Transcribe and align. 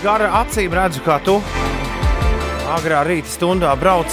gara 0.00 0.30
acīm 0.40 0.72
redzu, 0.72 1.02
kā 1.04 1.18
tu 1.24 1.36
agrā 2.70 3.02
rīta 3.04 3.28
stundā 3.28 3.72
brauc 3.76 4.08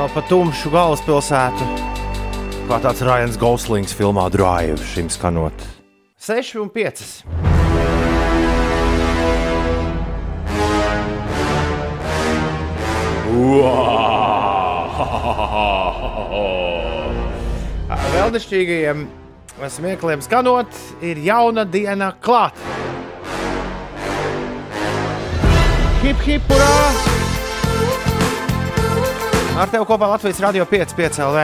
vēl 0.00 0.08
pa 0.14 0.22
tumšu 0.28 0.70
galvaspilsētu. 0.72 1.66
Kā 2.70 2.78
tāds 2.84 3.02
Ryan 3.02 3.34
Goslings 3.40 3.92
filmā 3.96 4.28
Drive 4.30 4.78
šim 4.92 5.10
skanot. 5.10 5.64
6 6.20 6.60
un 6.62 6.70
5. 6.70 7.02
Vēlnišķīgajiem 18.10 19.08
smiekliem 19.70 20.22
skanot, 20.24 20.84
ir 21.02 21.20
jauna 21.26 21.66
diena 21.66 22.14
klāt. 22.22 22.56
Hip, 26.00 26.20
hip, 26.24 26.46
urā! 26.48 26.76
Ar 29.60 29.68
tevi 29.68 29.84
kopā 29.84 30.06
Latvijas 30.08 30.38
radio 30.40 30.64
5, 30.64 30.94
5 30.96 31.18
LV. 31.26 31.42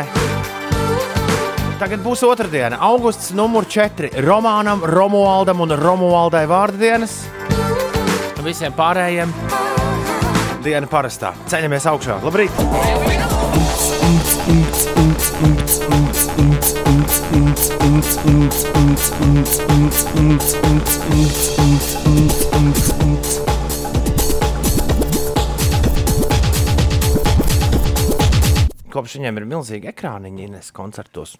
Tagad 1.76 2.00
būs 2.00 2.22
otrdiena, 2.24 2.78
augusts 2.88 3.34
numur 3.36 3.68
4. 3.68 4.14
Romānam, 4.24 4.80
Romualdam 4.80 5.60
un 5.60 5.76
Romualdai 5.76 6.46
vārdu 6.48 6.80
dienas. 6.80 7.18
Visiem 8.46 8.72
pārējiem 8.72 9.34
diena 10.64 10.88
parastā. 10.88 11.34
Ceļamies 11.52 11.90
augšā. 11.92 12.16
Labrīt! 12.24 12.54
Kopš 28.96 29.18
viņiem 29.18 29.36
ir 29.36 29.44
milzīgi 29.44 29.90
ekrāniņi 29.90 30.46
Ines 30.46 30.70
koncertos, 30.72 31.34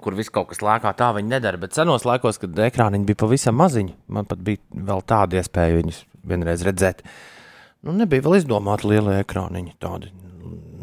kur 0.00 0.14
viss 0.16 0.32
kaut 0.32 0.48
kas 0.48 0.62
lēkā, 0.64 0.94
tā 0.96 1.10
viņi 1.12 1.28
nedara. 1.28 1.58
Bet 1.60 1.76
senos 1.76 2.06
laikos, 2.08 2.38
kad 2.40 2.56
ekrāniņi 2.64 3.04
bija 3.10 3.18
pavisam 3.20 3.58
maziņi, 3.60 3.92
man 4.16 4.28
pat 4.30 4.40
bija 4.44 4.62
vēl 4.88 5.02
tāda 5.04 5.36
iespēja 5.36 5.74
viņus 5.76 5.98
vienreiz 6.24 6.64
redzēt. 6.64 7.02
Nu, 7.84 7.92
nebija 7.92 8.24
vēl 8.24 8.38
izdomāti 8.38 8.88
lielie 8.88 9.18
ekrāniņi, 9.20 9.74
tādi 9.84 10.14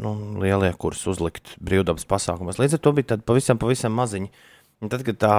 nu, 0.04 0.12
lielie, 0.44 0.70
kurus 0.78 1.02
uzlikt 1.10 1.56
brīvdabas 1.58 2.06
pasākumos. 2.06 2.60
Līdz 2.62 2.78
ar 2.78 2.84
to 2.86 2.94
bija 2.94 3.10
tādi 3.14 3.26
pavisam, 3.26 3.58
pavisam 3.58 3.98
maziņi. 3.98 4.30
Un 4.84 4.92
tad, 4.92 5.02
kad 5.06 5.18
tā 5.18 5.34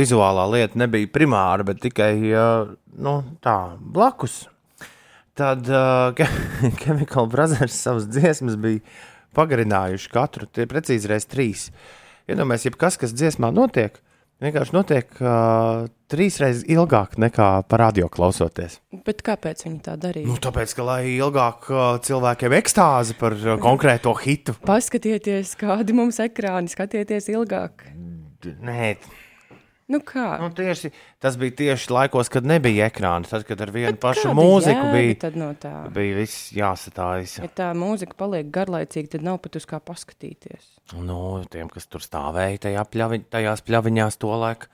vizuālā 0.00 0.46
lieta 0.54 0.80
nebija 0.80 1.12
primāra, 1.12 1.68
bet 1.68 1.82
tikai 1.84 2.14
nu, 2.24 3.14
tā 3.44 3.58
blakus, 3.80 4.46
tad 5.36 5.68
uh, 5.68 6.16
Chemical 6.80 7.28
Brothers 7.28 7.76
savas 7.84 8.08
dziesmas 8.08 8.56
bija 8.56 8.80
pagarinājuši 9.38 10.12
katru, 10.12 10.50
tie 10.50 10.66
precīzi 10.70 11.10
reiz 11.10 11.28
trīs. 11.30 11.68
Iedomājieties, 12.28 12.68
ja 12.68 12.80
kas, 12.82 12.98
kas 13.00 13.14
dziesmā 13.16 13.48
notiek, 13.54 13.96
vienkārši 14.42 14.74
notiek 14.76 15.20
uh, 15.22 15.86
trīs 16.10 16.38
reizes 16.42 16.66
ilgāk 16.70 17.16
nekā 17.20 17.48
par 17.70 17.82
radio 17.86 18.10
klausoties. 18.12 18.78
Bet 19.06 19.22
kāpēc 19.26 19.64
viņi 19.66 19.80
tā 19.86 19.96
darīja? 20.00 20.28
Nu, 20.28 20.36
tāpēc, 20.42 20.74
ka 20.76 20.86
lai 20.86 21.00
ilgāk 21.16 21.70
uh, 21.72 21.86
cilvēkiem 22.04 22.58
ekstāzi 22.60 23.16
par 23.20 23.36
uh, 23.38 23.56
konkrēto 23.62 24.14
hitu. 24.20 24.56
Paskatieties, 24.68 25.54
kādi 25.60 25.96
mums 25.96 26.20
ekrāni, 26.24 26.70
skatieties 26.72 27.30
ilgāk. 27.32 27.88
Nē, 28.44 28.92
Nu 29.88 30.02
kā? 30.04 30.36
nu, 30.42 30.50
tieši, 30.52 30.90
tas 31.16 31.38
bija 31.40 31.54
tieši 31.62 31.88
laikos, 31.94 32.28
kad 32.28 32.44
nebija 32.44 32.90
ekrāna. 32.90 33.24
Tad, 33.24 33.46
kad 33.48 33.60
ar 33.64 33.70
vienu 33.72 33.94
Bet 33.94 34.02
pašu 34.02 34.34
mūziku 34.36 34.90
bija, 34.92 35.14
Tad 35.22 35.38
no 35.40 35.46
tā. 35.56 35.70
bija 35.94 36.18
viss 36.18 36.50
jāsatājas. 36.52 37.38
Ja 37.40 37.48
tā 37.48 37.70
mūzika 37.72 38.12
paliek 38.20 38.50
garlaicīga, 38.52 39.14
tad 39.16 39.24
nav 39.24 39.38
pat 39.46 39.56
uz 39.56 39.64
kā 39.70 39.80
paskatīties. 39.80 40.66
Nu, 41.00 41.40
tiem, 41.48 41.70
kas 41.72 41.88
tur 41.88 42.04
stāvēja 42.04 42.60
tajā 42.66 42.84
pļavi, 42.92 43.22
tajās 43.32 43.64
pļaviņās, 43.64 44.20
to 44.20 44.34
laiku, 44.44 44.68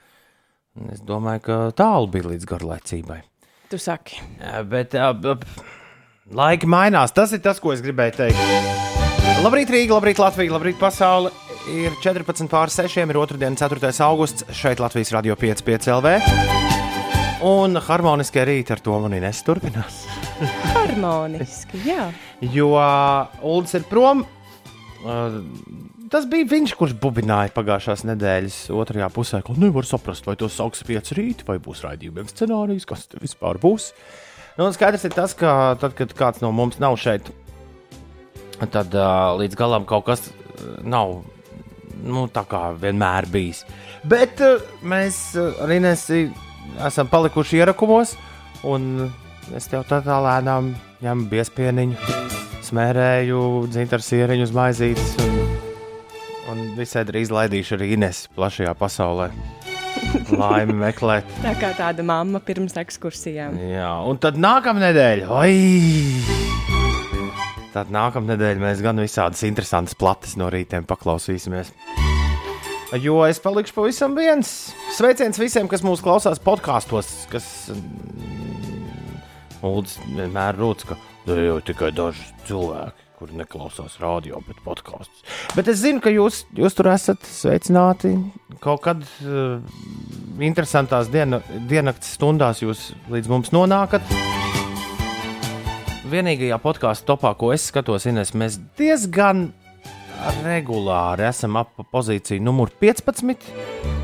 es 0.91 0.99
domāju, 1.07 1.45
ka 1.47 1.57
tālu 1.79 2.11
bija 2.11 2.33
līdz 2.33 2.49
garlaicībai. 2.51 3.21
Tu 3.71 3.79
saki, 3.79 4.19
Bet 4.67 4.91
b- 5.23 5.39
laiki 6.35 6.67
mainās. 6.67 7.15
Tas 7.15 7.31
ir 7.31 7.39
tas, 7.39 7.63
ko 7.63 7.71
es 7.71 7.79
gribēju 7.81 8.19
teikt. 8.19 8.43
Labrīt, 9.47 9.71
Rīga, 9.71 9.95
labrīt, 9.95 10.19
Latvija, 10.19 10.51
labrīt, 10.59 10.77
pasaule. 10.79 11.31
Ir 11.65 11.95
14 11.97 12.45
pār 12.45 12.69
6, 12.69 12.99
ir 13.01 13.17
otrdien, 13.17 13.55
4. 13.57 13.89
augusts. 14.05 14.45
Šeit 14.53 14.77
Latvijas 14.83 15.09
radio 15.15 15.33
5, 15.33 15.63
5 15.65 15.87
LV. 15.95 16.11
Un 17.45 17.79
harmoniskie 17.81 18.43
rīti 18.45 18.75
ar 18.75 18.83
to 18.85 18.93
manī 19.01 19.17
nesturpinās. 19.23 20.03
harmoniski. 20.75 21.81
Jā, 21.87 22.11
Jo 22.53 22.69
Ulas 23.41 23.73
ir 23.77 23.87
prom. 23.89 24.21
Uh, 25.05 25.41
tas 26.13 26.29
bija 26.29 26.45
viņš, 26.53 26.75
kurš 26.77 26.95
bubināja 27.01 27.53
pagājušās 27.57 28.05
nedēļas 28.11 28.61
otrajā 28.75 29.09
pusē, 29.17 29.41
ka 29.45 29.57
nevar 29.57 29.89
saprast, 29.89 30.29
vai 30.29 30.37
to 30.37 30.49
sauks 30.53 30.85
pieci 30.85 31.17
rīti, 31.17 31.49
vai 31.49 31.57
būs 31.57 31.81
raidījumiem 31.87 32.29
scenārijs, 32.29 32.85
kas 32.89 33.09
te 33.09 33.21
vispār 33.21 33.57
būs. 33.61 33.89
Nu, 34.59 34.69
skaidrs 34.69 35.09
ir 35.09 35.17
tas, 35.17 35.33
ka 35.37 35.73
tad, 35.81 35.97
kad 35.97 36.13
kāds 36.13 36.45
no 36.45 36.53
mums 36.53 36.77
nav 36.81 37.01
šeit, 37.01 37.33
tad 38.61 38.93
uh, 38.93 39.33
līdz 39.41 39.57
galam 39.57 39.89
kaut 39.89 40.05
kas 40.13 40.29
nav 40.85 41.23
nu, 42.03 42.25
tā 42.33 42.43
kā 42.49 42.67
vienmēr 42.81 43.27
bijis. 43.31 43.63
Bet 44.03 44.41
uh, 44.43 44.61
mēs 44.83 45.19
uh, 45.39 45.53
ar 45.63 45.71
Inesu 45.75 46.25
esam 46.85 47.09
palikuši 47.11 47.61
ierakumos, 47.61 48.15
un 48.67 49.07
es 49.55 49.69
tev 49.71 49.85
tā 49.89 50.01
tā 50.05 50.17
lēnām 50.25 50.73
ņemu 51.05 51.27
biespieniņu, 51.31 52.15
smērēju 52.65 53.41
dzintaru 53.73 54.05
sieriņu 54.05 54.47
uz 54.47 54.53
maizītes, 54.55 55.13
un, 55.25 55.35
un 56.51 56.63
visai 56.79 57.05
drīz 57.07 57.33
laidīšu 57.33 57.77
arī 57.77 57.93
Inesu 57.97 58.33
plašajā 58.37 58.73
pasaulē. 58.79 59.29
Laimi 60.31 60.75
meklēt. 60.85 61.27
tā 61.43 61.53
kā 61.59 61.71
tāda 61.77 62.03
mamma 62.05 62.41
pirms 62.43 62.75
ekskursijām. 62.81 63.57
Jā, 63.75 63.91
un 64.07 64.19
tad 64.21 64.39
nākamā 64.41 64.89
nedēļa. 64.89 65.29
Oi! 65.43 66.64
Tad 67.75 67.89
nākamā 67.91 68.29
nedēļa 68.31 68.61
mēs 68.61 68.79
gan 68.79 69.01
visādas 69.03 69.41
interesantas 69.43 69.97
plates 69.99 70.37
no 70.39 70.47
rītiem 70.47 70.85
paklausīsimies. 70.87 71.73
Jo 73.03 73.17
es 73.27 73.41
palikšu 73.43 73.75
pavisam 73.75 74.13
viens. 74.15 74.51
Sveiciens 74.95 75.35
visiem, 75.41 75.67
kas 75.67 75.83
mūsu 75.83 76.05
klausās 76.05 76.39
podkāstos, 76.39 77.09
kas 77.27 77.49
Uldis 79.65 79.97
vienmēr 80.05 80.55
rūc, 80.55 80.85
ka 80.87 80.95
"Nu, 81.25 81.35
jau 81.35 81.57
tikai 81.59 81.89
daži 81.91 82.23
cilvēki, 82.47 83.05
kuri 83.19 83.39
neklausās 83.41 83.99
radio, 83.99 84.39
bet 84.47 84.61
podkāstus. 84.63 85.25
Bet 85.57 85.67
es 85.67 85.81
zinu, 85.81 85.99
ka 85.99 86.13
jūs, 86.13 86.45
jūs 86.55 86.77
tur 86.77 86.93
esat 86.93 87.27
sveicināti 87.27 88.13
kaut 88.63 88.85
kad 88.85 89.03
uh, 89.03 89.59
interesantās 90.39 91.11
diena, 91.11 91.41
diennakts 91.67 92.15
stundās, 92.15 92.61
jūs 92.63 92.93
līdz 93.11 93.27
mums 93.27 93.51
nonākat. 93.51 94.15
Vienīgajā 96.05 96.57
podkāstu 96.61 97.07
topā, 97.09 97.31
ko 97.33 97.47
es 97.55 97.63
skatos, 97.71 98.03
Ines, 98.05 98.35
mēs 98.37 98.59
diezgan 98.77 99.47
regulāri 100.45 101.25
esam 101.25 101.57
ap 101.57 101.73
pozīciju 101.91 102.43
numur 102.45 102.69
15. 102.81 103.47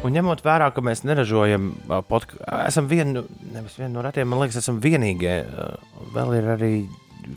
Un 0.02 0.16
ņemot 0.16 0.42
vērā, 0.42 0.72
ka 0.74 0.82
mēs 0.82 1.04
neražojam 1.06 1.70
podkāstu, 2.10 2.42
esam 2.66 2.90
viena 2.90 3.22
nevis 3.54 3.78
viena 3.78 3.94
no 3.94 4.06
retiem, 4.06 4.30
man 4.32 4.42
liekas, 4.42 4.58
esam 4.64 4.82
vienīgie. 4.82 5.38
ā, 5.46 5.70
Vēl 6.16 6.34
ir 6.40 6.50
arī 6.56 6.74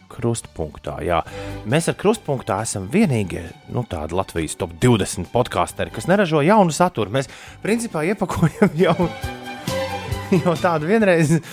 krustpunktā. 0.08 0.96
Jā. 1.04 1.20
Mēs 1.68 1.90
ar 1.92 1.98
krustpunktā 2.00 2.62
esam 2.64 2.88
vienīgie 2.88 3.44
nu, 3.74 3.84
tādi 3.84 4.16
Latvijas 4.16 4.56
top 4.56 4.72
20 4.80 5.28
podkāsteri, 5.34 5.92
kas 5.92 6.08
neražo 6.08 6.40
jaunu 6.44 6.72
saturu. 6.72 7.12
Mēs 7.12 7.28
principā 7.62 8.06
iepakojam 8.08 8.72
jau, 8.86 8.96
jau 10.44 10.54
tādu 10.60 10.88
vienreiz. 10.90 11.36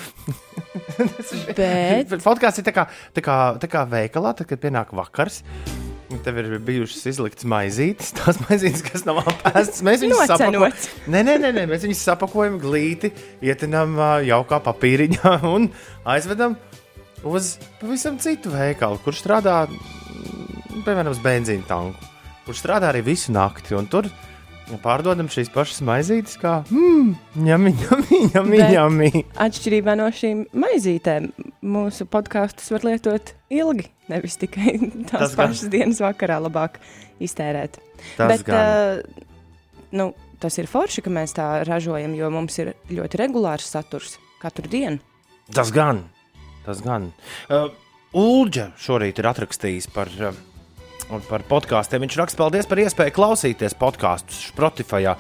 Bet 1.57 2.17
Podkāsts 2.27 2.61
ir 2.61 2.67
tā 2.67 2.73
kā, 2.75 2.87
tā 3.15 3.23
kā, 3.25 3.37
tā 3.61 3.69
kā 3.71 3.85
veikalā, 3.89 4.33
tad, 4.37 4.49
kad 4.49 4.61
pienāk 4.61 4.93
vakars. 4.95 5.41
Tev 6.25 6.41
ir 6.41 6.57
bijušas 6.67 7.05
izliktas 7.13 7.45
maizītes, 7.47 8.09
tās 8.17 8.35
maizītes, 8.43 8.81
kas 8.83 9.05
nav 9.07 9.21
apēstas. 9.21 9.79
Mēs 9.87 10.03
viņus 10.03 10.25
sapakojam. 10.27 10.75
Nē, 11.07 11.21
nē, 11.23 11.37
nē, 11.39 11.51
nē, 11.55 11.63
mēs 11.71 11.85
viņus 11.87 12.01
sapakojam 12.09 12.57
glīti, 12.59 13.13
ietinām 13.47 13.95
jaukā 14.27 14.59
papīriņā 14.65 15.37
un 15.47 15.69
aizvedam 16.11 16.57
uz 17.31 17.53
pavisam 17.79 18.19
citu 18.19 18.51
veikalu, 18.51 18.99
kur 19.05 19.15
strādā, 19.15 19.61
mm, 19.71 20.83
piemēram, 20.83 21.15
benzīna 21.23 21.63
tanku, 21.69 22.11
kur 22.43 22.59
strādā 22.59 22.91
arī 22.91 23.05
visu 23.07 23.31
nakti. 23.31 23.77
un 23.79 23.87
Tur 23.87 24.11
pārdodam 24.79 25.27
šīs 25.31 25.49
pašas 25.53 25.81
maizītes, 25.87 26.37
kā 26.41 26.61
mmm, 26.69 27.15
ņemī, 27.47 27.73
ņemī, 28.31 28.57
Bet- 28.57 28.71
ņemī. 28.75 29.09
atšķirībā 29.45 29.95
no 29.99 30.07
šīm 30.15 30.45
maizītēm, 30.53 31.31
mūsu 31.63 32.07
podkāstus 32.11 32.71
var 32.71 32.85
lietot 32.87 33.33
ilgi, 33.51 33.89
nevis 34.11 34.37
tikai 34.41 34.77
Tas 35.11 35.11
tās 35.11 35.35
gan. 35.35 35.41
pašas 35.49 35.67
dienas 35.73 36.01
vakarā 36.03 36.39
labāk 36.45 36.79
iztērēt. 37.21 37.79
Tas 38.17 38.31
Bet, 38.37 38.45
gan. 38.47 38.57
uh, 38.57 39.25
nu, 39.91 40.11
tas 40.41 40.57
ir 40.57 40.69
forši, 40.71 41.03
ka 41.05 41.09
mēs 41.13 41.35
tā 41.37 41.49
ražojam, 41.67 42.15
jo 42.17 42.29
mums 42.33 42.57
ir 42.63 42.73
ļoti 42.89 43.19
regulārs 43.25 43.67
saturs 43.75 44.15
katru 44.41 44.69
dienu. 44.71 44.99
Tas 45.53 45.69
gan. 45.75 46.05
Tas 46.65 46.79
gan. 46.85 47.11
Uh, 47.49 47.67
Ulģa 48.17 48.71
šorīt 48.81 49.19
ir 49.21 49.27
atrakstījis 49.29 49.85
par, 49.93 50.09
uh, 50.19 50.35
par 51.27 51.43
podkāstiem. 51.49 52.03
Viņš 52.05 52.17
raksta, 52.21 52.39
paldies 52.39 52.69
par 52.69 52.81
iespēju 52.83 53.15
klausīties 53.15 53.75
podkāstus 53.79 54.45
Spotify. 54.51 55.11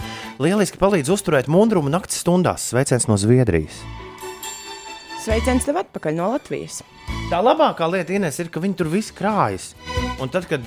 Lieliski 0.41 0.79
palīdz 0.81 1.11
uzturēt 1.11 1.49
mundrumu 1.51 1.91
naktas 1.91 2.21
stundās. 2.23 2.69
Sveiciens 2.71 3.09
no 3.11 3.17
Zviedrijas. 3.19 3.81
Sveiciens 5.21 5.67
tev 5.67 5.81
atpakaļ 5.83 6.15
no 6.17 6.31
Latvijas. 6.33 6.81
Tā 7.29 7.41
labākā 7.43 7.89
lieta 7.91 8.15
Ines, 8.15 8.39
ir, 8.41 8.49
ka 8.53 8.63
viņi 8.63 8.79
tur 8.79 8.89
viss 8.93 9.13
krājas. 9.15 9.73
Un 10.23 10.31
tad, 10.31 10.47
kad 10.49 10.65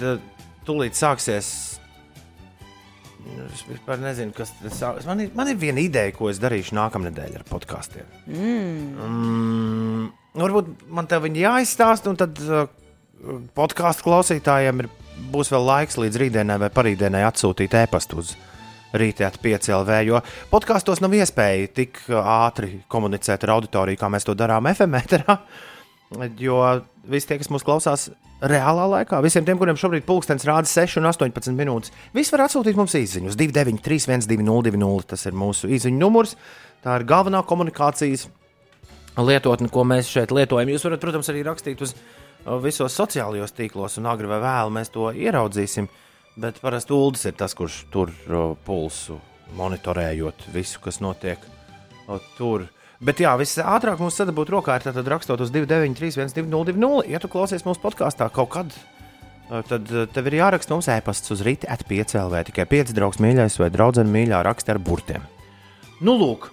tūlīt 0.69 0.99
sāksies 0.99 1.75
Es 3.25 3.62
vispār 3.65 4.00
nezinu, 4.03 4.35
kas 4.37 4.53
tas 4.59 4.81
ir. 4.85 5.06
Man, 5.09 5.23
ir. 5.25 5.31
man 5.37 5.49
ir 5.49 5.56
viena 5.61 5.81
ideja, 5.81 6.12
ko 6.15 6.29
es 6.29 6.41
darīšu 6.43 6.77
nākamnedēļ 6.77 7.38
ar 7.38 7.44
podkāstiem. 7.49 8.09
Mm. 8.29 8.82
Mm, 9.06 10.03
varbūt 10.43 10.69
man 10.93 11.09
te 11.09 11.20
viņi 11.25 11.44
jāizstāsta, 11.44 12.12
un 12.12 12.20
tad 12.20 12.41
uh, 12.44 12.67
podkāstu 13.56 14.05
klausītājiem 14.09 14.85
ir, 14.85 14.91
būs 15.35 15.53
vēl 15.53 15.69
laiks 15.69 15.99
līdz 16.01 16.19
rītdienai 16.21 16.59
vai 16.63 16.71
parītdienai 16.75 17.23
atsūtīt 17.29 17.75
e-pastu 17.83 18.21
uz 18.23 18.35
rītdienu 18.95 19.41
piecēlē. 19.43 20.01
Jo 20.07 20.21
podkāstos 20.53 21.03
nav 21.03 21.15
iespēja 21.17 21.71
tik 21.81 22.03
ātri 22.21 22.81
komunicēt 22.91 23.47
ar 23.47 23.57
auditoriju, 23.57 24.01
kā 24.01 24.11
mēs 24.13 24.27
to 24.27 24.37
darām 24.39 24.69
FM 24.71 25.01
eterā. 25.03 25.39
Jo 26.39 26.61
visi 27.11 27.27
tie, 27.27 27.41
kas 27.41 27.51
mūs 27.51 27.65
klausās 27.67 28.09
reālā 28.45 28.85
laikā, 28.91 29.19
visiem 29.25 29.47
tiem, 29.47 29.59
kuriem 29.59 29.79
šobrīd 29.81 30.05
pulkstenis 30.07 30.47
rāda 30.47 30.69
6 30.71 31.01
un 31.01 31.09
18 31.11 31.57
minūtes, 31.59 31.95
visi 32.15 32.35
var 32.35 32.45
atsūtīt 32.47 32.79
mums 32.79 32.95
īsiņu 32.99 33.33
uz 33.33 33.39
293, 33.41 34.21
1202. 34.29 35.09
Tas 35.11 35.27
ir 35.27 35.39
mūsu 35.39 35.71
īsiņu 35.75 35.99
numurs. 35.99 36.37
Tā 36.85 37.01
ir 37.01 37.07
galvenā 37.09 37.41
komunikācijas 37.49 38.29
lietotne, 39.19 39.71
ko 39.73 39.87
mēs 39.89 40.11
šeit 40.11 40.35
lietojam. 40.35 40.71
Jūs 40.75 40.85
varat, 40.87 41.03
protams, 41.03 41.31
arī 41.33 41.43
rakstīt 41.47 41.83
uz 41.83 41.95
uh, 41.95 42.24
visos 42.64 42.96
sociālajos 42.96 43.55
tīklos, 43.56 43.99
un 44.00 44.08
agri 44.11 44.29
vai 44.31 44.41
vēlu 44.43 44.73
mēs 44.75 44.93
to 44.94 45.11
ieraudzīsim. 45.12 45.88
Bet 46.41 46.58
parasti 46.62 46.94
ULDS 46.96 47.29
ir 47.31 47.37
tas, 47.38 47.55
kurš 47.55 47.85
tur 47.94 48.11
pulsu 48.67 49.20
monitorējot 49.55 50.49
visu, 50.55 50.81
kas 50.82 50.99
notiek 51.05 51.43
tur. 52.38 52.67
Bet 53.05 53.20
jā, 53.20 53.35
viss 53.38 53.61
ātrāk 53.61 54.00
mums 54.00 54.17
sadabūt 54.19 54.50
rokā 54.55 54.79
ir 54.79 54.87
tad 54.87 55.08
rakstot 55.11 55.43
uz 55.44 55.52
293, 55.55 56.31
1202. 56.35 57.05
Ja 57.11 57.20
tu 57.23 57.31
klausies 57.31 57.64
mūsu 57.67 57.82
podkāstā 57.82 58.31
kaut 58.32 58.52
kad, 58.55 58.75
tad 59.69 59.91
tev 60.14 60.31
ir 60.31 60.38
jāraksta 60.41 60.75
mums 60.75 60.88
e-pasts 60.93 61.35
uz 61.35 61.44
rīta 61.44 61.69
atpiecēlē, 61.75 62.31
vai 62.38 62.44
tikai 62.49 62.67
pieci 62.70 62.96
draugs 62.96 63.20
mīļais 63.23 63.58
vai 63.61 63.70
draudzene 63.75 64.11
mīļā 64.14 64.41
raksta 64.46 64.75
ar 64.75 64.82
burtiem. 64.82 65.26
Nu, 66.05 66.17
lūk, 66.20 66.49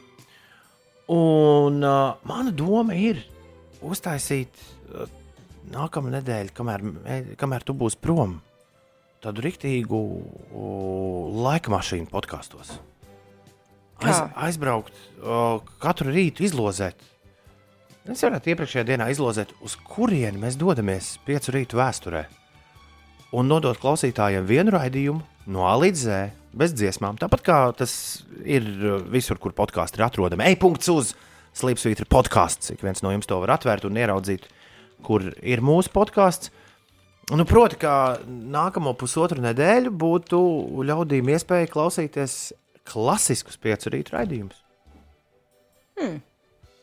un 1.11 1.81
uh, 1.81 2.19
mana 2.27 2.53
doma 2.55 2.97
ir 2.97 3.23
uztaisīt 3.81 4.51
uh, 4.61 5.07
nākamā 5.73 6.13
nedēļa, 6.19 6.56
kamēr, 6.57 6.88
kamēr 7.39 7.65
tu 7.68 7.75
būsi 7.77 8.00
prom, 8.01 8.39
tādu 9.23 9.44
riktīgu 9.45 10.00
uh, 10.00 11.44
laika 11.47 11.73
mašīnu 11.73 12.09
podkāstos 12.12 12.79
aiz, 14.06 14.21
aizbraukt, 14.47 14.94
o, 15.21 15.62
katru 15.81 16.13
rītu 16.13 16.45
izlozēt. 16.47 17.07
Es 18.09 18.23
varētu 18.25 18.53
iepriekšējā 18.53 18.85
dienā 18.88 19.12
izlozēt, 19.13 19.53
uz 19.62 19.77
kurieni 19.85 20.41
mēs 20.41 20.57
dodamies 20.59 21.15
piecu 21.25 21.53
rītu 21.56 21.77
vēsturē. 21.77 22.25
Un 23.38 23.47
nodot 23.47 23.77
klausītājiem 23.79 24.47
vienu 24.47 24.74
raidījumu 24.74 25.51
no 25.53 25.67
A 25.69 25.75
līdz 25.79 26.01
Z, 26.01 26.21
bez 26.57 26.74
dziesmām. 26.75 27.19
Tāpat 27.21 27.44
kā 27.45 27.59
tas 27.77 27.94
ir 28.44 28.65
visur, 29.12 29.39
kur 29.39 29.53
podkāstu 29.56 30.01
ir 30.01 30.07
atrodami. 30.09 30.50
Ej, 30.50 30.57
punkts 30.59 30.89
uz 30.91 31.13
Slipsvītra 31.56 32.07
podkāsts. 32.09 32.74
Ik 32.74 32.83
viens 32.83 33.03
no 33.06 33.13
jums 33.13 33.29
to 33.29 33.38
var 33.44 33.56
atvērt 33.57 33.85
un 33.88 34.00
ieraudzīt, 34.01 34.50
kur 35.06 35.30
ir 35.42 35.63
mūsu 35.65 35.92
podkāsts. 35.94 36.51
Nu, 37.31 37.45
proti, 37.48 37.77
ka 37.80 37.94
nākamo 38.27 38.92
pusotru 39.00 39.39
nedēļu 39.44 39.94
būtu 39.95 40.42
ļaudīm 40.89 41.30
iespēja 41.31 41.69
klausīties 41.71 42.36
klasiskus 42.88 43.59
piecu 43.62 43.94
rītu 43.94 44.18
raidījumus. 44.18 44.59
Hmm. 46.00 46.19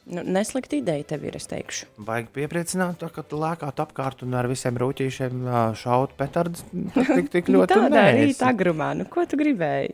Nu, 0.08 0.22
Neslikta 0.24 0.78
ideja 0.78 1.04
tev 1.10 1.26
ir, 1.28 1.36
es 1.36 1.44
teikšu. 1.50 1.90
Vajag 2.08 2.30
piepriecināt, 2.32 3.02
ka 3.12 3.24
tu 3.28 3.40
lēkāt 3.42 3.82
apkārt 3.82 4.22
un 4.24 4.38
ar 4.40 4.48
visiem 4.48 4.78
rūtīšiem 4.80 5.42
šaut 5.76 6.14
petardus. 6.16 6.64
Tik, 6.96 7.28
tik 7.34 7.50
ļoti 7.54 7.76
tādā 7.76 8.06
rīta 8.16 8.48
agrumā, 8.54 8.94
nu 8.96 9.04
ko 9.10 9.26
tu 9.28 9.36
gribēji? 9.40 9.92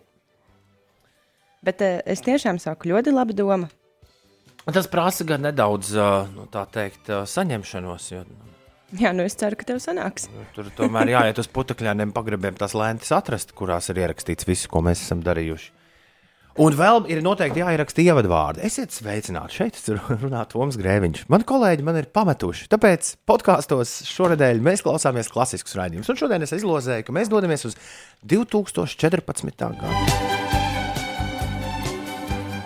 Bet 1.66 1.82
es 1.82 2.22
tiešām 2.22 2.60
saku 2.62 2.92
ļoti 2.92 3.14
labu 3.14 3.34
domu. 3.34 3.66
Tas 4.64 4.88
prasa 4.88 5.26
gan 5.28 5.44
nedaudz, 5.44 5.92
nu, 6.32 6.48
tā 6.52 6.64
teikt, 6.72 7.10
saņemšanos. 7.28 8.10
Jo, 8.14 8.24
Jā, 8.94 9.10
nu 9.16 9.24
es 9.26 9.34
ceru, 9.34 9.58
ka 9.58 9.66
tev 9.66 9.80
sanāks. 9.82 10.28
Tur 10.54 10.68
tomēr 10.76 11.10
jāiet 11.16 11.40
uz 11.42 11.48
putekļiem, 11.50 12.12
pagrabiem 12.14 12.54
tās 12.58 12.76
lentes 12.78 13.10
atrast, 13.14 13.50
kurās 13.58 13.90
ir 13.90 13.98
ierakstīts 14.04 14.46
viss, 14.46 14.68
ko 14.70 14.84
mēs 14.86 15.02
esam 15.02 15.24
darījuši. 15.24 15.72
Un 16.62 16.76
vēl 16.78 17.08
ir 17.10 17.18
noteikti 17.24 17.58
jāieraksta 17.58 18.04
ievadvārdi. 18.04 18.62
Esiet 18.62 18.94
sveicināti. 18.94 19.56
Šeit 19.58 19.80
runā 20.22 20.44
Toms 20.46 20.78
Grēviņš. 20.78 21.24
Mani 21.32 21.48
kolēģi 21.48 21.86
man 21.88 21.98
ir 21.98 22.06
pametuši. 22.14 22.68
Tāpēc 22.70 23.10
podkāstos 23.26 23.96
šonadēļ 24.12 24.62
mēs 24.62 24.84
klausāmies 24.86 25.32
klasiskus 25.34 25.74
raidījumus. 25.80 26.12
Un 26.14 26.20
šodien 26.22 26.46
es 26.46 26.54
izlozēju, 26.54 27.08
ka 27.08 27.16
mēs 27.18 27.32
dodamies 27.32 27.66
uz 27.66 27.74
2014. 28.22 29.66
gadu. 29.82 30.33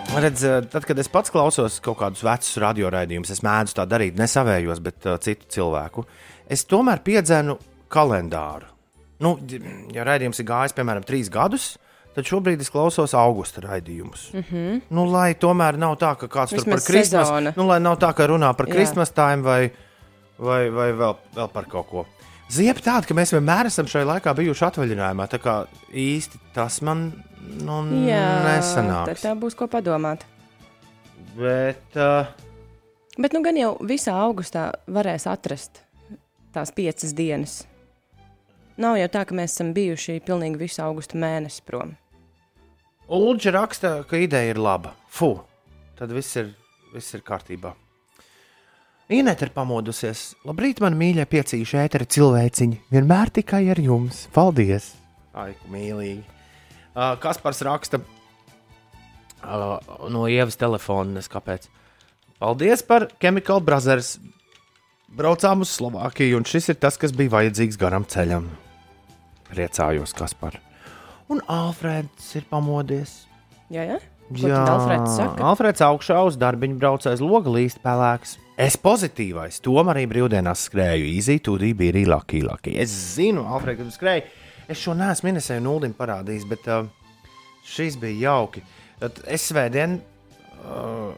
Redz, 0.09 0.41
tad, 0.71 0.83
kad 0.87 0.99
es 0.99 1.07
pats 1.11 1.31
klausos 1.31 1.77
kaut 1.85 1.99
kādus 1.99 2.23
vecus 2.25 2.57
radioraidījumus, 2.59 3.29
es 3.35 3.43
mēdzu 3.45 3.75
tā 3.77 3.85
darīt, 3.87 4.17
nesavējos, 4.19 4.81
bet 4.83 5.05
uh, 5.05 5.19
citu 5.21 5.45
cilvēku. 5.53 6.03
Es 6.49 6.65
tomēr 6.67 7.03
piedzēnu 7.05 7.55
kalendāru. 7.93 8.67
Nu, 9.23 9.35
ja 9.93 10.05
raidījums 10.07 10.41
ir 10.41 10.47
gājis, 10.49 10.73
piemēram, 10.77 11.05
trīs 11.05 11.29
gadus, 11.31 11.73
tad 12.15 12.27
šobrīd 12.27 12.61
es 12.63 12.71
klausos 12.73 13.13
augusta 13.17 13.61
raidījumus. 13.67 14.29
Mm 14.33 14.45
-hmm. 14.49 14.81
nu, 14.89 15.05
lai 15.11 15.33
tomēr 15.35 15.77
nav 15.77 15.97
tā, 16.01 16.15
ka 16.17 16.27
kāds 16.27 16.55
Vismaz 16.55 16.65
tur 16.65 16.73
par 16.73 16.85
Christmas, 16.87 17.55
nu, 17.55 17.67
lai 17.67 17.79
nav 17.79 17.99
tā, 18.01 18.13
ka 18.15 18.27
runā 18.27 18.53
par 18.57 18.67
Christmas 18.67 19.11
time 19.11 19.43
vai, 19.45 19.71
vai, 20.39 20.69
vai 20.69 20.91
vēl, 20.91 21.15
vēl 21.35 21.51
par 21.53 21.69
kaut 21.69 21.87
ko. 21.89 22.05
Ziep 22.49 22.79
tāda, 22.81 23.05
ka 23.05 23.13
mēs 23.13 23.29
vienmēr 23.35 23.67
esam 23.69 23.85
šajā 23.89 24.07
laikā 24.09 24.31
bijuši 24.33 24.63
atvaļinājumā. 24.71 25.27
Tā 25.29 25.37
kā 25.41 25.53
īsti 25.93 26.39
tas 26.55 26.79
man 26.81 27.11
nu, 27.61 27.75
Jā, 28.07 28.23
nesanāks. 28.47 29.21
Tā 29.21 29.35
būs 29.37 29.57
ko 29.57 29.67
padomāt. 29.69 30.25
Bet, 31.37 31.83
uh... 31.93 32.25
Bet 33.21 33.35
nu 33.35 33.43
gan 33.45 33.57
jau 33.59 33.75
visā 33.85 34.15
augustā 34.17 34.71
varēs 34.89 35.27
atrast 35.29 35.83
tās 36.55 36.73
piecas 36.73 37.13
dienas. 37.13 37.59
Nav 38.79 38.97
jau 38.97 39.09
tā, 39.13 39.25
ka 39.29 39.37
mēs 39.37 39.53
esam 39.53 39.69
bijuši 39.75 40.17
pilnīgi 40.25 40.57
visu 40.57 40.81
augustu 40.81 41.19
mēnesi 41.21 41.61
prom. 41.67 41.93
Ulģa 43.13 43.53
raksta, 43.53 43.93
ka 44.09 44.17
ideja 44.17 44.55
ir 44.55 44.61
laba. 44.61 44.95
Fu, 45.05 45.35
tad 45.99 46.13
viss 46.15 46.39
ir, 46.39 46.49
viss 46.95 47.13
ir 47.13 47.21
kārtībā. 47.27 47.75
Inēta 49.09 49.47
ir 49.47 49.49
pamodusies. 49.55 50.35
Labrīt, 50.45 50.77
man 50.83 50.93
mīļie 50.93 51.23
piecīši 51.25 51.79
ēteri 51.81 52.05
cilvēciņi. 52.13 52.75
Vienmēr 52.93 53.31
tikai 53.33 53.63
ar 53.73 53.79
jums. 53.81 54.27
Paldies! 54.35 54.91
Ai, 55.33 55.55
mīlīgi. 55.73 56.21
Uh, 56.93 57.15
Kaspars 57.17 57.63
raksta 57.65 57.97
uh, 59.41 59.79
no 60.13 60.27
ievas 60.29 60.59
telefona, 60.61 61.23
kāpēc. 61.25 61.65
Paldies 62.37 62.85
par 62.85 63.07
Chemical 63.17 63.65
Brothers. 63.65 64.19
Braucām 65.09 65.65
uz 65.65 65.73
Slovākiju, 65.73 66.37
un 66.37 66.45
šis 66.45 66.69
ir 66.75 66.77
tas, 66.77 67.01
kas 67.01 67.09
bija 67.09 67.33
vajadzīgs 67.39 67.81
garam 67.81 68.05
ceļam. 68.05 68.45
Priecājos, 69.49 70.13
kas 70.13 70.37
par. 70.37 70.61
Un 71.33 71.41
Alfrēds 71.49 72.29
ir 72.37 72.45
pamodies. 72.49 73.23
Jā, 73.73 73.89
jā. 73.89 73.97
Jā, 74.37 74.59
Alfrēds 74.61 75.15
saka? 75.17 75.45
Alfrēds 75.49 75.81
augšā 75.81 76.19
uz 76.27 76.37
darbiņu 76.37 76.77
braucējs, 76.81 77.23
loga 77.25 77.49
līst 77.55 77.81
pelēks. 77.81 78.35
Es 78.59 78.75
pozitīvais, 78.77 79.57
tomēr 79.65 79.97
arī 79.97 80.05
brīvdienās 80.11 80.67
skrēju 80.67 81.07
īzī, 81.15 81.39
tūdī 81.41 81.71
bija 81.77 81.95
arī 81.95 82.03
laki, 82.09 82.43
laki. 82.45 82.75
Es 82.81 82.93
zinu, 83.15 83.47
Alfrēds, 83.49 83.81
kad 83.81 83.95
skrēju. 83.95 84.27
Es 84.69 84.83
šo 84.83 84.93
neesmu 84.97 85.31
minēju 85.31 85.63
Nuldim 85.65 85.95
parādījis, 85.97 86.45
bet 86.49 86.67
uh, 86.69 86.85
šis 87.65 87.97
bija 88.01 88.29
jauki. 88.29 88.61
Tad 89.01 89.17
es 89.31 89.47
svētdien 89.49 89.97
uh, 89.97 91.15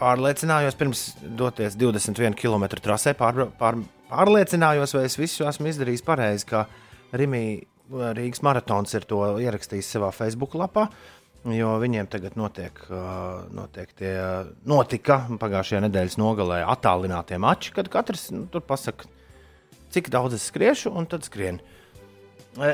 pārliecinājos, 0.00 0.78
pirms 0.80 1.04
doties 1.36 1.76
21 1.76 2.38
km 2.38 2.70
trasē, 2.80 3.12
pār, 3.18 3.50
pār, 3.60 3.82
pārliecinājos, 4.10 4.94
vai 4.96 5.04
es 5.08 5.18
visu 5.20 5.44
esmu 5.48 5.68
izdarījis 5.74 6.06
pareizi, 6.06 6.48
kā 6.48 6.64
Rimija 7.12 7.66
Rīgas 7.90 8.44
maratons 8.46 8.94
ir 8.94 9.04
to 9.10 9.18
ierakstījis 9.42 9.88
savā 9.96 10.12
Facebook 10.14 10.54
lapā. 10.58 10.86
Jo 11.48 11.78
viņiem 11.80 12.04
tagad 12.12 12.34
notiek, 12.36 12.76
notiek 13.56 13.92
tie, 13.96 14.12
notika 14.68 15.22
pagājušajā 15.40 15.86
nedēļas 15.86 16.18
nogalē 16.20 16.58
attālinātie 16.68 17.38
mači, 17.40 17.72
kad 17.72 17.88
katrs 17.88 18.26
nu, 18.34 18.44
tur 18.52 18.60
pasakā, 18.60 19.08
cik 19.94 20.10
daudz 20.12 20.36
es 20.36 20.44
skriešu, 20.50 20.92
un 20.92 21.08
tad 21.08 21.24
skrien. 21.24 21.62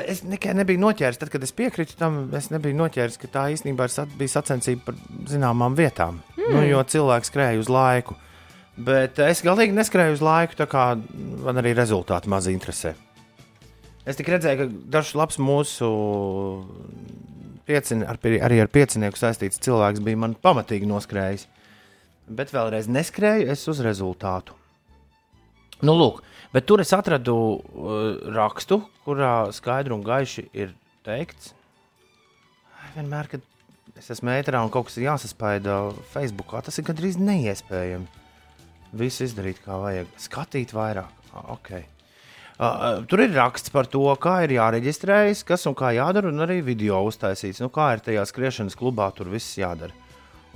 Es 0.09 0.19
tikai 0.25 0.55
nebiju 0.57 0.81
noķēris, 0.83 1.19
tad, 1.21 1.31
kad 1.31 1.45
es 1.45 1.53
piekrītu 1.55 1.95
tam, 1.95 2.25
es 2.35 2.49
nebiju 2.51 2.75
noķēris, 2.81 3.19
ka 3.21 3.31
tā 3.31 3.45
īstenībā 3.53 3.87
bija 4.17 4.35
sacensība 4.35 4.89
par 4.89 4.99
zināmām 5.31 5.77
vietām. 5.77 6.19
Mm. 6.35 6.51
Nu, 6.57 6.63
jo 6.67 6.83
cilvēks 6.91 7.31
skrēja 7.31 7.61
uz 7.61 7.71
laiku. 7.71 8.17
Bet 8.77 9.21
es 9.23 9.45
galīgi 9.45 9.77
neskrēju 9.77 10.17
uz 10.17 10.23
laiku, 10.25 10.57
tā 10.59 10.67
kā 10.69 10.89
man 11.45 11.61
arī 11.61 11.71
rezultāti 11.77 12.29
maz 12.29 12.49
interesē. 12.51 12.97
Es 14.07 14.19
tikai 14.19 14.35
redzēju, 14.37 14.59
ka 14.59 14.91
dažs 14.97 15.15
labs 15.19 15.39
mūsu 15.39 15.87
piecin, 17.67 18.05
ar, 18.07 18.19
arī 18.19 18.61
ar 18.63 18.71
piecinieku 18.71 19.19
saistīts 19.19 19.61
cilvēks 19.63 20.03
bija 20.03 20.19
man 20.23 20.37
pamatīgi 20.43 20.89
noskrējis. 20.89 21.47
Bet 22.27 22.51
vēlreiz 22.51 22.89
neskrēju 22.91 23.51
es 23.53 23.63
uz 23.71 23.83
rezultātu. 23.85 24.55
Nu, 25.85 25.93
lūk, 25.93 26.23
bet 26.55 26.65
tur 26.67 26.81
es 26.83 26.91
atradu 26.95 27.35
uh, 27.37 27.99
rakstu, 28.33 28.81
kurā 29.05 29.51
skaidri 29.55 29.93
un 29.95 30.03
gaiši 30.03 30.47
ir 30.57 30.73
teikts, 31.05 31.53
vienmēr, 32.97 33.29
kad 33.31 33.99
es 33.99 34.09
esmu 34.13 34.33
ēterā 34.33 34.63
un 34.65 34.71
kaut 34.73 34.89
kas 34.89 34.97
ir 34.99 35.07
jāsaspaida 35.07 35.77
Facebookā, 36.13 36.63
tas 36.65 36.79
ir 36.79 36.87
gandrīz 36.87 37.19
neiespējami. 37.21 38.25
Visu 38.97 39.27
izdarīt 39.27 39.61
kā 39.65 39.77
vajag, 39.81 40.09
skatīt 40.21 40.73
vairāk. 40.75 41.13
Okay. 41.57 41.85
Uh, 42.57 43.03
tur 43.05 43.21
ir 43.21 43.35
raksts 43.35 43.69
par 43.69 43.85
to, 43.85 44.01
kā 44.17 44.39
ir 44.47 44.55
jāreģistrējas, 44.55 45.43
kas 45.45 45.67
un 45.69 45.75
kā 45.77 45.91
jādara, 45.93 46.31
un 46.33 46.41
arī 46.41 46.63
video 46.65 47.03
uztaisīts. 47.05 47.61
Nu, 47.61 47.69
kā 47.69 47.91
ir 47.93 48.01
tajā 48.01 48.23
skriešanas 48.25 48.77
klubā, 48.79 49.11
tur 49.13 49.29
viss 49.29 49.59
jādara. 49.59 49.93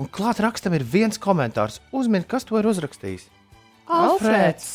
Un 0.02 0.10
klāt 0.10 0.42
rakstam 0.42 0.74
ir 0.74 0.82
viens 0.82 1.22
komentārs. 1.22 1.78
Uzmini, 1.94 2.26
kas 2.26 2.48
to 2.50 2.58
ir 2.58 2.66
uzrakstījis. 2.72 3.28
Alfrēds! 3.86 4.72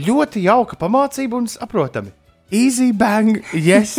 Ļoti 0.00 0.46
jauka 0.46 0.80
pamācība 0.80 1.36
un 1.36 1.50
saprotami. 1.50 2.14
Easy 2.48 2.88
bang, 2.96 3.42
yes! 3.52 3.98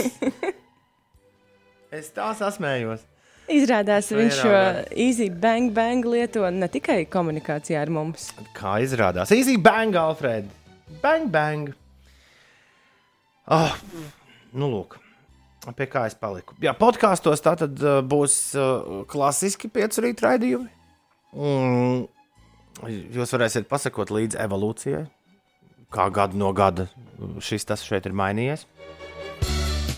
es 1.98 2.10
tā 2.16 2.32
sasmējos. 2.38 3.06
Izrādās, 3.54 4.10
viņš 4.12 4.38
šo 4.42 4.60
easy 4.98 5.30
bang 5.30 5.70
bang 5.76 6.06
lieto 6.10 6.50
ne 6.52 6.68
tikai 6.72 7.04
komunikācijā 7.12 7.86
ar 7.86 7.94
mums. 7.94 8.32
Kā 8.58 8.80
izrādās? 8.82 9.30
Easy 9.36 9.60
bang, 9.62 9.94
Alfred! 9.96 10.50
Bang, 11.04 11.30
bang! 11.30 11.76
Oh, 13.48 13.76
nu, 14.52 14.68
lūk. 14.68 14.98
Pie 15.76 15.88
kā 15.92 16.06
es 16.08 16.16
paliku? 16.16 16.56
Jā, 16.64 16.74
podkāstos 16.78 17.44
tā 17.44 17.54
tad 17.60 17.80
uh, 17.84 18.00
būs 18.04 18.36
uh, 18.56 19.02
klasiski 19.08 19.70
piecu 19.72 20.04
rītu 20.06 20.24
raidījumi. 20.24 20.70
Mm, 21.36 22.06
jūs 23.16 23.34
varēsiet 23.36 23.68
pasakot 23.68 24.12
līdzi 24.16 24.40
evolūcijai, 24.44 25.04
kā 25.92 26.08
gadu 26.16 26.40
no 26.40 26.54
gada 26.56 26.88
šis 27.44 27.68
tas 27.68 27.84
šeit 27.84 28.08
ir 28.08 28.16
mainījies. 28.16 28.64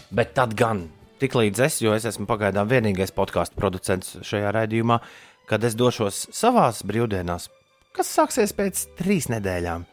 Bet 0.09 0.33
tad 0.37 0.55
gan, 0.57 0.87
tik 1.21 1.37
līdz 1.37 1.65
es, 1.67 1.81
jo 1.85 1.93
es 1.93 2.07
esmu 2.09 2.25
pagaidām 2.29 2.69
vienīgais 2.69 3.13
podkāstu 3.13 3.59
producents 3.59 4.17
šajā 4.25 4.53
raidījumā, 4.55 5.01
kad 5.49 5.65
es 5.65 5.77
došos 5.77 6.27
savās 6.33 6.81
brīvdienās, 6.85 7.49
kas 7.93 8.13
sāksies 8.17 8.53
pēc 8.57 8.87
trīs 8.97 9.29
nedēļām. 9.29 9.85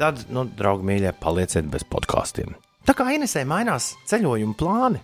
Tad, 0.00 0.22
nu, 0.32 0.46
draugi, 0.56 0.86
mīļie, 0.88 1.10
palieciet 1.20 1.66
bez 1.68 1.84
podkāstiem. 1.84 2.54
Tā 2.88 2.94
kā 2.96 3.10
Inesē 3.12 3.42
mainās 3.44 3.92
ceļojuma 4.08 4.56
plāni, 4.56 5.02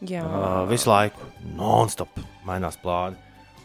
Jā, 0.00 0.22
uh, 0.24 0.62
visu 0.64 0.88
laiku 0.88 1.26
non-stop 1.58 2.22
mainās 2.48 2.78
plāni. 2.80 3.18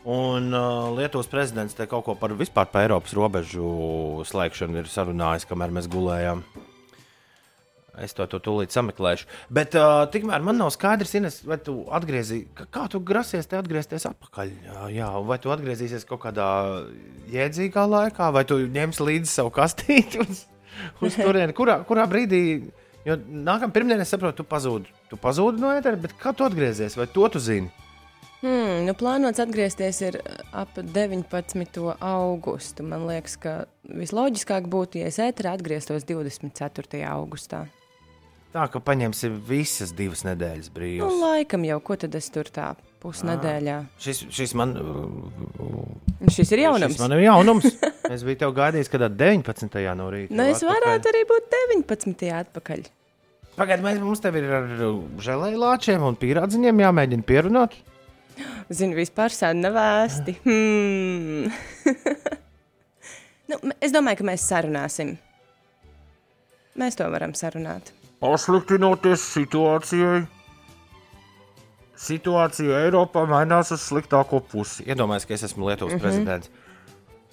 Un 0.06 0.52
uh, 0.54 0.92
Lietuvas 0.94 1.30
prezidents 1.32 1.74
te 1.74 1.88
kaut 1.90 2.04
ko 2.06 2.14
par 2.20 2.36
vispār 2.38 2.68
par 2.70 2.86
Eiropas 2.86 3.16
robežu 3.18 3.70
slēgšanu 4.28 4.84
ir 4.84 4.92
sarunājis, 4.92 5.48
kamēr 5.50 5.74
mēs 5.74 5.88
gulējām. 5.90 6.44
Es 8.04 8.16
to, 8.16 8.26
to 8.28 8.42
tūlīt 8.44 8.74
sameklēšu. 8.76 9.28
Bet 9.56 9.76
uh, 9.80 10.04
tikmēr 10.12 10.44
man 10.44 10.60
nav 10.60 10.72
skaidrs, 10.76 11.14
Ines, 11.16 11.38
vai 11.48 11.58
tu 11.64 11.78
atgriezīsies, 11.96 12.68
kā 12.74 12.88
tu 12.92 13.00
grasies 13.06 13.48
te 13.48 13.60
atgriezties 13.60 14.08
atpakaļ. 14.10 14.52
Jā, 14.92 15.12
vai 15.24 15.38
tu 15.44 15.54
atgriezīsies 15.54 16.08
kaut 16.10 16.26
kādā 16.26 16.50
jēdzīgā 17.32 17.86
laikā, 17.92 18.32
vai 18.36 18.44
tu 18.50 18.60
ņemsi 18.66 19.08
līdzi 19.12 19.32
savu 19.32 19.54
kastīti 19.56 20.24
uz, 20.26 20.44
uz 21.00 21.16
turieni, 21.24 21.56
kurā, 21.56 21.80
kurā 21.88 22.08
brīdī. 22.12 22.44
Jo 23.06 23.20
nākamā 23.22 23.72
pirmdienā 23.72 24.04
es 24.04 24.12
saprotu, 24.12 24.42
tu 24.42 24.50
pazūdi. 24.50 24.92
Tu 25.12 25.18
pazūdi 25.22 25.62
no 25.62 25.72
ētera, 25.78 26.00
bet 26.02 26.18
kā 26.20 26.34
tu 26.36 26.48
atgriezies, 26.48 26.98
vai 26.98 27.06
to 27.12 27.30
tu 27.32 27.42
zini? 27.44 27.70
hmm, 28.46 28.86
nu 28.88 28.94
plānots 28.98 29.42
atgriezties 29.42 30.02
ir 30.06 30.20
ap 30.56 30.78
19. 30.78 31.82
augustu. 32.00 32.86
Man 32.86 33.08
liekas, 33.10 33.38
ka 33.42 33.56
visloģiskāk 33.90 34.70
būtu, 34.72 35.02
ja 35.02 35.10
es 35.12 35.20
ēterā 35.22 35.56
atgrieztos 35.58 36.08
24. 36.08 37.02
augustā. 37.10 37.66
Tā 38.56 38.70
kā 38.72 38.80
paņemsim 38.80 39.34
visas 39.44 39.90
divas 39.92 40.22
nedēļas 40.24 40.70
Nu, 40.70 40.74
brīvības. 40.78 41.16
laikam 41.20 41.66
jau, 41.68 41.80
ko 41.84 41.98
tad 42.00 42.14
es 42.16 42.30
tur 42.32 42.48
tā 42.48 42.70
pusnedēļā. 43.04 43.74
Šis, 44.00 44.22
šis 44.32 44.54
man, 44.56 44.72
Šis 46.32 46.54
ir 46.56 46.62
jaunums. 46.64 46.94
šis 46.96 47.02
man 47.04 47.16
ir 47.18 47.26
jaunums. 47.26 47.68
es 48.16 48.24
biju 48.24 48.40
tev 48.46 48.54
gaidījis, 48.56 48.92
kad 48.94 49.04
19. 49.12 49.76
no 50.00 50.08
rīta. 50.14 50.32
Nu, 50.32 50.46
es 50.48 50.64
varētu 50.64 51.12
arī 51.12 51.26
būt 51.28 51.50
19. 51.52 52.24
atpakaļ. 52.38 52.86
Pagaidiet, 53.60 54.00
mums 54.04 54.24
te 54.24 54.32
ir 54.32 54.48
ar 54.52 54.72
žēlēju 55.28 55.60
lāčiem 55.60 56.08
un 56.08 56.16
pīrādziņiem 56.20 56.82
jāmēģina 56.86 57.28
pierunāt. 57.28 57.76
Zinu, 58.80 58.96
vispār 58.96 59.36
sēna 59.36 59.74
vēsti. 59.76 60.38
Hmm. 60.48 61.52
nu, 63.52 63.60
es 63.84 63.92
domāju, 63.92 64.24
ka 64.24 64.32
mēs 64.32 64.48
sarunāsim. 64.48 65.18
Mēs 66.80 66.96
to 67.00 67.12
varam 67.12 67.36
sarunāt. 67.36 67.92
Pasliktinoties 68.24 69.24
situācijai, 69.34 70.26
situācija 72.00 72.86
Eiropā 72.86 73.26
mainās 73.30 73.74
uz 73.76 73.84
sliktāko 73.84 74.40
pusi. 74.52 74.86
Iedomājieties, 74.88 75.28
ka 75.28 75.36
es 75.38 75.44
esmu 75.50 75.70
Lietuvas 75.70 75.94
mm 75.94 75.98
-hmm. 75.98 76.02
prezidents. 76.02 76.52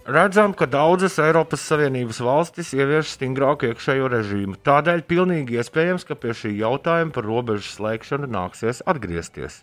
Redzam, 0.03 0.53
ka 0.53 0.67
daudzas 0.67 1.19
Eiropas 1.23 1.63
Savienības 1.63 2.19
valstis 2.27 2.73
ievieš 2.75 3.15
stingrāku 3.15 3.69
iekšējo 3.71 4.09
režīmu. 4.11 4.59
Tādēļ 4.67 5.03
pilnīgi 5.07 5.61
iespējams, 5.63 6.05
ka 6.05 6.15
pie 6.15 6.35
šī 6.35 6.57
jautājuma 6.59 7.15
par 7.15 7.25
robežu 7.25 7.69
slēgšanu 7.71 8.27
nāksies 8.27 8.83
atgriezties. 8.83 9.63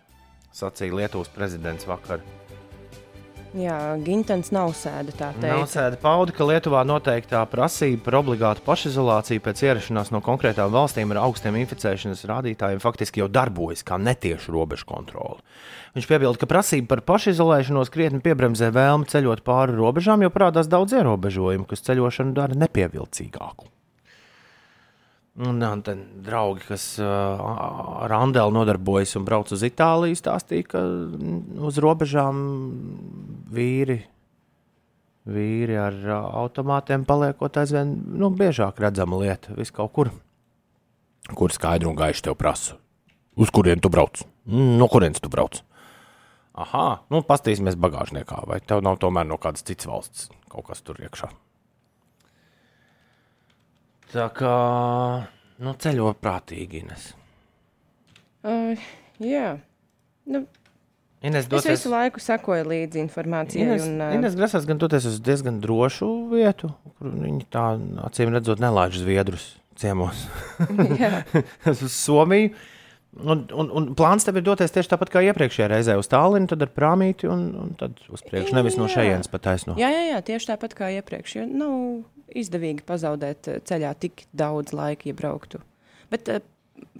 Sacīja 0.55 0.95
Lietuvas 0.95 1.27
prezidents 1.27 1.87
vakar. 1.87 2.23
Jā, 3.57 3.97
Gintens 4.05 4.51
nav 4.53 4.75
sēda 4.77 5.13
tā 5.17 5.29
teikt. 5.33 5.49
Nācēda 5.49 5.97
pauda, 6.01 6.33
ka 6.35 6.45
Lietuvā 6.45 6.83
noteiktā 6.85 7.41
prasība 7.49 8.03
par 8.05 8.19
obligātu 8.19 8.61
pašizolāciju 8.67 9.41
pēc 9.41 9.63
ierašanās 9.65 10.11
no 10.13 10.21
konkrētām 10.25 10.69
valstīm 10.75 11.09
ar 11.15 11.23
augstiem 11.23 11.57
inficēšanas 11.63 12.21
rādītājiem 12.29 12.83
faktiski 12.83 13.23
jau 13.23 13.29
darbojas 13.39 13.81
kā 13.87 13.97
netieša 13.97 14.53
robežu 14.53 14.85
kontrole. 14.91 15.41
Viņš 15.97 16.09
piebilda, 16.11 16.37
ka 16.37 16.51
prasība 16.51 16.93
par 16.93 17.01
pašizolēšanos 17.09 17.89
krietni 17.89 18.21
piebremzē 18.21 18.69
vēlmi 18.75 19.09
ceļot 19.09 19.41
pāri 19.47 19.79
robežām, 19.81 20.21
jo 20.21 20.29
parādās 20.35 20.69
daudz 20.69 20.93
ierobežojumu, 20.99 21.65
kas 21.69 21.85
ceļošanu 21.89 22.37
dara 22.37 22.57
nepievilcīgāku. 22.67 23.78
Un 25.39 25.61
uh, 25.63 25.75
tad 25.85 25.99
draugi, 26.25 26.65
kas 26.67 26.85
uh, 26.99 27.39
ar 28.03 28.11
Andelu 28.17 28.51
nodarbojas 28.51 29.15
un 29.15 29.27
brauc 29.27 29.53
uz 29.55 29.63
Itāliju, 29.63 30.17
stāstīja, 30.19 30.67
ka 30.73 30.81
uz 31.69 31.79
robežām 31.79 32.41
vīri, 33.55 34.01
vīri 35.29 35.79
ar 35.79 35.95
uh, 36.03 36.27
automātiem 36.43 37.07
paliekot 37.07 37.61
aizvien 37.61 37.95
nu, 38.19 38.33
biežāk 38.35 38.83
redzama 38.83 39.21
lieta. 39.23 39.55
Vis 39.55 39.71
kaut 39.71 39.95
kur, 39.95 40.11
kur 41.31 41.55
skaidri 41.55 41.87
un 41.87 41.95
gaiši 41.99 42.27
te 42.27 42.35
prasa. 42.35 42.75
Uz 43.39 43.51
kurien 43.55 43.79
tu 43.79 43.87
brauc? 43.87 44.19
Mm, 44.49 44.75
No 44.81 44.91
kurienes 44.91 45.23
tu 45.23 45.31
brauc? 45.31 45.61
Aha, 46.59 47.05
nu 47.13 47.21
paskatīsimies 47.23 47.79
bagāžniekā, 47.79 48.41
vai 48.49 48.59
tev 48.59 48.83
nav 48.83 48.97
tomēr 48.99 49.23
no 49.29 49.37
kādas 49.39 49.63
citas 49.63 49.87
valsts 49.87 50.27
kaut 50.51 50.67
kas 50.67 50.83
tur 50.83 50.99
iekšā. 50.99 51.29
Tā 54.09 54.25
kā 54.33 54.53
nu, 55.61 55.73
ceļo 55.77 56.13
prātīgi, 56.17 56.83
Ines. 56.83 57.11
Uh, 58.45 58.79
jā. 59.21 59.59
Nu, 60.29 60.45
Ines, 61.19 61.43
es 61.43 61.49
dosies, 61.51 61.75
visu 61.75 61.91
laiku 61.91 62.21
sekoju 62.23 62.65
līdzi 62.71 63.01
informācijai. 63.03 63.67
Ines, 63.67 63.85
un, 63.85 64.01
uh, 64.01 64.15
Ines 64.15 64.37
grasās 64.39 64.65
gan 64.69 64.79
doties 64.81 65.05
uz 65.09 65.19
diezgan 65.21 65.59
drošu 65.61 66.07
vietu, 66.31 66.71
kur 66.97 67.11
viņi 67.11 67.45
tā 67.51 67.65
acīm 68.07 68.31
redzot 68.33 68.63
nelaiž 68.63 69.01
zviedrus 69.03 69.51
ciemos. 69.79 70.25
jā. 71.01 71.23
uz 71.71 71.85
Somiju. 71.93 72.53
Un, 73.19 73.47
un, 73.57 73.71
un 73.73 73.87
plāns 73.97 74.23
tev 74.23 74.37
ir 74.37 74.43
doties 74.45 74.71
tieši 74.71 74.91
tāpat 74.91 75.09
kā 75.09 75.21
iepriekšējā 75.25 75.67
reizē 75.71 75.95
uz 75.97 76.07
Tālinu, 76.11 76.45
tad 76.51 76.61
ar 76.61 76.69
prāmīti 76.69 77.25
un, 77.27 77.47
un 77.57 77.71
tad 77.77 77.97
uz 78.13 78.21
priekšu. 78.21 78.53
Nevis 78.53 78.77
no 78.77 78.85
Jā. 78.85 78.99
šejienes 78.99 79.31
pa 79.33 79.41
taisno. 79.41 79.73
jā, 79.81 79.89
jā, 79.89 80.03
jā, 80.11 80.19
tieši 80.27 80.51
tāpat 80.51 80.75
kā 80.77 80.91
iepriekš. 80.93 81.39
Jo 81.39 81.47
nav 81.49 81.73
izdevīgi 82.37 82.85
pazaudēt 82.87 83.51
eh, 83.51 83.59
ceļā 83.65 83.93
tik 83.99 84.25
daudz 84.35 84.75
laika, 84.75 85.09
ja 85.09 85.17
brauktu. 85.17 85.61
Bet, 86.09 86.29
uh, 86.29 86.43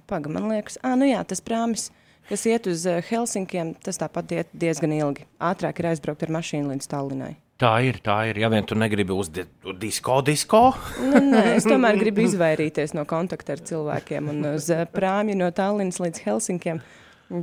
pagaidi, 0.09 0.35
man 0.35 0.49
liekas, 0.51 0.79
ah, 0.85 0.95
nu 0.99 1.09
jā, 1.09 1.21
tas 1.27 1.41
prāmis, 1.41 1.89
kas 2.29 2.45
iet 2.49 2.69
uz 2.69 2.85
uh, 2.89 3.01
Helsinkiem, 3.05 3.75
tas 3.85 4.01
tāpat 4.01 4.35
iet 4.37 4.51
diezgan 4.53 4.93
ilgi. 4.95 5.27
Ātrāk 5.41 5.81
ir 5.81 5.91
aizbraukt 5.93 6.25
ar 6.25 6.35
mašīnu 6.39 6.73
līdz 6.73 6.89
Tallinai. 6.91 7.35
Tā 7.59 7.73
ir, 7.83 7.97
tā 7.99 8.21
ir. 8.29 8.37
Ja 8.39 8.47
vien 8.47 8.63
tu 8.63 8.75
negribi 8.79 9.11
uz 9.11 9.27
di 9.35 9.43
disko, 9.81 10.21
disko. 10.23 10.61
Nu, 11.03 11.19
nē, 11.33 11.41
es 11.57 11.65
tomēr 11.67 11.97
gribu 11.99 12.23
izvairīties 12.23 12.95
no 12.95 13.03
kontakta 13.09 13.57
ar 13.57 13.63
cilvēkiem. 13.67 14.29
Un 14.31 14.53
uz 14.53 14.69
eh, 14.71 14.85
prāmju 14.87 15.35
no 15.41 15.49
Tallinas 15.51 15.99
līdz 15.99 16.23
Helsinkiem 16.23 16.79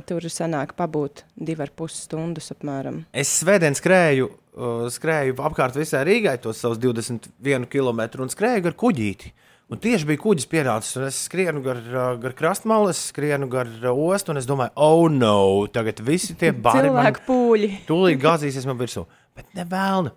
tur 0.07 0.27
sanāk 0.31 0.75
pabūt 0.77 1.23
divu 1.35 1.63
ar 1.65 1.71
pus 1.75 1.95
stundas 2.05 2.51
apmēram. 2.53 3.03
Es 3.15 3.31
svētdien 3.41 3.77
skrēju, 3.77 4.29
uh, 4.29 4.87
skrēju 4.93 5.37
apkārt 5.49 5.77
visai 5.79 6.03
Rīgai, 6.07 6.37
tos 6.43 6.59
savus 6.63 6.81
21 6.83 7.69
km 7.71 8.03
un 8.23 8.33
skrēju 8.33 8.71
ar 8.71 8.77
kuģīti. 8.83 9.33
Un 9.67 9.81
tieši 9.83 10.07
bija 10.07 10.21
kuģis 10.21 10.47
pienācis, 10.47 10.93
un 10.95 11.09
es 11.09 11.17
skrienu 11.27 11.59
gar, 11.63 11.81
gar 12.21 12.35
krastmalu, 12.37 12.93
es 12.93 13.09
skrienu 13.09 13.49
gar 13.51 13.67
ostu, 13.91 14.31
un 14.31 14.39
es 14.39 14.47
domāju, 14.47 14.71
oh, 14.79 15.09
no, 15.11 15.67
tagad 15.75 15.99
visi 16.07 16.37
tie 16.39 16.53
bāri. 16.67 16.87
Cilvēku 16.87 17.25
pūļi. 17.27 17.71
Tūlīt 17.89 18.21
gāzīsies 18.21 18.67
man 18.69 18.79
virsū. 18.79 19.03
Bet 19.35 19.51
nevēlna. 19.57 20.13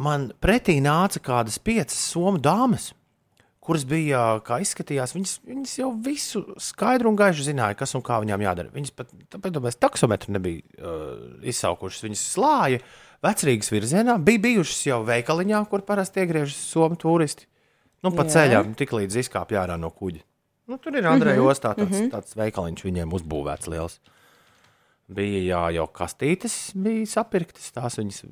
Man 0.00 0.30
pretī 0.40 0.78
nāca 0.80 1.20
kādas 1.20 1.58
piecas 1.60 1.98
somu 1.98 2.40
dāmas, 2.40 2.92
kuras 3.60 3.84
bija, 3.88 4.40
kā 4.44 4.60
izskatījās, 4.64 5.12
viņas, 5.16 5.34
viņas 5.46 5.74
jau 5.82 5.90
visu 6.04 6.42
skaidru 6.62 7.12
un 7.12 7.18
gaišu 7.20 7.44
zināja, 7.50 7.76
kas 7.78 7.92
un 7.98 8.04
kā 8.06 8.16
viņām 8.22 8.44
jādara. 8.46 8.72
Viņas 8.72 8.94
pat, 8.96 9.12
tāpēc, 9.36 9.76
taksometru 9.80 10.34
nebija 10.36 10.64
uh, 10.80 11.12
izsaukušas. 11.52 12.06
Viņas 12.08 12.24
slāja 12.34 12.80
vecrīgas 13.24 13.72
virzienā, 13.72 14.16
bija 14.24 14.44
bijušas 14.48 14.86
jau 14.88 15.02
veikaliņā, 15.08 15.60
kur 15.70 15.84
parasti 15.86 16.24
iegriežas 16.24 16.56
somu 16.72 16.96
turisti. 17.00 17.46
Nu, 18.00 18.14
pa 18.16 18.24
Jā. 18.24 18.32
ceļam 18.36 18.72
tik 18.80 18.94
līdz 18.96 19.20
izkāpj 19.26 19.58
ārā 19.60 19.76
no 19.76 19.92
kuģa. 19.92 20.24
Nu, 20.70 20.78
tur 20.80 20.96
ir 20.96 21.04
Andreja 21.04 21.36
Mhm, 21.36 21.42
mm 21.42 21.46
-hmm, 21.46 21.52
ostā 21.52 21.74
tāds, 21.74 21.90
mm 21.90 22.00
-hmm. 22.00 22.10
tāds 22.10 22.36
veikaliņš 22.36 22.84
viņiem 22.84 23.12
uzbūvēts 23.18 23.68
liels. 23.68 24.00
Bija 25.10 25.40
jā, 25.42 25.62
jau 25.74 25.86
kastītes, 25.90 26.70
bija 26.74 27.06
sapirktas, 27.06 27.72
tās 27.74 27.98
viņas 27.98 28.24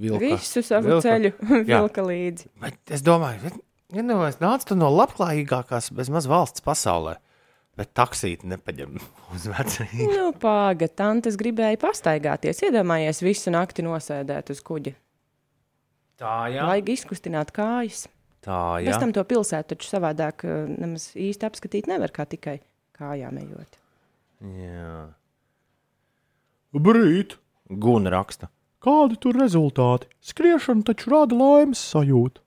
vilka. 0.00 0.18
Visu 0.18 0.62
savu 0.62 0.88
vilka. 0.88 1.08
ceļu 1.08 1.32
Jā. 1.70 1.78
vilka 1.80 2.02
līdzi. 2.02 2.48
Bet 2.60 2.90
es 2.90 3.02
domāju, 3.02 3.54
ka 3.90 3.98
ja 4.00 4.04
nu, 4.06 4.18
es 4.26 4.40
nācu 4.42 4.76
no 4.78 4.88
labklājīgākās 4.94 5.90
bezmaz 5.94 6.26
valsts 6.30 6.64
pasaulē, 6.64 7.16
bet 7.78 7.92
taksīti 7.96 8.48
nepaņem 8.50 8.98
uz 9.34 9.46
vecrīgu. 9.50 10.08
Nu, 10.10 10.26
pāga, 10.40 10.88
tantes 10.88 11.38
gribēja 11.40 11.80
pastaigāties. 11.82 12.62
Iedomājies 12.66 13.22
visu 13.24 13.52
nakti 13.54 13.84
nosēdēt 13.86 14.52
uz 14.54 14.62
kuģa. 14.66 14.94
Tā, 16.20 16.34
jā. 16.54 16.66
Vajag 16.70 16.92
izkustināt 16.94 17.50
kājas. 17.54 18.04
Tā, 18.44 18.58
Pēc 18.78 18.90
jā. 18.92 19.00
tam 19.00 19.12
to 19.16 19.22
pilsētu 19.24 19.72
taču 19.72 19.88
savādāk 19.88 20.44
eh, 20.44 20.66
nemaz 20.68 21.08
īsti 21.16 21.46
apskatīt 21.48 21.88
nevar, 21.90 22.12
kā 22.14 22.26
tikai 22.28 22.58
kājām 22.98 23.40
ejot. 23.40 23.78
jā. 24.44 24.98
Brīt! 26.74 27.38
Guna 27.70 28.10
raksta. 28.12 28.50
Kādi 28.84 29.16
tur 29.22 29.38
rezultāti? 29.40 30.10
Skriešana 30.20 30.84
taču 30.84 31.08
rada 31.14 31.36
laimes 31.38 31.80
sajūtu. 31.94 32.43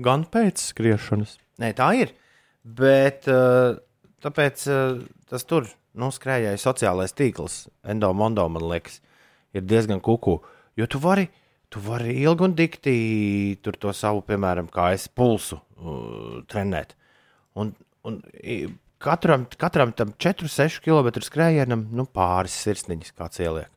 Gan 0.00 0.24
pēc 0.32 0.62
skriešanas. 0.70 1.36
Nē, 1.60 1.72
tā 1.76 1.90
ir. 2.00 2.14
Bet 2.62 3.28
uh, 3.30 3.76
tāpēc 4.24 4.64
uh, 4.70 5.02
tas 5.28 5.44
tur, 5.48 5.66
nu, 5.98 6.08
skrējēji 6.14 6.62
sociālais 6.62 7.12
tīkls, 7.18 7.66
endomondo, 7.84 8.46
man 8.52 8.64
liekas, 8.70 9.00
ir 9.52 9.66
diezgan 9.66 10.00
kuku. 10.00 10.38
Jo 10.78 10.88
tu 10.88 11.00
vari, 11.02 11.26
tu 11.68 11.82
vari 11.84 12.16
ilgi 12.22 12.46
un 12.46 12.54
dikti 12.56 12.94
tur 13.64 13.76
to 13.80 13.92
savu, 13.96 14.22
piemēram, 14.24 14.70
kā 14.72 14.92
es 14.96 15.08
pulsu 15.12 15.58
uh, 15.58 16.40
trenēt. 16.48 16.96
Un, 17.60 17.74
un 18.08 18.22
katram, 19.02 19.44
katram 19.60 19.92
tam 19.92 20.14
4-6 20.16 20.80
km 20.86 21.20
skrējienam 21.26 21.84
nu, 21.92 22.06
pāris 22.08 22.56
sirsniņas 22.64 23.12
kāds 23.18 23.42
ieliek. 23.42 23.68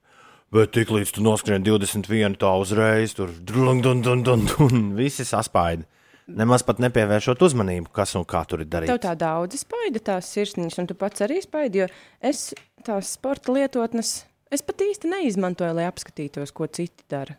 Bet 0.56 0.72
tik 0.72 0.94
līdz 0.94 1.18
tu 1.18 1.24
noskrien 1.26 1.66
21, 1.66 2.38
tā 2.40 2.54
uzreiz 2.62 3.16
tur 3.18 3.34
drung, 3.44 3.82
dun, 3.84 4.00
dun, 4.06 4.22
dun, 4.24 4.46
dun, 4.48 4.86
visi 4.96 5.26
saspaida. 5.28 5.84
Nemaz 6.28 6.64
pat 6.66 6.80
nepievēršot 6.82 7.42
uzmanību, 7.46 7.92
kas 7.94 8.16
un 8.18 8.24
kā 8.26 8.42
tur 8.50 8.64
ir 8.64 8.66
Tev 8.68 8.80
darīts. 8.80 9.02
tā 9.04 9.12
daudz 9.20 9.60
spaida 9.62 10.00
tās 10.02 10.32
sirsniņas, 10.34 10.80
un 10.82 10.88
tu 10.90 10.96
pats 10.98 11.22
arī 11.22 11.38
spaidi, 11.44 11.84
jo 11.84 11.88
es 12.26 12.48
tās 12.86 13.12
sporta 13.14 13.54
lietotnes, 13.54 14.24
es 14.50 14.64
pat 14.66 14.82
īsti 14.82 15.12
neizmantoju, 15.12 15.76
lai 15.78 15.86
apskatītos, 15.86 16.52
ko 16.56 16.66
citi 16.66 17.06
dara. 17.10 17.38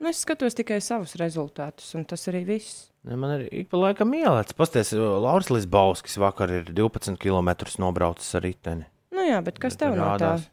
Nu, 0.00 0.08
es 0.08 0.22
skatos 0.22 0.54
tikai 0.54 0.78
savus 0.80 1.16
rezultātus, 1.18 1.90
un 1.98 2.04
tas 2.08 2.22
arī 2.30 2.44
viss. 2.46 2.86
Ne, 3.04 3.16
Man 3.18 3.34
ir 3.40 3.48
ik 3.52 3.68
pa 3.68 3.76
laikam 3.82 4.12
ielēts. 4.14 4.54
Pasties, 4.56 4.92
Lauris 4.94 5.50
Lisbauskis 5.50 6.16
vakar 6.22 6.52
ir 6.54 6.68
12 6.70 7.18
km 7.18 7.50
nobraucis 7.82 8.34
ar 8.38 8.44
riteni. 8.46 8.86
Nu 9.12 9.24
jā, 9.26 9.40
bet 9.44 9.58
kas 9.58 9.74
Bet 9.76 9.82
tev 9.84 9.96
no 9.98 10.04
tā? 10.04 10.12
rādās. 10.14 10.46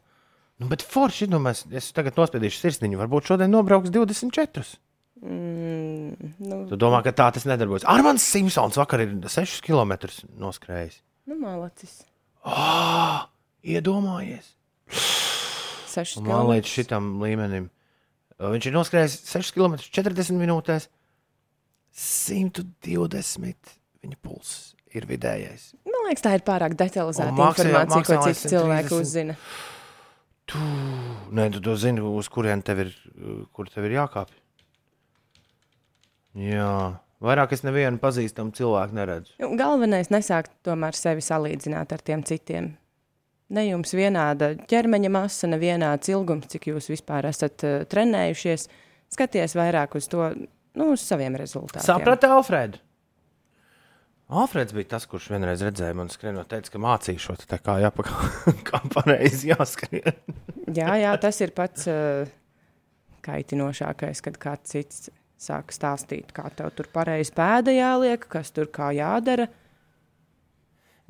Nu, 0.58 0.66
bet 0.72 0.82
forši, 0.82 1.28
nu, 1.30 1.38
mēs, 1.38 1.62
es 1.70 1.92
tagad 1.94 2.16
nospiedīšu 2.18 2.58
sirsniņu. 2.64 2.98
Varbūt 2.98 3.28
šodien 3.30 3.52
nobrauks 3.52 3.92
24. 3.94 4.64
Mm, 5.22 6.12
nu, 6.44 6.56
Tu 6.68 6.76
domā, 6.76 7.00
ka 7.02 7.12
tā 7.16 7.30
tas 7.32 7.46
nedarbojas. 7.48 7.86
Armāns 7.88 8.24
Simpsons 8.26 8.76
vakar 8.76 9.00
ir 9.06 9.14
6 9.32 9.62
km 9.64 9.94
noskrējis. 10.38 10.98
nu 11.26 11.38
malacis. 11.40 12.02
Ah, 12.44 13.28
iedomājies! 13.64 14.52
Man 16.20 16.44
līdz 16.52 16.68
šitam 16.68 17.14
līmenim. 17.22 17.70
Viņš 18.36 18.66
ir 18.68 18.74
noskrējis 18.76 19.14
6 19.32 19.54
km 19.56 19.78
40 19.80 20.36
minūtēs. 20.36 20.90
120 21.96 23.54
viņa 24.04 24.18
pulss 24.22 24.74
ir 24.94 25.06
vidējais. 25.08 25.70
Man 25.88 26.04
liekas, 26.10 26.22
tā 26.26 26.34
ir 26.36 26.44
pārāk 26.46 26.76
detalizēta 26.78 27.32
maksā- 27.32 27.64
informācija, 27.64 27.88
ko 27.88 27.96
maksimālais 27.96 28.42
citi 28.42 28.52
cilvēki 28.54 28.90
130. 28.92 29.00
uzzina. 29.00 29.36
Tu, 30.46 30.58
nē, 31.34 31.48
tu, 31.52 31.60
tu 31.64 31.74
zini, 31.80 32.00
uz 32.04 32.28
kurien 32.30 32.62
tev 32.62 32.84
ir, 32.84 32.92
kur 33.56 33.66
tev 33.72 33.88
ir 33.88 33.96
jākāpj. 33.96 34.36
Jā, 36.36 36.72
vairāk 37.24 37.54
es 37.56 37.62
nevienu 37.64 38.00
pazīstamu 38.00 38.52
cilvēku 38.56 38.96
neredzu. 38.96 39.36
Nu, 39.40 39.54
Galvenais 39.56 40.10
nesākt 40.12 40.52
tomēr 40.66 40.96
sevi 40.96 41.24
salīdzināt 41.24 41.94
ar 41.96 42.04
tiem 42.04 42.24
citiem. 42.28 42.74
Ne 43.56 43.62
jums 43.68 43.94
vienāda 43.94 44.52
ķermeņa 44.68 45.10
masa, 45.14 45.48
ne 45.48 45.58
vienāds 45.62 46.10
ilgums, 46.10 46.48
cik 46.52 46.72
jūs 46.72 46.90
vispār 46.90 47.28
esat 47.30 47.62
uh, 47.64 47.76
trenējušies. 47.88 48.66
Skaties 49.14 49.54
vairāk 49.56 49.94
uz 49.96 50.10
to, 50.10 50.32
nu, 50.76 50.90
uz 50.92 51.04
saviem 51.06 51.38
rezultātiem. 51.38 51.86
Saprati, 51.86 52.26
Alfred? 52.26 52.80
Alfreds 54.26 54.74
bija 54.74 54.90
tas, 54.96 55.04
kurš 55.06 55.28
vienreiz 55.30 55.60
redzēja 55.62 55.94
man 55.94 56.10
skrienot, 56.10 56.48
teica, 56.50 56.72
ka 56.74 56.80
mācīšos 56.82 57.46
tā 57.46 57.60
kā 57.62 57.78
jāpakaļ, 57.84 58.32
kā 58.68 58.80
pareizi 58.90 59.52
jāskrien. 59.52 60.18
Jā, 60.74 60.96
jā, 60.98 61.12
tas 61.22 61.38
ir 61.46 61.54
pats 61.54 61.86
uh, 61.86 62.26
kaitinošākais, 63.24 64.24
kad 64.26 64.42
kāds 64.42 64.74
cits 64.74 65.06
sāk 65.40 65.72
stāstīt, 65.74 66.32
kā 66.34 66.48
tev 66.56 66.72
tur 66.76 66.88
pareizi 66.92 67.34
pēda 67.36 67.74
jāliek, 67.74 68.24
kas 68.30 68.52
tur 68.54 68.70
kā 68.72 68.90
jādara. 68.96 69.48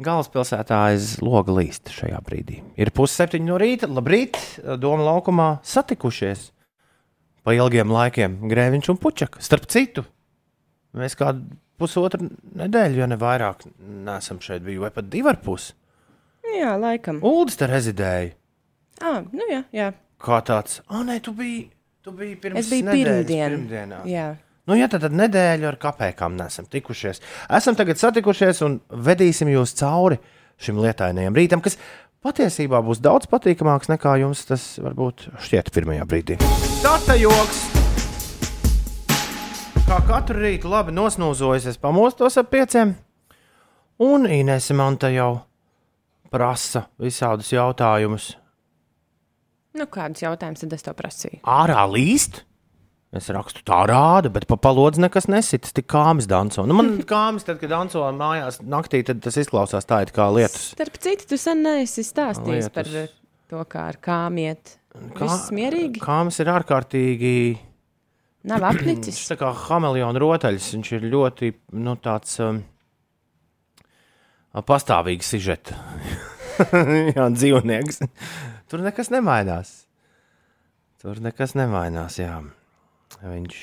Galvaspilsētā 0.02 0.82
aiz 0.90 1.14
loga 1.24 1.54
līst 1.56 1.88
šajā 1.94 2.18
brīdī. 2.26 2.58
Ir 2.76 2.92
pusseptiņi 2.92 3.48
no 3.48 3.56
rīta, 3.60 3.88
labrīt, 3.88 4.36
Doma 4.82 5.06
laukumā 5.06 5.48
satikušies. 5.64 6.50
Pa 7.46 7.54
ilgiem 7.56 7.92
laikiem 7.94 8.40
Grēviņš 8.50 8.90
un 8.92 8.98
Puķaka. 9.00 9.40
Starp 9.44 9.68
citu, 9.72 10.04
mēs 10.98 11.16
kādu 11.16 11.46
pusotru 11.80 12.28
nedēļu, 12.58 13.00
ja 13.00 13.08
ne 13.08 13.16
vairāk, 13.20 13.64
nesam 13.78 14.40
šeit 14.42 14.64
bijuši, 14.66 14.82
vai 14.82 14.92
pat 14.92 15.08
divi 15.12 15.30
ar 15.32 15.38
pusi. 15.40 15.72
Jā, 16.56 16.74
laikam. 16.80 17.22
Uldis 17.26 17.58
te 17.60 17.68
rezidēja. 17.70 18.34
Ah, 19.04 19.22
nu 19.32 19.48
jā, 19.50 19.62
jā. 19.76 19.90
Kā 20.22 20.40
tāds, 20.44 20.80
ah, 20.88 21.02
nē, 21.04 21.18
tu 21.24 21.34
biji, 21.36 21.66
tu 22.06 22.12
biji 22.14 22.36
pirms 22.38 22.58
Es 22.60 22.68
biju 22.70 22.86
pirmdien. 22.86 23.54
pirmdienā. 23.56 24.04
jā. 24.06 24.36
Nu, 24.66 24.74
ja 24.78 24.86
tad, 24.90 25.02
tad 25.02 25.14
nedēļu 25.14 25.66
ar 25.66 25.76
kāpēkām 25.78 26.36
nesam 26.38 26.66
tikušies. 26.70 27.18
Esam 27.58 27.74
tagad 27.78 27.98
satikušies 27.98 28.62
un 28.66 28.76
vedīsim 28.90 29.50
jūs 29.50 29.74
cauri 29.78 30.18
šim 30.62 30.78
lietainajam 30.82 31.34
rītam, 31.34 31.62
kas 31.62 31.74
patiesībā 32.22 32.78
būs 32.86 33.02
daudz 33.02 33.26
patīkamāks 33.30 33.90
nekā 33.90 34.16
jums 34.22 34.44
tas 34.46 34.68
varbūt 34.82 35.26
šķiet 35.48 35.72
pirmajā 35.74 36.06
brīdī. 36.06 36.38
Starta 36.78 37.18
joks! 37.18 37.64
Kā 39.86 40.00
katru 40.06 40.42
rītu 40.42 40.70
labi 40.70 40.94
nosnūzojas, 40.94 41.66
es 41.70 41.78
pamostos 41.78 42.38
ap 42.38 42.50
pieciem, 42.54 42.94
un 44.02 44.26
Inese 44.30 44.74
man 44.78 44.98
te 44.98 45.10
jau 45.14 45.32
prasa 46.30 46.86
visādus 47.02 47.50
jautājumus. 47.54 48.36
Nu, 49.76 49.84
kādus 49.92 50.22
jautājumus 50.24 50.62
tad 50.64 50.72
es 50.76 50.84
tev 50.86 50.94
prasīju? 50.98 51.40
ārā 51.44 51.82
līst. 51.92 52.42
Es 53.16 53.28
rakstu, 53.32 53.62
tā 53.64 53.78
rāda, 53.88 54.28
bet 54.34 54.44
pa 54.50 54.56
palodzi 54.60 55.00
nekas 55.00 55.28
nesits, 55.30 55.70
tik 55.72 55.86
kāmis 55.88 56.26
danco. 56.28 56.64
Nu, 56.68 56.74
man 56.76 56.88
kāmis, 57.08 57.44
tad, 57.46 57.60
kad 57.62 57.70
danco 57.72 58.02
mājās 58.16 58.58
naktī, 58.66 59.00
tad 59.06 59.20
tas 59.24 59.36
izklausās 59.40 59.86
tā, 59.88 60.02
it 60.04 60.10
kā 60.16 60.26
lietus. 60.34 60.72
Starp 60.74 60.98
citu, 61.00 61.28
tu 61.30 61.38
sen 61.40 61.62
neesi 61.64 62.02
stāstījis 62.04 62.66
Lietus. 62.66 62.74
par 62.74 62.90
eh, 63.04 63.14
to, 63.52 63.62
kā 63.70 63.86
ar 63.92 64.00
kāmiet. 64.04 64.74
Kā- 65.16 65.28
Viss 65.28 65.50
mierīgi, 65.54 66.00
Kāmis 66.02 66.40
ir 66.42 66.50
ārkārtīgi. 66.56 67.34
nav 68.50 68.64
Viņš 68.66 68.80
apnicis. 68.82 69.22
tā 69.30 69.38
kā 69.40 69.52
hameleona 69.68 70.20
rotaļs, 70.22 70.72
viņš 70.76 70.92
ir 70.98 71.06
ļoti, 71.14 71.52
nu, 71.78 71.94
tāds 72.02 72.36
um, 72.44 72.60
pastāvīgs 74.66 75.30
sižets. 75.34 75.72
jā, 77.16 77.26
dzīvnieks. 77.36 78.02
Tur 78.70 78.82
nekas 78.82 79.12
nemainās. 79.14 79.74
Tur 81.02 81.20
nekas 81.22 81.54
nemainās, 81.58 82.18
jā. 82.18 82.40
Viņš, 83.22 83.58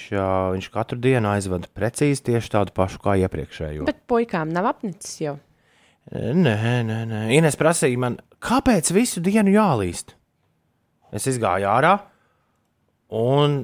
viņš 0.55 0.69
katru 0.73 0.97
dienu 1.03 1.27
aizvada 1.33 1.67
precīzi 1.75 2.23
tieši 2.29 2.53
tādu 2.53 2.73
pašu 2.75 3.01
kā 3.03 3.17
iepriekšējo. 3.25 3.87
Bet 3.89 4.05
puikām 4.09 4.53
nav 4.55 4.69
apnicis 4.71 5.17
jau. 5.21 5.35
Nē, 6.13 6.55
nē, 6.87 6.99
nē. 7.07 7.21
Ines 7.35 7.57
prasīja 7.59 7.99
man, 7.99 8.17
kāpēc 8.43 8.91
visu 8.95 9.23
dienu 9.23 9.53
jālīst? 9.53 10.15
Es 11.13 11.27
izgāju 11.29 11.67
ārā 11.69 11.93
un 13.13 13.59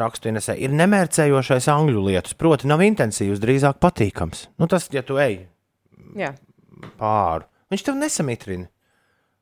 rakstu 0.00 0.30
Inesē, 0.30 0.54
ir 0.56 0.72
nemērcējošais 0.72 1.68
angļu 1.68 2.06
lietus, 2.06 2.36
proti, 2.38 2.68
nav 2.70 2.80
intensīvs, 2.86 3.42
drīzāk 3.42 3.76
patīkams. 3.82 4.46
Nu, 4.56 4.68
tas, 4.70 4.88
ja 4.94 5.02
tu 5.04 5.18
ej 5.20 5.42
Jā. 6.16 6.32
pāri, 6.96 7.44
viņš 7.74 7.84
tev 7.84 7.98
nesamitrina. 8.00 8.70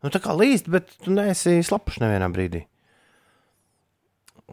Nu, 0.04 0.10
tā 0.12 0.20
kā 0.20 0.34
līst, 0.36 0.68
bet 0.68 0.90
tu 1.00 1.14
neesi 1.14 1.62
slapuši 1.64 2.02
nevienā 2.04 2.28
brīdī. 2.32 2.66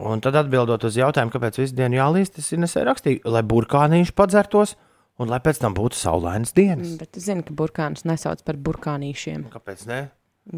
Un 0.02 0.22
tad 0.24 0.38
atbildot 0.40 0.86
uz 0.88 0.96
jautājumu, 0.96 1.34
kāpēc 1.34 1.58
visu 1.60 1.76
dienu 1.76 1.98
jālīst, 1.98 2.38
es 2.40 2.48
Inesē 2.56 2.86
rakstīju, 2.88 3.20
lai 3.28 3.42
burkānīši 3.44 4.14
padzertos 4.16 4.72
un 5.20 5.28
lai 5.28 5.38
pēc 5.44 5.60
tam 5.60 5.76
būtu 5.76 5.98
saulainas 6.00 6.54
dienas. 6.56 6.94
Bet 7.00 7.20
es 7.20 7.26
zinu, 7.28 7.44
ka 7.44 7.52
burkānus 7.58 8.06
nesauc 8.08 8.40
par 8.46 8.56
burkānīšiem. 8.56 9.44
Kāpēc 9.52 9.84
ne? 9.90 10.00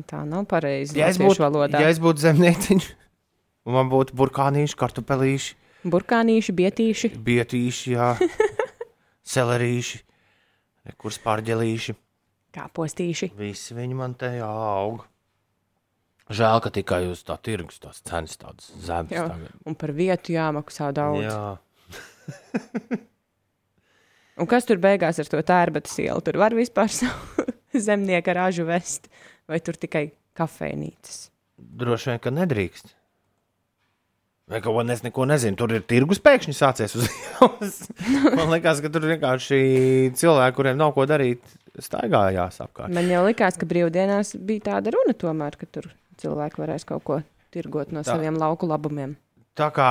Tā 0.09 0.22
nav 0.28 0.46
pareizi. 0.48 0.94
Ja 1.00 1.11
es 1.11 1.18
būtu, 1.20 1.42
valodā. 1.42 1.83
ja 1.83 1.90
es 1.90 1.98
būtu 2.00 2.22
zemnieciņš, 2.22 2.87
un 3.66 3.76
man 3.76 3.90
būtu 3.92 4.16
burkānīši, 4.16 4.78
kartupelīši, 4.80 5.61
Burkānīši, 5.85 6.52
bietīši. 6.57 7.11
bietīši, 7.20 7.90
jā, 7.92 8.07
selerīši, 9.35 9.98
kur 10.96 11.12
spārģelīši. 12.54 13.30
Kāpostīši. 13.30 13.30
Visi 13.38 13.74
viņi 13.74 13.94
man 13.98 14.14
te 14.14 14.30
aug. 14.44 15.04
Žēl, 16.32 16.60
ka 16.64 16.70
tikai 16.72 17.02
uz 17.10 17.22
tā 17.22 17.36
tirgus 17.36 17.78
tās 17.82 18.00
cenas 18.00 18.38
tādas 18.40 18.70
zemes. 18.80 19.12
Jā. 19.12 19.26
tagad. 19.28 19.52
Un 19.66 19.74
par 19.76 19.92
vietu 19.92 20.32
jāmaksā 20.32 20.92
daudz. 20.96 21.26
Jā. 21.26 21.58
Un 24.40 24.48
kas 24.50 24.64
tur 24.66 24.80
beigās 24.82 25.20
ar 25.20 25.28
to 25.30 25.42
tērbatas 25.46 25.98
ielu? 26.00 26.20
Tur 26.24 26.38
var 26.40 26.54
vispār 26.56 26.88
savu 27.00 27.44
zemnieka 27.74 28.34
ražu 28.34 28.64
vest, 28.66 29.08
vai 29.46 29.60
tur 29.60 29.76
tikai 29.76 30.12
kafejnīcas? 30.34 31.28
Droši 31.58 32.10
vien, 32.10 32.18
ka 32.22 32.32
nedrīkst. 32.34 32.94
Vai 34.50 34.60
kaut 34.60 34.74
ko 34.76 34.82
es 34.92 35.00
neko 35.04 35.24
nezinu. 35.28 35.56
Tur 35.56 35.72
ir 35.72 35.84
tirgus 35.88 36.20
pēkšņi 36.24 36.52
sācies 36.56 36.96
uz 36.98 37.06
ielas. 37.12 37.78
Man 38.34 38.50
liekas, 38.52 38.80
ka 38.84 38.90
tur 38.92 39.06
vienkārši 39.08 39.60
cilvēki, 40.16 40.56
kuriem 40.56 40.80
nav 40.80 40.92
ko 40.96 41.06
darīt, 41.08 41.44
staigājās 41.82 42.60
apkārt. 42.64 42.92
Man 42.94 43.08
jau 43.10 43.24
likās, 43.26 43.58
ka 43.58 43.66
brīvdienās 43.66 44.34
bija 44.38 44.68
tāda 44.70 44.94
runa 44.94 45.14
tomēr, 45.18 45.56
ka 45.58 45.66
tur 45.66 45.90
cilvēki 46.22 46.62
varēs 46.62 46.87
kaut 46.88 47.04
ko 47.04 47.20
tirgot 47.54 47.92
no 47.94 48.02
Tā. 48.02 48.14
saviem 48.14 48.38
lauku 48.38 48.68
labumiem. 48.70 49.16
Tā 49.58 49.70
kā 49.74 49.88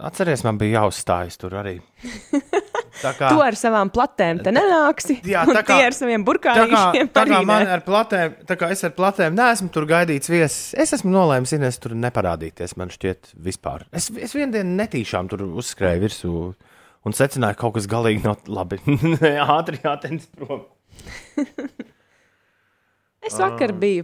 atceries, 0.00 0.44
man 0.44 0.58
bija 0.60 0.80
jāuzstājas 0.82 1.38
tur 1.40 1.56
arī. 1.60 1.78
Tā 3.02 3.14
kā, 3.16 3.30
Tu 3.32 3.40
ar 3.42 3.56
savām 3.58 3.88
platēm 3.90 4.42
te 4.44 4.52
nenāksi. 4.54 5.16
Jā, 5.26 5.42
tā 5.48 5.62
kā- 5.66 5.78
ar 5.88 5.94
saviem 5.96 6.22
tā 6.22 6.36
kā, 6.36 6.52
burkāniem 6.52 7.08
tā 7.10 7.24
kā 7.26 7.38
man 7.48 7.66
ar 7.66 7.80
platēm, 7.82 8.34
tā 8.46 8.56
kā 8.60 8.68
es 8.70 8.84
ar 8.84 8.92
platēm 8.94 9.34
neesmu 9.34 9.70
tur 9.74 9.86
gaidīts 9.90 10.30
viesis, 10.30 10.74
es 10.78 10.92
esmu 10.92 11.10
nolēmis, 11.10 11.54
Ines, 11.56 11.80
tur 11.82 11.96
neparādīties. 11.98 12.76
Man 12.78 12.92
šķiet, 12.92 13.32
vispār. 13.42 13.86
Es, 13.90 14.10
es 14.12 14.36
vienu 14.36 14.52
dienu 14.54 14.76
netīšām 14.78 15.30
tur 15.32 15.42
uzskrēju 15.48 16.04
virsū 16.04 16.34
un 17.06 17.16
secināju, 17.16 17.58
ka 17.58 17.64
kaut 17.66 17.76
kas 17.78 17.88
galīgi 17.90 18.24
nav 18.26 18.46
labi. 18.50 18.80
Ātri 19.56 19.82
jātens 19.82 20.28
prom. 20.36 20.66
Es 23.22 23.36
vakar 23.38 23.70
biju 23.78 24.02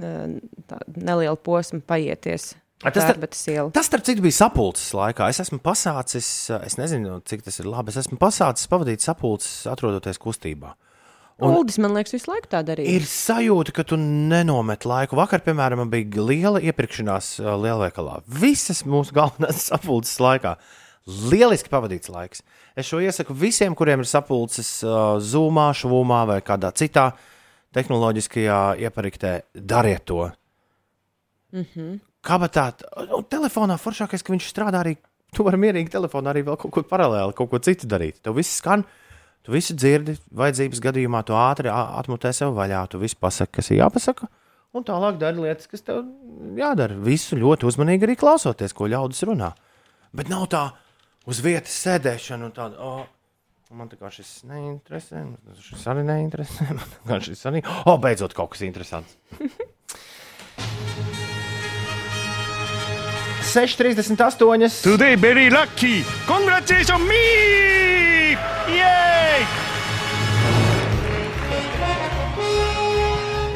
eh, 0.00 0.36
tādu 0.64 1.02
nelielu 1.04 1.36
posmu 1.44 1.82
paieties. 1.84 2.54
A, 2.84 2.90
tas 2.92 3.44
ielu. 3.48 3.70
Tas, 3.72 3.86
starp 3.88 4.04
citu, 4.04 4.20
bija 4.24 4.36
sapulces 4.42 4.90
laikā. 4.96 5.28
Es 5.32 5.40
esmu 5.40 5.60
pasācis, 5.64 6.28
es 6.56 6.76
nezinu, 6.76 7.20
cik 7.24 7.44
tas 7.46 7.60
ir 7.62 7.68
labi. 7.70 7.92
Es 7.94 8.00
esmu 8.02 8.18
pasācis 8.20 8.68
pavadīt 8.68 9.04
sapulces, 9.04 9.62
atrodoties 9.70 10.20
kustībā. 10.20 10.74
Un-. 11.40 11.50
Uldis, 11.50 11.80
man 11.82 11.96
liekas, 11.96 12.14
visu 12.14 12.30
laiku 12.30 12.50
tā 12.52 12.60
darīja. 12.66 12.92
Ir 12.98 13.06
sajūta, 13.08 13.72
ka 13.74 13.86
tu 13.88 13.98
nenomet 14.00 14.84
laiku. 14.86 15.16
Vakar, 15.18 15.42
piemēram, 15.46 15.86
bija 15.90 16.26
liela 16.28 16.60
iepirkšanās 16.62 17.34
uh, 17.42 17.54
lielveikalā. 17.58 18.20
Visas 18.42 18.84
mūsu 18.86 19.16
galvenās 19.16 19.64
sapulces 19.70 20.20
laikā. 20.22 20.54
Lieliski 21.04 21.68
pavadīts 21.68 22.08
laiks. 22.08 22.42
Es 22.76 22.88
šo 22.88 23.00
iesaku 23.04 23.36
visiem, 23.36 23.74
kuriem 23.76 24.00
ir 24.00 24.08
sapulces 24.08 24.78
uh, 24.86 25.18
Zoomā, 25.20 25.68
Šūmā 25.76 26.22
vai 26.30 26.40
kādā 26.44 26.72
citā 26.72 27.10
tehnoloģiskajā 27.76 28.60
iepariktē. 28.86 29.40
Dariet 29.54 30.04
to! 30.04 30.30
Mm 31.52 31.64
-hmm. 31.74 32.00
Kabatā, 32.24 32.72
un 33.16 33.24
telefonā 33.24 33.76
foršākais, 33.76 34.22
ka 34.22 34.32
viņš 34.32 34.52
strādā 34.52 34.80
arī. 34.80 34.96
Tu 35.34 35.42
vari 35.44 35.56
mierīgi 35.56 35.90
telefonā 35.90 36.30
arī 36.30 36.44
vēl 36.44 36.56
kaut 36.56 36.72
ko 36.72 36.82
paralēli, 36.82 37.34
kaut 37.34 37.50
ko 37.50 37.58
citu 37.58 37.86
darīt. 37.86 38.22
Tev 38.22 38.34
viss 38.34 38.56
skan, 38.56 38.84
Tu 39.44 39.52
visu 39.52 39.74
dzirdi, 39.76 40.14
vajadzības 40.32 40.80
gadījumā 40.80 41.20
tu 41.28 41.36
ātri 41.36 41.68
atmutē 41.68 42.30
sev 42.32 42.54
vaļā, 42.56 42.86
tu 42.88 43.00
visu 43.02 43.18
pasaki, 43.20 43.58
kas 43.58 43.68
ir 43.70 43.82
jāpasaka, 43.82 44.28
un 44.72 44.86
tālāk 44.88 45.18
dari 45.20 45.42
lietas, 45.44 45.68
kas 45.68 45.84
tev 45.84 46.00
jādara. 46.56 46.96
Visu 47.04 47.36
ļoti 47.36 47.68
uzmanīgi 47.68 48.08
arī 48.08 48.16
klausoties, 48.16 48.72
ko 48.72 48.88
ļaudis 48.88 49.20
runā. 49.28 49.50
Bet 50.16 50.32
nav 50.32 50.46
tā 50.48 50.62
uz 51.28 51.42
vietas 51.44 51.74
sēdēšana 51.84 52.50
un 52.50 52.56
tāda. 52.56 52.80
Oh, 52.80 53.04
Man 53.74 53.88
tā 53.90 53.96
kā 53.98 54.06
šis 54.12 54.44
neinteresē, 54.46 55.24
šis 55.58 55.82
arī 55.90 56.04
neinteresē. 56.06 56.68
Man 56.76 56.84
tā 56.84 56.98
kā 57.08 57.16
šis 57.24 57.40
arī. 57.50 57.62
O, 57.88 57.94
oh, 57.94 57.98
beidzot, 57.98 58.36
kaut 58.36 58.52
kas 58.52 58.62
interesants. 58.62 59.16
6,38. 63.54 64.82
Today 64.82 65.16
very 65.16 65.50
lucky. 65.50 66.04
Congratulations 66.26 67.00
me! 67.06 68.34
Yay! 68.74 69.44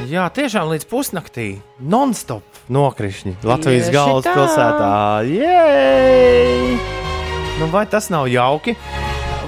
Jā, 0.08 0.28
tiešām 0.32 0.70
līdz 0.70 0.86
pusnaktī 0.88 1.48
non-stop 1.82 2.62
nokrišņi 2.72 3.40
Latvijas 3.42 3.90
Tieši 3.90 3.96
galvaspilsētā. 3.98 4.94
Jej! 5.34 7.07
Nu, 7.58 7.66
vai 7.66 7.86
tas 7.90 8.06
nav 8.06 8.28
jauki? 8.30 8.76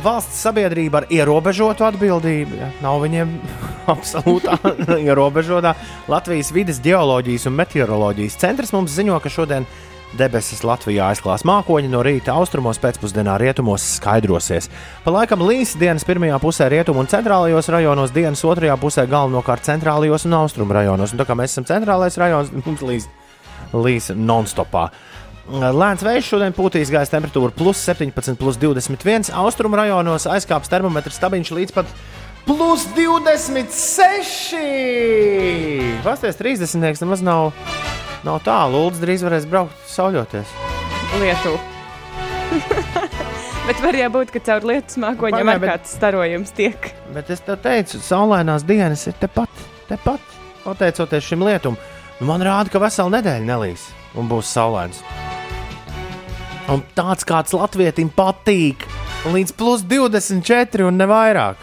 Valsts 0.02 0.40
sabiedrība 0.42 1.02
ar 1.02 1.04
ierobežotu 1.14 1.84
atbildību. 1.86 2.56
Ja? 2.58 2.70
Nav 2.82 3.04
viņiem 3.04 3.36
absolūtā 3.92 4.56
ierobežotā. 5.08 5.76
Latvijas 6.10 6.50
vidas 6.50 6.80
geoloģijas 6.82 7.46
un 7.46 7.54
meteoroloģijas 7.60 8.38
centrs 8.40 8.74
mums 8.74 8.96
ziņo, 8.96 9.20
ka 9.22 9.30
šodien 9.30 9.68
debesis 10.18 10.64
Latvijā 10.66 11.12
aizklās 11.12 11.44
mākoņi 11.46 11.92
no 11.92 12.00
rīta 12.02 12.34
austrumos, 12.34 12.80
pēcpusdienā 12.82 13.36
rietumos 13.38 13.84
skaidrosies. 14.00 14.66
Pa 15.04 15.14
laikam 15.14 15.44
līs 15.46 15.76
dienas 15.78 16.02
pirmajā 16.08 16.40
pusē 16.42 16.66
rietumu 16.72 17.04
un 17.04 17.10
centrālajos 17.12 17.70
rajonos, 17.70 18.10
dienas 18.16 18.42
otrajā 18.42 18.74
pusē 18.80 19.06
galvenokārt 19.10 19.70
centrālajos 19.70 20.26
un 20.26 20.34
austrumu 20.40 20.74
rajonos. 20.74 21.14
Un 21.14 21.22
tā 21.22 21.28
kā 21.28 21.38
mēs 21.38 21.54
esam 21.54 21.68
centrālais 21.70 22.18
rajons, 22.18 22.50
mums 22.66 22.82
līs, 22.90 23.06
līs 23.70 24.10
non-stopā. 24.16 24.88
Lēns 25.48 26.02
vējš 26.04 26.28
šodien 26.34 26.52
pūtīs 26.54 26.90
gaisa 26.92 27.16
temperatūra 27.16 27.50
plus 27.56 27.80
17, 27.88 28.36
plus 28.38 28.58
21. 28.60 29.30
Austrumu 29.40 29.76
rajonos 29.80 30.26
aizkāps 30.30 30.68
termometrs 30.70 31.16
stabiņš 31.18 31.50
līdz 31.56 31.72
pat 31.74 31.86
plus 32.46 32.84
26. 32.94 34.60
Pasties 36.04 36.36
30. 36.38 37.00
nemaz 37.02 37.22
nav, 37.24 37.50
nav 38.26 38.38
tālu. 38.46 38.84
Lūdzu, 38.86 39.02
drīz 39.02 39.24
varēs 39.26 39.48
braukt 39.50 39.74
sauļoties. 39.90 40.48
Lietu. 41.20 41.56
Bet 43.70 43.78
var 43.84 43.94
jau 43.94 44.08
būt, 44.16 44.30
ka 44.34 44.40
caur 44.42 44.64
lietus 44.66 44.96
mākoņiem 44.98 45.44
Pagaid, 45.44 45.52
ar 45.52 45.60
bet- 45.62 45.70
kāds 45.70 45.92
starojums 45.94 46.50
tiek. 46.56 46.88
Bet 47.14 47.30
es 47.30 47.42
tev 47.46 47.58
teicu, 47.62 48.00
saulainās 48.02 48.64
dienas 48.66 49.04
ir 49.10 49.14
tepat, 49.20 49.50
tepat. 49.90 50.22
Pateicoties 50.64 51.24
šim 51.28 51.44
lietum, 51.46 51.76
man 52.26 52.42
rāda, 52.44 52.68
ka 52.72 52.78
vesela 52.82 53.12
nedēļa 53.18 53.46
nelīs 53.46 53.84
un 54.18 54.26
būs 54.30 54.50
saulains. 54.56 54.98
Un 56.68 56.82
tāds 56.94 57.24
kāds 57.26 57.54
latvietim 57.56 58.10
patīk, 58.12 58.84
līdz 59.32 59.54
plus 59.56 59.84
24 59.88 60.90
un 60.90 61.00
ne 61.00 61.06
vairāk. 61.08 61.56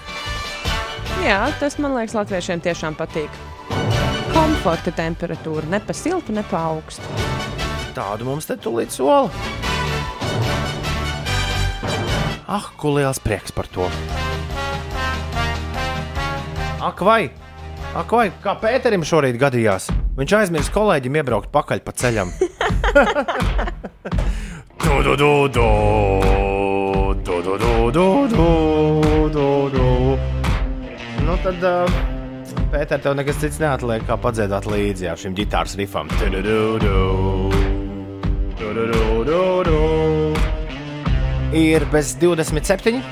Jā, 1.25 1.43
tas 1.59 1.77
man 1.81 1.95
liekas, 1.97 2.15
latviešiem 2.17 2.63
tiešām 2.65 2.97
patīk. 2.97 3.29
Komforta 4.33 4.93
temperatūra 4.95 5.69
ne 5.69 5.79
pa 5.83 5.95
siltu, 5.97 6.33
ne 6.35 6.43
pa 6.49 6.65
augstu. 6.71 7.05
Tādu 7.97 8.27
mums 8.27 8.49
te 8.49 8.57
tūlīt 8.61 8.93
sola. 8.93 9.29
Ah, 12.47 12.69
ko 12.79 12.93
liels 12.95 13.19
prieks 13.19 13.51
par 13.51 13.67
to! 13.67 13.89
Ak, 16.77 17.01
vai! 17.03 17.27
Ak, 17.97 18.11
vai! 18.13 18.29
Kā 18.43 18.53
Pēterim 18.61 19.03
šorīt 19.03 19.39
gadījās? 19.41 19.89
Viņš 20.17 20.35
aizmirst 20.37 20.71
kolēģim 20.75 21.17
iebraukt 21.19 21.51
pakaļ 21.51 21.81
pa 21.83 21.95
ceļam. 21.97 22.31
Du, 24.87 25.03
du, 25.03 25.15
du, 25.17 25.47
du, 25.51 25.69
du, 27.23 27.41
du, 27.43 27.57
du, 27.57 27.91
du, 27.91 28.05
du, 28.31 29.29
du, 29.29 29.69
du. 29.73 30.17
Nu, 31.25 31.35
tad, 31.43 31.59
uh, 31.59 31.91
Pēter, 32.71 33.01
tev 33.03 33.17
nekas 33.19 33.35
cits 33.41 33.59
neatliek, 33.59 34.05
kā 34.07 34.15
padziedāt 34.19 34.63
līdzi 34.71 35.09
jā, 35.09 35.15
šim 35.19 35.35
ģitāras 35.35 35.75
rifam. 35.79 36.07
Du, 36.15 36.29
du, 36.31 36.39
du, 36.79 36.79
du. 36.79 36.95
Du, 39.67 39.83
Ir 41.51 41.85
bez 41.91 42.15
27. 42.23 43.03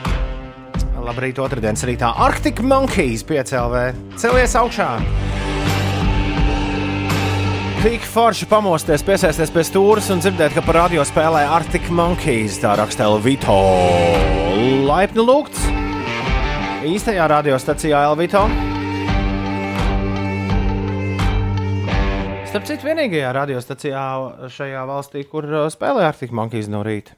Labrīt, 1.03 1.43
otrdienas 1.43 1.83
rītā. 1.87 2.15
Arctic 2.23 2.63
Monkeys 2.63 3.27
piecēlē. 3.27 3.89
Celies 4.15 4.55
augšā! 4.55 4.93
Tik 7.83 8.05
forši 8.07 8.47
pamosties, 8.49 9.03
piesaisties 9.05 9.51
pie 9.53 9.63
stūres 9.67 10.07
un 10.13 10.21
dzirdēt, 10.23 10.53
ka 10.55 10.63
par 10.65 10.77
radio 10.83 11.03
spēlē 11.05 11.43
Arctic 11.57 11.89
Monkeys. 11.93 12.59
Tā 12.63 12.75
raksta 12.79 13.05
Elvito. 13.09 13.57
Laipni 14.87 15.25
lūgts! 15.25 15.65
Īstajā 16.85 17.25
radiostacijā 17.31 18.05
Elvito. 18.11 18.45
Starp 22.55 22.69
citu, 22.69 22.87
vienīgajā 22.87 23.33
radiostacijā 23.35 24.05
šajā 24.53 24.87
valstī, 24.87 25.25
kur 25.27 25.49
uh, 25.49 25.67
spēlē 25.73 26.05
Arctic 26.07 26.31
Monkeys 26.31 26.71
no 26.71 26.85
rīta. 26.87 27.17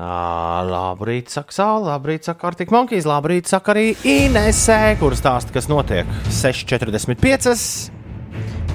Labrīt, 0.00 1.30
saka 1.30 1.54
Sāla, 1.54 1.92
labrīt, 1.92 2.26
saka 2.26 2.50
Arctic 2.52 2.70
Monkeys, 2.74 3.06
labrīt, 3.10 3.50
saka 3.50 3.74
arī 3.74 3.92
Inesē, 4.06 4.96
kur 4.98 5.18
stāsta, 5.18 5.54
kas 5.54 5.70
notiek 5.70 6.08
6.45. 6.30 7.99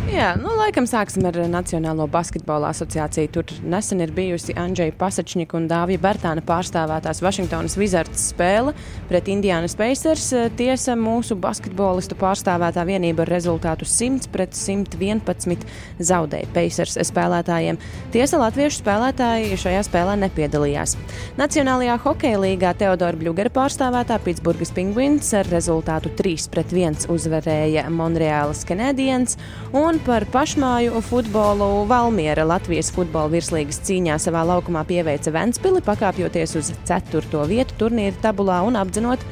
Jā, 0.06 0.36
nu, 0.38 0.52
laikam 0.54 0.86
sāksim 0.86 1.26
ar 1.26 1.38
Nacionālo 1.50 2.06
basketbola 2.08 2.70
asociāciju. 2.70 3.30
Tur 3.34 3.50
nesen 3.66 4.04
ir 4.06 4.12
bijusi 4.14 4.54
Andrzeja 4.58 4.94
Pasačņika 5.00 5.58
un 5.58 5.66
Dāvija 5.68 5.98
Bērtāna 6.04 6.44
pārstāvētās 6.46 7.24
Vašingtonas 7.26 7.74
Wizards 7.80 8.28
spēle 8.30 8.76
pret 9.10 9.32
Indiānas 9.34 9.74
Pacers. 9.76 10.28
Tiesa 10.60 10.94
mūsu 11.00 11.36
basketbolistu 11.42 12.18
pārstāvētā 12.22 12.86
vienība 12.86 13.26
ar 13.26 13.32
rezultātu 13.34 13.88
100 13.90 14.30
pret 14.34 14.54
111 14.54 15.66
zaudēja 15.98 16.52
Pacers 16.54 17.00
spēlētājiem. 17.10 17.82
Tiesa 18.14 18.40
latviešu 18.44 18.84
spēlētāji 18.84 19.58
šajā 19.66 19.82
spēlē 19.90 20.20
nepiedalījās. 20.28 20.96
Nacionālajā 21.42 21.98
hokeja 22.06 22.44
līgā 22.46 22.76
Teodora 22.78 23.18
Bļugera 23.18 23.54
pārstāvētā 23.58 24.22
Pitsburgas 24.22 24.72
Penguins 24.78 25.34
ar 25.34 25.50
rezultātu 25.50 26.14
3 26.22 26.48
pret 26.54 26.78
1 26.78 27.10
uzvarēja 27.10 27.90
Monreālas 27.90 28.64
Canadiens. 28.70 29.40
Un 29.74 29.95
par 30.04 30.26
pašmāju 30.34 31.00
futbolu 31.06 31.86
Valmiera 31.90 32.44
Latvijas 32.48 32.90
futbola 32.96 33.30
virslīgas 33.32 33.80
cīņā 33.88 34.18
savā 34.20 34.42
laukumā 34.50 34.82
pieveica 34.88 35.32
Ventspili, 35.36 35.82
pakāpjoties 35.86 36.56
uz 36.60 36.72
4. 36.90 37.42
vietu 37.50 37.78
turnīra 37.80 38.16
tabulā 38.24 38.62
un 38.68 38.80
apdzinot. 38.80 39.24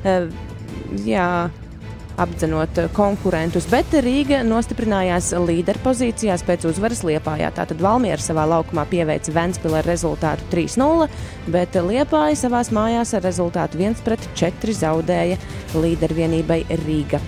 Uh, 0.00 0.26
jā, 1.06 1.28
apdzenot 2.20 2.78
konkurentus, 2.96 3.66
bet 3.70 3.94
Rīga 4.04 4.42
nostiprinājās 4.46 5.32
līderpozīcijās 5.34 6.44
pēc 6.46 6.66
uzvaras 6.70 7.02
Liepājā. 7.06 7.50
Tātad 7.56 7.80
Valmiera 7.82 8.20
savā 8.20 8.44
laukumā 8.50 8.84
pieveica 8.90 9.32
Ventspili 9.34 9.78
ar 9.80 9.88
rezultātu 9.88 10.46
3-0, 10.52 11.08
bet 11.52 11.78
Liepāja 11.80 12.36
savās 12.42 12.72
mājās 12.74 13.14
ar 13.16 13.24
rezultātu 13.24 13.80
1-4 13.80 14.76
zaudēja 14.80 15.38
līdervienībai 15.74 16.60
Rīga. 16.84 17.22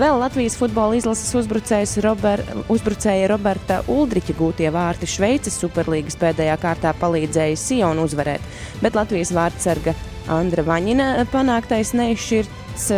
Vēl 0.00 0.20
Latvijas 0.20 0.58
futbola 0.60 0.98
izlases 0.98 1.32
uzbrucējs 1.40 1.96
Robert, 2.04 2.54
uzbrucēja 2.72 3.30
Roberta 3.32 3.80
Uldriķa 3.90 4.36
gūtie 4.38 4.70
vārti 4.74 5.08
Šveices 5.10 5.56
superlīgas 5.62 6.18
pēdējā 6.20 6.56
kārtā 6.60 6.92
palīdzēja 7.00 7.58
Sionu 7.60 8.04
uzvarēt, 8.08 8.44
bet 8.84 8.98
Latvijas 8.98 9.32
vārdsarga 9.36 9.96
Andra 10.30 10.62
Vaņina 10.66 11.24
panāktais 11.32 11.94
neizšķirts 11.96 12.90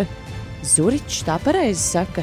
Zuričs, 0.63 1.25
tā 1.27 1.39
pareizi 1.43 1.83
saka. 1.83 2.23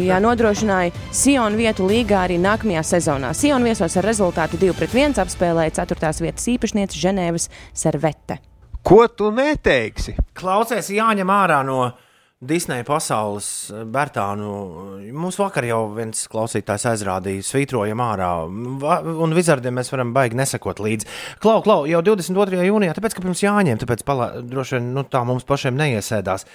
Jā, 0.00 0.20
nodrošināja 0.22 0.92
Sionu 1.14 1.58
vietu 1.58 1.86
līgā 1.88 2.24
arī 2.24 2.36
nākamajā 2.40 2.82
sezonā. 2.86 3.32
Sionu 3.36 3.68
viesos 3.68 3.96
ar 3.98 4.06
rezultātu 4.06 4.60
2-1 4.60 5.18
apspēlēja 5.20 5.74
4. 5.82 6.12
vietas 6.24 6.46
īpašniece 6.52 7.00
Ženēvas 7.00 7.48
Servete. 7.76 8.38
Ko 8.86 9.02
tu 9.12 9.28
neteiksi? 9.34 10.16
Klausies, 10.36 10.88
jāņem 10.94 11.32
ārā 11.34 11.60
no 11.66 11.82
Disneja 12.40 12.86
pasaules 12.88 13.46
Bērtānu. 13.92 14.50
Mums 15.12 15.36
vakar 15.36 15.66
jau 15.68 15.82
viens 15.92 16.22
klausītājs 16.32 16.86
aizrādīja, 16.88 17.44
svītrojam 17.44 18.00
ārā, 18.00 18.30
un 18.48 19.34
vizardiem 19.36 19.76
mēs 19.76 19.92
varam 19.92 20.14
baigi 20.16 20.38
nesakot 20.40 20.80
līdzi. 20.80 21.04
Klau, 21.44 21.58
klau, 21.60 21.82
jau 21.84 22.00
22. 22.06 22.62
jūnijā, 22.64 22.94
tāpēc, 22.96 23.18
ka 23.18 23.24
pirms 23.26 23.44
jāņem, 23.44 23.82
tāpēc 23.82 24.06
palā, 24.08 24.30
droši 24.40 24.78
vien 24.78 24.88
nu, 24.96 25.04
tā 25.04 25.20
mums 25.28 25.44
pašiem 25.44 25.76
neiesēdās. 25.82 26.48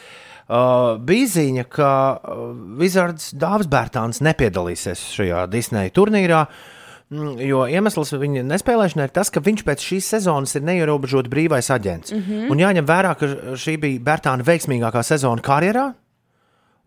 Uh, 0.45 0.95
bija 1.06 1.30
ziņa, 1.36 1.67
ka 1.78 1.91
uh, 2.17 2.41
Wizards 2.82 3.36
Dārzs 3.38 3.69
Bērtāns 3.69 4.26
nepiedalīsies 4.26 5.06
šajā 5.19 5.45
Disneja 5.54 5.93
turnīrā. 5.93 6.48
Mm, 6.50 6.75
Jo 7.13 7.68
iemesls 7.70 8.15
viņa 8.18 8.41
nespēlēšanai 8.50 9.06
ir 9.06 9.13
tas, 9.13 9.30
ka 9.30 9.44
viņš 9.46 9.62
pēc 9.68 9.84
šīs 9.91 10.08
sezonas 10.15 10.56
ir 10.58 10.63
neierobežots 10.65 11.30
brīvais 11.30 11.70
aģents. 11.70 12.12
Mm 12.12 12.24
-hmm. 12.24 12.48
Un 12.52 12.63
jāņem 12.63 12.88
vērā, 12.88 13.13
ka 13.20 13.28
šī 13.54 13.78
bija 13.80 14.00
Bērtāna 14.02 14.44
veiksmīgākā 14.44 15.04
sezona 15.04 15.41
karjerā. 15.41 15.94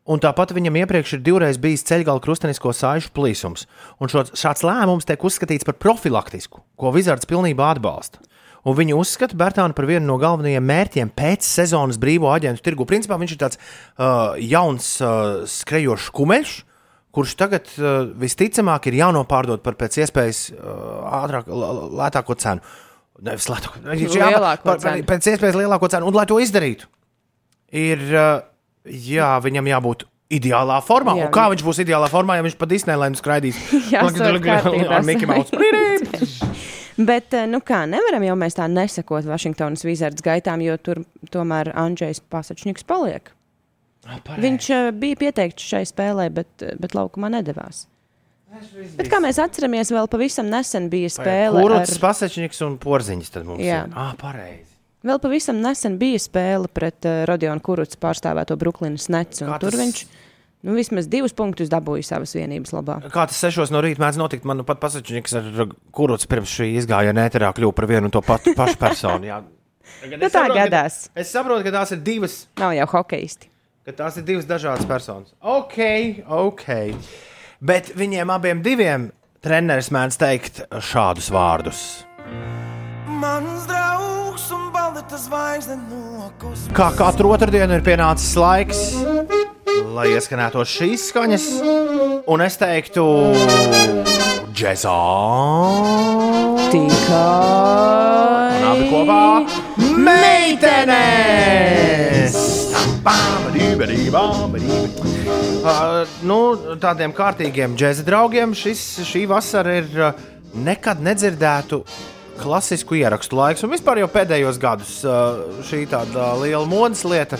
Un 0.09 0.19
tāpat 0.19 0.55
viņam 0.57 0.77
iepriekš 0.77 1.13
ir 1.13 1.21
divreiz 1.21 1.59
bijis 1.61 1.85
ceļgala 1.85 2.21
krustenisko 2.21 2.73
sāļu 2.73 3.13
plīsums. 3.15 3.67
Un 4.01 4.09
šo, 4.09 4.25
šāds 4.33 4.65
lēmums 4.65 5.05
tiek 5.05 5.21
uzskatīts 5.21 5.65
par 5.65 5.75
profilaktisku, 5.75 6.63
ko 6.77 6.91
Wizards 6.91 7.29
pilnībā 7.29 7.71
atbalsta. 7.77 8.19
Un 8.65 8.75
viņi 8.75 8.97
uzskata 8.97 9.37
Bērtānu 9.37 9.77
par 9.77 9.87
vienu 9.87 10.07
no 10.07 10.17
galvenajiem 10.19 10.65
mērķiem 10.65 11.11
pēc 11.15 11.47
sezonas 11.47 11.99
brīvo 12.01 12.33
aģentu 12.33 12.65
tirgu. 12.65 12.87
Principā 12.89 13.19
viņš 13.21 13.33
ir 13.33 13.39
tāds 13.39 13.59
uh, 13.59 14.35
jauns, 14.41 15.01
uh, 15.01 15.45
skrejošs 15.47 16.11
kumeļš, 16.11 16.65
kurš 17.15 17.35
tagad 17.41 17.71
uh, 17.79 18.05
visticamāk 18.21 18.91
ir 18.91 18.99
jānopārdod 19.01 19.63
par 19.65 19.79
pēc 19.81 20.01
iespējas 20.05 20.43
uh, 20.53 21.23
ātrāk, 21.23 21.49
lētāko 21.49 22.37
cenu. 22.39 22.65
Nevis 23.27 23.49
lētāko, 23.51 23.81
ir 23.99 24.13
Lielāko 24.15 24.69
par, 24.69 24.79
cenu. 24.83 25.07
pēc 25.09 25.33
iespējas 25.33 25.57
lielāko 25.59 25.89
cenu. 25.91 26.07
Un, 26.07 26.15
lai 26.15 26.27
to 26.31 26.39
izdarītu, 26.43 26.87
ir 27.75 28.05
uh, 28.13 28.29
jā, 28.87 29.33
viņam 29.43 29.73
jābūt 29.73 30.05
ideālā 30.39 30.79
formā. 30.85 31.17
Jā, 31.17 31.27
Jā, 31.27 31.33
kā 31.35 31.47
viņš 31.53 31.65
būs 31.67 31.81
ideālā 31.85 32.11
formā, 32.13 32.37
ja 32.39 32.45
viņš 32.47 32.59
pa 32.61 32.69
Disneylandu 32.69 33.21
skraidīs? 33.21 33.59
Ar 33.97 35.07
Mickey 35.09 35.29
Mouse. 35.29 35.57
Bet, 37.09 37.31
nu 37.47 37.61
kā, 37.63 37.85
nevaram 37.87 38.25
jau 38.27 38.35
mēs 38.39 38.57
tā 38.59 38.67
nesakot 38.71 39.27
Vašingtonas 39.29 39.85
Wizards 39.87 40.25
gaitām, 40.25 40.63
jo 40.67 40.75
tur 40.83 41.05
tomēr 41.31 41.71
Andrzejs 41.79 42.19
Pasačņiks 42.27 42.87
paliek. 42.89 43.31
Viņš 44.09 44.69
eh, 44.73 44.91
bija 44.97 45.17
pieteikts 45.21 45.67
šai 45.69 45.83
spēlē, 45.89 46.29
bet, 46.33 46.49
eh, 46.65 46.75
bet 46.81 46.95
laukumā 46.97 47.29
nedavās. 47.35 47.87
Bet 48.97 49.11
kā 49.13 49.19
mēs 49.21 49.37
atceramies, 49.43 49.91
vēl 49.93 50.07
pavisam 50.09 50.47
nesen 50.49 50.87
bija 50.89 51.11
spēle. 51.13 51.61
Kurus 51.61 51.93
Ar, 51.93 52.01
pasečniks 52.07 52.63
un 52.65 52.79
porziņš 52.81 53.29
tad 53.35 53.45
mums 53.45 53.61
Jā. 53.61 53.83
ir? 53.85 53.93
Ah, 53.93 54.15
pareizi. 54.17 54.65
vēl 55.05 55.21
pavisam 55.21 55.61
nesen 55.61 55.99
bija 56.01 56.17
spēle 56.19 56.71
pret 56.73 57.05
uh, 57.05 57.27
Rodionu 57.29 57.61
Kurucu 57.61 58.01
pārstāvēto 58.01 58.57
Brooklynas 58.59 59.11
Nets. 59.13 59.43
Kā 59.45 59.59
Tur 59.61 59.71
tas- 59.77 59.81
viņš 59.83 60.01
nu, 60.65 60.73
vismaz 60.75 61.07
divus 61.13 61.37
punktus 61.37 61.69
dabūja 61.69 62.09
savas 62.09 62.33
vienības 62.35 62.73
labā. 62.73 62.97
Kā 63.13 63.27
tas 63.29 63.37
sešos 63.45 63.71
no 63.71 63.83
rīta 63.85 64.01
mēdz 64.01 64.17
notikt, 64.19 64.49
man 64.49 64.57
nu 64.63 64.65
pat 64.65 64.81
pasečniks 64.81 65.37
ar 65.39 65.69
kuruts 65.93 66.27
pirms 66.27 66.49
šī 66.49 66.71
izgājiena 66.81 67.29
ēterā 67.29 67.53
kļuva 67.53 67.77
par 67.77 67.87
vienu 67.93 68.09
un 68.09 68.17
to 68.17 68.23
pašu 68.25 68.81
personu. 68.81 69.29
Jā. 69.29 69.43
Nu, 70.05 70.17
tā 70.21 70.29
saprotu, 70.29 70.53
ka- 70.55 70.65
gadās. 70.69 70.97
Es 71.17 71.31
saprotu, 71.33 71.65
ka 71.65 71.71
tās 71.73 71.93
ir 71.97 72.01
divas, 72.05 72.47
Nav 72.61 72.75
jau 72.77 72.87
hokeisti. 72.93 73.49
Ka 73.89 73.95
tās 74.03 74.19
ir 74.21 74.25
divas 74.29 74.45
dažādas 74.45 74.85
personas. 74.85 75.33
Ok, 75.41 75.79
ok. 76.29 76.93
Bet 77.65 77.97
viņiem 77.97 78.29
abiem 78.35 78.61
diviem 78.61 79.09
treneris 79.41 79.89
mēdz 79.95 80.19
teikt 80.21 80.61
šādus 80.91 81.31
vārdus. 81.33 82.05
Mans 83.09 83.65
draugs 83.71 84.45
un 84.53 84.69
balta 84.75 85.17
zvaigzne 85.17 85.79
no 85.87 86.29
kosmosa. 86.37 86.75
Kā 86.77 86.93
katru 86.99 87.33
otrdienu 87.33 87.73
ir 87.79 87.85
pienācis 87.87 88.37
laiks, 88.37 89.01
lai 89.97 90.13
ieskanētos 90.13 90.69
šīs 90.69 91.09
skaņas, 91.09 91.49
un 92.29 92.39
es 92.45 92.61
teiktu, 92.61 93.09
džēzā. 94.53 95.01
Tikai. 96.69 98.53
Abi 98.69 98.85
kopā 98.93 99.49
meitenes! 99.97 101.09
Uh, 104.99 106.03
nu, 106.27 106.39
tādiem 106.83 107.13
kārtīgiem 107.15 107.77
džēza 107.79 108.03
draugiem 108.07 108.55
šis, 108.57 108.81
šī 109.07 109.23
vasara 109.31 109.77
ir 109.79 110.01
uh, 110.01 110.23
nekad 110.67 110.99
nedzirdētu 111.05 111.79
klasisku 112.39 112.99
ierakstu 112.99 113.39
laiks. 113.39 113.63
Un 113.63 113.71
vispār 113.71 114.01
jau 114.03 114.09
pēdējos 114.11 114.59
gados 114.63 114.97
uh, 115.07 115.63
šī 115.69 115.85
tāda 115.91 116.33
liela 116.43 116.67
modes 116.67 117.05
lieta 117.07 117.39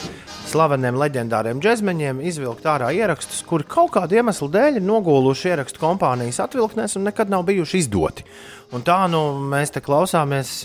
slaveniem 0.49 0.99
leģendāriem 1.03 1.59
džēzmeņiem 1.63 2.23
izvilkt 2.31 2.71
ārā 2.71 2.93
ierakstus, 2.95 3.43
kuri 3.47 3.67
kaut 3.69 3.93
kādu 3.99 4.21
iemeslu 4.21 4.47
dēļ 4.55 4.79
ir 4.79 4.87
noguluši 4.87 5.53
ierakstu 5.57 5.83
kompānijas 5.83 6.39
atvilknēs 6.47 6.95
un 7.01 7.09
nekad 7.11 7.35
nav 7.35 7.47
bijuši 7.51 7.83
izdoti. 7.83 8.27
Un 8.75 8.87
tā 8.87 9.03
nu 9.11 9.25
mēs 9.51 9.75
te 9.75 9.83
klausāmies 9.83 10.59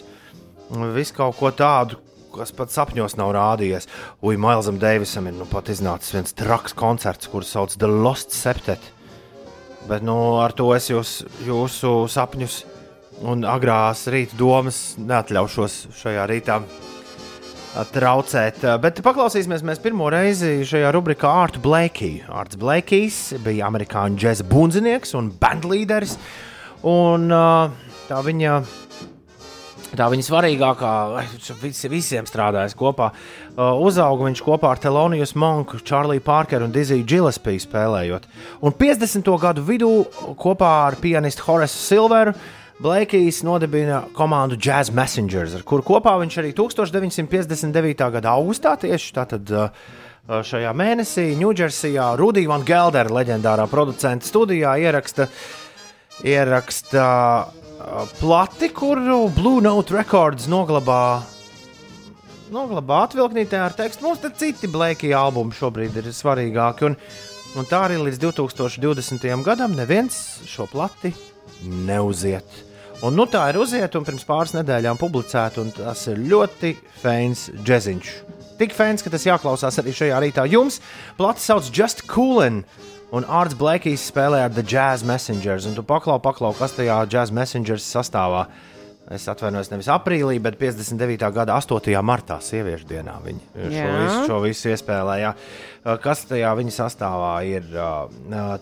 visu 0.93 1.17
kaut 1.17 1.37
ko 1.41 1.49
tādu, 1.53 1.97
kas 2.33 2.53
pat 2.55 2.73
sapņos 2.73 3.17
nav 3.19 3.33
rādījies. 3.37 3.87
Ui, 4.25 4.37
Mailsam 4.41 4.79
Deivisam 4.81 5.29
ir 5.29 5.37
nu 5.37 5.47
pat 5.49 5.71
iznācis 5.73 6.15
viens 6.15 6.35
traks 6.37 6.75
koncerts, 6.77 7.29
kurus 7.31 7.53
sauc 7.53 7.75
The 7.77 7.89
Lost 7.89 8.33
Septet. 8.35 8.91
Bet 9.89 10.05
nu, 10.05 10.15
ar 10.39 10.55
to 10.55 10.69
es 10.75 10.87
jūs, 10.91 11.17
jūsu 11.43 12.05
sapņus 12.11 12.61
un 13.27 13.43
agrās 13.47 14.05
rīta 14.11 14.37
domas 14.39 14.95
neatļaušos 14.99 15.77
šajā 15.99 16.25
rītā 16.31 16.59
traucēt. 17.93 18.61
Bet 18.81 19.01
paklausīsimies 19.05 19.63
mēs 19.65 19.81
pirmo 19.83 20.09
reizi 20.13 20.61
šajā 20.67 20.91
rubrikā 20.93 21.31
Artu 21.43 21.61
Blakey. 21.63 22.21
Arts 22.29 22.59
Blakejs 22.59 23.19
bija 23.43 23.67
amerikāņu 23.69 24.19
džēza 24.21 24.47
bundzinieks 24.49 25.15
un 25.17 25.31
bandlīderis. 25.41 26.17
Un 26.89 27.29
tā 27.31 28.19
viņa 28.23 28.57
Tā 29.93 30.07
viņa 30.09 30.23
svarīgākā, 30.25 30.91
visi, 31.61 31.89
visiem 31.91 32.25
strādājas 32.25 32.73
kopā. 32.77 33.11
Uh, 33.53 33.77
uzauga 33.85 34.25
viņš 34.25 34.41
kopā 34.41 34.71
ar 34.73 34.81
Teloniju 34.81 35.27
Monku, 35.37 35.77
Čārliju 35.85 36.23
Parkeru 36.25 36.65
un 36.65 36.73
Diziju 36.73 37.05
Gillespie 37.05 37.61
spēlējot. 37.61 38.25
Un 38.65 38.73
50. 38.73 39.29
gadu 39.41 39.65
vidū 39.67 39.91
kopā 40.41 40.73
ar 40.87 40.97
pianistu 41.01 41.45
Horace 41.45 41.77
Silveru 41.77 42.33
Blakijs 42.81 43.43
nodibina 43.45 44.01
komandu 44.17 44.57
Jazz 44.57 44.89
Messengers, 44.91 45.53
ar 45.53 45.61
kuru 45.61 45.85
kopā 45.85 46.17
viņš 46.23 46.39
arī 46.41 46.55
1959. 46.57 48.07
gada 48.17 48.33
augustā 48.33 48.73
tieši 48.81 49.13
tātad. 49.19 49.53
Uh, 49.53 50.01
Šajā 50.23 50.69
mēnesī 50.71 51.33
Ņūdžersijā 51.35 52.13
Rudija 52.15 52.47
Van 52.47 52.61
Geldera, 52.63 53.11
leģendārā 53.11 53.65
producenta 53.67 54.23
studijā, 54.23 54.77
ieraksta, 54.79 55.25
ieraksta 56.23 57.03
plati, 58.19 58.69
kuru 58.69 59.29
Blue 59.35 59.61
Note 59.61 59.93
Records 59.95 60.47
noglabā. 60.51 61.23
Noglabā 62.53 63.03
atvilknītē 63.07 63.59
ar 63.65 63.75
tekstu. 63.77 64.05
Mums 64.05 64.21
te 64.23 64.31
citi 64.37 64.69
Blakey 64.71 65.13
albumi 65.17 65.55
šobrīd 65.57 65.97
ir 66.01 66.11
svarīgāki. 66.13 66.87
Un, 66.89 66.97
un 67.59 67.69
tā 67.69 67.85
arī 67.87 67.97
līdz 68.01 68.21
2020. 68.27 69.25
gadam 69.45 69.73
neviens 69.77 70.19
šo 70.49 70.67
plati 70.71 71.13
neuziet. 71.63 72.61
Un 73.03 73.17
nu 73.19 73.25
tā 73.27 73.49
ir 73.51 73.59
uziet, 73.59 73.95
un 73.99 74.05
pirms 74.07 74.23
pāris 74.23 74.53
nedēļām 74.55 74.99
publicēta, 75.01 75.59
un 75.59 75.73
tas 75.75 76.05
ir 76.07 76.21
ļoti 76.23 76.75
fēns 77.01 77.49
džeziņš. 77.65 78.11
Tik 78.61 78.75
fēns, 78.77 79.03
ka 79.03 79.11
tas 79.11 79.25
jāklausās 79.27 79.79
arī 79.81 79.91
šajā 79.97 80.21
rītā. 80.23 80.45
Jums 80.47 80.79
plati 81.17 81.43
sauc 81.43 81.67
Just 81.73 82.05
Coolin. 82.07 82.61
Un 83.13 83.27
Arts 83.29 83.53
Blakijs 83.53 84.07
spēlē 84.09 84.39
ar 84.41 84.53
The 84.55 84.63
Jazz 84.65 85.03
Messengers. 85.05 85.67
Un 85.69 85.75
tu 85.77 85.83
paklau, 85.85 86.15
paklau, 86.17 86.49
kas 86.57 86.73
tajā 86.73 86.95
Jazz 87.05 87.29
Messengers 87.29 87.85
sastāvā. 87.85 88.47
Es 89.13 89.27
atvainojos 89.29 89.69
nevis 89.69 89.89
aprīlī, 89.93 90.39
bet 90.41 90.57
59. 90.57 91.27
gada 91.35 91.59
8. 91.59 91.93
martā, 92.01 92.39
sieviešu 92.41 92.87
dienā, 92.89 93.19
viņi 93.21 93.43
šo 93.53 93.91
visu, 93.99 94.17
šo 94.31 94.39
visu 94.47 94.71
iespēlēja. 94.73 95.33
Kas 96.01 96.25
tajā 96.25 96.55
viņa 96.57 96.73
sastāvā 96.73 97.35
ir? 97.51 97.69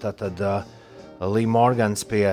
Tātad 0.04 0.44
Lee 1.22 1.48
Morgans 1.48 2.04
pie 2.10 2.26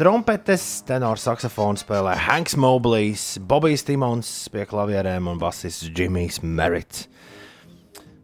trompetes, 0.00 0.80
tenors 0.88 1.28
saksofonu 1.28 1.82
spēlē 1.82 2.16
Hanks 2.24 2.56
Moblijs, 2.56 3.34
Bobijs 3.36 3.84
Timons 3.84 4.30
pie 4.54 4.64
klavierēm 4.70 5.28
un 5.28 5.42
basists 5.42 5.90
Jimmy's 5.90 6.40
Merritt. 6.40 7.04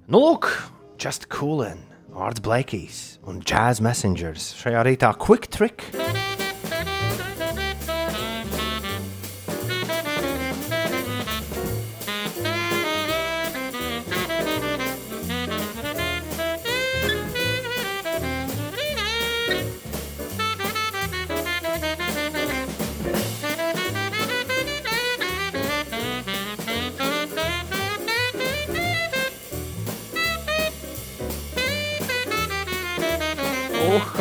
Nu, 0.09 0.23
lūk, 0.23 0.55
just 0.97 1.29
coolin'! 1.29 1.91
Vārds 2.13 2.41
Blakijs 2.45 3.12
un 3.27 3.43
Jazz 3.47 3.83
Messengers 3.85 4.53
šajā 4.59 4.83
rītā 4.89 5.13
Quick 5.19 5.51
Trick. 5.53 6.42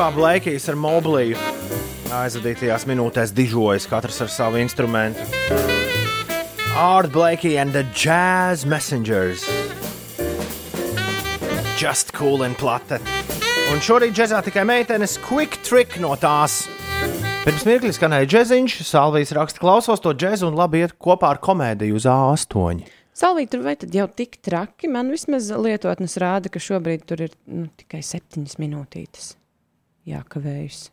Kā 0.01 0.07
Blakijs 0.15 0.63
ar 0.71 0.77
mobiliju 0.81 1.37
aizvadītajās 2.17 2.87
minūtēs 2.89 3.33
dižojas 3.37 3.83
katrs 3.85 4.17
ar 4.23 4.29
savu 4.33 4.57
instrumentu. 4.57 5.21
Art 6.73 7.11
Blakey 7.13 7.59
and 7.61 7.69
the 7.75 7.83
Jazz 7.93 8.65
Messengers. 8.65 9.43
Just 11.77 12.15
cool 12.17 12.41
and 12.41 12.57
plate. 12.57 12.97
Un 13.69 13.83
šorīt 13.85 14.15
džēzā 14.17 14.39
tikai 14.47 14.63
meitenes 14.65 15.19
quick 15.21 15.59
trick 15.61 15.99
no 16.01 16.15
tās. 16.17 16.63
Pirms 17.45 17.65
mirkli 17.69 17.91
skanēja 17.93 18.29
džēziņš, 18.31 18.79
Salvijas 18.87 19.35
raksta, 19.37 19.61
klausos 19.61 20.01
to 20.01 20.15
džēzu 20.17 20.49
un 20.49 20.57
labi 20.57 20.81
iet 20.81 20.95
kopā 20.97 21.35
ar 21.35 21.41
komēdiju 21.45 21.99
uz 21.99 22.07
A8. 22.09 22.81
Salvīt, 23.21 23.51
tur 23.53 23.61
vai 23.67 23.75
tad 23.77 23.93
jau 23.93 24.07
tik 24.09 24.39
traki? 24.41 24.89
Man 24.89 25.13
vismaz 25.13 25.51
lietotnes 25.53 26.17
rāda, 26.21 26.49
ka 26.49 26.63
šobrīd 26.63 27.05
tur 27.05 27.27
ir 27.27 27.37
nu, 27.45 27.67
tikai 27.77 28.01
septiņas 28.07 28.57
minūtītes 28.61 29.35
jākavējas. 30.09 30.89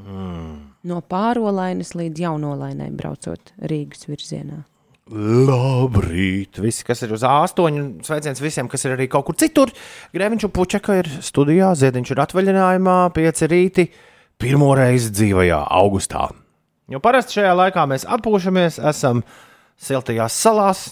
Mm. 0.00 0.54
No 0.90 1.00
pārolainas 1.06 1.94
līdz 1.94 2.24
jaunolainai 2.26 2.90
braucot 2.94 3.54
Rīgas 3.62 4.08
virzienā. 4.10 4.64
Labrīt! 5.12 6.56
Visi, 6.64 6.80
kas 6.86 7.02
ir 7.04 7.12
uz 7.12 7.22
A8, 7.28 8.06
sveiciens 8.06 8.40
visiem, 8.40 8.70
kas 8.72 8.86
ir 8.86 8.94
arī 8.94 9.06
kaut 9.12 9.26
kur 9.28 9.36
citur. 9.36 9.70
Grēviņš 10.16 10.46
un 10.48 10.52
Puķeka 10.56 10.96
ir 11.02 11.10
studijā, 11.24 11.74
Ziediņš 11.76 12.14
ir 12.14 12.22
atvaļinājumā, 12.24 12.96
pieci 13.12 13.48
rīti, 13.52 13.84
pirmo 14.40 14.72
reizi 14.78 15.12
dzīvajā 15.12 15.60
augustā. 15.76 16.30
Jo 16.88 17.02
parasti 17.04 17.38
šajā 17.38 17.52
laikā 17.60 17.84
mēs 17.92 18.08
atpūšamies, 18.16 18.80
esam 18.80 19.20
siltajās 19.76 20.40
salās, 20.40 20.86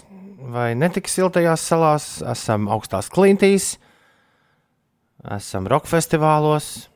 vai 0.52 0.74
netik 0.76 1.08
siltajās 1.08 1.64
salās, 1.72 2.06
esam 2.36 2.68
augstās 2.72 3.08
klintīs, 3.12 3.74
esam 5.40 5.68
roka 5.72 5.88
festivālos, 5.88 6.91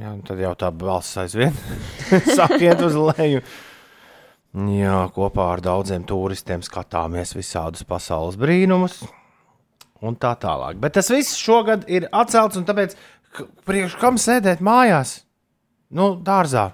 Jā, 0.00 0.12
tad 0.26 0.40
jau 0.42 0.52
tā 0.58 0.70
balss 0.74 1.18
aizvien 1.20 1.54
sāk 2.36 2.56
iet 2.60 2.82
uz 2.84 2.96
leju. 2.98 3.42
Jā, 4.54 4.98
kopā 5.14 5.48
ar 5.56 5.62
daudziem 5.64 6.04
turistiem 6.06 6.62
skatāmies 6.62 7.34
visādus 7.34 7.82
pasaules 7.88 8.38
brīnumus 8.38 9.00
un 10.04 10.14
tā 10.20 10.34
tālāk. 10.38 10.78
Bet 10.78 10.94
tas 10.98 11.10
viss 11.10 11.38
šogad 11.40 11.88
ir 11.90 12.06
atcelts, 12.14 12.60
un 12.60 12.66
tāpēc 12.68 12.94
priekš 13.66 13.98
kam 13.98 14.20
sēdēt 14.20 14.62
mājās, 14.62 15.22
nu, 15.98 16.12
dārzā 16.22 16.68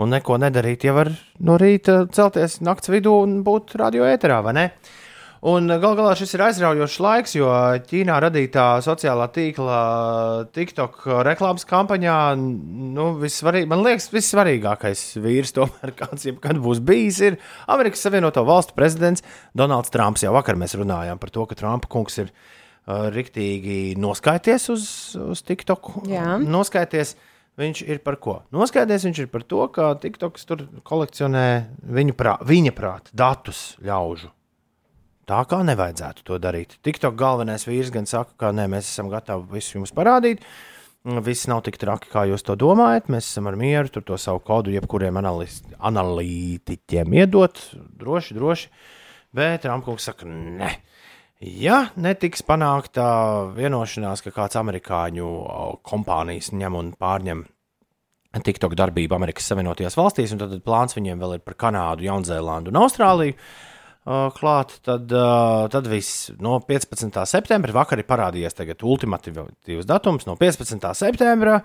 un 0.00 0.12
neko 0.14 0.38
nedarīt, 0.40 0.84
ja 0.88 0.94
var 0.96 1.12
no 1.44 1.56
rīta 1.60 2.02
celties 2.12 2.60
naktas 2.64 2.92
vidū 2.92 3.14
un 3.24 3.40
būt 3.46 3.76
radio 3.80 4.06
ēterā, 4.08 4.40
vai 4.44 4.56
ne? 4.56 4.66
Un 5.40 5.72
gal 5.80 5.94
galā 5.96 6.12
šis 6.20 6.34
ir 6.36 6.42
aizraujošs 6.44 6.98
laiks, 7.00 7.32
jo 7.38 7.48
Ķīnā 7.88 8.18
radītā 8.20 8.64
sociālā 8.84 9.24
tīkla 9.32 9.78
TikTok 10.52 10.98
reklāmas 11.24 11.64
kampaņā, 11.68 12.16
nu, 12.36 13.06
vissvarīg, 13.22 13.64
man 13.70 13.80
liekas, 13.86 14.10
vissvarīgākais 14.12 15.04
vīrs, 15.24 15.54
tomēr, 15.56 15.94
kāds 16.02 16.26
jebkad 16.28 16.60
būs 16.60 16.82
bijis, 16.84 17.22
ir 17.24 17.38
Amerikas 17.72 18.04
Savienoto 18.04 18.44
Valstu 18.44 18.76
prezidents 18.76 19.24
Donalds 19.56 19.88
Trumps. 19.94 20.26
Jau 20.26 20.34
vakar 20.36 20.60
mēs 20.60 20.76
runājām 20.76 21.20
par 21.22 21.32
to, 21.32 21.46
ka 21.48 21.56
Trumpa 21.56 21.88
kungs 21.88 22.20
ir 22.20 22.28
uh, 22.28 23.08
riktīgi 23.14 23.96
noskaities 23.96 24.68
uz, 24.74 24.84
uz 25.24 25.40
TikTok. 25.48 26.02
Jā. 26.10 26.34
Noskaities. 26.44 27.14
Viņš 27.60 27.80
ir 27.92 27.98
par 28.04 28.16
ko? 28.22 28.34
Noskaidrs 28.54 29.04
viņš 29.04 29.18
ir 29.24 29.30
par 29.32 29.42
to, 29.44 29.64
ka 29.74 29.90
TikToks 30.00 30.46
tur 30.48 30.62
kolekcionē 30.86 31.46
viņu 31.96 32.14
prā, 32.16 32.36
viņa 32.46 32.72
prāta 32.76 33.12
datus 33.16 33.74
ļaužu. 33.84 34.30
Tā 35.30 35.44
kā 35.46 35.60
nevajadzētu 35.62 36.24
to 36.26 36.40
darīt. 36.42 36.72
TikTok 36.82 37.14
galvenais 37.14 37.62
vīrs 37.68 37.92
gan 37.94 38.08
saka, 38.10 38.34
ka 38.34 38.48
nē, 38.50 38.64
mēs 38.72 38.88
esam 38.90 39.06
gatavi 39.12 39.46
visu 39.52 39.76
jums 39.76 39.92
parādīt. 39.94 40.42
Viss 41.22 41.46
nav 41.48 41.62
tik 41.64 41.78
traki, 41.80 42.10
kā 42.10 42.24
jūs 42.26 42.42
to 42.44 42.56
domājat. 42.58 43.06
Mēs 43.14 43.28
esam 43.30 43.46
ar 43.46 43.54
mieru 43.56 43.92
tur 43.94 44.02
to 44.08 44.18
savu 44.18 44.42
kodu 44.42 44.74
jebkuriem 44.74 45.20
analītiķiem 45.22 47.16
iedot. 47.20 47.62
Droši, 48.02 48.36
droši. 48.36 48.68
Bet 49.38 49.70
Rāmkungs 49.70 50.10
saka, 50.10 50.26
nē. 50.26 50.74
Ja 51.40 51.78
netiks 51.94 52.42
panākta 52.44 53.06
vienošanās, 53.54 54.26
ka 54.26 54.34
kāds 54.34 54.58
amerikāņu 54.60 55.30
kompānijas 55.86 56.50
ņem 56.52 56.82
un 56.82 56.92
pārņem 56.98 57.46
TikTok 58.44 58.74
darbību 58.76 59.14
Amerikas 59.16 59.46
Savienotajās 59.48 59.96
valstīs, 59.96 60.34
un 60.34 60.42
tad 60.42 60.58
plāns 60.66 60.98
viņiem 60.98 61.22
vēl 61.22 61.38
ir 61.38 61.46
par 61.46 61.56
Kanādu, 61.64 62.04
Jaunzēlandu 62.10 62.74
un 62.74 62.82
Austrāliju 62.82 63.38
klāt, 64.36 64.76
tad, 64.86 65.12
tad 65.72 65.88
viss 65.90 66.30
no 66.42 66.58
15. 66.66 67.20
septembra 67.28 67.74
vakar 67.82 68.00
ir 68.00 68.08
parādījies 68.08 68.56
ultimatīvs 68.82 69.88
datums. 69.88 70.26
No 70.28 70.36
15. 70.40 70.92
septembra 70.98 71.60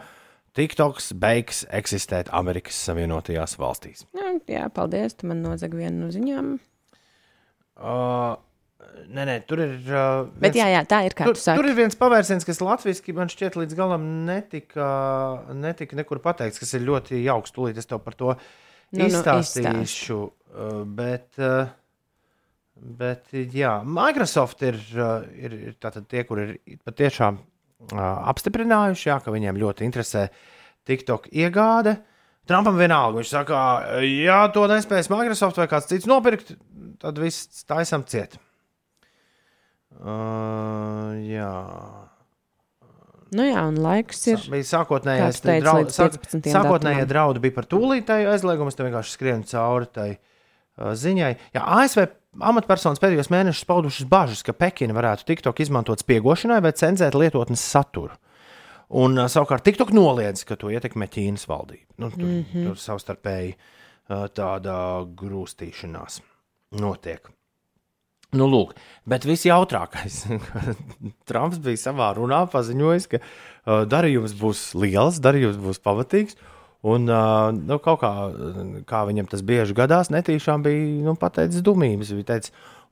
TikToks 0.56 1.12
beigs 1.20 1.66
eksistēt 1.76 2.32
Amerikas 2.36 2.78
Savienotajās 2.88 3.58
valstīs. 3.60 4.06
Jā, 4.16 4.34
jā 4.48 4.66
paldies. 4.74 5.18
Tu 5.20 5.28
man 5.28 5.44
nozag 5.44 5.76
vienu 5.76 6.06
no 6.06 6.12
ziņām. 6.16 6.58
Uh, 7.76 8.36
Nē, 9.12 9.26
nē, 9.28 9.36
tur 9.48 9.60
ir. 9.64 9.74
Uh, 9.90 10.28
Bet 10.40 10.56
jā, 10.56 10.68
jā, 10.72 10.82
tā 10.88 11.02
ir 11.08 11.16
kā 11.18 11.28
Tur, 11.28 11.38
tur 11.38 11.68
ir 11.68 11.76
viens 11.78 11.98
pavērsiens, 12.00 12.46
kas 12.48 12.62
latviešu 12.64 13.16
man 13.18 13.32
šķiet 13.32 13.58
līdz 13.60 13.76
galam 13.78 14.06
netika, 14.28 14.86
netika 15.56 15.98
nekur 16.00 16.22
pateikts, 16.24 16.62
kas 16.62 16.72
ir 16.78 16.86
ļoti 16.88 17.20
jauks. 17.26 17.54
Tūlīt 17.56 17.82
es 17.82 17.90
tev 17.90 18.02
par 18.06 18.16
to 18.18 18.36
Nu, 18.96 19.02
nu, 19.02 19.08
izstāstīšu. 19.10 20.20
uh, 20.56 20.84
bet, 20.88 21.28
uh, 21.42 21.68
bet, 22.76 23.32
jā, 23.34 23.78
Microsoft 23.88 24.62
ir, 24.68 24.78
uh, 25.00 25.24
ir, 25.36 25.56
ir 25.72 25.76
tie, 25.80 26.24
kur 26.28 26.42
ir 26.44 26.56
patiešām 26.86 27.40
uh, 27.40 28.02
apstiprinājuši, 28.32 29.10
jā, 29.10 29.20
ka 29.24 29.34
viņiem 29.34 29.60
ļoti 29.62 29.88
interesē 29.88 30.28
TikTok 30.88 31.30
iegāde. 31.34 31.98
Trumpam 32.46 32.78
vienalga, 32.78 33.18
viņš 33.18 33.30
saka, 33.32 33.60
ja 34.06 34.44
to 34.54 34.68
nespēs 34.70 35.10
Microsoft 35.10 35.58
vai 35.58 35.66
kāds 35.72 35.88
cits 35.90 36.06
nopirkt, 36.10 36.54
tad 37.02 37.18
viss 37.18 37.64
taisam 37.66 38.04
ciet. 38.06 38.36
Uh, 39.96 41.16
jā. 41.26 41.50
Nu 43.36 43.48
jā, 43.48 43.64
un 43.66 43.80
laiks 43.82 44.20
ir. 44.30 44.38
Sa- 44.44 44.52
Bija 44.54 44.68
sākotnējais 44.76 45.42
teica, 45.42 45.64
draud, 45.64 45.90
sāk, 45.96 46.20
15. 46.22 46.52
sākotnējie 46.54 47.08
draudi 47.10 47.42
bija 47.42 47.56
par 47.56 47.66
tūlītēju 47.72 48.30
aizliegumu. 48.36 48.70
Es 48.70 48.78
tam 48.78 48.92
vienkārši 48.92 49.16
skrienu 49.16 49.48
cauri 49.50 49.90
tai 49.96 50.10
uh, 50.14 50.35
ziņai. 50.78 51.32
Jā, 51.56 51.64
ASV 51.80 52.08
amatpersonas 52.44 53.02
pēdējos 53.02 53.32
mēnešus 53.32 53.68
paudušas 53.70 54.10
bažas, 54.12 54.44
ka 54.46 54.56
Pekina 54.58 54.96
varētu 54.98 55.28
TikTok 55.30 55.62
izmantot 55.64 56.04
spiegošanai 56.04 56.62
vai 56.64 56.74
cenzēt 56.76 57.16
lietotnes 57.18 57.64
saturu. 57.64 58.16
Un 58.96 59.18
savukārt 59.32 59.66
TikTok 59.66 59.94
noliedz, 59.96 60.44
ka 60.46 60.58
to 60.60 60.70
ietekmē 60.70 61.08
Ķīnas 61.10 61.48
valdība. 61.50 61.88
Nu, 61.98 62.12
tur, 62.12 62.28
mm 62.28 62.44
-hmm. 62.52 62.68
tur 62.68 62.78
savstarpēji 62.78 63.56
tāda 64.08 64.76
grūstīšanās 65.18 66.22
notiek. 66.82 67.32
Nu, 68.36 68.48
lūk, 68.52 68.76
bet 69.08 69.26
visjautrākais. 69.26 70.26
Trumps 71.30 71.62
bija 71.64 71.78
savā 71.78 72.12
runā 72.18 72.44
paziņojis, 72.52 73.08
ka 73.08 73.22
darījums 73.88 74.36
būs 74.38 74.74
liels, 74.76 75.22
darījums 75.24 75.58
būs 75.62 75.80
pamatīgs. 75.80 76.36
Un 76.86 77.10
uh, 77.10 77.50
nu, 77.56 77.80
kaut 77.82 78.04
kā, 78.04 78.12
kā 78.86 79.02
viņam 79.10 79.30
tas 79.32 79.42
bieži 79.46 79.74
gadās, 79.78 80.12
netīšām 80.14 80.66
bija 80.66 81.06
nu, 81.08 81.16
pateicis 81.18 81.64
dumības. 81.66 82.12
Viņš 82.14 82.28
teica, 82.28 82.52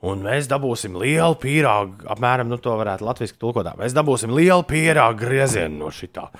un 0.09 0.23
mēs 0.25 0.49
dabūsim 0.49 0.97
lielu 0.97 1.37
pīrāgu, 1.37 2.07
apmēram 2.15 2.49
nu, 2.49 2.57
to 2.57 2.73
varētu 2.79 3.05
latviešu 3.05 3.37
tulkot. 3.37 3.69
Mēs 3.77 3.93
dabūsim 3.93 4.33
lielu 4.33 4.65
pīrāgu 4.65 5.21
griezienu 5.21 5.83
no 5.83 5.93
šitā. 5.93 6.31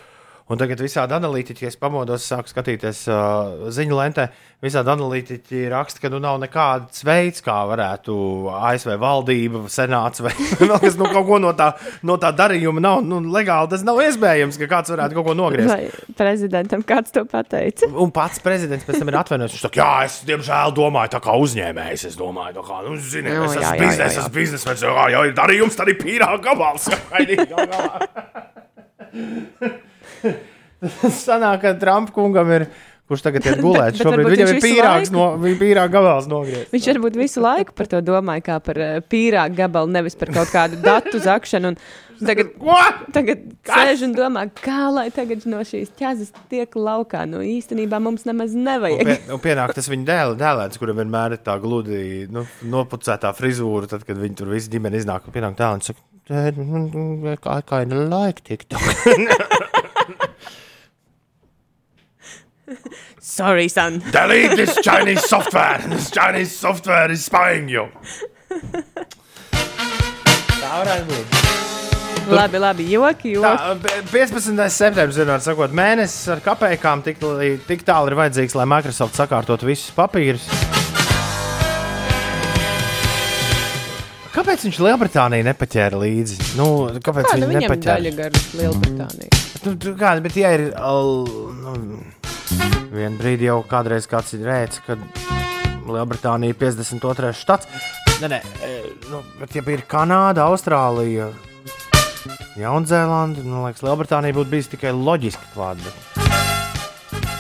Un 0.52 0.60
tagad 0.60 0.82
visādi 0.84 1.16
analītiķi, 1.16 1.64
ja 1.64 1.70
es 1.72 1.78
pamodos, 1.80 2.26
sāku 2.28 2.52
skatīties 2.52 3.06
uh, 3.08 3.70
ziņu 3.72 3.96
lentē. 3.96 4.26
Visādi 4.64 4.92
analītiķi 4.92 5.62
raksta, 5.72 6.02
ka 6.04 6.10
nu 6.12 6.20
nav 6.24 6.40
nekāds 6.42 7.04
veids, 7.08 7.40
kā 7.44 7.62
varētu 7.70 8.16
ASV 8.52 8.98
valdība, 9.00 9.62
senāts 9.72 10.20
vai 10.24 10.34
vēl 10.60 10.80
kas 10.84 10.96
nu, 11.00 11.06
kaut 11.16 11.28
ko 11.30 11.38
no 11.40 11.52
tā, 11.56 11.70
no 12.04 12.18
tā 12.20 12.34
darījuma 12.36 12.84
nav. 12.84 13.00
Nu, 13.08 13.22
legāli 13.32 13.72
tas 13.72 13.86
nav 13.88 14.02
iespējams, 14.04 14.60
ka 14.60 14.68
kāds 14.74 14.92
varētu 14.92 15.16
kaut 15.20 15.28
ko 15.30 15.36
nogriezt. 15.40 15.72
Vai 15.72 15.88
prezidentam 16.20 16.84
kāds 16.92 17.16
to 17.16 17.24
pateica? 17.30 17.88
Un 17.88 18.12
pats 18.16 18.40
prezidents 18.44 18.84
pēc 18.88 18.96
tam 19.00 19.10
ir 19.14 19.20
atvainojis. 19.22 19.56
Viņš 19.56 19.64
saka, 19.70 19.80
jā, 19.80 19.92
es 20.10 20.16
diemžēl 20.28 20.70
domāju, 20.76 21.10
tā 21.16 21.20
kā 21.24 21.32
uzņēmējs. 21.40 22.02
Es 22.12 22.16
domāju, 22.20 22.54
tā 22.60 22.64
kā, 22.68 22.76
nu, 22.84 22.92
zini, 23.00 23.32
Nu, 23.32 23.48
es 23.48 23.56
esmu 23.62 23.80
biznesa, 23.80 24.12
es 24.12 24.20
esmu 24.20 24.36
biznesmenis. 24.42 24.84
Jā, 24.92 25.08
ja 25.16 25.20
ir 25.30 25.34
darījums, 25.40 25.80
tad 25.80 25.88
ir 25.94 25.98
pīrāga 26.04 26.40
gabals. 26.52 26.92
Galā. 30.24 30.34
Sanāk, 31.24 31.62
ka 31.64 31.74
Trumpa 31.80 32.12
kungam 32.12 32.50
ir, 32.52 32.66
kurš 33.08 33.22
tagad 33.24 33.46
ir 33.48 33.60
bet 33.94 34.02
šobrīd 34.04 34.30
viņam 34.34 34.50
viņš 34.50 34.58
ir 34.58 34.64
pīrāgs, 34.66 35.12
laiku- 35.12 35.16
no, 35.16 35.56
pīrāga 35.62 35.94
gabals 35.94 36.28
nogriezts. 36.32 36.72
Viņš 36.76 36.88
varbūt 36.94 37.20
visu 37.22 37.44
laiku 37.44 37.76
par 37.78 37.88
to 37.92 38.02
domāja, 38.04 38.44
kā 38.50 38.58
par 38.64 38.80
uh, 38.84 38.98
pīrāgu 39.12 39.56
gabalu, 39.62 39.92
nevis 39.96 40.18
par 40.20 40.34
kaut 40.36 40.52
kādu 40.52 40.80
datu 40.84 41.22
zakšanu. 41.24 41.72
Un 41.74 42.28
tagad, 42.28 42.52
tagad 43.16 43.46
sēž 43.68 44.04
un 44.10 44.16
domā, 44.18 44.44
kā 44.60 44.90
lai 44.92 45.06
tagad 45.16 45.44
no 45.48 45.64
šīs 45.68 45.92
ķēzes 46.00 46.34
tiek 46.52 46.76
laukā. 46.76 47.24
Nu, 47.32 47.40
īstenībā 47.48 48.00
mums 48.04 48.28
nemaz 48.28 48.52
Un, 48.56 48.64
nevajag. 48.68 49.08
pie, 49.08 49.20
un 49.36 49.44
pienāk 49.44 49.76
tas 49.80 49.88
viņa 49.92 50.08
dēl, 50.12 50.36
dēlēns, 50.40 50.80
kuram 50.84 51.00
vienmēr 51.00 51.38
ir 51.38 51.44
tā 51.48 51.56
gludi 51.64 52.26
nu, 52.32 52.44
nopucētā 52.76 53.32
frizūra, 53.40 53.88
tad, 53.96 54.04
kad 54.08 54.20
viņi 54.20 54.40
tur 54.44 54.52
visi 54.52 54.72
ģimene 54.76 55.00
iznāk. 55.00 55.28
un 55.28 55.36
Pienāk 55.36 55.56
tā, 55.60 55.72
un 55.76 55.84
saka, 55.84 56.00
"Dad, 56.28 56.56
mm, 56.60 57.36
I 57.44 57.62
kind 57.68 57.92
of 57.94 58.08
like 58.12 58.44
TikTok. 58.48 59.83
Sorry, 63.20 63.68
son. 63.68 64.00
Delete 64.12 64.56
this 64.56 64.76
Chinese 64.82 65.24
software. 65.28 65.80
This 65.90 66.10
Chinese 66.12 66.52
software 66.56 67.12
is 67.12 67.26
spying 67.26 67.68
you. 67.70 67.88
Tā 70.62 70.72
varētu 70.80 71.06
būt. 71.10 71.40
Labi, 72.32 72.60
labi, 72.64 72.86
joki, 72.88 73.34
joki. 73.36 73.44
Tā, 73.44 73.74
p- 73.84 74.04
15. 74.14 74.56
septembris, 74.72 75.18
vienmēr 75.20 75.42
sakot, 75.44 75.74
mēnesis 75.76 76.30
ar 76.32 76.40
kapekām 76.46 77.04
tik, 77.04 77.20
tik 77.68 77.84
tālu 77.88 78.14
ir 78.14 78.16
vajadzīgs, 78.22 78.56
lai 78.56 78.68
Microsoft 78.78 79.20
sakārtotu 79.20 79.68
visus 79.68 79.92
papīrus. 79.98 80.48
Kāpēc 84.34 84.64
viņš 84.66 84.78
Lielbritāniju 84.82 85.46
nepaķēra 85.46 85.98
līdzi? 86.02 86.38
Nu, 86.58 86.66
kāpēc 87.06 87.28
Kāda 87.30 87.48
viņš 87.50 87.60
nepaķēra? 87.68 87.98
daļa 88.02 88.14
gar 88.18 88.38
Lielbritāniju? 88.58 89.42
Nu, 89.64 89.74
tu 89.80 89.94
kāda, 90.00 90.24
bet 90.26 90.38
ja 90.40 90.54
ir. 90.58 90.64
al- 90.78 91.28
Nu, 91.64 92.00
Vienu 92.94 93.18
brīdi 93.18 93.48
jau 93.48 93.60
kādreiz 93.66 94.06
kāds 94.10 94.34
ir 94.36 94.44
rēcis, 94.46 94.82
ka 94.86 94.98
Lielbritānija 95.90 96.54
ir 96.54 96.58
52. 96.60 97.32
štats. 97.34 97.68
Nē, 98.22 98.28
nē, 98.30 98.40
e, 98.62 98.74
nu, 99.10 99.22
bet 99.40 99.56
ja 99.58 99.64
ir 99.74 99.82
Kanāda, 99.90 100.46
Austrālija, 100.50 101.32
Jaunzēlanda, 102.58 103.42
nu, 103.44 103.64
liekas, 103.66 103.82
Lielbritānija 103.86 104.38
būtu 104.38 104.50
bijusi 104.54 104.74
tikai 104.76 104.92
loģiski 104.94 105.50
klāta. 105.56 105.94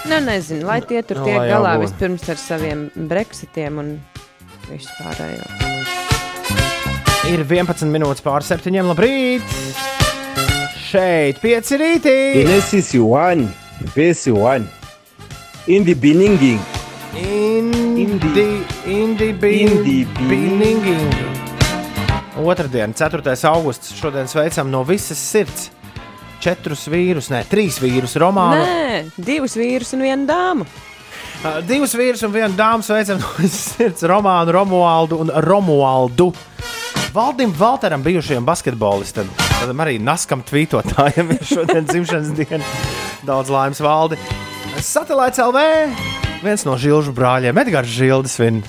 Nu, 0.09 0.19
nezinu, 0.25 0.65
lai 0.67 0.81
tie 0.81 1.01
tur 1.03 1.21
Nu, 1.21 1.25
tiek 1.29 1.37
galā 1.53 1.77
būtu. 1.77 1.85
vispirms 1.87 2.29
ar 2.29 2.41
saviem 2.41 2.89
Brexitiem 2.95 3.77
un 3.79 3.93
vispārējo. 4.69 6.02
Ir 7.23 7.39
11 7.47 7.87
minūtes 7.87 8.19
pār 8.23 8.43
septiņiem. 8.43 8.89
Labrīt! 8.91 9.53
Šeit 10.89 11.39
pieci 11.39 11.77
rītī! 11.79 12.15
Genesis 12.41 12.91
1, 12.99 13.45
verse 13.95 14.31
1. 14.31 14.67
In 15.71 15.85
the 15.87 15.95
beginning, 15.95 16.59
Indi, 17.15 18.65
indi, 18.83 19.29
Indi, 19.31 20.05
beginning. 20.27 20.83
Otradien, 22.43 22.93
4. 22.93 23.37
augusts. 23.47 23.93
Šodien 23.95 24.27
sveicam 24.27 24.71
no 24.71 24.83
visas 24.83 25.21
sirds. 25.21 25.69
Četrus 26.43 26.89
vīrus, 26.91 27.29
ne, 27.31 27.45
trīs 27.47 27.77
vīrus, 27.79 28.17
Romānu. 28.19 28.65
Nē, 28.67 29.03
divus 29.15 29.55
vīrus 29.55 29.93
un 29.95 30.03
vienu 30.03 30.27
dāmu. 30.27 30.67
Uh, 31.43 31.61
divus 31.63 31.95
vīrus 31.95 32.25
un 32.27 32.33
vienu 32.35 32.57
dāmu 32.59 32.83
sveicam 32.83 33.21
no 33.21 33.31
visas 33.37 33.77
sirds. 33.77 34.03
Romānu, 34.11 34.51
Romualdu 34.57 35.21
un 35.23 35.31
Romualdu. 35.47 36.33
Valdim 37.13 37.53
Valteram, 37.59 38.01
bijušajam 38.03 38.45
basketbolistam, 38.45 39.27
tādam 39.37 39.81
arī 39.83 39.99
naskam 40.01 40.41
tvītotājam, 40.41 41.27
ir 41.35 41.43
šodien 41.45 41.85
dzimšanas 41.85 42.31
diena. 42.33 42.65
Daudz 43.27 43.51
laimes 43.53 43.81
valdi. 43.85 44.17
Satelīts 44.81 45.37
LV, 45.43 45.61
viens 46.41 46.65
no 46.65 46.73
žilžu 46.73 47.13
brāļiem, 47.13 47.59
Edgars 47.61 47.91
Žildes. 47.93 48.33
Vien. 48.41 48.63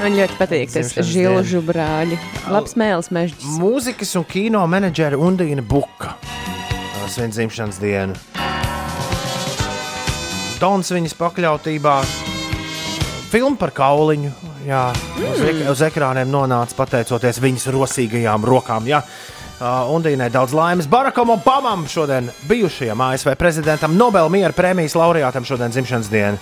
Man 0.00 0.16
ļoti 0.16 0.38
patīk 0.40 0.72
tas 0.72 0.94
žilžu 1.04 1.60
brāļi. 1.68 2.16
Labs 2.48 2.78
mēls 2.80 3.12
mežģis. 3.12 3.58
Mūzikas 3.60 4.16
un 4.16 4.24
kino 4.24 4.64
menedžera 4.72 5.20
Undīna 5.20 5.60
Buka. 5.60 6.14
Svin 7.12 7.34
dzimšanas 7.34 7.76
dienu. 7.82 8.16
Dons 10.62 10.94
viņas 10.96 11.18
pakļautībā. 11.20 11.98
Filma 13.28 13.60
par 13.60 13.76
kauliņu. 13.76 14.51
Jā, 14.62 14.82
uz, 15.18 15.40
ek 15.42 15.62
uz 15.72 15.80
ekrāniem 15.82 16.30
nonāca 16.30 16.76
pateicoties 16.78 17.40
viņas 17.42 17.70
rosīgajām 17.74 18.44
rokām. 18.46 18.86
Jā. 18.86 19.02
Uh, 19.62 19.90
Undīnai 19.94 20.26
daudz 20.32 20.54
laimes. 20.54 20.88
Barakam 20.90 21.30
Obamam 21.34 21.84
šodien 21.90 22.30
bijušajam 22.50 23.00
ASV 23.00 23.34
prezidentam, 23.38 23.94
Nobel 23.98 24.30
miera 24.32 24.54
prēmijas 24.54 24.96
laureātam 24.98 25.46
šodien 25.46 25.70
dzimšanas 25.74 26.10
diena. 26.10 26.38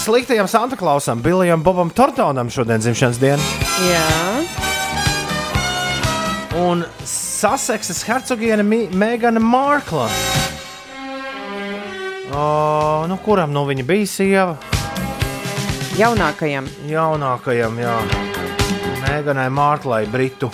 Sliktajam 0.00 0.48
Santa 0.48 0.76
Klausam, 0.78 1.20
Billijam 1.22 1.64
Bobam 1.66 1.90
Tortonam 1.90 2.48
šodien 2.52 2.80
dzimšanas 2.80 3.20
diena. 3.20 3.42
Jā, 3.90 4.06
un 6.62 6.84
Saseksas 7.04 8.04
hercogiene 8.06 8.62
Megana 8.92 9.40
Markla. 9.40 10.08
O, 12.32 13.06
nu, 13.08 13.18
kuram 13.24 13.52
no 13.52 13.66
viņa 13.68 13.84
bija 13.86 14.08
sieva? 14.08 14.75
Jaunākajam. 15.98 16.68
Jaunākajam, 16.90 17.78
jā. 17.80 17.96
Meganai 19.06 19.48
Marklai, 19.50 20.04
Britu. 20.10 20.50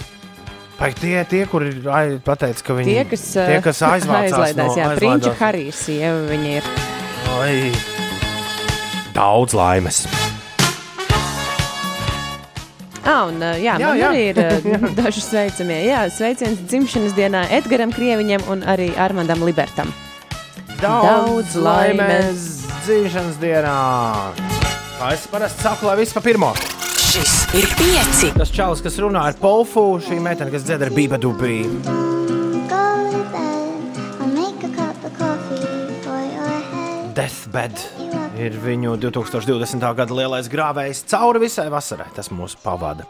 Vai 0.78 0.90
tie, 0.99 1.20
tie 1.30 1.45
kur 1.47 1.62
ir 1.62 1.76
ai- 1.95 2.18
pateicis, 2.18 2.62
ka 2.66 2.74
viņi 2.74 2.90
Tie, 2.90 3.05
kas, 3.07 3.22
tie, 3.36 3.57
eh, 3.59 3.62
kas 3.62 3.82
aizvācās 3.86 4.32
aizlaidās, 4.34 4.72
no, 4.74 4.80
jā. 4.80 4.88
Prinča 4.99 5.34
Harijs 5.38 5.82
sieva 5.86 6.24
viņa 6.30 6.57
ir. 6.59 6.70
Ai, 7.38 7.72
Daudz 9.14 9.53
laimes. 9.55 10.07
Ah, 13.05 13.26
un, 13.26 13.36
uh, 13.43 13.57
jā, 13.59 13.74
Jā, 13.82 13.90
jā, 13.99 14.09
arī 14.09 14.22
ir 14.30 14.38
uh, 14.47 14.88
daži 14.97 15.20
sveicamie. 15.24 15.80
Jā, 15.88 16.05
sveiciens 16.14 16.62
dzimšanas 16.70 17.14
dienā 17.18 17.45
Edgaram 17.59 17.90
Krieviņam 17.95 18.47
un 18.53 18.62
arī 18.62 18.93
Armandam 18.97 19.43
Libertam. 19.47 19.90
Daudz 20.82 21.55
laimes. 21.59 22.49
dzīšanas 22.86 23.38
dienā! 23.43 24.52
Es 25.11 25.25
parasti 25.27 25.65
saku, 25.65 25.89
lai 25.89 25.97
viss 25.99 26.15
pa 26.15 26.21
pirmo. 26.23 26.53
Šis 27.03 27.33
ir 27.59 27.67
pieci. 27.75 28.29
Tas 28.37 28.53
čalis, 28.55 28.81
kas 28.85 28.95
runā 29.03 29.25
ar 29.29 29.35
Polfu, 29.41 29.99
šī 30.01 30.21
meitene, 30.23 30.53
kas 30.55 30.63
dzed 30.69 30.85
ar 30.87 30.93
Bība 30.95 31.19
Dubī. 31.21 31.57
Go 32.71 32.85
to 33.11 33.23
bed. 33.33 33.99
I'll 34.23 34.31
make 34.31 34.63
a 34.63 34.71
cup 34.71 35.03
of 35.03 35.13
coffee 35.19 35.99
for 36.07 36.23
your 36.23 36.63
head. 36.71 37.13
Deathbed 37.19 37.83
ir 38.41 38.57
viņu 38.63 38.95
2020. 39.03 39.85
gada 39.99 40.17
lielais 40.17 40.49
grāvējs 40.49 41.05
cauri 41.11 41.45
visai 41.49 41.67
vasarai. 41.75 42.09
Tas 42.15 42.31
mūs 42.31 42.55
pavada. 42.63 43.05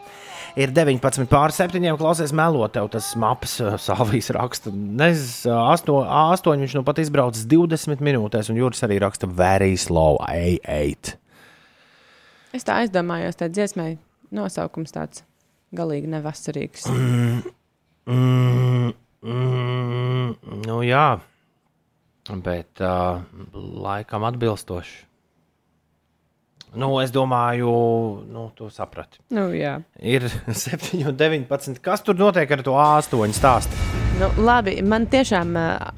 Ir 0.57 0.73
19 0.73 1.29
pār 1.29 1.53
7. 1.53 1.77
Klausies, 2.01 2.33
melo 2.35 2.67
tev 2.73 2.91
tas 2.93 3.13
maps, 3.15 3.59
uh, 3.61 3.77
Salvijas 3.77 4.33
raksta. 4.33 4.73
Nezinu, 4.73 6.01
8, 6.03 6.57
viņš 6.65 6.79
nu 6.81 6.87
pat 6.89 7.05
izbraucis 7.05 7.47
20 7.49 8.01
minūtēs, 8.01 8.49
un 8.49 8.61
Juris 8.65 8.85
arī 8.85 8.99
raksta 9.05 9.29
very 9.29 9.77
slow, 9.77 10.19
A8. 10.25 11.22
Es 12.53 12.67
tā 12.67 12.75
aizdomājos, 12.83 13.33
tā 13.39 13.47
dziesmai 13.49 13.95
nosaukums 14.33 14.93
tāds 14.93 15.23
galīgi 15.73 16.09
nevasarīgs. 16.11 16.85
Mm, 18.05 18.91
mm, 19.25 20.35
nu 20.67 20.75
jā, 20.85 21.07
bet 22.45 22.83
uh, 22.85 23.23
laikam 23.57 24.27
atbilstoši. 24.29 24.99
Nu, 26.77 26.89
es 27.03 27.11
domāju, 27.13 27.71
nu, 28.33 28.47
tu 28.57 28.69
saprati. 28.73 29.19
Nu, 29.33 29.47
jā. 29.53 29.75
Ir 29.97 30.25
7, 30.65 31.09
19. 31.09 31.81
Kas 31.81 32.05
tur 32.05 32.17
notiek 32.17 32.49
ar 32.53 32.63
to 32.65 32.73
A8 32.77 33.33
stāstu? 33.37 33.81
Nu, 34.21 34.29
labi, 34.45 34.79
man 34.85 35.05
tiešām 35.09 35.57
uh, 35.57 35.89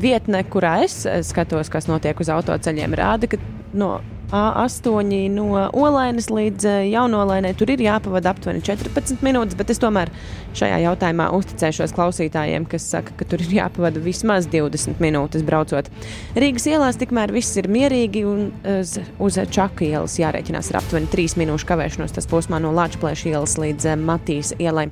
vietne, 0.00 0.44
kurā 0.52 0.78
es 0.84 1.02
skatos, 1.28 1.72
kas 1.72 1.88
notiek 1.88 2.20
uz 2.20 2.32
autoceļiem, 2.32 2.96
rāda, 2.96 3.28
ka 3.32 3.40
no 3.76 3.96
A8 4.32 5.30
no 5.30 5.68
Olainas 5.70 6.26
līdz 6.32 6.66
uh, 6.66 6.80
Jaunolainai 6.90 7.52
tur 7.54 7.70
ir 7.70 7.84
jāpavada 7.84 8.32
aptuveni 8.32 8.62
14 8.64 9.22
minūtes, 9.22 9.54
bet 9.58 9.70
es 9.70 9.78
tomēr 9.78 10.10
šajā 10.56 10.80
jautājumā 10.82 11.28
uzticēšos 11.36 11.94
klausītājiem, 11.94 12.66
kas 12.70 12.88
saka, 12.90 13.14
ka 13.18 13.26
tur 13.28 13.44
ir 13.44 13.52
jāpavada 13.60 14.00
vismaz 14.02 14.48
20 14.50 14.98
minūtes 15.02 15.44
braucot. 15.46 15.90
Rīgas 16.34 16.66
ielās 16.70 16.98
tikmēr 16.98 17.30
viss 17.34 17.54
ir 17.60 17.68
mierīgi 17.70 18.24
un 18.26 18.48
uz, 18.76 18.96
uz 19.22 19.38
Čaku 19.52 19.86
ielas 19.86 20.16
jārēķinās 20.18 20.72
ar 20.72 20.80
aptuveni 20.80 21.10
3 21.12 21.38
minūšu 21.42 21.68
kavēšanos 21.68 22.16
tas 22.16 22.26
posmā 22.30 22.58
no 22.62 22.72
Lāčplēša 22.74 23.30
ielas 23.30 23.56
līdz 23.60 23.90
eh, 23.92 23.98
Matīs 24.00 24.52
ielai. 24.58 24.88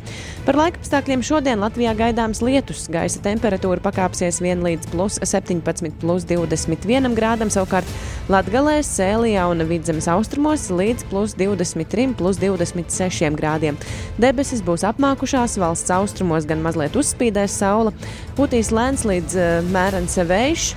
Par 0.47 0.59
laikapstākļiem 0.61 1.25
šodien 1.27 1.63
Latvijā 1.65 1.97
gaidāms 1.99 2.43
lietus. 2.45 2.87
Gaisa 2.93 3.23
temperatūra 3.25 3.83
pakāpsies 3.85 4.39
1 4.45 4.63
līdz 4.65 4.93
plus 4.95 5.19
17, 5.25 5.99
plus 6.03 6.29
21 6.31 7.19
grādam, 7.19 7.51
savukārt 7.53 7.89
Latgalē, 8.31 8.79
Sēlijā 9.25 9.45
un 9.49 9.65
Vidzemes 9.65 10.05
austrumos 10.13 10.67
līdz 10.69 11.07
plus 11.09 11.33
23, 11.39 12.11
plus 12.13 12.37
26 12.37 13.33
grādiem. 13.39 13.79
Debesis 14.21 14.61
būs 14.61 14.85
apmākušās, 14.85 15.57
valsts 15.63 15.89
austrumos 15.97 16.45
gan 16.45 16.61
mazliet 16.61 16.93
uzspīdēs 16.93 17.57
saule, 17.57 17.95
putīs 18.37 18.69
lēns 18.69 19.07
līdz 19.09 19.39
uh, 19.41 19.71
mērens 19.73 20.19
vējš. 20.29 20.75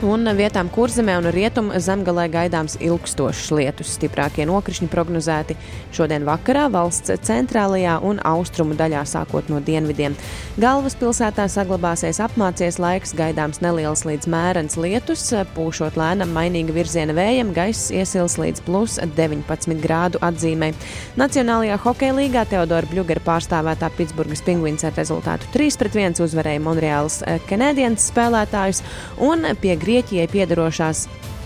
Un 0.00 0.24
vietām 0.32 0.70
kurzemē 0.72 1.18
un 1.20 1.26
rietumu 1.28 1.76
zemgalē 1.76 2.24
gaidāms 2.32 2.78
ilgstošs 2.80 3.50
lietus. 3.52 3.90
Stiprākie 3.98 4.46
nokrišņi 4.48 4.86
prognozēti 4.88 5.56
šodien 5.92 6.24
vakarā 6.24 6.70
valsts 6.72 7.12
centrālajā 7.26 7.98
un 8.08 8.16
austrumu 8.24 8.72
daļā, 8.78 9.02
sākot 9.04 9.50
no 9.52 9.58
dienvidiem. 9.60 10.14
Galvaspilsētā 10.60 11.44
saglabāsies 11.52 12.20
apmācies 12.24 12.78
laiks, 12.80 13.12
gaidāms 13.18 13.60
neliels 13.60 14.06
līdz 14.08 14.30
mērens 14.32 14.78
lietus, 14.80 15.26
pūšot 15.52 15.98
lēnam 16.00 16.32
mainīga 16.32 16.72
virziena 16.78 17.12
vējam, 17.16 17.52
gaiss 17.52 17.92
iesils 17.92 18.38
līdz 18.40 18.64
plus 18.64 18.96
19 19.18 19.84
grādu 19.84 20.22
atzīmē. 20.24 20.72
Nacionālajā 21.20 21.76
hokeja 21.84 22.16
līgā 22.16 22.46
Teodora 22.48 22.88
Bļugera 22.88 23.24
pārstāvētā 23.28 23.92
Pitsburgas 24.00 24.40
pingvīns 24.48 24.88
ar 24.88 24.96
rezultātu 24.96 25.52
3-1 25.58 26.24
uzvarēja 26.24 26.64
Monreāls 26.64 27.20
Canadiens 27.52 28.08
spēlētājus 28.14 28.80
un 29.28 29.44
pie 29.60 29.76
Grieķijai 29.90 30.28
piedarošās 30.30 30.98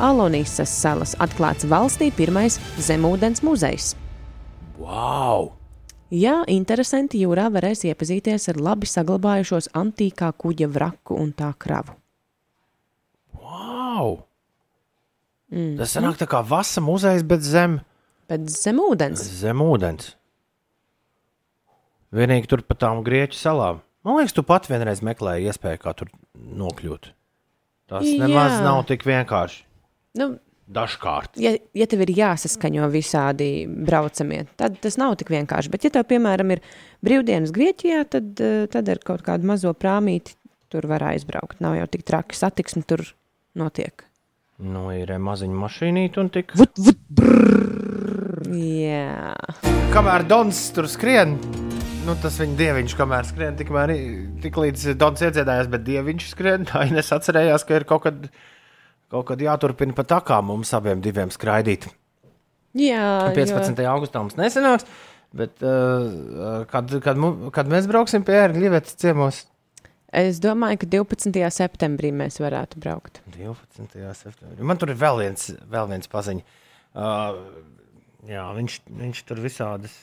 Alonisas 0.05 0.68
salas 0.68 1.14
atklāts 1.24 1.64
valstī 1.64 2.11
pirmais 2.12 2.59
zemūdens 2.76 3.40
muzejs. 3.40 3.95
Wow! 4.76 5.55
Jā, 6.12 6.42
interesanti, 6.53 7.22
jūrā 7.24 7.47
varēs 7.55 7.86
iepazīties 7.88 8.51
ar 8.53 8.61
labi 8.61 8.90
saglabājušos 8.90 9.70
antīkā 9.80 10.28
kuģa 10.36 10.68
vraku 10.74 11.16
un 11.22 11.32
tā 11.32 11.55
kravu. 11.57 11.97
wow. 13.32 14.12
Mm. 15.49 15.78
Tas 15.80 15.97
sanāk 15.97 16.20
tā 16.20 16.28
kā 16.28 16.45
vasa 16.45 16.84
muzejs, 16.84 17.24
bet 17.24 17.40
zem, 17.49 17.80
Bet 18.28 18.45
zemūdens. 18.53 19.24
zem 19.40 19.64
ūdens. 19.64 20.12
Vienīgi 22.12 22.53
tur 22.53 22.61
pa 22.61 22.76
tām 22.76 23.01
grieķu 23.09 23.40
salām. 23.40 23.80
Man 24.05 24.20
liekas, 24.20 24.36
tu 24.36 24.45
pat 24.45 24.68
vienreiz 24.68 25.01
meklēji 25.01 25.49
iespēju, 25.49 25.80
kā 25.80 25.97
tur 25.97 26.12
nokļūt. 26.36 27.14
Tas 27.91 28.07
Jā. 28.07 28.24
nemaz 28.24 28.59
nav 28.64 28.85
tik 28.89 29.05
vienkārši. 29.05 29.62
Nu, 30.20 30.37
Dažkārt. 30.64 31.37
ja, 31.37 31.53
ja 31.76 31.87
tev 31.91 32.07
ir 32.07 32.14
jāsaskaņo 32.16 32.87
visādi 32.89 33.66
braucamie, 33.68 34.47
tad 34.57 34.78
tas 34.80 34.97
nav 34.97 35.18
tik 35.20 35.28
vienkārši. 35.35 35.72
Bet, 35.72 35.85
ja 35.85 35.93
tev, 35.93 36.07
piemēram, 36.09 36.55
ir 36.57 36.62
brīvdienas 37.05 37.53
Grieķijā, 37.53 38.05
tad, 38.09 38.32
eh, 38.41 38.64
tad 38.72 38.89
ar 38.89 39.03
kaut 39.05 39.26
kādu 39.26 39.45
mazo 39.45 39.74
prāmīti 39.76 40.39
tur 40.72 40.89
var 40.89 41.05
aizbraukt. 41.12 41.61
Nav 41.61 41.76
jau 41.76 41.87
tik 41.93 42.07
traki 42.09 42.39
satiksme 42.39 42.82
tur 42.89 43.05
notiek. 43.55 44.07
Nu, 44.64 44.87
ir 44.95 45.11
maziņa 45.18 45.61
mašīnīte 45.61 46.22
un 46.22 46.30
tik. 46.30 46.55
Vut, 46.57 46.78
vut, 46.78 47.01
brrr. 47.11 48.49
Jā, 48.55 49.35
Kamēr 49.95 50.24
Dons 50.28 50.59
tur 50.74 50.87
skrien, 50.91 51.37
nu, 52.05 52.14
tas 52.20 52.36
viņa 52.40 52.57
dieviņš, 52.59 52.94
kamēr 52.98 53.26
skrien, 53.28 53.57
tikmēr, 53.59 53.92
tik 54.44 54.59
līdz 54.61 54.94
Dons 55.00 55.22
iedziedājās, 55.24 55.70
bet 55.72 55.84
dieviņš 55.86 56.28
skrien. 56.34 56.66
Tā 56.70 56.84
Ines 56.88 57.11
atcerējās, 57.16 57.64
ka 57.68 57.78
ir 57.80 57.86
kaut 57.88 58.05
kad, 58.07 58.26
kaut 59.12 59.26
kad 59.30 59.42
jāturpina 59.44 59.96
pa 59.96 60.05
takām 60.16 60.50
mums 60.52 60.72
abiem 60.76 61.02
diviem 61.05 61.32
skraidīt. 61.34 61.88
jā 62.78 63.09
15. 63.36 63.82
augustā 63.90 64.22
mums 64.24 64.36
nesenāks, 64.40 64.86
bet 65.34 65.62
uh, 65.64 66.64
kad, 66.70 66.92
kad, 67.05 67.18
mu- 67.20 67.50
kad 67.55 67.70
mēs 67.70 67.88
brauksim 67.90 68.24
pie 68.26 68.36
Erģivetes 68.48 68.96
ciemos? 69.00 69.44
Es 70.14 70.38
domāju, 70.38 70.78
ka 70.84 70.86
12. 70.92 71.40
septembrī 71.50 72.12
mēs 72.14 72.36
varētu 72.38 72.78
braukt. 72.78 73.18
12. 73.34 73.96
septembrī. 74.14 74.62
Man 74.62 74.78
tur 74.78 74.92
ir 74.92 74.98
vēl 75.00 75.24
viens, 75.24 75.48
vēl 75.72 75.88
viens 75.90 76.11
paziņš. 76.12 76.44
Uh, 76.94 77.40
jā, 78.30 78.44
viņš, 78.55 78.76
viņš 79.00 79.22
tur 79.26 79.40
visādas, 79.42 79.96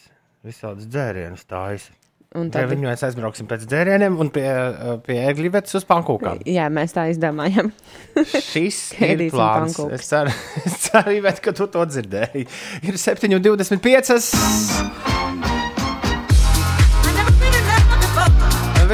visādas 0.46 0.86
dzērienus 0.90 1.46
taisa. 1.50 1.92
Un 2.32 2.48
Pie 2.48 2.62
tad, 2.62 2.70
viņu 2.72 2.86
mēs 2.88 3.02
aizbrauksim 3.04 3.44
pēc 3.50 3.66
dzērieniem 3.68 4.14
un 4.24 4.30
pie, 4.32 4.46
uh, 4.48 4.94
pie 5.04 5.18
Erģivetes 5.20 5.76
uz 5.76 5.84
pankūkām. 5.90 6.40
jā, 6.48 6.70
mēs 6.72 6.96
tā 6.96 7.10
izdomājam. 7.12 7.74
Šis 8.52 8.78
ir 9.04 9.26
plāns. 9.34 9.76
Es 9.92 10.08
ceru, 10.08 10.32
es 10.64 10.78
ceru 10.88 11.12
Ivēt, 11.20 11.44
ka 11.44 11.52
tu 11.58 11.68
to 11.68 11.84
dzirdēji. 11.92 12.48
Ir 12.88 12.96
7,25. 13.04 15.60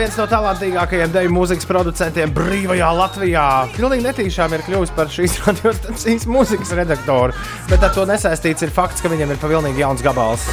Viens 0.08 0.22
no 0.22 0.26
talantīgākajiem 0.32 1.12
deju 1.12 1.32
mūzikas 1.36 1.68
producentiem 1.68 2.32
brīvajā 2.32 2.92
Latvijā. 2.96 3.42
Pilnīgi 3.74 4.06
netīšām 4.06 4.54
ir 4.56 4.62
kļuvis 4.64 4.94
par 4.96 5.12
šīs 5.12 5.36
radiostacijas 5.44 6.24
mūzikas 6.32 6.72
redaktoru. 6.80 7.36
Bet 7.68 7.84
ar 7.84 7.92
to 7.92 8.06
nesaistīts 8.08 8.64
ir 8.64 8.72
fakts, 8.72 9.04
ka 9.04 9.12
viņam 9.12 9.36
ir 9.36 9.42
pavilnīgi 9.42 9.84
jauns 9.84 10.06
gabals 10.06 10.48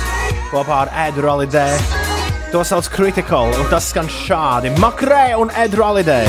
kopā 0.50 0.80
ar 0.80 0.90
Edu 1.04 1.22
Rolidē. 1.28 1.68
To 2.50 2.66
sauc 2.66 2.90
Critical, 2.96 3.54
un 3.54 3.70
tas 3.70 3.92
skan 3.94 4.10
šādi: 4.10 4.74
Makrē 4.82 5.36
un 5.38 5.54
Edu 5.54 5.84
Rolidē. 5.84 6.24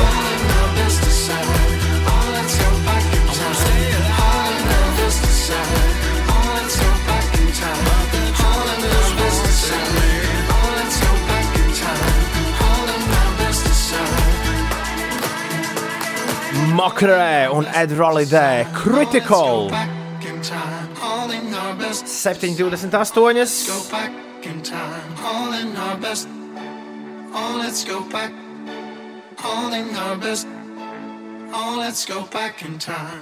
Makrē 16.76 17.48
un 17.56 17.64
Rolidē. 17.96 18.66
Critical 18.76 19.70
728. 22.04 23.70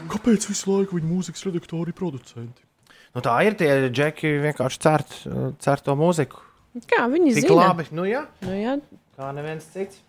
Kāpēc 0.09 0.47
visu 0.49 0.71
laiku 0.71 0.97
viņa 0.97 1.09
mūzikas 1.09 1.45
redaktori 1.45 1.93
ir 1.93 1.97
producenti? 1.97 2.65
Nu, 3.13 3.21
tā 3.21 3.35
ir 3.45 3.53
tie 3.59 3.69
džeki 3.93 4.31
vienkārši 4.47 4.81
cert, 4.81 5.13
cert 5.61 5.85
to 5.85 5.93
mūziku. 5.99 6.41
Kā 6.89 7.05
viņi 7.11 7.35
Tik 7.37 7.45
zina? 7.45 7.59
labi, 7.67 7.85
nu 7.93 8.07
jā, 8.09 8.23
Nu, 8.41 8.55
jā. 8.57 8.79
kā 9.13 9.29
neviens 9.37 9.67
cits. 9.75 10.01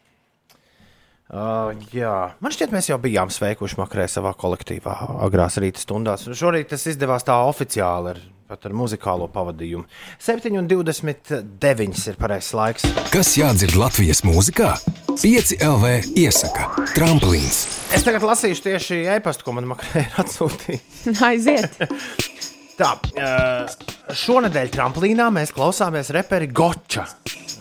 Uh, 1.33 1.72
jā, 1.97 2.37
man 2.45 2.53
šķiet, 2.53 2.72
mēs 2.75 2.91
jau 2.91 2.99
bijām 3.01 3.31
sveikuši 3.33 3.79
makrē 3.81 4.05
savā 4.12 4.35
kolektīvā 4.37 4.93
agrās 5.25 5.57
rīta 5.62 5.81
stundās. 5.81 6.27
Šorīt 6.29 6.68
tas 6.75 6.85
izdevās 6.91 7.25
tā 7.25 7.39
oficiāli 7.49 8.12
ar, 8.12 8.20
pat 8.53 8.68
ar 8.68 8.77
muzikālo 8.77 9.31
pavadījumu. 9.33 9.89
7,29 10.20 12.05
ir 12.12 12.20
pareizais 12.20 12.53
laiks. 12.61 12.89
Kas 13.14 13.33
jādzird 13.41 13.81
Latvijas 13.81 14.20
mūzikā? 14.29 14.75
5 15.14 15.57
LV 15.64 15.95
iesaka 16.20 16.68
tramplīns. 16.93 17.64
Es 17.95 18.05
tagad 18.05 18.27
lasīšu 18.29 18.68
tieši 18.68 19.05
e-pastu, 19.16 19.49
ko 19.49 19.57
man 19.57 19.72
makrē 19.72 20.05
ir 20.05 20.18
atsūtījis. 20.20 21.22
Aiziet! 21.25 21.81
Tā, 22.75 22.89
uh, 22.99 23.70
šonadēļ 24.18 24.70
tramplīnā 24.75 25.29
mēs 25.31 25.53
klausāmies 25.55 26.09
reperi 26.14 26.49
Goča. 26.51 27.05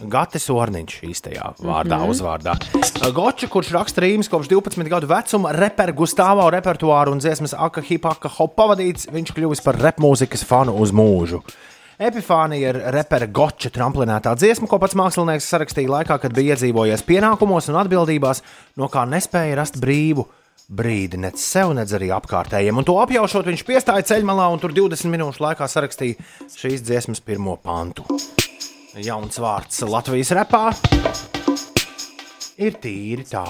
Gatis 0.10 0.48
Orniņš 0.50 0.96
īstajā 1.06 1.52
vārdā, 1.60 2.00
mm 2.00 2.02
-hmm. 2.02 2.10
uzvārdā. 2.10 2.56
Uh, 2.74 3.12
Goča, 3.14 3.48
kurš 3.48 3.70
raksta 3.76 4.02
rīmas 4.02 4.30
kopš 4.32 4.50
12 4.50 4.90
gadu 4.90 5.08
vecuma, 5.12 5.52
reperu 5.54 5.94
Gustavā 6.02 6.50
repertuāru 6.58 7.14
un 7.14 7.22
dziesmas 7.22 7.54
Aka 7.54 7.86
Hipaka 7.86 8.32
Hop 8.40 8.58
pavadīts, 8.58 9.06
viņš 9.14 9.36
kļuvis 9.38 9.62
par 9.62 9.78
rep 9.78 10.02
mūzikas 10.02 10.46
fanu 10.50 10.74
uz 10.82 10.92
mūžu. 10.92 11.44
Epifānija 12.00 12.74
ir 12.74 12.82
repera 12.92 13.28
Goča 13.28 13.70
tramplinētā 13.70 14.34
dziesma, 14.36 14.68
ko 14.68 14.80
pats 14.82 14.98
mākslinieks 14.98 15.46
sarakstīja 15.46 15.94
laikā, 15.94 16.18
kad 16.20 16.34
bija 16.34 16.56
iedzīvojies 16.56 17.06
pienākumos 17.06 17.70
un 17.70 17.78
atbildībās, 17.86 18.42
no 18.82 18.90
kā 18.90 19.06
nespēja 19.06 19.62
rast 19.62 19.78
brīvu 19.78 20.26
brīdi 20.70 21.20
nec 21.22 21.40
sev, 21.42 21.74
nec 21.78 21.92
arī 21.96 22.12
apkārtējiem. 22.16 22.80
Un 22.80 22.88
to 22.88 22.98
apjaušot, 23.04 23.50
viņš 23.52 23.66
piestāja 23.68 24.08
ceļmalā 24.14 24.50
un 24.54 24.64
tur 24.64 24.76
20 24.76 25.12
minūšu 25.14 25.44
laikā 25.44 25.68
sarakstīja 25.70 26.20
šīs 26.56 26.86
dziesmas 26.86 27.24
pirmo 27.24 27.58
pantu. 27.62 28.08
Jauns 28.94 29.42
vārds 29.42 29.82
Latvijas 29.90 30.36
repā. 30.38 30.68
Ir 32.64 32.76
tīri 32.80 33.24
tā, 33.28 33.42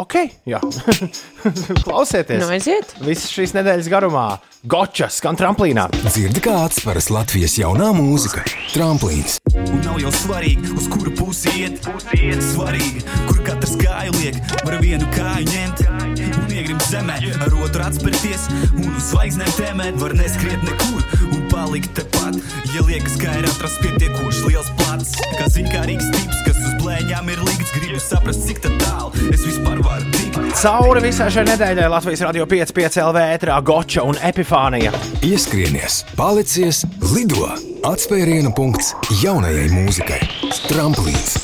ok. 0.00 0.14
Jā. 0.48 0.60
Klausieties, 1.84 2.40
Nu, 2.44 2.48
aiziet! 2.54 2.94
visas 3.04 3.28
šīs 3.34 3.52
nedēļas 3.56 3.88
garumā 3.92 4.24
Goča 4.70 5.08
skan 5.12 5.36
tramplīnā. 5.40 5.86
Dzirdi 6.04 6.42
kā 6.44 6.54
atsveras 6.66 7.08
Latvijas 7.12 7.54
jaunā 7.60 7.90
mūzika- 7.96 8.42
tramplīns. 8.74 9.38
Un 9.56 9.80
nav 9.84 9.96
jau 10.02 10.12
svarīgi, 10.12 10.72
uz 10.76 10.88
kuru 10.92 11.12
pusi 11.16 11.52
iet. 11.62 11.80
Svarīgi, 12.50 13.00
kur 13.28 13.40
katrs 13.46 13.74
kāju 13.80 14.12
liek, 14.20 14.36
var 14.66 14.76
vienu 14.84 15.08
kāju 15.16 15.48
ņemt. 15.48 15.84
Un 16.44 16.52
iegrimt 16.52 16.84
zemē, 16.90 17.16
ar 17.40 17.56
otru 17.64 17.84
atspērties. 17.88 18.48
Un 18.76 18.90
uz 18.96 19.10
zvaigznēm 19.14 19.52
tēmēt, 19.56 19.96
var 20.02 20.12
neskriet 20.18 20.62
nekur. 20.68 21.04
Palikt 21.60 21.92
tepat, 21.92 22.38
ja 22.72 22.80
liekas, 22.88 23.18
ka 23.20 23.34
ir 23.36 23.44
atrasts 23.44 23.82
pietiekoši 23.82 24.46
liels 24.48 24.70
plats. 24.78 25.10
Kā 25.36 25.44
zinkārīgs 25.52 26.06
tips, 26.08 26.38
kas 26.46 26.56
uz 26.56 26.78
blēņām 26.80 27.28
ir 27.34 27.42
likts, 27.44 27.74
gribu 27.74 28.00
saprast, 28.00 28.46
cik 28.48 28.62
tā 28.64 28.70
tālu 28.80 29.26
es 29.28 29.44
vispār 29.44 29.82
varu 29.84 30.06
tikt. 30.14 30.38
Cauri 30.56 31.02
visai 31.04 31.26
šai 31.34 31.44
nedēļai 31.50 31.90
Latvijas 31.92 32.24
radio 32.24 32.46
5,5 32.48 32.96
LV 33.04 33.26
ētrā 33.34 33.58
Goča 33.60 34.06
un 34.08 34.16
Epifānija. 34.30 34.94
Ieskrienies, 35.28 36.00
palicies, 36.16 36.80
lido! 37.12 37.52
Atspēriena 37.90 38.54
punkts 38.56 38.94
jaunajai 39.20 39.68
mūzikai- 39.74 40.22
tramplīns. 40.70 41.36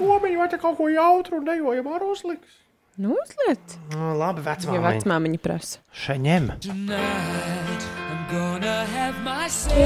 Omiņ, 0.00 0.40
vai 0.40 0.48
te 0.48 0.56
kaut 0.56 0.80
ko 0.80 0.88
jautru 0.88 1.42
un 1.42 1.44
dejojam 1.52 1.92
ar 1.92 2.08
uzliks? 2.08 2.59
Nu, 2.96 3.14
uzliet! 3.14 3.78
Nu, 3.94 4.14
labi, 4.18 4.42
Ja 4.44 4.50
vecmāmiņa. 4.54 4.82
vecmāmiņa 4.88 5.38
prasa. 5.42 5.78
Šeņem. 5.94 6.50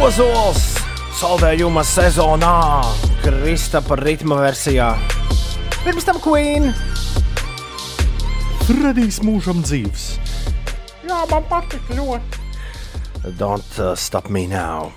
Ozols 0.05 0.65
saldējuma 1.21 1.85
sezonā 1.87 2.55
Kristapa 3.23 3.97
ritma 4.01 4.41
versijā. 4.43 4.91
Pirms 5.85 6.05
tam 6.09 6.19
Queen. 6.25 6.71
Fredijs 8.65 9.21
mūžam 9.25 9.61
dzīves. 9.65 10.07
Jā, 11.05 11.23
man 11.31 11.45
patīk 11.51 11.89
ļoti. 11.95 12.43
Don't 13.39 13.79
uh, 13.81 13.95
stop 13.97 14.29
me 14.29 14.47
now. 14.49 14.91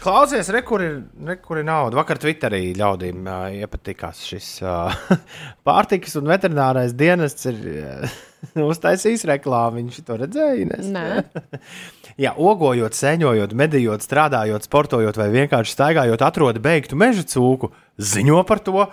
Klausies, 0.00 0.48
re, 0.48 0.62
kur 0.64 0.80
ir, 0.80 0.94
re, 1.28 1.36
kur 1.44 1.58
ir 1.60 1.66
nauda. 1.68 1.98
Vakar 1.98 2.16
Twitterī 2.20 2.70
ļaudīm 2.78 3.26
uh, 3.28 3.50
iepatikās 3.60 4.22
šis 4.24 4.48
uh, 4.64 4.94
pārtikas 5.68 6.16
un 6.16 6.30
veterinārais 6.30 6.94
dienests 6.96 7.50
ir 7.50 7.58
uh, 7.68 8.14
uztaisījis 8.72 9.26
reklāmu. 9.28 9.82
Viņš 9.82 10.00
to 10.08 10.16
redzēja. 10.22 10.56
Ines? 10.64 10.88
Nē, 10.94 11.60
Ja 12.20 12.34
ogojot, 12.36 12.96
sēņojot, 12.96 13.52
medījot, 13.56 14.02
strādājot, 14.04 14.66
sportojot 14.66 15.16
vai 15.20 15.28
vienkārši 15.32 15.76
staigājot, 15.76 16.24
atrod 16.24 16.58
beigtu 16.60 16.98
meža 17.00 17.24
cūku, 17.28 17.70
ziņo 17.96 18.42
par 18.48 18.60
to 18.64 18.88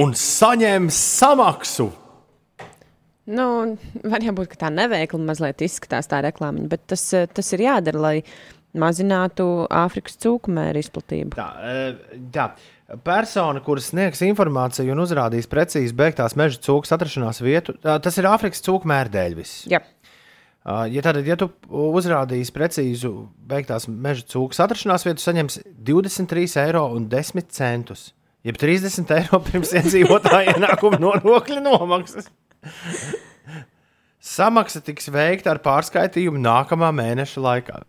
un 0.00 0.14
saņem 0.18 0.88
samaksu. 0.94 1.90
nu, 3.26 3.46
var 4.04 4.26
jābūt, 4.26 4.50
ka 4.52 4.64
tā 4.66 4.72
neveikli 4.74 5.22
mazliet 5.22 5.62
izskatās 5.64 6.10
tā 6.10 6.18
reklāmiņa, 6.26 6.66
bet 6.72 6.82
tas, 6.92 7.06
tas 7.36 7.54
ir 7.56 7.62
jādara, 7.64 8.02
lai 8.02 8.16
mazinātu 8.78 9.48
Āfrikas 9.70 10.18
cūku 10.22 10.52
mēru 10.54 10.82
izplatību. 10.82 11.36
Tā, 11.38 11.48
tā. 12.34 12.48
Persona, 13.06 13.62
kuras 13.64 13.88
sniegs 13.90 14.20
informāciju 14.26 14.92
un 14.92 15.02
uzrādīs 15.06 15.48
precīzi 15.50 15.96
beigtās 15.96 16.36
meža 16.36 16.60
cūkas 16.66 16.92
atrašanās 16.94 17.40
vietu, 17.42 17.74
tas 17.80 18.20
ir 18.20 18.28
Āfrikas 18.28 18.62
cūku 18.66 18.90
mērdēļvis. 18.90 19.54
Jā, 19.72 19.80
Uh, 20.64 20.86
Ja, 20.88 21.02
tātad, 21.04 21.26
ja 21.28 21.34
tu 21.36 21.50
uzrādīsi 21.68 22.52
precīzu 22.56 23.10
beigtās 23.36 23.84
meža 23.84 24.24
cūkas 24.32 24.62
atrašanās 24.64 25.02
vietu, 25.04 25.20
saņems 25.20 25.58
23 25.84 26.54
eiro 26.62 26.86
un 26.96 27.04
10 27.12 27.50
centus. 27.52 28.06
Jeb 28.48 28.56
30 28.60 29.12
eiro 29.12 29.42
pirms 29.44 29.74
iedzīvotāja 29.76 30.54
ienākuma 30.56 30.96
nodokļa 31.02 31.60
nomaksas. 31.66 32.30
Samaksa 34.24 34.80
tiks 34.80 35.10
veikta 35.12 35.52
ar 35.52 35.60
pārskaitījumu 35.66 36.40
nākamā 36.40 36.88
mēneša 36.96 37.44
laikā. 37.44 37.82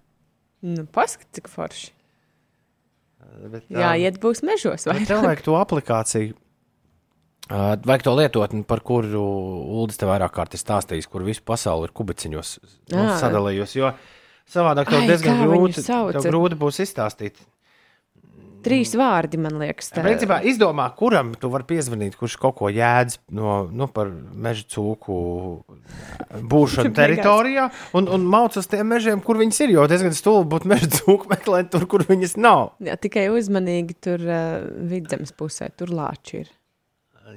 Nu, 0.66 0.88
paskat, 0.96 1.30
cik 1.38 1.52
forši. 1.52 1.92
Bet, 3.52 3.66
Jā, 3.74 3.94
iet 4.00 4.20
būs 4.22 4.44
mežos, 4.46 4.86
tev 4.86 5.24
vajag 5.26 5.42
to 5.46 5.56
aplikāciju. 5.60 6.36
Uh, 7.46 7.76
vajag 7.86 8.06
to 8.08 8.14
lietotni, 8.18 8.64
par 8.66 8.82
kuru 8.86 9.22
Ulas 9.84 10.00
te 10.02 10.08
vairāk 10.10 10.34
kārt 10.34 10.56
ir 10.58 10.62
stāstījis, 10.62 11.06
kur 11.12 11.26
visu 11.26 11.44
pasauli 11.46 11.86
ir 11.86 11.94
kubiciņos 11.94 12.54
nu, 12.94 13.04
sadalījusi. 13.22 13.82
Jo 13.84 13.92
savādāk 14.50 14.90
tev 14.90 15.04
Ai, 15.04 15.10
diezgan 15.12 15.44
grūti, 15.44 15.84
tev 15.86 16.26
grūti 16.26 16.58
būs 16.62 16.82
izstāstīt. 16.86 17.42
Trīs 18.66 18.96
vārdi, 18.98 19.38
man 19.38 19.60
liekas. 19.62 19.92
tā- 19.94 20.02
Principā 20.02 20.40
izdomā, 20.50 20.88
kuram 20.98 21.36
tu 21.38 21.52
vari 21.54 21.68
piezvanīt, 21.70 22.16
kurš 22.18 22.36
kaut 22.42 22.56
ko 22.58 22.72
jēdz 22.74 23.20
no, 23.38 23.68
nu, 23.70 23.86
par 23.94 24.10
meža 24.10 24.66
cūku 24.74 25.18
būšanu 26.50 26.94
teritorijā 26.98 27.68
un, 27.98 28.10
un 28.10 28.26
mauc 28.30 28.58
uz 28.58 28.66
tiem 28.72 28.88
mežiem, 28.90 29.22
kur 29.24 29.38
viņas 29.40 29.62
ir. 29.68 29.76
Jo 29.78 29.86
diezgan 29.92 30.16
stulbi 30.18 30.50
būtu 30.56 30.72
meža 30.74 30.90
cūku 30.98 31.30
meklēt 31.34 31.70
tur, 31.76 31.86
kur 31.92 32.06
viņas 32.10 32.38
nav. 32.42 32.72
Jā, 32.84 32.98
tikai 33.02 33.28
uzmanīgi 33.34 33.98
tur 34.02 34.24
uh, 34.26 34.64
vidzemes 34.90 35.34
pusē, 35.38 35.70
tur 35.78 35.94
lāči 35.94 36.42
ir. 36.44 36.50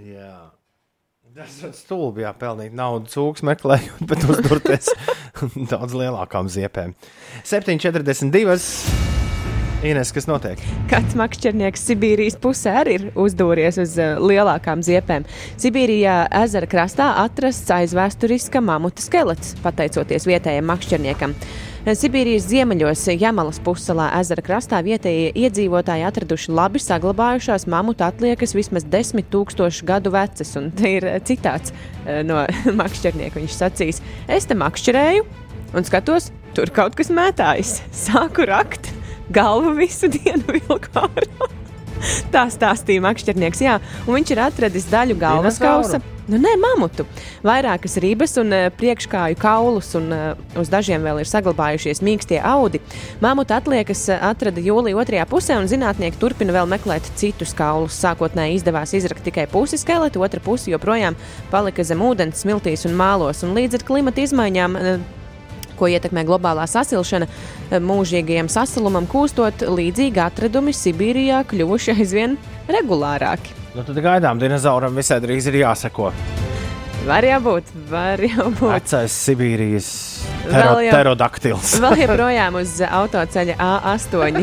Jā. 0.08 0.36
Tas 1.38 1.52
ir 1.62 1.70
stulbi, 1.76 2.24
jā, 2.24 2.32
pelnīt 2.34 2.72
naudu 2.74 3.06
cūks 3.12 3.44
meklējot, 3.46 4.00
bet 4.10 4.24
uzdurties 4.26 4.88
daudz 5.70 5.94
lielākām 5.94 6.48
ziepēm. 6.50 6.96
7,42. 7.46 9.27
Ines, 9.86 10.10
kas 10.10 10.26
notiek? 10.26 10.58
Kāds 10.90 11.14
makšķernieks 11.14 11.84
Sibīrijas 11.86 12.34
pusē 12.42 12.72
arī 12.80 12.96
ir 12.98 13.04
uzdūries 13.14 13.76
uz 13.78 13.92
uh, 14.02 14.16
lielākām 14.18 14.82
ziepēm. 14.82 15.22
Sibīrijā 15.54 16.24
ezera 16.40 16.66
krastā 16.66 17.12
atrasts 17.22 17.70
aizvēsturiska 17.76 18.58
mamuta 18.58 19.04
skelets, 19.04 19.54
pateicoties 19.62 20.26
vietējiem 20.26 20.66
makšķerniekam. 20.66 21.36
Sibīrijas 21.94 22.48
ziemeļos, 22.50 23.04
Jamalas 23.20 23.62
pussalā 23.62 24.08
ezera 24.18 24.42
krastā 24.44 24.82
vietējie 24.82 25.30
iedzīvotāji 25.44 26.08
atraduši 26.10 26.52
labi 26.58 26.82
saglabājušās 26.82 27.68
mamuta 27.70 28.10
atliekas 28.10 28.56
vismaz 28.58 28.84
desmit 28.90 29.30
tūkstošu 29.30 29.86
gadu 29.88 30.10
vecas. 30.12 30.56
Un 30.58 30.72
te 30.74 30.96
ir 30.98 31.06
eh, 31.06 31.20
citāts 31.22 31.70
eh, 31.70 32.24
no 32.26 32.42
makšķernieka. 32.82 33.38
Viņš 33.38 33.58
sacīs, 33.62 34.02
es 34.26 34.50
te 34.50 34.58
makšķerēju 34.58 35.24
un 35.78 35.86
skatos, 35.86 36.32
tur 36.58 36.74
kaut 36.74 36.98
kas 36.98 37.14
mētājas. 37.14 37.78
Sāku 37.94 38.48
rakt, 38.50 38.90
galvu 39.30 39.76
visu 39.78 40.10
dienu 40.16 40.58
vilku 40.58 40.92
ārā. 40.98 41.48
Tā 42.30 42.44
stāstīja 42.52 43.02
makšķernieks, 43.02 43.64
jā, 43.64 43.80
un 44.06 44.18
viņš 44.18 44.30
ir 44.34 44.44
atradis 44.44 44.86
daļu 44.90 45.18
galvas 45.18 45.58
kausa. 45.62 46.00
Nu, 46.28 46.36
nē, 46.36 46.50
mamutu. 46.60 47.06
Vairākas 47.40 47.96
rības 48.04 48.36
un 48.42 48.52
uh, 48.52 48.66
priekškāju 48.76 49.38
kaulus, 49.40 49.94
un 49.96 50.10
uh, 50.12 50.42
uz 50.60 50.68
dažiem 50.68 51.00
vēl 51.00 51.22
ir 51.22 51.30
saglabājušies 51.30 52.02
mīkstie 52.04 52.36
audi. 52.44 52.82
Mamuta 53.24 53.56
atliekas 53.56 54.04
uh, 54.12 54.20
atrada 54.28 54.60
jūlijā 54.60 55.00
otrajā 55.00 55.24
pusē, 55.30 55.56
un 55.56 55.70
zinātnieki 55.72 56.20
turpina 56.20 56.52
vēl 56.52 56.68
meklēt 56.68 57.08
citus 57.16 57.56
kaulus. 57.56 57.96
Sākotnēji 58.04 58.60
izdevās 58.60 58.92
izrakt 58.98 59.24
tikai 59.24 59.48
pusi 59.48 59.80
skeletu, 59.80 60.20
otra 60.20 60.44
puse 60.44 60.68
joprojām 60.68 61.16
palika 61.48 61.86
zem 61.88 62.04
ūdens, 62.04 62.44
smiltīs 62.44 62.84
un 62.84 62.98
mālos. 63.00 63.40
Un 63.48 63.56
līdz 63.56 63.80
ar 63.80 63.88
klimata 63.88 64.28
izmaiņām 64.28 64.76
ko 65.78 65.88
ietekmē 65.90 66.24
globālā 66.28 66.66
sasilšana, 66.68 67.28
mūžīgajam 67.84 68.50
sasilumam 68.52 69.08
kūstot, 69.10 69.64
līdzīgi 69.68 70.22
atradumi 70.24 70.74
Sibīrijā 70.76 71.44
kļuvuši 71.48 71.94
aizvien 71.96 72.36
regulārāki. 72.68 73.56
Nu, 73.76 73.84
tad 73.86 74.00
gaidām, 74.02 74.40
dinozauram 74.42 74.96
visai 74.98 75.20
drīz 75.22 75.48
ir 75.50 75.62
jāseko. 75.62 76.12
Var 77.08 77.24
jābūt, 77.24 77.70
var 77.88 78.20
jābūt. 78.20 78.64
Vecais 78.74 79.14
Sibīrijas 79.28 79.92
Vēl 80.48 80.88
pterodaktils. 80.88 81.74
Vēl 81.82 82.02
joprojām 82.04 82.56
uz 82.60 82.78
autoceļa 82.84 83.56
A8 83.60 84.38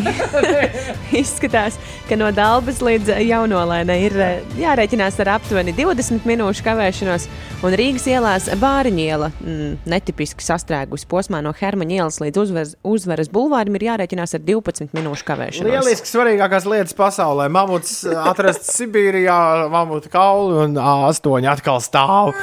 izskatās, 1.22 1.80
ka 2.10 2.18
no 2.20 2.30
Dabas 2.36 2.82
līdz 2.86 3.16
Jaunolēnai 3.26 3.98
ir 4.06 4.18
eh, 4.22 4.36
jārēķinās 4.60 5.18
ar 5.24 5.36
aptuveni 5.38 5.74
20 5.78 6.28
minūšu 6.30 6.66
kavēšanos, 6.66 7.28
un 7.66 7.78
Rīgas 7.80 8.08
ielās 8.12 8.50
Bāriņiela 8.62 9.32
mm, 9.34 9.72
netipiski 9.90 10.46
sastrēgus 10.46 11.08
posmā 11.10 11.42
no 11.46 11.54
Hermaņa 11.56 12.00
ielas 12.00 12.22
līdz 12.22 12.44
uzvaras, 12.44 12.76
uzvaras 12.86 13.32
bulvārim 13.34 13.80
ir 13.80 13.88
jārēķinās 13.90 14.38
ar 14.38 14.46
12 14.46 14.96
minūšu 14.96 15.30
kavēšanos. 15.32 15.72
Lieliski 15.72 16.12
svarīgākās 16.12 16.70
lietas 16.70 16.98
pasaulē. 16.98 17.50
Mamuts 17.54 18.04
atrasts 18.06 18.76
Sibīrijā, 18.78 19.40
mamuta 19.74 20.12
kauli 20.14 20.62
un 20.66 20.80
A8 20.82 21.50
atkal 21.56 21.82
stāv. 21.84 22.36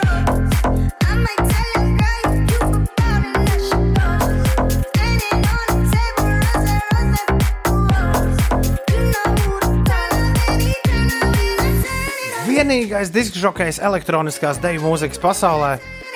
Vienīgais 12.72 13.10
diskžokejs 13.12 13.82
elektroniskās 13.84 14.56
deju 14.56 14.80
mūzikas 14.80 15.18
pasaulē, 15.20 15.74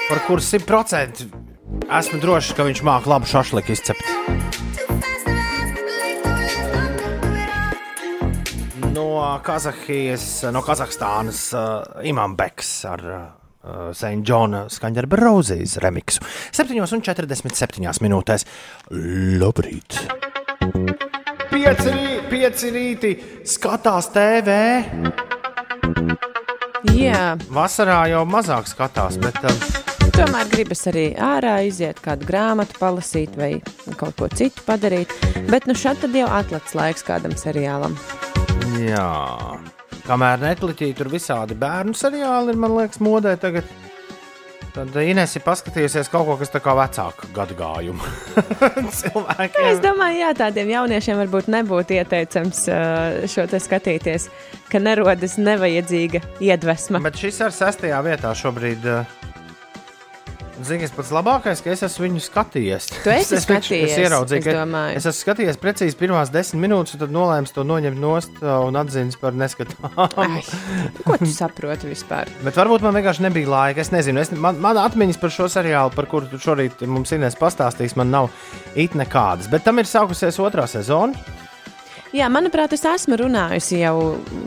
par 0.09 0.21
kuru 0.25 0.41
simtprocentīgi 0.41 1.27
esmu 1.99 2.17
drošs, 2.23 2.55
ka 2.57 2.65
viņš 2.65 2.81
māca 2.81 3.11
labu 3.13 3.29
šašliku 3.29 3.75
izcept. 3.75 4.01
No 8.97 9.05
Kazahijas, 9.45 10.25
no 10.57 10.65
Kazahstānas 10.65 11.43
uh, 11.53 12.01
Imants 12.09 12.73
ar 12.89 13.05
uh, 13.05 13.21
St. 13.93 14.25
John 14.25 14.57
skaņdarba 14.73 15.21
Rozijas 15.21 15.77
remiksu. 15.85 16.25
7,47 16.57 17.85
minūtēs. 18.09 18.49
Labrīt! 19.45 20.01
Pieci, 21.53 21.93
rī- 21.93 22.25
pieci 22.33 22.73
rīti 22.81 23.17
skatās 23.45 24.09
TV. 24.17 24.57
Jā, 26.85 27.37
Vasarā 27.53 28.03
jau 28.11 28.25
mazāk 28.29 28.67
skatās, 28.69 29.17
bet 29.23 29.39
uh, 29.49 29.55
tomēr 30.13 30.49
gribas 30.51 30.85
arī 30.91 31.07
ārā 31.17 31.55
iziet, 31.65 32.03
kādu 32.05 32.29
grāmatu 32.29 32.77
palasīt 32.81 33.37
vai 33.39 33.55
kaut 33.97 34.19
ko 34.21 34.29
citu 34.29 34.65
padarīt. 34.67 35.13
Bet 35.49 35.69
nu 35.71 35.77
šādi 35.79 36.05
tad 36.05 36.19
jau 36.21 36.29
atlicis 36.29 36.77
laiks 36.77 37.07
kādam 37.07 37.37
seriālam. 37.39 37.97
jā. 38.83 39.09
Kamēr 40.07 40.39
netliķī 40.39 40.93
tur 40.95 41.09
visādi 41.11 41.57
bērnu 41.59 41.97
seriāli 41.97 42.53
ir, 42.53 42.61
man 42.63 42.77
liekas, 42.77 43.01
modē 43.03 43.35
tagad. 43.43 43.67
Tad 44.77 44.97
Inês 45.01 45.33
ir 45.39 45.41
paskatījusies 45.41 46.11
kaut 46.13 46.27
ko, 46.29 46.35
kas 46.37 46.51
tā 46.53 46.61
kā 46.61 46.75
vecāka 46.77 47.31
gadu 47.33 47.55
gājuma 47.57 48.11
cilvēkiem. 48.99 49.69
Es 49.71 49.81
domāju, 49.81 50.19
jā, 50.21 50.33
tādiem 50.37 50.69
jauniešiem 50.75 51.17
varbūt 51.23 51.49
nebūtu 51.55 51.97
ieteicams 51.97 52.61
uh, 52.69 53.25
šo 53.33 53.47
te 53.49 53.61
skatīties, 53.63 54.29
ka 54.69 54.83
nerodas 54.83 55.39
nevajadzīga 55.41 56.21
iedvesma. 56.45 57.01
Bet 57.07 57.17
šis 57.23 57.41
ir 57.47 57.57
sestajā 57.57 58.03
vietā 58.05 58.35
šobrīd. 58.37 58.85
Zini, 60.65 60.81
kas 60.87 60.93
pats 60.97 61.11
labākais, 61.13 61.61
ka 61.61 61.69
es 61.75 61.83
esmu 61.85 62.07
viņu 62.07 62.21
skatījies. 62.25 62.87
Tu 63.05 63.11
esi 63.13 63.35
es, 63.37 63.45
skatījies, 63.45 63.91
Es 63.93 63.99
ieraudzīju, 64.07 64.41
es 64.41 64.47
ka 64.47 64.55
domāju. 64.57 64.97
es 64.97 65.09
esmu 65.11 65.21
skatījies 65.27 65.59
precīzi 65.61 65.99
pirmās 66.01 66.33
desmit 66.33 66.63
minūtes, 66.65 66.97
un 66.97 67.03
tad 67.03 67.13
nolēmu 67.13 67.53
to 67.53 67.65
noņemt 67.69 68.01
nost 68.01 68.41
uh, 68.41 68.55
un 68.65 68.79
atzīst 68.81 69.21
par 69.21 69.37
neskatāmu. 69.37 70.09
Ko 71.05 71.19
tu 71.21 71.29
saproti 71.29 71.91
vispār? 71.93 72.33
Bet 72.47 72.57
varbūt 72.57 72.87
man 72.87 72.97
vienkārši 72.97 73.27
nebija 73.29 73.53
laika. 73.53 73.85
Es 73.85 73.93
nezinu, 73.93 74.25
es, 74.25 74.33
man, 74.33 74.57
man 74.65 74.81
atmiņas 74.81 75.21
par 75.21 75.35
šo 75.37 75.51
seriālu, 75.53 75.93
par 75.97 76.09
kuru 76.11 76.31
tu 76.33 76.41
šorīt 76.41 76.87
mums 76.89 77.13
Inês 77.13 77.37
pastāstīs, 77.37 77.97
man 78.01 78.11
nav 78.15 78.31
it 78.75 78.97
nekādas. 78.97 79.51
Bet 79.53 79.67
tam 79.69 79.83
ir 79.83 79.91
sākusies 79.91 80.41
otrā 80.41 80.65
sezona. 80.71 81.13
Jā, 82.15 82.29
manuprāt, 82.31 82.71
es 82.77 82.85
esmu 82.87 83.17
runājusi 83.19 83.81
jau 83.81 83.97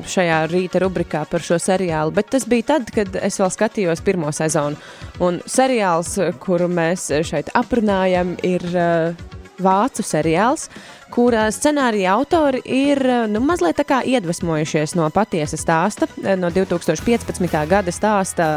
šajā 0.08 0.38
rīta 0.48 0.80
rubrikā 0.80 1.26
par 1.28 1.44
šo 1.44 1.58
seriālu, 1.60 2.14
bet 2.16 2.30
tas 2.32 2.46
bija 2.48 2.70
tad, 2.72 2.92
kad 2.96 3.18
es 3.20 3.40
vēl 3.42 3.52
skatījos 3.52 4.04
pirmo 4.06 4.32
sezonu. 4.36 4.80
Un 5.20 5.42
seriāls, 5.44 6.16
kuru 6.40 6.70
mēs 6.72 7.10
šeit 7.28 7.52
aprunājam, 7.60 8.38
ir 8.48 8.64
uh, 8.72 9.28
vācu 9.60 10.06
seriāls, 10.08 10.70
kurā 11.12 11.50
scenārija 11.52 12.16
autori 12.16 12.64
ir 12.64 13.04
uh, 13.04 13.26
nu, 13.28 13.44
mazliet 13.44 13.84
iedvesmojušies 13.84 14.96
no 14.96 15.10
patiesa 15.12 15.60
stāsta, 15.60 16.08
eh, 16.24 16.38
no 16.40 16.52
2015. 16.56 17.66
gada 17.68 17.92
stāsta 17.92 18.50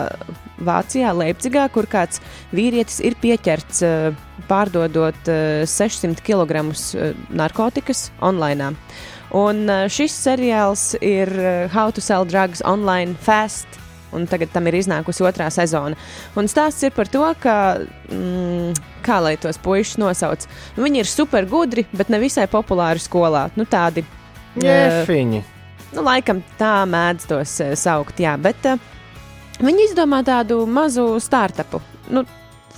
Vācijā, 0.66 1.12
Leipzigā, 1.16 1.68
kur 1.72 1.88
kāds 1.90 2.22
vīrietis 2.54 3.00
ir 3.04 3.16
pieķerts 3.22 3.82
uh, 3.86 4.22
pārdodot 4.50 5.30
uh, 5.30 5.64
600 5.68 6.22
kg 6.24 6.64
narkotikas 7.32 8.10
online. 8.20 8.72
Un 9.32 9.64
uh, 9.70 9.86
šis 9.88 10.12
seriāls 10.12 10.92
ir 11.00 11.30
uh, 11.38 11.68
How 11.72 11.92
to 11.94 12.04
Sell 12.04 12.28
Drugs 12.28 12.60
Online 12.68 13.16
Fast. 13.16 13.80
Un 14.12 14.26
tagad 14.28 14.50
tam 14.52 14.66
ir 14.68 14.76
iznākusi 14.76 15.24
otrā 15.24 15.46
sezona. 15.52 15.96
Un 16.36 16.48
stāsts 16.50 16.84
ir 16.84 16.92
par 16.92 17.08
to, 17.08 17.24
ka, 17.40 17.54
mm, 18.12 18.74
kā 19.06 19.22
lai 19.24 19.38
tos 19.40 19.56
puikas 19.62 19.94
nosauc, 20.00 20.44
nu, 20.76 20.84
viņi 20.84 21.00
ir 21.00 21.08
super 21.08 21.48
gudri, 21.48 21.86
bet 21.96 22.12
ne 22.12 22.20
visai 22.20 22.44
populāri 22.52 23.00
skolā. 23.00 23.46
Nu, 23.56 23.64
tādi, 23.64 24.04
eh, 24.60 24.68
Jefiņi. 24.68 25.42
nu, 25.96 26.04
laikam 26.04 26.44
tā 26.60 26.74
mēdz 26.84 27.30
tos 27.30 27.56
uh, 27.64 27.72
saukt, 27.72 28.20
jā, 28.20 28.36
bet 28.36 28.68
uh, 28.68 28.76
viņi 29.62 29.88
izdomā 29.90 30.22
tādu 30.26 30.62
mazu 30.66 31.06
startupu. 31.22 31.80
Nu, 32.12 32.24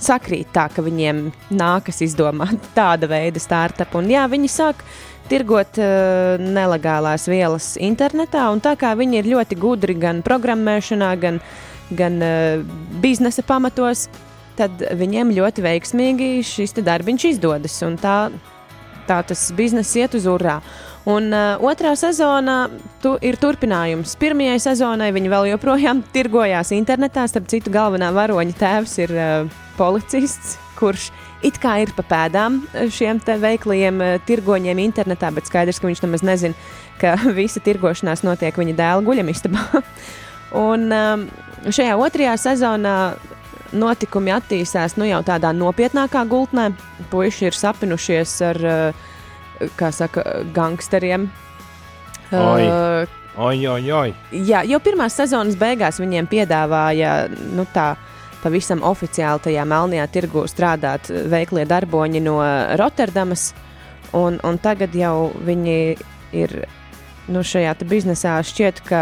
sakrīt 0.01 0.51
tā, 0.55 0.67
ka 0.71 0.83
viņiem 0.85 1.29
nākas 1.55 2.01
izdomāt 2.05 2.69
tāda 2.77 3.09
veida 3.11 3.41
startupu. 3.41 4.01
Un 4.01 4.11
jā, 4.11 4.25
viņi 4.31 4.51
sāk 4.51 4.83
tirgot 5.29 5.79
uh, 5.81 6.35
nelegālās 6.41 7.25
vielas 7.31 7.73
internetā, 7.81 8.45
un 8.53 8.61
tā 8.61 8.75
kā 8.77 8.93
viņi 8.97 9.21
ir 9.21 9.31
ļoti 9.33 9.57
gudri 9.57 9.95
gan 9.97 10.21
programmēšanā, 10.25 11.09
gan, 11.21 11.39
gan 11.97 12.19
uh, 12.21 12.65
biznesa 13.01 13.45
pamatos, 13.45 14.05
tad 14.59 14.85
viņiem 14.95 15.33
ļoti 15.35 15.65
veiksmīgi 15.65 16.29
šis 16.45 16.77
darbiņš 16.77 17.29
izdodas. 17.33 17.79
Tā, 18.01 18.17
tā 19.09 19.21
tas 19.27 19.47
bizness 19.57 19.97
iet 19.97 20.15
uz 20.17 20.29
urā. 20.29 20.59
Un 21.05 21.29
uh, 21.29 21.61
otrā 21.61 21.91
sezonā 21.93 22.65
tu, 23.03 23.11
ir 23.21 23.37
turpinājums. 23.37 24.15
Pirmajai 24.17 24.57
sezonai 24.63 25.11
viņi 25.13 25.29
vēl 25.29 25.51
joprojām 25.51 26.01
tirgojās 26.15 26.73
internetā. 26.73 27.27
Starp 27.29 27.49
citu, 27.51 27.73
galvenā 27.73 28.09
varoņa 28.15 28.57
tēvs 28.57 28.97
ir 29.03 29.13
uh, 29.13 29.59
policists, 29.77 30.57
kurš 30.79 31.11
it 31.45 31.59
kā 31.61 31.75
ir 31.83 31.91
pa 31.93 32.01
pēdām 32.09 32.57
eh, 32.73 32.89
šiem 32.89 33.19
te 33.21 33.35
veiklajiem 33.37 34.01
uh, 34.01 34.15
tirgoņiem 34.25 34.81
internetā, 34.81 35.29
bet 35.35 35.45
skaidrs, 35.45 35.77
ka 35.77 35.91
viņš 35.91 36.01
nemaz 36.07 36.25
nezina, 36.25 36.57
ka 37.01 37.13
visa 37.37 37.61
tirgošanās 37.61 38.25
notiek 38.25 38.57
viņa 38.57 38.77
dēla 38.81 39.05
guļamistabā. 39.05 39.85
Un 40.65 40.89
um, 40.89 41.29
šajā 41.69 41.99
otrajā 42.01 42.33
sezonā 42.41 42.97
notikumi 43.75 44.33
attīstās 44.33 44.97
nu, 44.97 45.05
jau 45.05 45.21
tādā 45.27 45.51
nopietnākā 45.53 46.23
gultnē. 46.31 46.71
Puisši 47.11 47.51
ir 47.51 47.57
sapinušies 47.61 48.39
ar, 48.49 48.65
uh, 48.65 49.11
kā 49.79 49.91
saka, 49.95 50.23
gangsteriem. 50.55 51.29
Oi. 52.31 52.65
Uh, 52.65 53.21
Oi, 53.35 53.67
oi, 53.67 53.91
oi. 53.91 54.13
Jā, 54.47 54.61
jau 54.63 54.77
pirmās 54.79 55.17
sezonas 55.17 55.57
beigās 55.59 55.97
viņiem 55.99 56.27
piedāvāja 56.31 57.25
nu, 57.51 57.65
tā, 57.73 57.89
pavisam 58.39 58.79
oficiāli 58.87 59.43
tajā 59.49 59.65
melnajā 59.67 60.05
tirgu 60.13 60.45
strādāt 60.47 61.09
veiklie 61.31 61.65
darboņi 61.67 62.21
no 62.23 62.37
Rotterdamas. 62.79 63.49
Un, 64.15 64.39
un 64.47 64.59
tagad 64.63 64.95
jau 64.95 65.33
viņi 65.43 65.79
ir 66.31 66.53
nu, 67.27 67.43
šajā 67.43 67.75
biznesā 67.83 68.37
šķiet, 68.45 68.79
ka 68.87 69.01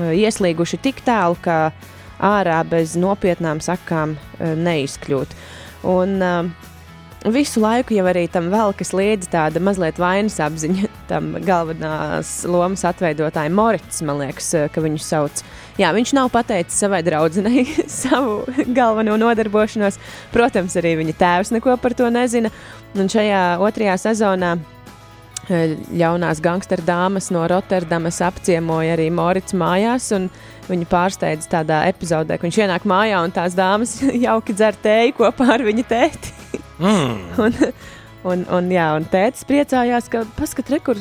ieslīguši 0.00 0.80
tik 0.80 1.04
tālu, 1.04 1.36
ka 1.44 1.74
ārā 2.24 2.62
bez 2.64 2.96
nopietnām 2.96 3.60
sakām 3.60 4.16
neizkļūt. 4.40 5.36
Un, 5.84 6.16
uh, 6.24 6.72
Visu 7.24 7.62
laiku 7.62 7.94
jau 7.96 8.04
arī 8.04 8.26
tam 8.28 8.50
velkas 8.52 8.90
līdzi 8.92 9.30
tāda 9.32 9.60
mazliet 9.64 9.96
vainas 9.96 10.34
apziņa 10.44 10.90
tam 11.10 11.30
galvenās 11.40 12.42
lomas 12.44 12.84
atveidotājai 12.84 13.52
Morits, 13.54 14.02
man 14.04 14.20
liekas, 14.20 14.50
eh, 14.58 14.66
ka 14.68 14.84
viņu 14.84 15.00
sauc. 15.00 15.40
Jā, 15.80 15.94
viņš 15.96 16.12
nav 16.18 16.28
pateicis 16.34 16.82
savai 16.84 17.00
draudzenei 17.06 17.64
savu 17.88 18.42
galveno 18.76 19.16
nodarbošanos. 19.22 19.96
Protams, 20.36 20.76
arī 20.76 20.98
viņa 21.00 21.16
tēvs 21.22 21.54
neko 21.56 21.78
par 21.80 21.96
to 21.96 22.12
nezina. 22.12 22.52
Un 22.94 23.08
šajā 23.08 23.42
otrajā 23.64 23.96
sezonā 24.04 24.58
ļaunās 25.48 26.40
gangsteru 26.44 26.84
dāmas 26.86 27.30
no 27.34 27.44
Rotterdamas 27.50 28.20
apciemoja 28.24 28.94
arī 28.96 29.10
Morits 29.12 29.56
mājās. 29.56 30.10
Viņu 30.68 30.86
pārsteidz 30.88 31.48
tādā 31.52 31.82
epizodē, 31.90 32.38
ka 32.38 32.46
viņš 32.46 32.60
ienāk 32.64 32.86
mājā 32.88 33.20
un 33.24 33.34
tās 33.34 33.56
dāmas 33.58 33.98
jauki 34.26 34.56
dzer 34.56 34.78
tēju 34.80 35.18
kopā 35.18 35.50
ar 35.58 35.66
viņa 35.66 35.84
tēti. 35.90 36.32
Mm. 36.80 37.18
Un, 37.44 37.58
un, 38.24 38.46
un, 38.56 38.70
jā, 38.72 38.86
un 38.96 39.04
tētis 39.12 39.44
priecājās, 39.48 40.08
ka 40.12 40.24
paskat, 40.38 40.72
re, 40.72 40.80
kur 40.84 41.00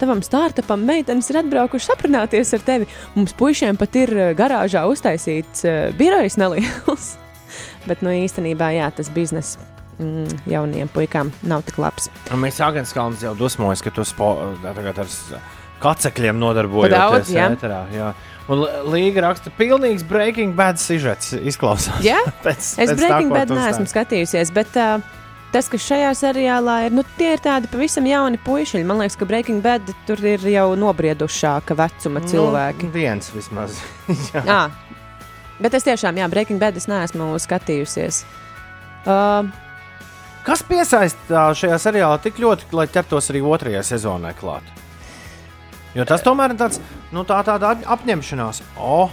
tavam 0.00 0.22
startupam 0.24 0.82
meitenes 0.88 1.28
ir 1.30 1.42
atbraukušas 1.42 1.92
aprunāties 1.94 2.54
ar 2.56 2.64
tevi. 2.66 2.88
Mums 3.14 3.36
puišiem 3.38 3.78
pat 3.78 4.00
ir 4.00 4.14
eh, 4.16 4.32
garāžā 4.38 4.86
uztaisīts 4.90 5.66
uh, 5.68 5.82
birojs 5.98 6.40
neliels. 6.40 7.12
Bet, 7.88 8.00
nu, 8.00 8.14
īstenībā, 8.14 8.72
jā, 8.78 8.88
tas 8.96 9.12
bizness 9.12 9.60
mm, 9.98 10.44
jauniem 10.50 10.90
puikām 10.92 11.32
nav 11.48 11.64
tik 11.68 11.80
labs. 11.82 12.10
Mēs 12.38 12.60
Agenskalns 12.64 13.24
jau 13.24 13.34
dusmojas, 13.38 13.82
ka 13.84 13.92
tu 13.94 14.06
tagad 14.62 15.04
ar 15.04 15.16
kacekļiem 15.82 16.38
nodarbojies. 16.38 16.94
Daudz, 16.94 17.32
jā. 17.34 17.48
Ēterā, 17.52 17.82
jā. 17.94 18.12
Un 18.50 18.64
Līga 18.90 19.28
raksta, 19.28 19.52
pilnīgs 19.54 20.04
Breaking 20.06 20.54
Bad 20.58 20.80
sižets 20.82 21.32
izklausās. 21.38 22.02
Jā, 22.04 22.20
pēc, 22.44 22.58
es 22.58 22.76
pēc 22.76 22.94
tā, 22.94 23.00
Breaking 23.00 23.32
ko 23.32 23.38
Bad 23.38 23.54
neesmu 23.56 23.88
skatījusies, 23.90 24.52
bet 24.54 24.78
uh, 24.80 25.02
tas, 25.54 25.68
kas 25.70 25.86
šajā 25.86 26.12
seriālā 26.18 26.76
ir, 26.88 26.96
nu, 26.96 27.04
tie 27.18 27.32
ir 27.36 27.42
tādi 27.44 27.70
pavisam 27.72 28.06
jauni 28.08 28.40
puiši. 28.42 28.82
Man 28.88 29.02
liekas, 29.02 29.18
ka 29.20 29.28
Breaking 29.30 29.62
Bad 29.64 29.90
tur 30.08 30.22
ir 30.26 30.44
jau 30.52 30.68
nobriedušāka 30.78 31.76
vecuma 31.78 32.24
cilvēki. 32.26 32.88
Nu, 32.88 32.94
viens 32.94 33.32
vismaz. 33.34 33.78
jā. 34.32 34.42
Jā. 34.42 34.62
Bet 35.62 35.76
es 35.78 35.86
tiešām, 35.86 36.18
jā, 36.18 36.26
Breaking 36.30 36.58
Bad 36.62 36.78
es 36.80 36.88
neesmu 36.90 37.34
skatījusies. 37.42 38.24
Uh, 39.02 39.46
Kas 40.42 40.62
piesaista 40.66 41.48
šajā 41.54 41.76
seriālā 41.78 42.16
tik 42.22 42.40
ļoti, 42.42 42.70
lai 42.74 42.88
ķertos 42.90 43.30
arī 43.30 43.42
otrajai 43.46 43.82
sezonai 43.86 44.32
klāt? 44.38 44.66
Jo 45.94 46.06
tas 46.08 46.24
tomēr 46.24 46.54
ir 46.54 46.58
tāds, 46.58 46.80
nu, 47.14 47.22
tā 47.28 47.38
tāda 47.46 47.74
ap- 47.76 47.84
apņemšanās. 47.98 48.62
O, 48.80 49.04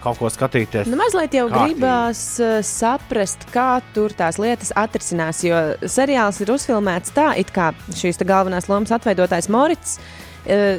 kaut 0.00 0.20
ko 0.20 0.30
skatīties. 0.30 0.86
Nu, 0.88 0.96
mazliet 1.00 1.34
jau 1.34 1.48
Kārtīgi. 1.50 1.74
gribās 1.74 2.22
uh, 2.40 2.60
saprast, 2.64 3.44
kā 3.52 3.80
tur 3.96 4.14
tās 4.16 4.38
lietas 4.40 4.70
atrisinās. 4.78 5.42
Jo 5.44 5.58
seriāls 5.90 6.38
ir 6.44 6.54
uzfilmēts 6.54 7.12
tā, 7.16 7.32
it 7.42 7.50
kā 7.52 7.72
šīs 7.98 8.22
galvenās 8.24 8.70
lomas 8.70 8.94
atveidotājs 8.94 9.50
Morits 9.52 9.98
uh, 9.98 10.78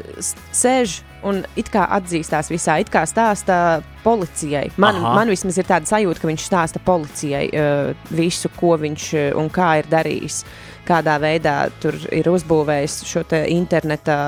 sēž 0.56 1.02
un 1.28 1.42
it 1.60 1.70
kā 1.74 1.86
atzīstās 1.98 2.52
visā, 2.52 2.80
it 2.82 2.92
kā 2.94 3.04
stāsta 3.10 3.82
policijai. 4.04 4.70
Man, 4.78 5.00
Aha. 5.02 5.14
man 5.20 5.32
vismaz 5.32 5.60
ir 5.60 5.68
tāda 5.70 5.90
sajūta, 5.90 6.22
ka 6.22 6.30
viņš 6.30 6.48
stāsta 6.48 6.82
policijai 6.84 7.46
uh, 7.52 7.94
visu, 8.16 8.52
ko 8.60 8.76
viņš 8.80 9.08
uh, 9.14 9.30
un 9.40 9.52
kā 9.54 9.80
ir 9.82 9.90
darījis. 9.92 10.44
Kādā 10.88 11.20
veidā 11.22 11.58
tur 11.82 11.98
ir 12.16 12.30
uzbūvējis 12.32 13.02
šo 13.06 13.26
te 13.30 13.44
interneta 13.54 14.20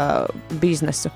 biznesu. 0.61 1.09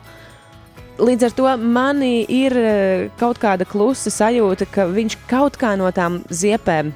Līdz 0.95 1.25
ar 1.27 1.33
to 1.35 1.49
manī 1.59 2.23
ir 2.31 2.53
eh, 2.55 3.07
kaut 3.19 3.35
kāda 3.41 3.65
klusa 3.67 4.07
sajūta, 4.13 4.63
ka 4.71 4.85
viņš 4.87 5.17
kaut 5.27 5.57
kā 5.59 5.73
no 5.75 5.89
tām 5.91 6.21
ziepēm 6.31 6.93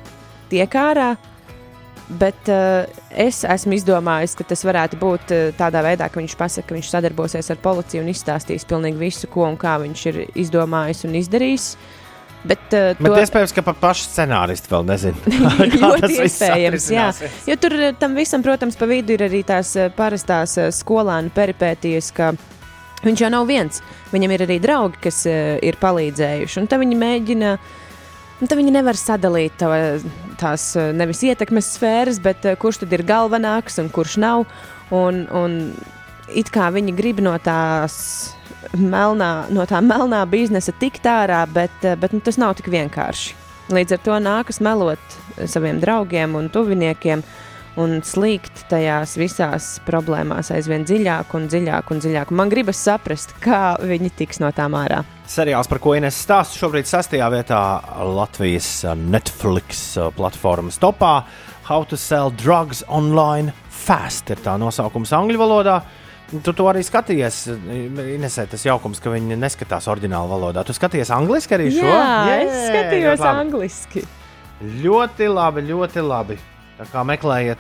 tiek 0.50 0.78
ārā. 0.80 1.18
Bet 2.10 2.49
uh, 2.49 2.89
es 3.14 3.43
esmu 3.45 3.76
izdomājis, 3.78 4.34
ka 4.38 4.47
tas 4.49 4.64
varētu 4.66 4.97
būt 4.97 5.34
uh, 5.36 5.45
tādā 5.57 5.84
veidā, 5.86 6.07
ka 6.10 6.18
viņš 6.18 6.36
pasakā, 6.39 6.72
ka 6.72 6.78
viņš 6.78 6.89
sadarbosies 6.89 7.51
ar 7.53 7.62
policiju 7.62 8.01
un 8.01 8.10
izstāstīs 8.10 8.66
pilnīgi 8.70 8.97
visu, 8.97 9.30
ko 9.30 9.45
un 9.45 9.60
kā 9.62 9.78
viņš 9.84 10.05
ir 10.10 10.22
izdomājis 10.34 11.05
un 11.05 11.18
izdarījis. 11.22 11.72
Bet, 12.39 12.70
uh, 12.74 12.95
Bet 12.97 13.20
iespējams, 13.28 13.53
ka 13.53 13.66
pat 13.68 13.82
paši 13.82 14.07
scenāristi 14.07 14.72
vēl 14.72 14.88
tas 15.70 15.76
Ļoti 15.84 16.22
iespējams, 16.26 16.91
jā. 16.95 17.10
Jo 17.45 17.60
tur 17.62 17.78
tam 18.01 18.18
visam, 18.18 18.45
protams, 18.45 18.80
pa 18.80 18.89
vidu 18.89 19.14
ir 19.14 19.28
arī 19.28 19.43
tās 19.45 19.76
parastās 19.97 20.57
skolānu 20.80 21.30
peripētīs, 21.36 22.10
ka 22.16 22.34
viņš 23.05 23.24
jau 23.24 23.30
nav 23.32 23.47
viens. 23.49 23.84
Viņam 24.14 24.34
ir 24.36 24.45
arī 24.45 24.57
draugi, 24.64 24.99
kas 25.05 25.22
eh, 25.30 25.57
ir 25.66 25.80
palīdzējuši. 25.82 26.60
Un 26.62 26.72
tad 26.72 26.84
viņi 26.84 26.99
mēģina. 26.99 27.53
Un 28.40 28.48
tad 28.48 28.56
viņi 28.56 28.72
nevar 28.72 28.96
sadalīt 28.96 29.58
to, 29.60 29.68
tās 30.40 30.72
eh, 30.80 30.94
nevis 30.96 31.22
ietekmes 31.28 31.74
sfēras, 31.76 32.22
bet 32.24 32.46
eh, 32.48 32.56
kurš 32.60 32.84
tad 32.86 32.94
ir 32.96 33.04
galvenāks 33.08 33.80
un 33.84 33.90
kurš 33.92 34.16
nav. 34.24 34.46
Un, 34.96 35.26
un 35.36 35.60
it 36.32 36.52
kā 36.54 36.70
viņi 36.72 36.96
grib 36.96 37.20
no 37.24 37.36
tās 37.44 37.98
melnā, 38.80 39.50
no 39.52 39.66
tā 39.70 39.82
melnā 39.84 40.24
biznesa 40.30 40.74
tikt 40.80 41.08
ārā, 41.10 41.44
bet, 41.52 41.76
eh, 41.84 42.00
bet 42.00 42.16
nu, 42.16 42.24
tas 42.24 42.40
nav 42.40 42.56
tik 42.56 42.72
vienkārši. 42.72 43.36
Līdz 43.76 43.98
ar 43.98 44.04
to 44.08 44.16
nākas 44.24 44.64
melot 44.66 45.20
saviem 45.46 45.78
draugiem 45.84 46.34
un 46.40 46.48
tuviniekiem 46.50 47.22
un 47.78 47.99
slīgt 48.05 48.63
tajās 48.72 49.13
visās 49.20 49.67
problēmās 49.88 50.49
aizvien 50.55 50.86
dziļāk 50.88 51.36
un 51.38 51.45
dziļāk 51.51 51.91
un 51.93 52.01
dziļāk. 52.01 52.34
Man 52.36 52.49
gribas 52.49 52.82
saprast, 52.82 53.36
kā 53.43 53.78
viņi 53.84 54.09
tiks 54.17 54.41
no 54.41 54.49
tām 54.55 54.78
ārā. 54.80 55.03
Seriāls, 55.30 55.70
par 55.70 55.82
ko 55.84 55.93
Ines 55.97 56.17
stāsta, 56.17 56.57
šobrīd 56.57 56.89
sastajā 56.89 57.30
vietā 57.34 57.61
Latvijas 58.09 58.82
Netflix 58.97 59.93
platformas 60.17 60.80
topā. 60.82 61.20
How 61.70 61.86
to 61.86 61.97
sell 61.97 62.34
drugs 62.34 62.82
online 62.88 63.53
fast 63.70 64.32
ir 64.34 64.41
tā 64.41 64.57
nosaukums 64.57 65.13
angļu 65.13 65.38
valodā. 65.39 65.80
Tu 66.30 66.53
to 66.53 66.65
arī 66.70 66.84
skaties. 66.86 67.47
Inesē 67.49 68.45
tas 68.49 68.65
jaukums, 68.65 69.01
ka 69.01 69.13
viņi 69.13 69.38
neskatās 69.38 69.88
oriģinālā 69.89 70.30
valodā. 70.30 70.65
Tu 70.65 70.76
skaties 70.78 71.09
angliski 71.13 71.57
arī 71.57 71.72
šo? 71.74 71.88
Jā, 71.89 72.05
Jē, 72.30 72.39
es 72.45 72.57
skatījos 72.70 73.26
angliski. 73.26 74.05
Ļoti 74.84 75.30
labi, 75.32 75.63
ļoti 75.70 76.03
labi. 76.05 76.38
Tā 76.80 76.86
kā 76.88 77.02
meklējiet, 77.04 77.60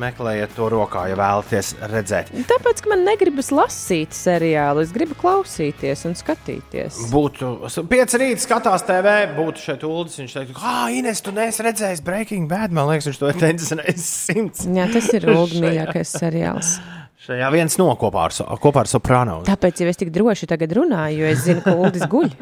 meklējiet 0.00 0.52
to 0.56 0.66
rokā, 0.72 1.06
ja 1.10 1.16
vēlaties 1.16 1.70
redzēt. 1.88 2.30
Tāpēc, 2.48 2.82
ka 2.84 2.90
man 2.92 3.02
negribas 3.06 3.48
lasīt 3.52 4.12
seriālu, 4.16 4.84
es 4.84 4.92
gribu 4.92 5.16
klausīties 5.20 6.04
un 6.08 6.16
skatīties. 6.16 6.98
Būtu 7.12 7.50
pieci 7.90 8.20
rīta, 8.20 8.44
skatās 8.44 8.84
TV, 8.88 9.14
būtu 9.36 9.64
šeit 9.66 9.84
ULDS. 9.88 10.18
Viņš 10.22 10.36
teikt, 10.38 10.60
ah, 10.60 10.86
Ines, 10.92 11.20
tu 11.24 11.32
neesi 11.36 11.64
redzējis 11.64 12.04
Breaking 12.04 12.48
Bad. 12.50 12.72
Man 12.76 12.88
liekas, 12.92 13.08
viņš 13.10 13.20
to 13.22 13.30
ir 13.32 13.40
teicis 13.40 13.72
reizes 13.80 14.10
simts. 14.28 14.66
Jā, 14.68 14.88
tas 14.92 15.08
ir 15.16 15.26
Šajā- 15.32 15.62
mīļākais 15.64 16.14
seriāls. 16.20 16.74
Šajā 17.22 17.48
viens 17.54 17.76
no 17.78 17.86
kopā 17.94 18.24
ar, 18.26 18.36
kopā 18.58 18.82
ar 18.82 18.88
Soprano. 18.90 19.40
Tāpēc 19.46 19.78
jau 19.84 19.86
es 19.92 20.00
tik 20.00 20.08
droši 20.10 20.48
tagad 20.50 20.72
runāju, 20.74 21.20
jo 21.22 21.28
es 21.30 21.44
zinu, 21.44 21.62
ka 21.62 21.76
Uldis 21.78 22.02
guļ. 22.10 22.32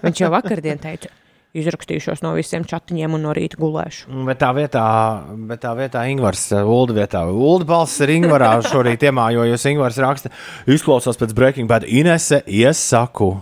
Viņš 0.00 0.22
jau 0.22 0.30
vakardien 0.32 0.80
teica, 0.80 1.10
izrakstīšos 1.56 2.20
no 2.22 2.34
visiem 2.36 2.64
chatiņiem 2.68 3.14
un 3.16 3.22
no 3.24 3.32
rīta 3.36 3.56
gulēšu. 3.60 4.10
Bet 4.28 4.40
tā 4.42 4.50
vietā, 4.56 4.84
bet 5.48 5.62
tā 5.64 5.72
vietā 5.78 6.02
Ingūns, 6.12 6.44
Ulu 6.60 6.96
vietā, 6.98 7.24
Ulu 7.32 7.64
balss 7.68 8.00
ir 8.04 8.12
Ingūrā 8.18 8.50
šorīt 8.70 9.06
iemājojos. 9.08 9.64
Ingūns 9.72 10.00
raksta, 10.04 10.32
izklausās 10.68 11.16
pēc 11.20 11.32
Breaking 11.38 11.70
Bad. 11.70 11.88
Inese, 11.88 12.42
iesaku. 12.46 13.32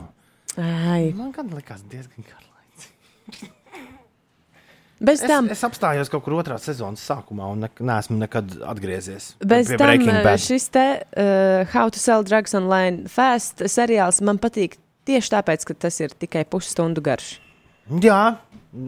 Ai, 0.57 1.11
Man 1.19 1.33
gan 1.35 1.51
likās 1.53 1.83
diezgan 1.91 2.25
garlaicīgi. 2.25 3.51
bez 5.07 5.21
Es, 5.21 5.29
tam, 5.29 5.51
es 5.53 5.61
apstājos 5.67 6.09
kaut 6.13 6.25
kur 6.25 6.39
otrā 6.39 6.57
sezonas 6.63 7.03
sākumā 7.05 7.51
un 7.53 7.67
ne, 7.67 7.69
neesmu 7.85 8.17
nekad 8.23 8.55
atgriezies. 8.65 9.35
bez 9.45 9.69
pie 9.69 9.77
tam 9.77 9.91
Breaking 9.91 10.23
Bad. 10.25 10.41
šis 10.41 10.71
te 10.73 10.87
uh, 11.05 11.67
How 11.75 11.91
to 11.93 12.01
Sell 12.01 12.25
Drugs 12.25 12.55
Online 12.57 13.05
Fast 13.13 13.61
seriāls 13.69 14.23
man 14.25 14.39
patīk 14.41 14.79
tieši 15.07 15.35
tāpēc, 15.37 15.67
ka 15.69 15.77
tas 15.87 16.01
ir 16.01 16.15
tikai 16.17 16.47
pusstundu 16.49 17.05
garš. 17.05 17.35
Jā, 17.87 18.35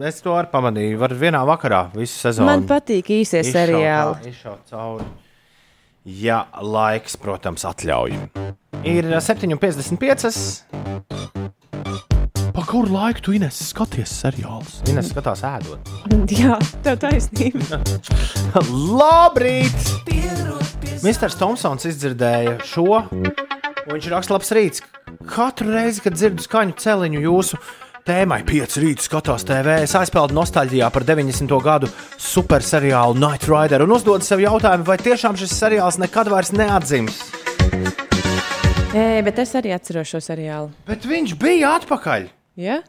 es 0.03 0.17
to 0.19 0.33
arī 0.35 0.49
pamanīju. 0.51 0.97
Var 0.99 1.13
vienā 1.15 1.39
vakarā 1.47 1.85
visu 1.93 2.17
sezonu. 2.19 2.49
Man 2.49 2.65
patīk 2.67 3.07
īsie 3.15 3.39
izšaut 3.45 3.55
seriāli. 3.55 4.33
Izšaut 4.33 4.65
cauri. 4.67 5.05
Ja 6.19 6.41
laiks, 6.59 7.15
protams, 7.19 7.63
atļauj. 7.69 8.17
Ir 8.83 9.07
7,55. 9.23 10.67
Pa 12.51 12.65
kuru 12.67 12.91
laiku 12.91 13.23
tu 13.23 13.37
Ines 13.39 13.55
skaties 13.71 14.19
seriālus? 14.25 14.81
Ines 14.91 15.13
skatās 15.13 15.45
ēdot. 15.47 15.79
Jā, 16.41 16.59
tev 16.83 16.99
taisnība. 16.99 17.79
Labrīt! 18.99 19.79
Misters 21.07 21.39
Thompsons 21.39 21.87
izdzirdēja 21.87 22.59
šo. 22.67 23.05
un 23.15 23.31
Viņš 23.89 24.11
raksta 24.11 24.35
labs 24.35 24.51
rīts. 24.53 24.83
Katru 25.29 25.71
reizi, 25.71 26.03
kad 26.03 26.19
dzirdu 26.19 26.43
skaņu 26.43 26.75
celiņu 26.83 27.23
jūsu 27.23 27.55
tēmai, 28.09 28.39
pieci 28.47 28.81
rīta 28.81 29.05
skatās 29.05 29.43
TV, 29.45 29.83
es 29.85 29.93
aizpeldu 29.97 30.33
nostalģijā 30.37 30.87
par 30.93 31.03
90. 31.05 31.51
gadu 31.61 31.89
superseriālu 32.17 33.17
Night 33.19 33.45
Rider 33.49 33.83
un 33.85 33.93
uzdodu 33.93 34.25
sev 34.25 34.41
jautājumu, 34.41 34.87
vai 34.87 34.97
tiešām 35.01 35.37
šis 35.37 35.53
seriāls 35.53 35.99
nekad 36.01 36.31
vairs 36.31 36.49
neatdzims. 36.55 37.19
Ē, 38.97 39.21
bet 39.25 39.41
es 39.43 39.53
arī 39.59 39.75
atceros 39.75 40.09
šo 40.09 40.21
seriālu. 40.25 40.71
Bet 40.89 41.05
viņš 41.05 41.35
bija 41.37 41.75
atpakaļ. 41.77 42.25
Ja? 42.57 42.79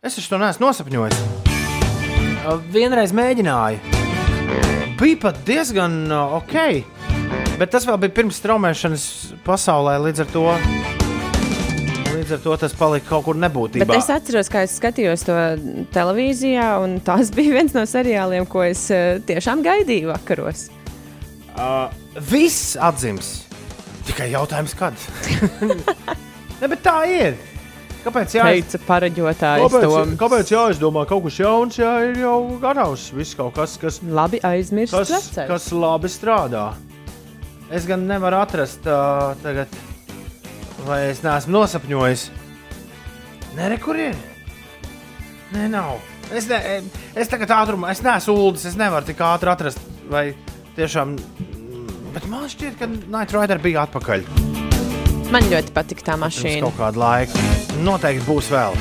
Es 0.00 0.16
to 0.16 0.40
neesmu 0.40 0.70
nosapņojis. 0.70 1.20
Vienreiz 2.72 3.12
mēģināju. 3.16 3.78
Bija 4.96 5.20
pat 5.26 5.42
diezgan 5.44 6.06
ok. 6.14 6.56
Bet 7.60 7.74
tas 7.74 7.84
vēl 7.88 8.00
bija 8.06 8.16
pirms 8.22 8.40
traumēšanas 8.44 9.04
pasaulē. 9.44 9.98
Līdz 10.06 10.24
ar 10.24 10.32
to, 10.32 10.46
līdz 12.16 12.36
ar 12.36 12.42
to 12.44 12.56
tas 12.64 12.74
palika 12.76 13.10
kaut 13.10 13.26
kur 13.28 13.38
nebūtībā. 13.40 13.86
Bet 13.86 14.00
es 14.00 14.10
atceros, 14.12 14.50
kā 14.52 14.64
es 14.66 14.76
skatījos 14.80 15.26
to 15.28 15.36
televīzijā, 15.94 16.68
un 16.84 16.98
tas 17.04 17.32
bija 17.36 17.58
viens 17.58 17.76
no 17.76 17.84
seriāliem, 17.88 18.48
ko 18.50 18.64
es 18.66 18.88
eh, 18.94 19.18
tiešām 19.26 19.64
gaidīju 19.66 20.12
vakaros. 20.12 20.68
Uh, 21.56 21.88
viss 22.28 22.74
atzīms. 22.76 23.34
Tikai 24.06 24.30
jautājums, 24.30 24.74
kad. 24.76 24.96
ne, 26.60 26.68
bet 26.68 26.82
tā 26.84 26.98
ir. 27.10 27.38
Kāpēc 28.06 28.36
jāiz... 28.36 28.66
Teica 28.68 28.78
pareģotājs 28.86 29.64
Kāpēc, 29.64 29.84
Toms. 29.90 30.18
kāpēc 30.20 30.50
jāizdomā 30.52 31.02
kaut 31.10 31.24
kas 31.24 31.40
jauns, 31.40 31.78
ja 31.80 31.96
ir 32.06 32.20
jau 32.22 32.36
gatavs? 32.62 33.08
Viss 33.16 33.34
kaut 33.34 33.56
kas, 33.56 33.74
kas, 33.82 33.98
Labi 34.06 34.38
aizmirsts 34.46 35.10
kas, 35.10 35.32
kas 35.48 35.66
labi 35.74 36.10
strādā. 36.12 36.68
Es 37.74 37.88
gan 37.88 38.04
nevaru 38.06 38.38
atrast 38.38 38.86
uh, 38.86 39.32
tagad, 39.42 39.74
vai 40.86 41.00
es 41.10 41.22
neesmu 41.24 41.56
nosapņojis. 41.58 42.26
Nē, 43.56 43.70
re, 43.72 43.78
kur 43.82 43.98
ir? 44.00 44.16
Nē, 45.54 45.68
nav. 45.72 45.96
Es, 46.34 46.48
ne, 46.50 46.58
es 47.14 47.30
tagad 47.30 47.52
ātrumā, 47.54 47.92
es 47.94 48.02
neesmu 48.04 48.34
ULDS, 48.34 48.66
es 48.72 48.78
nevaru 48.78 49.06
tik 49.06 49.20
ātri 49.22 49.52
atrast, 49.52 49.80
vai 50.10 50.28
tiešām. 50.76 51.14
Bet 52.16 52.26
man 52.32 52.48
šķiet, 52.50 52.78
ka 52.80 52.88
Night 52.88 53.34
Rider 53.34 53.60
bija 53.62 53.84
atpakaļ. 53.86 54.24
Man 55.34 55.46
ļoti 55.50 55.72
patīk 55.74 56.02
tā 56.06 56.14
Pirms 56.14 56.22
mašīna. 56.22 56.62
kaut 56.68 56.78
kādu 56.78 57.02
laiku. 57.02 57.44
Noteikti 57.82 58.26
būs 58.28 58.50
vēl. 58.54 58.76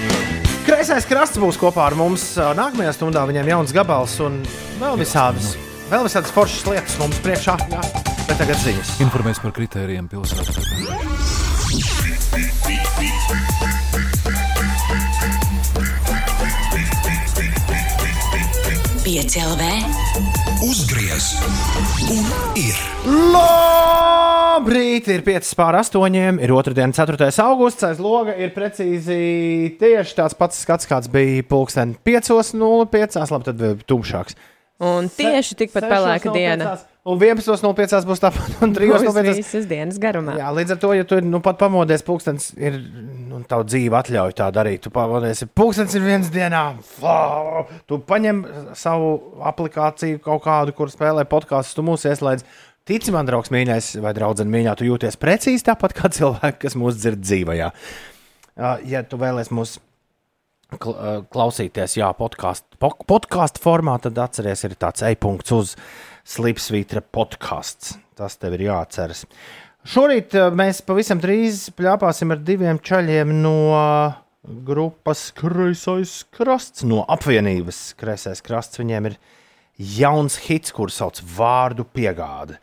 Kreisais 0.66 1.06
krasts 1.10 1.38
būs 1.42 1.58
kopā 1.62 1.88
ar 1.90 1.96
mums 1.98 2.24
nākamajā 2.38 2.94
stundā. 2.98 3.26
Viņiem 3.30 3.50
jauns 3.54 3.74
gabals 3.76 4.18
un 4.26 4.40
vēl 4.82 4.98
visādas, 5.02 5.54
vēl 5.92 6.06
visādas 6.08 6.34
foršas 6.34 6.66
lietas 6.70 6.98
mums 7.02 7.22
priekšā. 7.26 7.58
Jā. 7.74 7.84
Bet 8.26 8.40
tagad 8.42 8.58
ziņas. 8.62 8.96
Informēs 9.06 9.42
par 9.42 9.54
kritērijiem 9.58 10.10
pilsētā. 10.10 11.15
Pieci 19.06 19.38
LV. 19.38 19.62
Uzgriez 20.66 21.26
un 21.46 21.54
ir. 22.58 22.78
Labrīt! 23.06 25.06
Ir 25.14 25.22
5 25.22 25.52
pār 25.60 25.78
8. 25.78 26.02
Ir 26.42 26.50
2. 26.50 26.74
un 26.82 26.96
4. 26.98 27.28
augusts. 27.44 27.86
Aiz 27.86 28.02
loga 28.02 28.34
ir 28.34 28.50
precīzi 28.56 29.20
tieši 29.78 30.18
tāds 30.18 30.34
pats 30.40 30.64
skats, 30.66 30.90
kāds 30.90 31.12
bija 31.14 31.46
pulksten 31.46 31.94
5.05. 32.02 33.22
Labi, 33.30 33.46
tad 33.46 33.62
bija 33.62 33.78
tumšāks. 33.86 34.34
Un 34.82 35.14
tieši 35.14 35.62
tikpat 35.62 35.86
pelēka 35.86 36.34
diena. 36.34 36.74
Un 37.06 37.20
11.05. 37.22 38.00
būs 38.10 38.22
tāpat, 38.24 38.54
un 38.66 38.72
3.05. 38.74 39.12
Būs 39.14 39.38
visas 39.38 39.66
dienas 39.70 40.00
garumā. 40.02 40.40
Jā, 40.40 40.48
līdz 40.58 40.74
ar 40.74 40.80
to, 40.82 40.90
ja 40.98 41.06
tu 41.06 41.20
nu, 41.22 41.38
pat 41.46 41.60
pamodies, 41.60 42.02
pūkstens 42.02 42.48
ir, 42.58 42.80
nu, 43.30 43.44
tā 43.46 43.60
dzīve 43.62 44.00
atļauj 44.00 44.34
tā 44.40 44.48
darīt. 44.56 44.82
Tu 44.88 44.92
pamodies, 44.94 45.44
pūkstens 45.54 45.94
ir 46.00 46.02
viens 46.02 46.32
dienā. 46.34 46.64
Fā! 46.96 47.20
Tu 47.86 48.00
paņem 48.10 48.40
savu 48.74 49.12
aplikāciju 49.52 50.18
kaut 50.26 50.42
kādu, 50.48 50.74
kur 50.74 50.90
spēlē 50.90 51.28
podkāstus, 51.30 51.78
tu 51.78 51.86
mūs 51.86 52.08
ieslēdz. 52.10 52.42
Tici 52.90 53.14
man, 53.14 53.30
draugs, 53.30 53.54
mīļais, 53.54 53.92
vai 54.02 54.16
draudzene 54.18 54.50
mīļā, 54.58 54.74
tu 54.78 54.90
jūties 54.90 55.22
precīzi 55.22 55.68
tāpat 55.70 55.94
kā 55.98 56.10
cilvēki, 56.18 56.64
kas 56.66 56.78
mūs 56.78 56.98
dzird 56.98 57.22
dzīvajā. 57.22 57.70
Ja 58.90 59.06
tu 59.06 59.22
vēlēsies 59.22 59.54
mūs 59.54 59.78
kl 60.82 60.98
klausīties, 61.30 62.00
jā, 62.00 62.10
podkāstu 62.18 62.82
podkast 62.82 63.62
formā, 63.62 64.00
tad 64.02 64.18
atceries, 64.26 64.66
ir 64.66 64.74
tāds 64.82 65.06
e-punkts 65.06 65.54
uz 65.54 65.78
Slipsvītra 66.26 67.04
podkāsts. 67.14 67.96
Tas 68.18 68.38
tev 68.42 68.56
ir 68.58 68.68
jāatceras. 68.70 69.26
Šorīt 69.86 70.34
uh, 70.40 70.50
mēs 70.56 70.82
pavisam 70.86 71.22
drīz 71.22 71.68
plāpāsim 71.78 72.34
ar 72.34 72.42
diviem 72.42 72.80
čaļiem 72.82 73.34
no 73.44 73.58
uh, 73.70 74.16
grupas 74.66 75.28
Kreisais 75.38 76.24
krasts, 76.34 76.86
no 76.88 77.04
apvienības 77.06 77.92
Kreisais 78.00 78.42
krasts. 78.46 78.82
Viņiem 78.82 79.12
ir 79.12 79.20
jauns 80.00 80.40
hits, 80.48 80.74
kurš 80.74 80.98
sauc 81.02 81.22
vārdu 81.38 81.86
piegāde. 81.86 82.58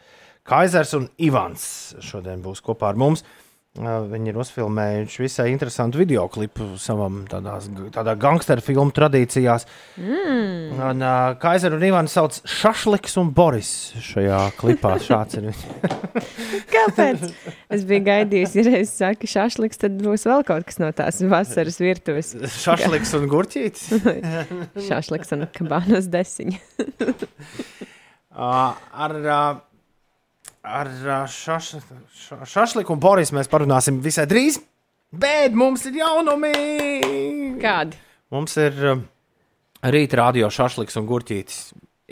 Kaisers 0.49 0.97
un 0.99 1.07
Ivans 1.23 1.65
šodien 2.03 2.43
būs 2.43 2.65
kopā 2.65 2.91
ar 2.91 2.99
mums. 2.99 3.23
Uh, 3.23 3.41
Viņi 3.73 4.29
ir 4.29 4.37
uzfilmējuši 4.37 5.23
visai 5.23 5.47
interesantu 5.49 5.97
video 5.97 6.27
klipu 6.29 6.75
savam 6.77 7.23
tādās, 7.25 7.70
tādā 7.95 8.12
gangsteru 8.20 8.61
filmu 8.61 8.93
tradīcijās. 8.93 9.64
Mm. 9.97 10.75
Un, 10.77 11.01
uh, 11.01 11.31
Kaiser 11.41 11.73
un 11.73 11.87
Ivans 11.89 12.12
sauc 12.12 12.37
Šašliks 12.45 13.16
un 13.23 13.31
Boris 13.33 13.70
šajā 14.11 14.43
klipā. 14.59 14.99
Šāds 15.07 15.41
ir 15.41 15.49
viņš. 15.49 15.64
Kāpēc? 16.75 17.25
Es 17.73 17.89
biju 17.89 18.05
gaidījis, 18.11 18.59
ja 18.61 18.66
reizes 18.68 18.93
saka, 19.01 19.33
šašliks, 19.39 19.81
tad 19.81 19.97
būs 20.05 20.29
vēl 20.29 20.45
kaut 20.53 20.68
kas 20.68 20.77
no 20.83 20.93
tās 20.93 21.25
vasaras 21.25 21.81
virtuves. 21.81 22.37
Šašliks 22.61 23.16
un 23.16 23.29
Gurķītis. 23.33 23.89
Šašliks 24.91 25.33
un 25.39 25.49
kabānas 25.57 26.12
desiņa. 26.12 26.61
Uh, 28.37 28.77
ar 28.77 29.20
uh, 29.25 29.62
ar 30.63 30.91
šaš, 31.29 31.75
ša, 32.15 32.39
Šašliku 32.47 32.95
un 32.95 33.01
Boris 33.03 33.33
mēs 33.35 33.51
parunāsim 33.51 34.01
visai 34.03 34.27
drīz. 34.31 34.61
Bet 35.13 35.53
mums 35.53 35.85
ir 35.91 35.99
jaunumi! 36.01 36.53
Kādi? 37.61 37.99
Mums 38.33 38.57
ir 38.57 38.79
rīta 39.83 40.23
radio 40.23 40.49
šašliks 40.49 40.97
un 40.97 41.11
gurķītis. 41.11 41.59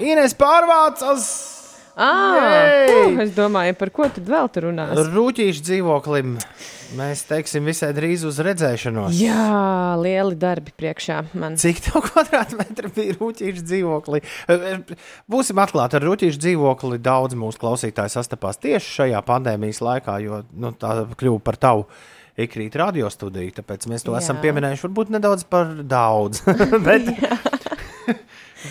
Ines 0.01 0.37
pārvācas! 0.37 1.60
Ah, 2.01 2.87
uh, 2.89 3.19
es 3.21 3.35
domāju, 3.37 3.75
par 3.77 3.91
ko 3.93 4.07
tad 4.09 4.29
vēl 4.31 4.47
tur 4.53 4.71
runās? 4.71 4.97
Rūtīšu 5.13 5.65
dzīvoklim. 5.67 6.39
Mēs 6.99 7.23
teiksim 7.29 7.69
visai 7.69 7.91
drīz 7.95 8.25
uz 8.27 8.41
redzēšanos. 8.43 9.13
Jā, 9.21 9.97
lieli 10.01 10.39
darbi 10.41 10.73
priekšā 10.81 11.21
man. 11.39 11.59
Cik 11.61 11.83
tev 11.85 12.01
kvadrātmetri 12.09 12.91
bija 12.97 13.19
rūtīšu 13.21 13.67
dzīvoklī? 13.69 14.23
Būsim 15.31 15.61
atklāti, 15.63 16.01
ar 16.01 16.09
rūtīšu 16.09 16.41
dzīvokli 16.41 17.03
daudz 17.05 17.37
mūsu 17.39 17.61
klausītāju 17.63 18.17
sastapās 18.17 18.59
tieši 18.65 18.97
šajā 18.97 19.21
pandēmijas 19.29 19.83
laikā, 19.85 20.17
jo 20.25 20.41
nu, 20.57 20.73
tā 20.81 21.03
kļuva 21.21 21.45
par 21.47 21.61
tavu 21.61 21.87
ikrīt 22.41 22.77
radiostudiju. 22.81 23.55
Tāpēc 23.61 23.87
mēs 23.91 24.07
to 24.07 24.15
Jā. 24.15 24.23
esam 24.23 24.41
pieminējuši 24.43 24.87
varbūt 24.89 25.13
nedaudz 25.15 25.47
par 25.51 25.75
daudz. 25.85 26.43
bet 26.87 27.11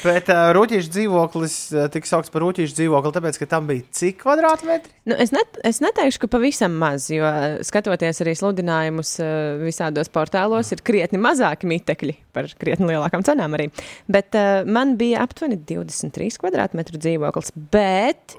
bet 0.04 0.30
uh, 0.34 0.50
rūtīšu 0.56 0.92
dzīvoklis 0.96 1.58
uh, 1.76 1.88
tika 1.94 2.10
saukts 2.10 2.34
par 2.34 2.44
rūtīšu 2.46 2.78
dzīvokli, 2.78 3.14
tāpēc, 3.16 3.40
ka 3.42 3.50
tam 3.50 3.70
bija 3.70 3.86
cik 3.96 4.20
kvadrātmetri? 4.24 4.94
Nu, 5.10 5.18
es, 5.18 5.34
net, 5.36 5.60
es 5.66 5.82
neteikšu, 5.84 6.24
ka 6.24 6.32
pavisam 6.36 6.76
maz, 6.80 7.08
jo 7.10 7.26
eh, 7.26 7.60
skatoties 7.66 8.22
arī 8.24 8.36
sludinājumus 8.38 9.16
eh, 9.24 9.32
visādos 9.64 10.12
portālos, 10.14 10.70
ir 10.76 10.84
krietni 10.86 11.22
mazāki 11.22 11.70
mitekļi 11.70 12.16
par 12.36 12.50
krietni 12.62 12.92
lielākām 12.92 13.24
cenām 13.26 13.56
arī. 13.58 13.70
Bet 14.12 14.38
uh, 14.38 14.62
man 14.70 14.96
bija 15.00 15.24
aptuveni 15.26 15.58
23 15.70 16.38
kvadrātmetru 16.42 17.02
dzīvoklis, 17.02 17.54
bet 17.74 18.36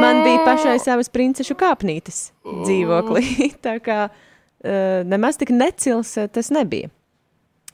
man 0.00 0.24
bija 0.26 0.42
pašai 0.46 0.78
savas 0.82 1.10
princešu 1.12 1.56
kāpnītes 1.60 2.30
dzīvoklī. 2.44 3.50
Tā 3.66 3.78
kā 3.84 4.00
uh, 4.10 5.02
nemaz 5.06 5.38
tik 5.40 5.54
necils 5.54 6.16
eh, 6.20 6.30
tas 6.32 6.50
nebija. 6.54 6.90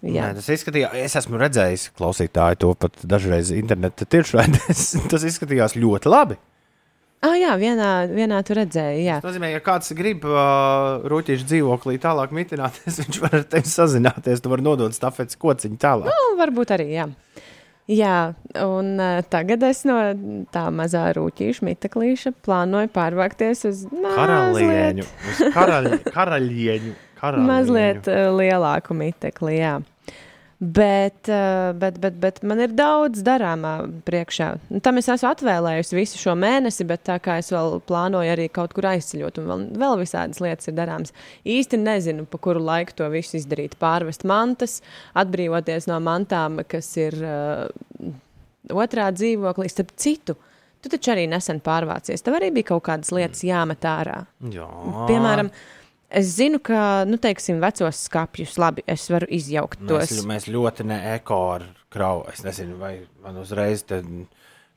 Jā. 0.05 0.27
Nē, 0.29 0.35
tas 0.37 0.51
izskatījās, 0.53 0.93
es 1.01 1.17
esmu 1.23 1.39
redzējis, 1.41 1.87
klausītāji 1.97 2.59
to 2.61 2.75
pat 2.77 2.99
dažreiz 3.09 3.49
internetā 3.57 4.05
tiešraidēs. 4.13 4.83
Tas 5.13 5.25
izskatījās 5.25 5.77
ļoti 5.79 6.13
labi. 6.13 6.37
Ah, 7.25 7.33
jā, 7.41 7.55
vienā, 7.59 7.91
vienā 8.13 8.43
tu 8.47 8.55
redzēji. 8.59 9.07
Jā. 9.07 9.17
Tas 9.23 9.33
nozīmē, 9.33 9.49
ja 9.55 9.63
kāds 9.65 9.89
grib 9.97 10.27
uh, 10.29 11.01
rūtīšu 11.09 11.49
dzīvoklī 11.49 11.97
tālāk 12.03 12.35
mitināties, 12.37 12.99
viņš 13.03 13.21
var 13.25 13.39
ar 13.41 13.47
tevi 13.57 13.73
sazināties. 13.73 14.45
Tu 14.45 14.53
vari 14.53 14.67
nodot 14.67 14.95
stafetes 14.95 15.41
kociņu 15.41 15.81
tālāk. 15.81 16.13
Nu, 16.13 16.35
varbūt 16.39 16.77
arī, 16.77 16.91
jā. 16.99 17.09
Jā, 17.87 18.35
un 18.67 18.97
uh, 18.99 19.23
tagad 19.31 19.63
es 19.63 19.85
no 19.87 19.97
tā 20.53 20.67
mazā 20.75 21.07
rūtīša 21.17 21.67
mitaklīša 21.71 22.35
plānoju 22.45 22.91
pārvākties 22.95 23.63
uz 23.71 23.85
Karalieņu. 23.95 25.07
mazliet, 25.07 25.33
uz 25.33 25.55
Karaļ, 25.55 25.91
karalieņu. 26.11 26.95
karalieņu. 27.21 27.51
mazliet 27.51 28.09
uh, 28.13 28.31
lielāku 28.37 28.97
mitekli, 28.97 29.59
jā. 29.61 29.77
Bet, 30.57 31.29
uh, 31.29 31.75
bet, 31.77 31.99
bet, 32.01 32.15
bet 32.17 32.39
man 32.49 32.63
ir 32.65 32.73
daudz 32.73 33.21
darāmā 33.21 33.75
priekšā. 34.09 34.47
Nu, 34.73 34.81
Tam 34.81 34.97
es 34.97 35.11
esmu 35.13 35.29
atvēlējusi 35.29 35.99
visu 35.99 36.21
šo 36.23 36.33
mēnesi, 36.33 36.87
bet 36.89 37.03
tā 37.05 37.19
kā 37.21 37.37
es 37.43 37.53
vēl 37.53 37.77
plānoju 37.85 38.33
arī 38.33 38.47
kaut 38.49 38.73
kur 38.73 38.89
aizceļot, 38.89 39.43
un 39.43 39.51
vēl, 39.51 39.67
vēl 39.83 40.01
visādas 40.01 40.41
lietas 40.41 40.71
ir 40.73 40.79
darāmas. 40.79 41.13
Īsti 41.45 41.83
nezinu, 41.83 42.25
pa 42.25 42.41
kuru 42.41 42.65
laiku 42.65 42.97
to 42.97 43.11
visu 43.13 43.37
izdarīt. 43.37 43.77
Pārvest 43.83 44.25
mantas, 44.25 44.79
atbrīvoties 45.13 45.91
no 45.93 46.01
mantām, 46.01 46.63
kas 46.65 46.89
ir 47.05 47.21
uh, 47.21 48.15
otrā 48.73 49.11
dzīvoklī, 49.13 49.69
starp 49.69 49.93
citu. 50.01 50.39
Tu 50.81 50.93
taču 50.93 51.13
arī 51.13 51.25
nesen 51.29 51.61
pārvācies. 51.65 52.23
Tev 52.25 52.37
arī 52.39 52.53
bija 52.55 52.71
kaut 52.73 52.85
kādas 52.89 53.13
lietas 53.13 53.45
jāmet 53.45 53.85
ārā. 53.89 54.21
Jā, 54.53 54.67
Piemēram, 55.09 55.49
es 56.11 56.33
zinu, 56.37 56.61
ka, 56.63 57.05
nu, 57.09 57.19
teiksim, 57.23 57.61
vecos 57.63 58.05
skāpjus, 58.09 58.57
labi, 58.63 58.85
es 58.89 59.07
varu 59.13 59.29
izjaukt 59.33 59.83
mēs, 59.83 60.11
tos. 60.13 60.25
mēs 60.29 60.49
ļoti 60.51 60.87
ne 60.89 61.01
eko 61.17 61.41
ar 61.57 61.69
kravu. 61.93 62.27
Es 62.33 62.45
nezinu, 62.47 62.79
vai 62.81 62.95
man 63.25 63.39
uzreiz 63.43 63.85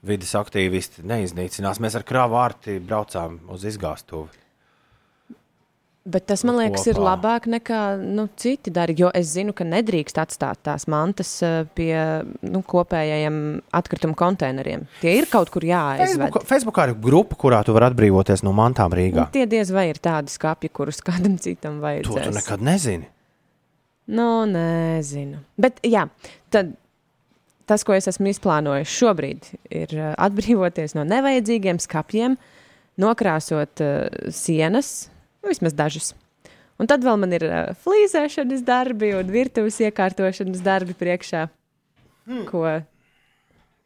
vidas 0.05 0.35
aktīvisti 0.39 1.05
neiznīcinās. 1.07 1.81
Mēs 1.83 1.97
ar 1.99 2.05
kravu 2.07 2.39
ārti 2.39 2.79
braucām 2.79 3.41
uz 3.51 3.65
izgāstuvi. 3.67 4.29
Bet 6.09 6.25
tas, 6.31 6.41
man 6.47 6.57
liekas, 6.57 6.87
ir 6.89 6.97
kopā. 6.97 7.05
labāk 7.11 7.45
nekā 7.51 7.79
nu, 8.01 8.25
citi 8.39 8.71
dara. 8.73 8.95
Jo 8.97 9.11
es 9.13 9.35
zinu, 9.35 9.53
ka 9.53 9.67
nedrīkst 9.67 10.17
atstāt 10.21 10.63
tās 10.65 10.87
mantas 10.89 11.31
eh, 11.45 11.61
pie 11.77 11.93
nu, 12.49 12.63
kopējiem 12.65 13.37
atkritumu 13.77 14.17
konteineriem. 14.17 14.87
Tie 15.03 15.13
ir 15.19 15.29
kaut 15.29 15.51
kur 15.53 15.67
jāaizved. 15.67 16.25
Facebook, 16.25 16.47
Facebookā 16.49 16.87
ir 16.89 16.97
grupa, 16.97 17.37
kurā 17.39 17.61
tu 17.67 17.75
vari 17.77 17.91
atbrīvoties 17.91 18.41
no 18.47 18.55
mantām 18.57 18.95
Rīgā. 18.97 19.27
Nu, 19.27 19.33
tie 19.35 19.45
diez 19.49 19.69
vai 19.75 19.89
ir 19.91 20.01
tādi 20.01 20.33
skāpji, 20.33 20.73
kurus 20.73 21.03
kādam 21.05 21.37
citam 21.37 21.77
To 21.77 21.85
tu 22.09 22.17
vajadzēs. 22.17 22.35
nekad 22.41 22.65
nezini. 22.65 23.09
Nu, 24.09 24.29
nezinu. 24.49 25.43
Bet, 25.61 25.77
jā, 25.85 26.07
tad 26.49 26.73
tas, 27.69 27.83
ko 27.85 27.93
es 27.93 28.09
esmu 28.09 28.31
izplānojis 28.31 28.89
šobrīd, 28.89 29.51
ir 29.69 29.93
uh, 29.93 30.13
atbrīvoties 30.17 30.95
no 30.97 31.03
nevajadzīgiem 31.05 31.77
skapjiem, 31.83 32.39
nokrāsot 32.99 33.83
uh, 33.85 34.31
sienas, 34.33 35.09
nu, 35.43 35.51
vismaz 35.51 35.75
dažas. 35.77 36.11
Un 36.79 36.87
tad 36.87 37.03
vēl 37.03 37.19
man 37.19 37.35
ir 37.35 37.43
uh, 37.47 37.71
flīzēšanas 37.83 38.63
darbi 38.67 39.11
un 39.17 39.31
virtuves 39.33 39.81
iekārtošanas 39.83 40.61
darbi 40.63 40.95
priekšā. 40.97 41.47
Hmm. 42.29 42.45
Ko? 42.47 42.63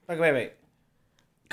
Pagaidām, 0.10 0.52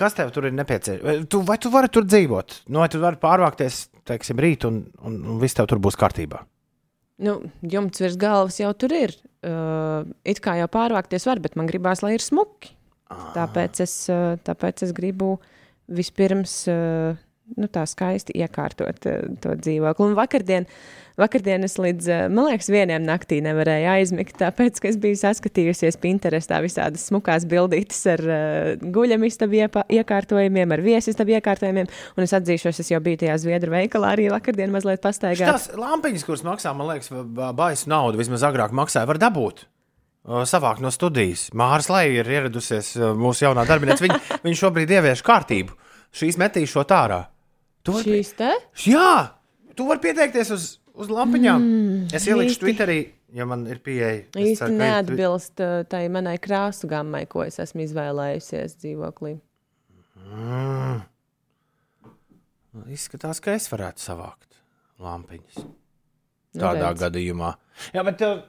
kas 0.01 0.17
tev 0.19 0.33
tur 0.35 0.49
ir 0.49 0.57
nepieciešams? 0.57 1.29
Tu, 1.31 1.41
vai 1.47 1.57
tu 1.63 1.73
vari 1.73 1.91
tur 1.93 2.05
dzīvot? 2.09 2.63
Nu, 2.69 2.83
vai 2.83 2.89
tu 2.93 3.01
vari 3.03 3.21
pārvākties, 3.21 3.87
teiksim, 4.09 4.41
rīt, 4.43 4.67
un, 4.69 4.83
un, 5.07 5.21
un 5.35 5.41
viss 5.43 5.57
tev 5.57 5.71
tur 5.71 5.81
būs 5.83 5.99
kārtībā? 6.01 6.43
Nu, 7.21 7.37
jumts 7.69 8.01
virs 8.01 8.17
galvas 8.21 8.57
jau 8.61 8.73
tur 8.81 8.95
ir. 8.97 9.15
Uh, 9.45 10.09
it 10.29 10.41
kā 10.45 10.57
jau 10.61 10.69
pārvākties 10.73 11.27
var, 11.29 11.41
bet 11.45 11.57
man 11.57 11.69
gribās, 11.69 12.05
lai 12.05 12.15
ir 12.17 12.25
smuki. 12.25 12.75
Tāpēc 13.35 13.81
es, 13.83 13.95
uh, 14.13 14.37
tāpēc 14.47 14.85
es 14.87 14.95
gribu 14.97 15.35
vispirms 15.91 16.55
uh, 16.71 17.19
nu, 17.57 17.69
tā 17.73 17.87
skaisti 17.89 18.35
iekārtot 18.39 19.07
uh, 19.11 19.23
to 19.43 19.55
dzīvokli. 19.59 20.11
Un 20.11 20.17
vakardien, 20.19 20.67
vakardien 21.21 21.67
es 21.67 21.75
līdz, 21.81 22.09
uh, 22.11 22.21
man 22.33 22.51
liekas, 22.51 22.69
vieniem 22.73 23.03
naktī 23.07 23.41
nevarēju 23.45 23.89
aizmigt, 23.95 24.37
tāpēc, 24.41 24.79
ka 24.83 24.91
es 24.93 24.99
biju 25.01 25.19
saskatījusies 25.23 25.99
Pinterestā 26.03 26.61
visādas 26.65 27.09
smukās 27.11 27.49
bildītes 27.51 28.01
ar 28.15 28.23
uh, 28.27 28.87
guļamistabu 28.95 29.65
iekārtojumiem, 30.01 30.77
ar 30.77 30.85
viesistabu 30.85 31.35
iekārtojumiem, 31.39 31.91
un 32.17 32.29
es 32.29 32.37
atzīšos, 32.37 32.81
es 32.85 32.93
jau 32.95 33.03
biju 33.05 33.25
tajā 33.25 33.41
Zviedru 33.43 33.75
veikalā 33.75 34.15
arī 34.15 34.31
vakardien 34.33 34.73
mazliet 34.75 35.03
pastaigāt. 35.05 35.51
Tās 35.51 35.71
lampiņas, 35.79 36.25
kuras 36.29 36.47
maksā, 36.47 36.73
man 36.77 36.93
liekas, 36.95 37.13
ba- 37.35 37.53
baisu 37.57 37.91
naudu, 37.91 38.21
vismaz 38.21 38.47
agrāk 38.47 38.75
maksāja, 38.77 39.09
var 39.11 39.21
dabūt. 39.21 39.67
Savākt 40.45 40.83
no 40.85 40.91
studijas. 40.93 41.47
Mārs 41.57 41.87
Leja 41.89 42.21
ir 42.21 42.29
ieradusies 42.29 42.91
mūsu 43.17 43.47
jaunā 43.47 43.65
darbiniece. 43.65 44.05
Viņa, 44.05 44.19
viņa 44.45 44.59
šobrīd 44.61 44.93
ievieš 44.93 45.23
kārtību. 45.25 45.73
Šīs 46.13 46.37
metīšot 46.43 46.93
ārā. 46.93 47.23
Tu 47.83 47.93
vari, 47.97 48.11
Šīs 48.21 48.35
te? 48.37 48.51
jā, 48.85 49.31
tu 49.77 49.87
vari 49.89 50.03
pieteikties 50.05 50.51
uz, 50.53 50.65
uz 50.95 51.09
lampiņām. 51.09 51.63
Mm, 51.65 52.15
es 52.15 52.27
ielikšu 52.29 52.53
īsti- 52.53 52.65
Twitterī, 52.67 52.99
ja 53.33 53.47
man 53.49 53.67
ir 53.67 53.79
pieeja. 53.81 54.27
Īsti 54.37 54.59
ceru, 54.59 54.67
ka 54.69 54.75
ir 54.75 54.81
neatbilst 54.83 55.61
uh, 55.65 55.83
tai 55.89 56.03
manai 56.13 56.37
krāsu 56.39 56.89
gammai, 56.91 57.25
ko 57.31 57.43
es 57.47 57.57
esmu 57.63 57.87
izvēlējusies 57.87 58.77
dzīvoklī. 58.83 59.39
Twi- 62.71 62.93
Izskatās, 62.95 63.41
ka 63.43 63.55
es 63.59 63.67
varētu 63.73 64.03
savākt 64.05 64.61
lampiņas. 65.03 65.65
Tādā 66.61 66.91
redz. 66.93 67.01
gadījumā. 67.03 67.53
Jā, 67.95 68.05
bet 68.07 68.19
tev 68.21 68.43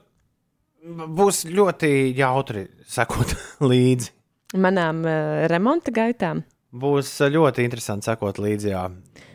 būs 1.16 1.44
ļoti 1.50 1.90
jautri 2.18 2.66
sekot 2.90 3.32
līdzi. 3.72 4.10
Manām 4.60 5.00
uh, 5.08 5.46
remonta 5.50 5.90
gaitām. 5.96 6.42
Būs 6.72 7.10
ļoti 7.28 7.66
interesanti 7.66 8.08
sekot 8.08 8.38
līdzi. 8.40 8.70
Jā. 8.72 8.86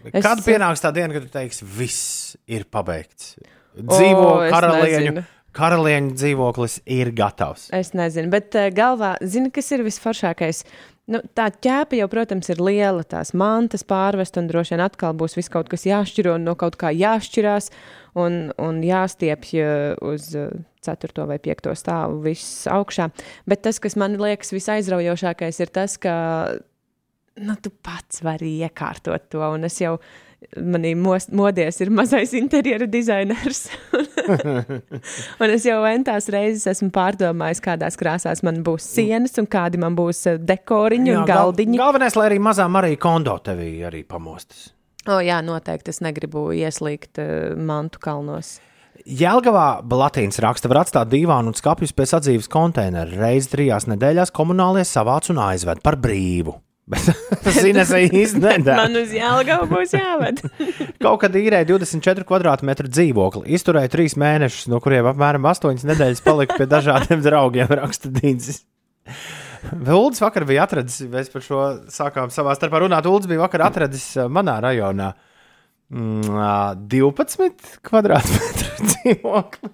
Es- 0.09 0.23
Kad 0.25 0.39
pienāks 0.45 0.81
tā 0.81 0.89
diena, 0.95 1.13
kad 1.13 1.27
tu 1.27 1.29
teiksi, 1.38 1.65
viss 1.65 2.35
ir 2.49 2.63
pabeigts? 2.65 3.35
Dzīvo 3.77 4.23
O, 4.25 4.49
karalieņu, 4.49 5.11
nezinu. 5.11 5.23
karalieņu 5.53 6.15
dzīvoklis 6.17 6.79
ir 6.85 7.11
gatavs. 7.13 7.67
Es 7.77 7.91
nezinu, 7.93 8.31
bet 8.33 8.55
uh, 8.57 8.71
galvā, 8.73 9.15
zini, 9.21 9.51
kas 9.53 9.69
ir 9.75 9.83
visforšākais? 9.85 10.63
Nu, 11.07 11.21
tā 11.38 11.45
ķēpa 11.53 11.95
jau, 11.95 12.07
protams, 12.11 12.49
ir 12.51 12.57
liela, 12.59 13.03
tās 13.07 13.29
mantas 13.38 13.85
pārvest, 13.88 14.35
un 14.41 14.49
droši 14.49 14.73
vien 14.75 14.81
atkal 14.83 15.13
būs 15.15 15.38
viss 15.38 15.47
kaut 15.53 15.69
kas 15.71 15.85
jāšķiro 15.88 16.33
un 16.35 16.43
no 16.49 16.55
kaut 16.59 16.75
kā 16.75 16.89
jāšķirās 16.91 17.69
un, 18.19 18.49
un 18.59 18.81
jāstiepj 18.83 19.53
uh, 19.61 19.93
uz 20.09 20.33
uh, 20.35 20.49
4. 20.83 21.27
vai 21.29 21.38
5. 21.39 21.69
stāvu 21.79 22.17
viss 22.25 22.65
augšā. 22.67 23.11
Bet 23.45 23.61
tas, 23.61 23.77
kas 23.79 23.95
man 23.95 24.17
liekas 24.19 24.51
visaizraujošākais, 24.57 25.61
ir 25.63 25.71
tas, 25.71 25.95
ka 26.01 26.17
nu, 27.41 27.55
tu 27.61 27.71
pats 27.83 28.21
vari 28.25 28.55
iekārtot 28.65 29.27
to, 29.33 29.41
un 29.45 29.67
es 29.67 29.77
jau 29.81 29.97
manī 30.61 30.91
mos- 30.97 31.29
modies 31.33 31.79
ir 31.81 31.89
mazais 31.93 32.33
interjera 32.38 32.85
dizainers. 32.89 33.63
un 35.41 35.49
es 35.53 35.65
jau 35.65 35.79
entās 35.89 36.29
reizes 36.33 36.67
esmu 36.73 36.91
pārdomājis, 36.93 37.61
kādās 37.63 37.97
krāsās 37.99 38.43
man 38.45 38.61
būs 38.65 38.85
sienas 38.97 39.38
un 39.41 39.49
kādi 39.49 39.81
man 39.81 39.97
būs 39.97 40.23
eh, 40.29 40.38
dekoriņi 40.38 41.13
un 41.15 41.25
gal- 41.25 41.47
galdiņi. 41.51 41.81
galvenais, 41.81 42.17
lai 42.19 42.29
arī 42.31 42.39
mazā 42.49 42.67
Marija 42.71 43.01
kondo 43.01 43.38
tevī 43.43 43.71
arī 43.89 44.03
pamostas. 44.07 44.71
O, 45.07 45.21
jā, 45.23 45.39
noteikti 45.45 45.93
es 45.93 46.01
negribu 46.03 46.49
ieslīgt 46.51 47.21
uh, 47.23 47.53
mantu 47.55 48.01
kalnos. 48.03 48.57
Jēlgavā 49.07 49.85
Latīnas 49.88 50.39
raksta, 50.43 50.67
var 50.67 50.81
atstāt 50.81 51.07
dīvānu 51.13 51.53
un 51.53 51.55
skāpjus 51.55 51.93
pie 51.95 52.07
sadzīves 52.09 52.49
konteineru. 52.51 53.15
Reizi 53.21 53.53
trijās 53.53 53.85
nedēļās 53.88 54.33
komunālie 54.35 54.83
savāc 54.83 55.29
un 55.31 55.39
aizved 55.45 55.79
par 55.85 55.95
brīvu. 56.01 56.57
Bet 56.88 57.07
tas 57.43 57.57
Ines 57.67 57.91
īsti 58.07 58.41
nedara. 58.41 58.85
Man 58.85 58.99
uz 59.01 59.11
Jālgavu 59.15 59.67
būs 59.71 59.93
jāved. 59.97 60.41
Kaut 61.03 61.19
kad 61.23 61.35
īrēja 61.35 61.67
24 61.73 62.27
km2 62.27 62.88
dzīvokli, 62.88 63.43
izturēja 63.57 63.91
3 63.97 64.17
mēnešus, 64.23 64.69
no 64.71 64.79
kuriem 64.83 65.09
apmēram 65.11 65.47
8 65.51 65.83
nedēļas 65.91 66.23
palika 66.25 66.59
pie 66.59 66.69
dažādiem 66.71 67.23
draugiem, 67.25 67.71
raksta 67.81 68.11
Dīdzis. 68.13 68.63
Ulds 69.91 70.21
vakar 70.21 70.45
bija 70.47 70.67
atradzis, 70.67 71.09
mēs 71.11 71.31
par 71.33 71.43
šo 71.43 71.63
sākām 71.91 72.31
savā 72.31 72.53
starpā 72.55 72.83
runāt. 72.83 73.07
Ulds 73.09 73.27
bija 73.27 73.43
vakar 73.43 73.65
atradzis 73.67 74.05
ā, 74.21 74.27
manā 74.31 74.59
rajonā 74.63 75.09
mm, 75.91 76.38
ā, 76.39 76.53
12 76.88 77.81
km2 77.83 78.21
dzīvokli. 78.93 79.73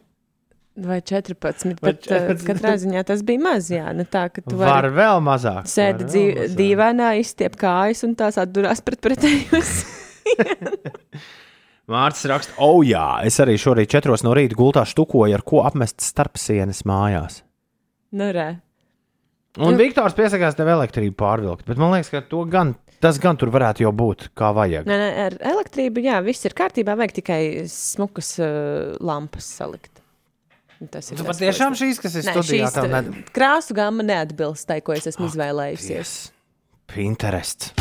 Vai 0.73 1.01
14, 1.05 1.75
Vai 1.77 1.91
bet 1.93 2.07
uh, 2.09 2.31
14. 2.33 2.47
katrā 2.47 2.73
ziņā 2.81 3.03
tas 3.05 3.21
bija 3.25 3.41
maz. 3.43 3.69
Jā, 3.69 3.91
nu 3.93 4.07
tā, 4.09 4.25
ka 4.33 4.41
tu 4.41 4.57
Var 4.57 4.71
vari 4.71 4.89
vēl 4.95 5.21
mazāk. 5.21 5.69
sēdi 5.69 6.01
var 6.01 6.09
dzīv, 6.09 6.41
dīvainā, 6.57 7.11
izstiep 7.21 7.59
kājas 7.61 8.01
un 8.07 8.15
tās 8.17 8.39
atdurās 8.41 8.81
pret 8.81 9.03
pretējos. 9.05 9.73
Mārcis 11.93 12.29
raksta, 12.31 12.55
o 12.57 12.79
oh, 12.79 12.81
jā, 12.87 13.05
es 13.27 13.37
arī 13.43 13.57
šorīt 13.59 13.91
četros 13.91 14.23
no 14.25 14.33
rīta 14.33 14.57
gultā 14.57 14.85
štukoju, 14.87 15.35
ar 15.35 15.43
ko 15.45 15.61
apmest 15.67 16.01
starp 16.01 16.39
sienas 16.41 16.81
mājās. 16.89 17.43
nu, 18.15 18.31
re. 18.33 18.53
Un 19.61 19.77
Viktors 19.77 20.15
piesakās 20.17 20.55
tev 20.57 20.71
elektrību 20.73 21.13
pārvilkt, 21.19 21.67
bet 21.67 21.77
man 21.77 21.91
liekas, 21.93 22.09
ka 22.09 22.23
to 22.25 22.41
gan, 22.49 22.71
tas 23.03 23.19
gan 23.21 23.37
tur 23.37 23.51
varētu 23.53 23.83
jau 23.85 23.91
būt 23.93 24.31
kā 24.33 24.49
vajag. 24.57 24.87
Nē, 24.89 24.97
nē, 24.97 25.09
ar 25.27 25.35
elektrību, 25.51 26.01
jā, 26.07 26.17
viss 26.25 26.47
ir 26.47 26.55
kārtībā. 26.57 26.95
Vajag 26.97 27.19
tikai 27.19 27.41
smukas 27.69 28.31
uh, 28.41 28.95
lampas 28.97 29.51
salikt. 29.59 29.92
Tas 30.91 31.11
ir 31.11 31.17
Tu 31.17 31.23
tas, 31.23 31.27
ko 31.27 31.31
patiešām 31.33 31.71
es- 31.75 31.79
šīs, 31.83 32.01
kas 32.03 32.15
ir 32.19 32.23
studijā, 32.27 32.67
šīs, 32.67 32.73
tev 32.75 32.83
uh, 32.89 32.91
ne... 32.97 33.23
krāsu 33.35 33.75
gama 33.77 34.03
neatbilst 34.07 34.67
tai, 34.69 34.79
ko 34.85 34.91
es 34.97 35.07
esmu 35.13 35.29
izvēlējusies. 35.31 36.15
Pinterest. 36.93 37.71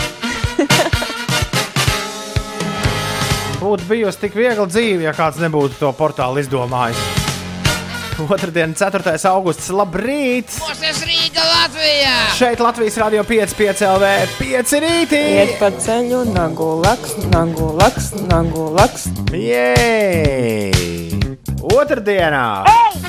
Būtu 3.62 3.86
bijusi 3.86 4.18
tik 4.24 4.34
viegla 4.34 4.66
dzīve, 4.66 5.04
ja 5.06 5.12
kāds 5.14 5.38
nebūtu 5.42 5.78
to 5.78 5.92
portālu 5.94 6.42
izdomājis. 6.42 6.98
Otradien, 8.22 8.74
4. 8.76 9.14
augusts, 9.30 9.70
labrīt! 9.72 10.50
Mūsu 10.60 11.06
Rīga 11.08 11.42
Latvijā! 11.46 12.12
Šeit 12.36 12.60
Latvijas 12.62 12.98
Rādio 13.00 13.22
5, 13.26 13.54
5 13.58 13.82
LV, 13.88 14.10
5 14.38 14.74
rītī! 14.84 15.22
Iet 15.38 15.54
pa 15.62 15.70
ceļu, 15.72 16.20
nagu 16.34 16.68
laks, 16.84 17.16
nagu 17.32 17.70
laks, 17.80 18.10
nagu 21.48 21.74
laks. 21.76 22.06
Jej! 22.06 23.02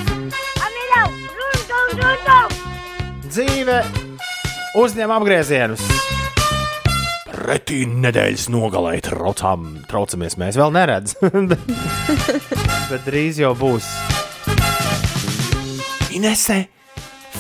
Otradienā 1.93 2.53
dzīve 3.33 3.79
uzņem 4.77 5.11
apgriezienus. 5.15 5.81
Pretī 7.33 7.81
nedēļas 7.89 8.45
nogalē 8.53 8.99
traucām, 9.03 9.65
traucamies 9.89 10.37
mēs 10.37 10.59
vēl 10.59 10.73
neredzam. 10.75 11.49
Bet 12.91 13.01
drīz 13.07 13.41
jau 13.41 13.55
būs. 13.57 13.89
Inesē, 16.13 16.59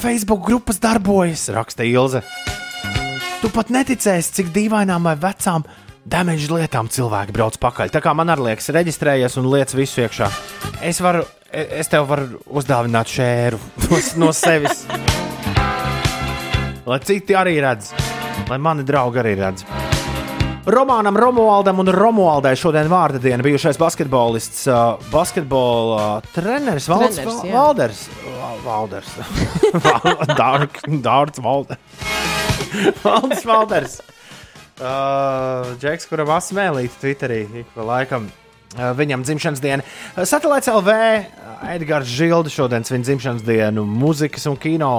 Facebook 0.01 0.41
grupas 0.47 0.81
darbojas, 0.81 1.45
raksta 1.53 1.85
Ilze. 1.85 2.23
Tu 3.43 3.51
pat 3.53 3.69
neticēsi, 3.69 4.33
cik 4.39 4.49
dīvainām 4.55 5.05
vai 5.05 5.13
vecām 5.19 5.67
damage 6.05 6.49
lietām 6.51 6.89
cilvēki 6.91 7.33
brauc 7.35 7.57
pakaļ. 7.63 7.91
Tā 7.93 8.01
kā 8.03 8.13
man 8.17 8.31
arī 8.33 8.49
liekas, 8.51 8.69
reģistrējies 8.75 9.37
un 9.39 9.47
lietas 9.53 9.77
visu 9.77 10.03
iekšā. 10.03 10.29
Es 10.83 10.99
varu, 11.03 11.23
e- 11.51 11.67
es 11.79 11.87
tev 11.91 12.07
varu 12.09 12.41
uzdāvināt 12.51 13.11
šēru 13.13 13.59
no, 14.21 14.33
sevis. 14.35 14.85
Lai 16.83 16.99
citi 17.07 17.35
arī 17.39 17.55
redz, 17.63 17.93
lai 18.49 18.59
mani 18.59 18.83
draugi 18.83 19.21
arī 19.23 19.37
redz. 19.39 19.63
Romānam, 20.63 21.15
Romualdam 21.19 21.81
un 21.83 21.89
Romualdai 21.91 22.53
šodien 22.55 22.87
vārda 22.91 23.19
diena 23.19 23.43
bijušais 23.43 23.75
basketbolists, 23.79 24.61
uh, 24.71 24.93
basketbola 25.11 25.97
uh, 26.21 26.29
treneris 26.35 26.87
Valds. 26.87 27.19
Valders. 27.51 28.05
Va- 28.37 28.53
Valders. 28.63 29.09
Dārts 31.03 31.41
Valders. 31.47 31.99
Valdis 33.03 33.43
Valders. 33.47 33.97
Uh, 34.73 35.75
Džeks, 35.77 36.07
kuram 36.09 36.31
asmēlīt 36.33 36.95
Twitterī 36.97 37.43
ik 37.61 37.67
pa 37.75 37.83
laikam. 37.85 38.25
uh, 38.73 38.87
Viņam 38.97 39.21
dzimšanas 39.21 39.61
diena. 39.61 39.85
Uh, 40.15 40.23
Satelīts 40.25 40.71
LV 40.71 40.95
Edgars 41.75 42.09
Žilde 42.09 42.49
šodien 42.49 42.87
svin 42.87 43.05
dzimšanas 43.05 43.45
dienu, 43.45 43.85
mūzikas 43.85 44.47
un 44.49 44.57
kino 44.57 44.95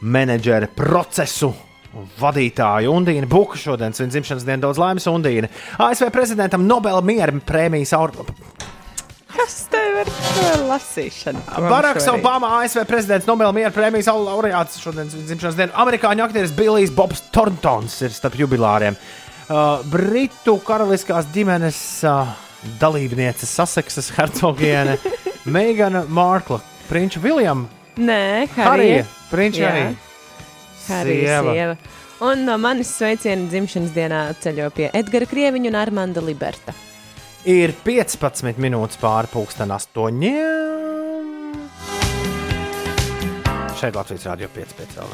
menedžera 0.00 0.70
procesu. 0.72 1.52
Vadītāja 1.92 2.88
Undīna 2.88 3.28
Buka 3.28 3.60
šodien 3.60 3.92
svin 3.92 4.08
dzimšanas 4.14 4.46
dienu 4.48 4.64
daudz 4.64 4.80
laimes 4.80 5.06
Undīna. 5.12 5.52
ASV 5.76 6.08
prezidentam 6.14 6.64
Nobela 6.64 7.04
miera 7.04 7.36
prēmijas 7.36 7.92
aur... 7.98 8.16
Kas 9.32 9.54
tev 9.72 9.96
ir 10.02 10.10
ar 10.52 10.62
lasīšanu? 10.68 11.40
Baraks 11.70 12.06
Obama, 12.12 12.50
ASV 12.60 12.84
prezidents 12.88 13.26
Nobela 13.26 13.52
miera 13.56 13.70
prēmijas 13.74 14.08
au- 14.12 14.20
laureāts 14.26 14.78
šodien 14.82 15.08
svin 15.10 15.24
dzimšanas 15.28 15.56
dienu. 15.58 15.72
Amerikāņu 15.84 16.24
aktieris 16.26 16.52
Billijs 16.56 16.92
Bobs 16.94 17.22
Thorntons 17.32 17.96
ir 18.04 18.12
starp 18.14 18.36
jubilāriem. 18.38 18.96
Uh, 19.48 19.80
Britu 19.90 20.58
karaliskās 20.64 21.26
ģimenes 21.34 21.80
uh, 22.08 22.30
dalībniece 22.80 23.48
Saseksas 23.48 24.12
hercogiene 24.16 24.98
Meigana 25.56 26.04
Mārkla, 26.08 26.60
Prinča 26.88 27.20
Viljama, 27.24 27.66
Nē, 27.98 28.46
Harija. 28.56 29.02
Prinča 29.32 29.64
Jā. 29.66 29.72
Harija. 30.88 31.40
Sieva. 31.42 31.52
sieva. 31.52 31.76
Un 32.22 32.44
no 32.46 32.54
manis 32.62 32.92
sveiciena 32.94 33.48
dzimšanas 33.50 33.90
dienā 33.96 34.22
ceļo 34.40 34.70
pie 34.76 34.88
Edgara 34.94 35.26
Krieviņa 35.26 35.72
un 35.72 35.76
Armanda 35.80 36.22
Liberta. 36.24 36.72
Ir 37.42 37.72
15 37.82 38.54
minūtes 38.62 39.00
pāri 39.02 39.26
pusdien 39.32 39.72
astoņiem. 39.74 41.56
Šeit 43.80 43.96
Latvijas 43.98 44.28
Rādio 44.28 44.46
5,5 44.54 45.00
LV. 45.02 45.12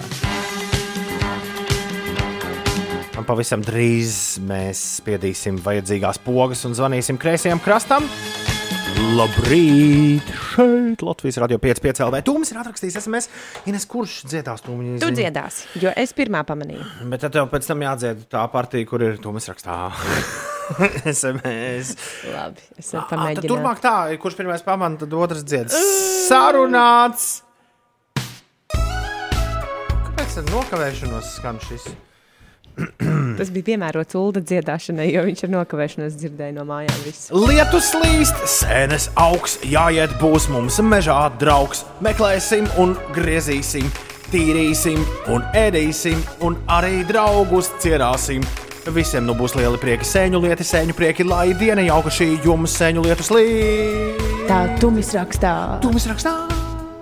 Un 3.16 3.24
pavisam 3.24 3.64
drīz 3.64 4.36
mēs 4.44 4.82
spiedīsim 4.98 5.56
vajadzīgās 5.64 6.20
pogas 6.20 6.66
un 6.68 6.76
zvanīsim 6.76 7.16
kreisajam 7.16 7.64
krastam. 7.64 8.04
Labrīt! 9.16 10.28
Šeit 10.52 11.00
Latvijas 11.08 11.40
Rādio 11.40 11.56
5,5 11.64 12.04
LV. 12.10 12.20
Tūmis 12.28 12.52
ir 12.52 12.60
atrakstījis 12.60 13.00
SMS. 13.00 13.32
Ines, 13.72 13.88
kurš 13.88 14.20
dziedās 14.28 14.68
tūmiņu? 14.68 15.00
Tu 15.00 15.10
dziedās, 15.16 15.64
jo 15.80 15.96
es 15.96 16.12
pirmā 16.12 16.44
pamanīju. 16.44 17.08
Bet 17.08 17.24
tad 17.24 17.32
tev 17.40 17.48
pēc 17.48 17.72
tam 17.72 17.88
jādzied 17.88 18.28
tā 18.28 18.44
partija, 18.52 18.92
kur 18.92 19.08
ir 19.08 19.16
tūmis 19.24 19.48
rakstā. 19.48 19.80
SMS. 21.18 21.94
Labi, 22.32 22.64
es 22.78 22.90
Ā, 22.92 23.00
Tad 23.00 23.12
pamēģināju. 23.14 23.50
turpmāk 23.52 23.80
tā, 23.84 23.94
kurš 24.22 24.36
pirmais 24.40 24.64
pamana, 24.66 24.98
tad 25.00 25.14
otrs 25.16 25.44
dzied. 25.48 25.72
Sarunāts! 26.28 27.28
Kāpēc 30.08 30.36
ar 30.42 30.50
nokavēšanos 30.52 31.32
skan 31.38 31.60
šis? 31.64 31.88
Tas 33.38 33.48
bija 33.50 33.66
piemērots 33.72 34.14
Ulda 34.18 34.38
dziedāšanai, 34.44 35.08
jo 35.10 35.24
viņš 35.26 35.40
ar 35.48 35.50
nokavēšanos 35.56 36.14
dzirdēja 36.20 36.54
no 36.60 36.66
mājām 36.68 37.00
visu. 37.02 37.34
Lietus 37.48 37.88
līst, 37.98 38.38
sēnes 38.60 39.08
augs, 39.18 39.56
jāiet 39.66 40.14
būs 40.20 40.46
mums 40.52 40.78
mežā 40.86 41.18
draugs. 41.40 41.82
Meklēsim 42.06 42.68
un 42.78 42.94
griezīsim, 43.16 43.88
tīrīsim 44.30 45.02
un 45.34 45.42
ēdīsim, 45.58 46.22
un 46.46 46.58
arī 46.70 47.00
draugus 47.08 47.72
cienāsim. 47.82 48.46
Visiem 48.94 49.26
nu 49.26 49.34
būs 49.36 49.52
lieli 49.58 49.76
prieki, 49.80 50.06
sēņu 50.06 50.38
lieti, 50.40 50.64
sēņu 50.64 50.94
prieki, 50.96 51.24
lai 51.28 51.50
diena 51.58 51.82
jauka 51.84 52.08
šī 52.14 52.30
jums 52.44 52.72
sēņu 52.78 53.02
lietus 53.04 53.28
līst. 53.34 54.22
Tā 54.48 54.62
tumis 54.80 55.10
rakstā. 55.12 55.52
Tumis 55.82 56.06
rakstā. 56.08 56.32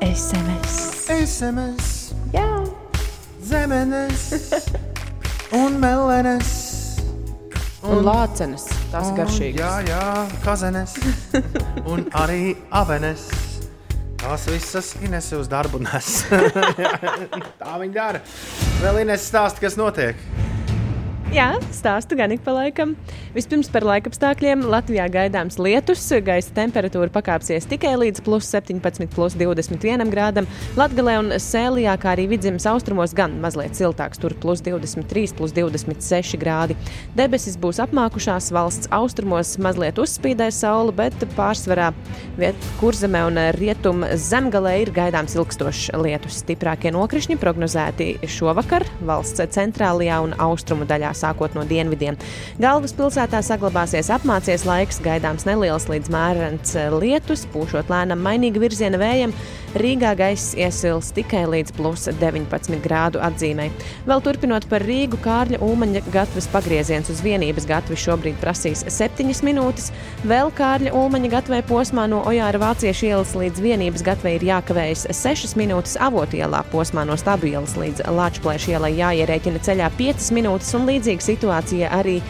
SMS. 0.02 0.78
SMS. 1.14 1.90
Jā. 2.34 2.48
Zemenes 3.46 4.24
un 5.54 5.76
melenes. 5.78 6.50
Un 7.86 8.02
lācenes. 8.02 8.66
Tas 8.90 9.12
ir 9.12 9.20
garšīgs. 9.20 9.60
Jā, 9.60 9.76
jā, 9.86 10.02
kazenes 10.42 10.96
un 11.92 12.02
arī 12.18 12.56
avenes. 12.74 13.28
Tās 14.18 14.48
visas 14.50 14.90
Ines 15.06 15.30
uz 15.38 15.46
darbu 15.46 15.78
nes. 15.84 16.10
Tā 17.62 17.78
viņa 17.78 17.94
dara. 17.94 18.24
Vēl 18.82 19.04
Ines 19.04 19.30
stāsta, 19.30 19.62
kas 19.62 19.78
notiek. 19.78 20.18
Jā, 21.34 21.56
stāstu 21.74 22.14
gan 22.14 22.30
ik 22.30 22.44
pa 22.46 22.52
laikam. 22.54 22.92
Vispirms 23.34 23.66
par 23.74 23.82
laikapstākļiem. 23.84 24.60
Latvijā 24.70 25.08
gaidāms 25.10 25.58
lietus, 25.58 26.04
gaisa 26.24 26.52
temperatūra 26.54 27.10
pakāpsies 27.12 27.66
tikai 27.66 27.96
līdz 27.98 28.22
plus 28.24 28.46
17, 28.54 29.08
plus 29.10 29.34
21 29.34 30.06
grādam. 30.12 30.46
Latvijā 30.78 31.16
un 31.18 31.34
Sēlijā, 31.42 31.96
kā 31.98 32.12
arī 32.14 32.28
vidzemes 32.30 32.64
austrumos, 32.70 33.12
gan 33.16 33.34
mazliet 33.42 33.74
siltāks, 33.74 34.20
tur 34.22 34.36
plus 34.38 34.62
23, 34.64 35.34
plus 35.36 35.52
26 35.56 36.38
grādi. 36.40 36.78
Debesis 37.18 37.58
būs 37.58 37.82
apmākušās, 37.82 38.52
valsts 38.54 38.88
austrumos 38.94 39.56
mazliet 39.58 39.98
uzspīdēs 39.98 40.62
saule, 40.62 40.94
bet 40.94 41.26
pārsvarā 41.34 41.90
viet, 42.38 42.70
kurzemē 42.78 43.24
un 43.32 43.42
rietum 43.58 44.06
zemgalē 44.14 44.76
ir 44.84 44.94
gaidāms 44.94 45.34
ilgstošs 45.36 45.90
lietus. 46.06 46.38
Stiprākie 46.46 46.94
nokrišņi 46.94 47.40
prognozēti 47.42 48.12
šovakar 48.30 48.86
valsts 49.02 49.42
centrālajā 49.58 50.22
un 50.22 50.38
austrumu 50.46 50.86
daļā 50.86 51.15
sākot 51.18 51.56
no 51.56 51.66
dienvidiem. 51.68 52.18
Galvaspilsētā 52.62 53.42
saglabāsies 53.44 54.12
apmācies 54.14 54.66
laiks, 54.68 55.00
gaidāms 55.04 55.46
neliels 55.48 55.88
līdz 55.90 56.12
mērens 56.12 56.76
lietus, 57.00 57.46
pūšot 57.54 57.92
lēnam 57.92 58.22
mainīga 58.24 58.62
virziena 58.62 59.00
vējam. 59.00 59.34
Rīgā 59.76 60.14
gaiss 60.16 60.54
iesils 60.56 61.10
tikai 61.12 61.42
līdz 61.52 61.74
plus 61.76 62.06
19 62.08 62.78
grādu 62.80 63.20
atzīmē. 63.20 63.66
Vēl 64.08 64.22
turpinot 64.24 64.64
par 64.70 64.80
Rīgu, 64.86 65.18
Kārļa 65.20 65.60
Ulmaņa 65.64 66.00
gatavas 66.14 66.46
pagrieziens 66.48 67.10
uz 67.12 67.20
vienības 67.24 67.66
gatavi 67.68 67.98
šobrīd 68.00 68.38
prasīs 68.40 68.86
7 68.88 69.28
minūtes. 69.44 69.90
Vēl 70.24 70.48
Kārļa 70.56 70.94
Ulmaņa 70.96 71.32
gatavai 71.34 71.60
posmā 71.68 72.06
no 72.08 72.22
Ojāra 72.30 72.62
Vāciešu 72.62 73.10
ielas 73.10 73.34
līdz 73.36 73.60
vienības 73.66 74.06
gatavai 74.06 74.36
ir 74.38 74.46
jākavējas 74.48 75.04
6 75.18 75.58
minūtes 75.60 75.98
avotielā 76.00 76.62
posmā 76.72 77.04
no 77.04 77.18
Stabu 77.20 77.50
ielas 77.50 77.76
līdz 77.76 78.06
Lāčplēša 78.16 78.76
ielai 78.78 78.94
jāierēķina 78.96 79.60
ceļā 79.66 79.90
5 79.98 80.30
minūtes 80.38 80.72
un 80.78 80.88
līdzīga 81.06 81.22
situācija 81.22 81.94
arī 81.94 82.20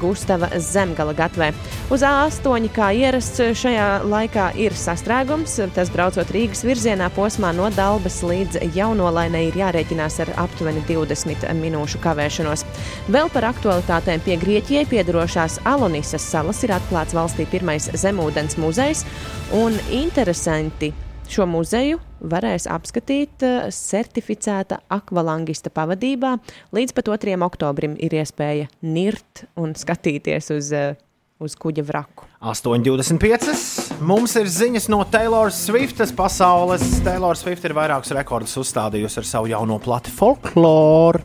Gustava 0.00 0.48
Zemgala 0.58 1.12
gatvē. 1.14 1.52
Uz 1.94 2.02
A8, 2.02 2.64
kā 2.74 2.88
ierasts 2.96 3.38
šajā 3.60 4.02
laikā, 4.08 4.48
ir 4.58 4.74
sastrēgums. 4.74 5.60
Tas 5.76 5.92
braucot 5.94 6.32
Rīgas 6.34 6.64
virzienā 6.66 7.06
posmā 7.14 7.52
no 7.54 7.68
Dalbas 7.70 8.18
līdz 8.26 8.74
Jaunolainai 8.74 9.44
ir 9.46 9.60
jārēķinās 9.60 10.18
ar 10.24 10.34
aptuveni 10.48 10.82
20 10.88 11.46
minūšu 11.60 12.02
kavēšanos. 12.02 12.66
Vēl 13.14 13.30
par 13.30 13.46
aktualitātēm 13.52 14.26
pie 14.26 14.40
Grieķijai 14.42 14.88
piedarošās 14.90 15.60
Alonisas 15.68 16.26
salas 16.34 16.64
ir 16.66 16.74
atklāts 16.74 17.14
valstī 17.14 17.46
pirmais 17.46 17.92
zemūdens 17.94 18.58
muzejs 18.58 19.06
un 19.54 19.78
interesanti. 19.94 20.96
Šo 21.26 21.44
muzeju 21.50 21.98
varēs 22.22 22.68
apskatīt 22.70 23.42
eh, 23.44 23.66
certificēta 23.74 24.78
akvalangista 24.94 25.72
pavadībā. 25.74 26.36
Līdz 26.76 26.94
pat 26.96 27.10
2. 27.10 27.34
oktobrim 27.46 27.96
ir 27.98 28.14
iespēja 28.20 28.68
nirt 28.86 29.44
un 29.58 29.74
skatīties 29.76 30.52
uz, 30.54 30.70
eh, 30.72 30.94
uz 31.42 31.56
kuģa 31.58 31.84
vraku. 31.88 32.28
8,25. 32.46 33.98
Mums 34.06 34.36
ir 34.38 34.46
ziņas 34.52 34.86
no 34.92 35.02
Taylor 35.10 35.50
Swiftas 35.50 36.14
pasaules. 36.14 36.84
Taylor 37.04 37.36
Swift 37.36 37.66
ir 37.66 37.74
vairākus 37.74 38.14
rekordus 38.14 38.54
uzstādījusi 38.62 39.20
ar 39.22 39.28
savu 39.28 39.50
jauno 39.50 39.80
plati 39.82 40.14
folkloru. 40.14 41.24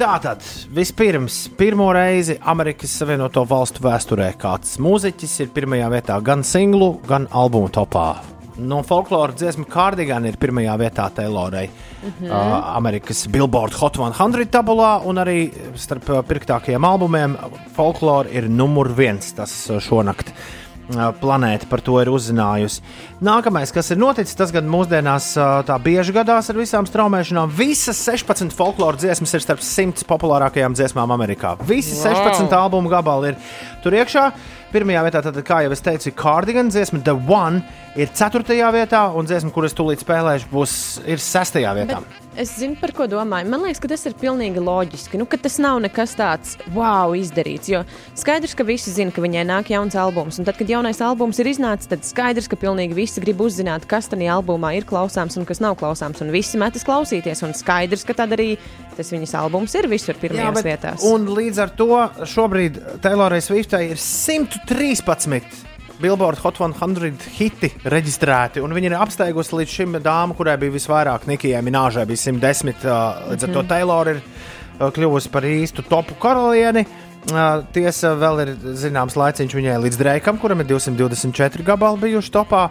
Tātad, 0.00 0.40
vispirms, 0.72 1.42
pirmo 1.60 1.90
reizi 1.92 2.38
Amerikas 2.48 2.94
Savienoto 2.96 3.44
Valstu 3.44 3.84
vēsturē 3.84 4.30
kāds 4.40 4.78
mūziķis 4.80 5.38
ir 5.44 5.52
pirmajā 5.52 5.92
vietā 5.92 6.16
gan 6.24 6.40
singlu, 6.40 6.94
gan 7.04 7.28
albumu 7.28 7.68
topā. 7.68 8.29
No 8.60 8.82
folkloras 8.84 9.38
dziesmu 9.40 9.64
Cardigan 9.70 10.26
ir 10.28 10.36
pirmajā 10.40 10.76
vietā 10.80 11.08
Taylorai. 11.16 11.66
Mhm. 12.02 12.30
Uh, 12.30 12.76
Amerikas 12.76 13.24
Billboard 13.32 13.74
Hot 13.80 13.96
100 13.96 14.46
tabulā, 14.52 15.00
un 15.04 15.20
arī 15.20 15.50
starp 15.80 16.08
uh, 16.10 16.22
pirktākajiem 16.26 16.84
albumiem 16.84 17.36
folklora 17.76 18.28
ir 18.32 18.48
numur 18.48 18.92
viens. 18.96 19.32
Tas 19.36 19.52
uh, 19.70 19.80
šonakt 19.80 20.32
uh, 20.32 21.10
planēta 21.20 21.68
par 21.70 21.80
to 21.84 21.96
ir 22.02 22.10
uzzinājusi. 22.12 22.84
Nākamais, 23.24 23.72
kas 23.72 23.90
ir 23.94 24.00
noticis, 24.00 24.36
tas 24.36 24.52
gan 24.54 24.68
mūsdienās 24.70 25.32
uh, 25.40 25.60
tā 25.68 25.76
bieži 25.82 26.14
gadās 26.16 26.50
ar 26.52 26.60
visām 26.60 26.88
straumēšanām. 26.88 27.52
Visas 27.56 28.00
16 28.08 28.52
folkloras 28.56 29.00
dziesmas 29.04 29.36
ir 29.36 29.44
starp 29.44 29.64
100 29.64 30.04
populārākajām 30.10 30.76
dziesmām 30.76 31.16
Amerikā. 31.16 31.56
Visi 31.68 31.96
Wow. 32.00 32.16
16 32.36 32.56
albumu 32.56 32.92
gabali 32.92 33.32
ir 33.34 33.40
tur 33.84 33.96
iekšā. 33.96 34.30
Pirmajā 34.70 35.02
vietā, 35.02 35.22
tad, 35.26 35.38
kā 35.46 35.64
jau 35.64 35.72
es 35.74 35.82
teicu, 35.82 36.10
ir 36.10 36.16
Cardigan 36.18 36.70
dziesma, 36.70 37.02
The 37.02 37.16
One 37.26 37.64
ir 37.98 38.12
4. 38.14 38.44
vietā, 38.76 39.02
un 39.18 39.26
dziesma, 39.26 39.50
kuras 39.54 39.74
tūlīt 39.74 40.04
spēlēšu, 40.04 40.50
būs 40.52 40.74
6. 41.18 41.58
vietā. 41.80 41.98
Bet 41.98 42.19
es 42.40 42.52
zinu, 42.58 42.76
par 42.80 42.92
ko 42.96 43.06
domāju. 43.10 43.48
Man 43.52 43.64
liekas, 43.64 43.80
ka 43.82 43.90
tas 43.92 44.06
ir 44.08 44.16
pilnīgi 44.20 44.62
loģiski. 44.64 45.20
Nu, 45.20 45.26
tas 45.30 45.58
nav 45.62 45.80
nekas 45.84 46.16
tāds 46.18 46.56
wow 46.74 47.14
izdarīts. 47.16 47.70
Jo 47.70 47.82
skaidrs, 48.18 48.56
ka 48.56 48.66
visi 48.68 48.92
zina, 48.94 49.12
ka 49.14 49.24
viņai 49.24 49.44
nāk 49.48 49.72
jauns 49.72 49.96
albums. 49.98 50.40
Un 50.40 50.48
tad, 50.48 50.58
kad 50.58 50.70
jaunais 50.70 51.00
albums 51.04 51.40
ir 51.42 51.50
iznācis, 51.52 51.90
tad 51.90 52.04
skaidrs, 52.06 52.48
ka 52.50 52.58
pilnīgi 52.60 52.96
visi 52.96 53.22
grib 53.22 53.42
uzzināt, 53.44 53.86
kas 53.90 54.10
tajā 54.10 54.34
albumā 54.40 54.72
ir 54.78 54.88
klausāms 54.88 55.38
un 55.40 55.48
kas 55.48 55.62
nav 55.62 55.78
klausāms. 55.80 56.22
Un 56.24 56.34
visi 56.34 56.60
metas 56.60 56.86
klausīties. 56.88 57.44
Un 57.46 57.56
skaidrs, 57.56 58.06
ka 58.08 58.16
tad 58.22 58.36
arī 58.36 58.54
tas 58.96 59.12
viņas 59.12 59.36
albums 59.40 59.74
ir 59.78 59.88
visur 59.90 60.18
pirmajās 60.20 60.64
vietās. 60.66 61.06
un 61.06 61.30
līdz 61.36 61.64
ar 61.64 61.74
to 61.76 61.90
šobrīd 62.28 62.80
Taylorai 63.04 63.40
Swiftai 63.44 63.86
ir 63.92 64.00
113 64.00 65.69
Billboard 66.00 66.40
Hot 66.40 66.56
100 66.56 67.28
hiti 67.36 67.68
reģistrēti, 67.92 68.62
un 68.64 68.72
viņi 68.72 68.88
ir 68.88 68.96
apsteigusi 68.96 69.58
līdz 69.58 69.74
šim 69.74 69.98
dāmu, 70.00 70.36
kurai 70.38 70.56
bija 70.60 70.72
visvairāk 70.72 71.26
Nikijai 71.28 71.60
Minēžai, 71.66 72.06
bija 72.08 72.22
110. 72.22 72.86
Uh, 72.86 73.20
līdz 73.34 73.46
ar 73.46 73.52
to 73.56 73.64
Taylor 73.68 74.10
ir 74.14 74.22
uh, 74.22 74.88
kļuvusi 74.96 75.32
par 75.34 75.44
īstu 75.48 75.84
topu 75.84 76.16
karalieni. 76.22 76.86
Uh, 77.28 77.60
tiesa, 77.74 78.14
vēl 78.16 78.40
ir 78.46 78.54
zināms 78.80 79.18
laiciņš 79.20 79.56
viņai 79.58 79.76
līdz 79.82 80.00
Dreikam, 80.00 80.40
kuram 80.40 80.62
ir 80.64 80.70
224 80.70 81.66
gabali 81.68 82.00
bijuši 82.06 82.32
topā, 82.32 82.62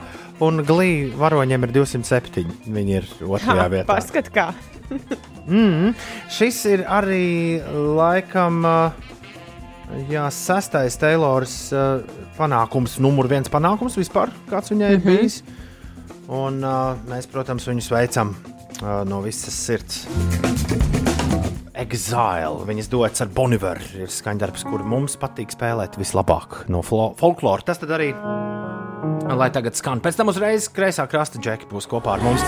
un 0.41 0.63
Glīna 0.65 1.13
varoņiem 1.21 1.67
ir 1.67 1.75
207. 1.77 2.49
Viņi 2.65 2.97
ir 2.97 3.13
otrajā 3.27 3.69
vietā. 3.75 3.87
Paskat, 3.93 4.33
kā. 4.33 4.49
Mm, 5.45 5.93
šis 6.33 6.63
ir 6.69 6.87
arī 6.89 7.61
laikam. 7.93 8.65
Uh, 8.65 9.15
Jā, 10.09 10.27
sastais 10.29 10.95
Taylors 11.01 11.71
uh, 11.73 12.03
panākums, 12.37 12.99
numur 13.01 13.27
viens 13.31 13.49
panākums 13.49 13.97
vispār, 13.97 14.29
kāds 14.49 14.69
viņai 14.73 14.91
ir 14.95 14.99
Mhm. 15.01 15.07
bijis. 15.09 15.39
Un 16.29 16.59
uh, 16.63 16.93
mēs, 17.09 17.25
protams, 17.25 17.65
viņu 17.65 17.81
sveicam 17.81 18.35
uh, 18.83 19.03
no 19.09 19.21
visas 19.25 19.53
sirds. 19.57 20.03
Exile. 21.79 22.65
Viņas 22.67 22.89
dots 22.91 23.21
ar 23.23 23.27
Boniveru. 23.33 23.81
Ir 23.97 24.11
skaņdarbs, 24.13 24.65
kur 24.69 24.83
mums 24.83 25.15
patīk 25.17 25.49
spēlēt 25.55 25.97
vislabāk 25.97 26.67
no 26.69 26.81
flo- 26.85 27.15
folklora. 27.17 27.63
Tas 27.65 27.79
tad 27.81 27.89
arī, 27.95 28.11
lai 29.33 29.49
tagad 29.49 29.73
skan. 29.79 30.01
Pēc 30.03 30.19
tam 30.19 30.27
uzreiz 30.29 30.67
kreisā 30.69 31.07
krasta 31.09 31.39
džeki 31.41 31.65
būs 31.71 31.87
kopā 31.89 32.19
ar 32.19 32.21
mums. 32.21 32.43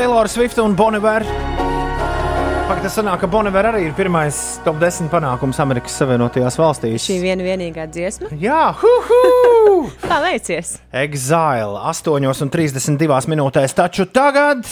Taylor 0.00 0.28
Swift 0.28 0.56
un 0.58 0.72
Boniver. 0.72 1.20
Pagaidām, 1.20 2.78
tas 2.80 2.94
sanāk, 2.96 3.18
ka 3.20 3.28
Boniver 3.28 3.66
arī 3.68 3.82
ir 3.84 3.92
pirmais 3.92 4.38
top 4.64 4.78
10 4.80 5.10
panākums 5.12 5.60
Amerikas 5.60 5.98
Savienotajās 6.00 6.56
valstīs. 6.56 7.04
Šī 7.04 7.18
viena 7.20 7.44
vienīgā 7.44 7.84
dziesma. 7.92 8.30
Jā, 8.40 8.70
huhu! 8.80 9.90
Tā 10.08 10.22
veicies. 10.24 10.78
Exile 11.02 11.84
8,32 11.92 13.28
minūtēs. 13.34 13.76
Taču 13.76 14.08
tagad 14.08 14.64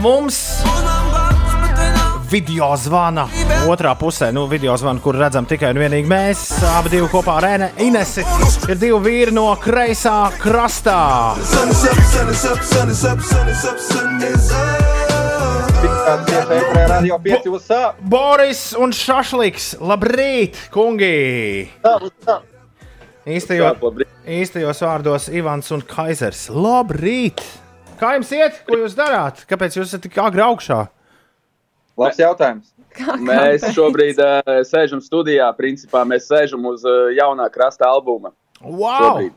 mums 0.00 0.40
video 2.30 2.68
zvana 2.76 3.26
otrā 3.68 3.94
pusē. 3.98 4.30
Nu, 4.32 4.46
video 4.50 4.76
zvana, 4.76 5.00
kur 5.00 5.16
redzam 5.16 5.46
tikai 5.48 5.70
un 5.74 5.80
vienīgi 5.82 6.08
mēs, 6.10 6.42
abi 6.76 6.92
divi 6.96 7.08
kopā 7.12 7.38
ar 7.40 7.46
Ene- 7.48 7.70
Inesi. 7.84 8.24
Ir 8.68 8.76
divi 8.80 8.98
vīri 9.06 9.32
no 9.32 9.48
kreisā 9.62 10.28
krastā. 10.40 10.98
Radio 16.88 17.18
5 17.18 17.46
USA. 17.48 17.94
Boris 18.00 18.72
un 18.78 18.92
Šašliks, 18.92 19.76
labrīt, 19.80 20.56
kungi! 20.74 21.68
Īstajo, 23.28 23.72
īstajos 24.26 24.82
vārdos 24.84 25.28
Ivans 25.32 25.70
un 25.76 25.82
Kaisers. 25.86 26.48
Labrīt! 26.50 27.42
Kā 28.00 28.14
jums 28.16 28.30
iet? 28.32 28.62
Ko 28.66 28.78
jūs 28.80 28.94
darāt? 28.98 29.44
Kāpēc 29.50 29.76
jūs 29.78 29.90
esat 29.90 30.04
tik 30.06 30.16
agri 30.22 30.42
augšā? 30.44 30.84
Labs 31.98 32.20
jautājums. 32.22 32.70
Mēs 33.22 33.64
šobrīd 33.74 34.20
uh, 34.22 34.62
sēžam 34.66 35.00
studijā. 35.02 35.48
Principā 35.58 36.04
mēs 36.08 36.28
sēžam 36.30 36.64
uz 36.70 36.84
uh, 36.86 37.08
jaunā 37.16 37.48
krasta 37.54 37.88
albuma. 37.90 38.30
Wow! 38.62 39.02
Šobrīd. 39.02 39.36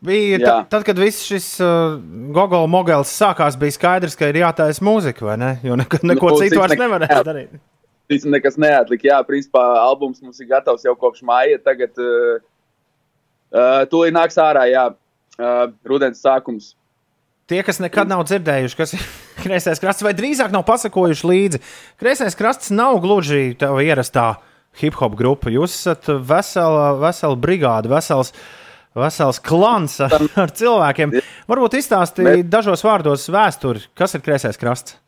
Bija 0.00 0.38
Jā. 0.40 0.44
tad, 0.46 0.68
tad, 0.72 0.84
kad 0.88 1.00
viss 1.02 1.26
šis 1.28 1.46
uh, 1.60 1.98
Gogola 2.32 2.64
mogels 2.72 3.10
sākās, 3.12 3.58
bija 3.60 3.74
skaidrs, 3.76 4.14
ka 4.16 4.30
ir 4.30 4.38
jātaisa 4.40 4.80
mūzika, 4.86 5.26
vai 5.28 5.34
ne? 5.36 5.50
Jo 5.66 5.76
neko, 5.76 5.98
neko 6.08 6.30
Nu, 6.32 6.38
citu 6.40 6.56
vairs 6.62 6.72
nek- 6.72 6.80
nevarēja 6.86 7.18
darīt. 7.26 7.58
Ticam, 8.10 8.32
nekas 8.32 8.56
neatlika. 8.58 9.06
Jā, 9.10 9.18
principā 9.28 9.60
albums 9.84 10.22
mums 10.24 10.40
ir 10.40 10.48
gatavs 10.50 10.86
jau 10.88 10.96
kopš 10.98 11.20
māja. 11.28 11.60
Tagad 11.62 12.00
uh, 12.00 12.40
uh, 13.52 13.82
tūlīt 13.92 14.16
nāks 14.16 14.40
ārā, 14.40 14.64
jā, 14.72 14.86
uh, 15.36 15.66
rudens 15.86 16.24
sākums. 16.24 16.72
Tie, 17.50 17.64
kas 17.66 17.80
nekad 17.82 18.06
nav 18.06 18.20
dzirdējuši, 18.28 18.76
kas 18.78 18.92
ir 18.94 19.00
kreisais 19.42 19.80
krasts, 19.82 20.04
vai 20.06 20.12
drīzāk 20.14 20.52
nav 20.54 20.62
pasakojuši 20.68 21.26
līdzi, 21.26 21.58
kreisais 21.98 22.38
krasts 22.38 22.70
nav 22.70 23.00
gluži 23.02 23.56
tā 23.58 23.72
ierastā 23.82 24.36
hip 24.78 24.94
hop 25.00 25.16
grupa. 25.18 25.50
Jūs 25.50 25.74
esat 25.74 26.06
vesela, 26.28 26.92
vesela 27.00 27.34
brigāde, 27.34 27.90
vesels, 27.90 28.30
vesels 28.94 29.42
klans 29.42 29.98
ar, 30.06 30.14
ar 30.44 30.54
cilvēkiem. 30.54 31.16
Varbūt 31.50 31.74
izstāstīt 31.80 32.46
dažos 32.52 32.86
vārdos 32.86 33.26
vēsturi, 33.34 33.82
kas 33.98 34.14
ir 34.14 34.22
kreisais 34.22 34.60
krasts. 34.60 35.00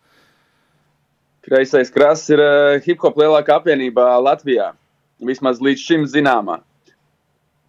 Kreisais 1.46 1.94
krasts 1.94 2.34
ir 2.34 2.42
uh, 2.42 2.82
hip 2.82 3.06
hop 3.06 3.22
lielākā 3.22 3.60
apvienība 3.62 4.16
Latvijā. 4.18 4.72
Vismaz 5.22 5.62
līdz 5.62 5.86
šim 5.86 6.10
zināmā. 6.10 6.58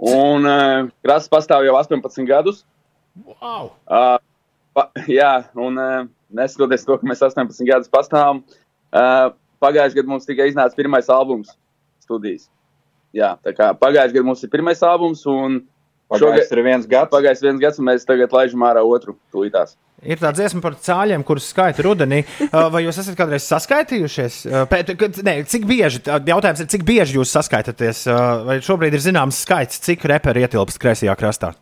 Un 0.02 0.50
uh, 0.50 0.92
krasts 1.06 1.30
pastāv 1.30 1.70
jau 1.70 1.78
18 1.78 2.26
gadus. 2.26 2.66
Wow! 3.22 3.76
Uh, 3.86 4.18
pa, 4.76 4.90
jā, 5.10 5.32
un 5.60 5.80
uh, 5.80 6.08
neskatoties 6.34 6.86
to, 6.88 6.98
ka 7.00 7.10
mēs 7.10 7.24
18 7.26 7.70
gadus 7.70 7.92
pastāvam, 7.94 8.44
uh, 8.94 9.30
pagājušajā 9.64 10.02
gadā 10.02 10.14
mums 10.14 10.28
tikai 10.30 10.50
iznāca 10.52 10.78
pirmais 10.78 11.10
albums 11.14 11.54
studijas. 12.04 12.50
Jā, 13.14 13.36
tā 13.46 13.54
kā 13.56 13.72
pagājušajā 13.78 14.18
gadā 14.18 14.28
mums 14.32 14.44
ir 14.44 14.54
pirmais 14.54 14.82
albums, 14.86 15.26
un 15.30 15.62
Pagājis 16.14 16.52
ir 16.52 16.62
viens 16.66 16.86
gads. 16.90 17.12
Pagājis 17.14 17.42
viens 17.44 17.62
gads, 17.62 17.80
un 17.82 17.88
mēs 17.90 18.06
tagad 18.08 18.34
laižam 18.36 18.66
ārā 18.68 18.84
otru 18.86 19.16
tūlītās. 19.34 19.76
Ir 20.04 20.20
tā 20.20 20.34
dziesma 20.36 20.60
par 20.62 20.76
cāļiem, 20.84 21.24
kurus 21.26 21.48
skaita 21.54 21.86
rudenī. 21.86 22.24
Uh, 22.50 22.68
Vai 22.74 22.84
jūs 22.84 23.00
esat 23.02 23.18
kādreiz 23.18 23.46
saskaitījušies? 23.48 24.40
Pēc, 24.70 24.94
ne, 25.24 25.38
cik 25.48 25.68
bieži, 25.70 26.04
tā 26.06 26.20
jautājums 26.28 26.66
ir, 26.66 26.70
cik 26.76 26.84
bieži 26.88 27.18
jūs 27.18 27.34
saskaitaties? 27.38 28.06
Uh, 28.12 28.44
Vai 28.50 28.60
šobrīd 28.66 28.98
ir 28.98 29.06
zināms 29.06 29.40
skaits, 29.46 29.80
cik 29.86 30.04
reperi 30.12 30.44
ietilpst 30.44 30.82
kreisajā 30.82 31.16
krastā? 31.20 31.54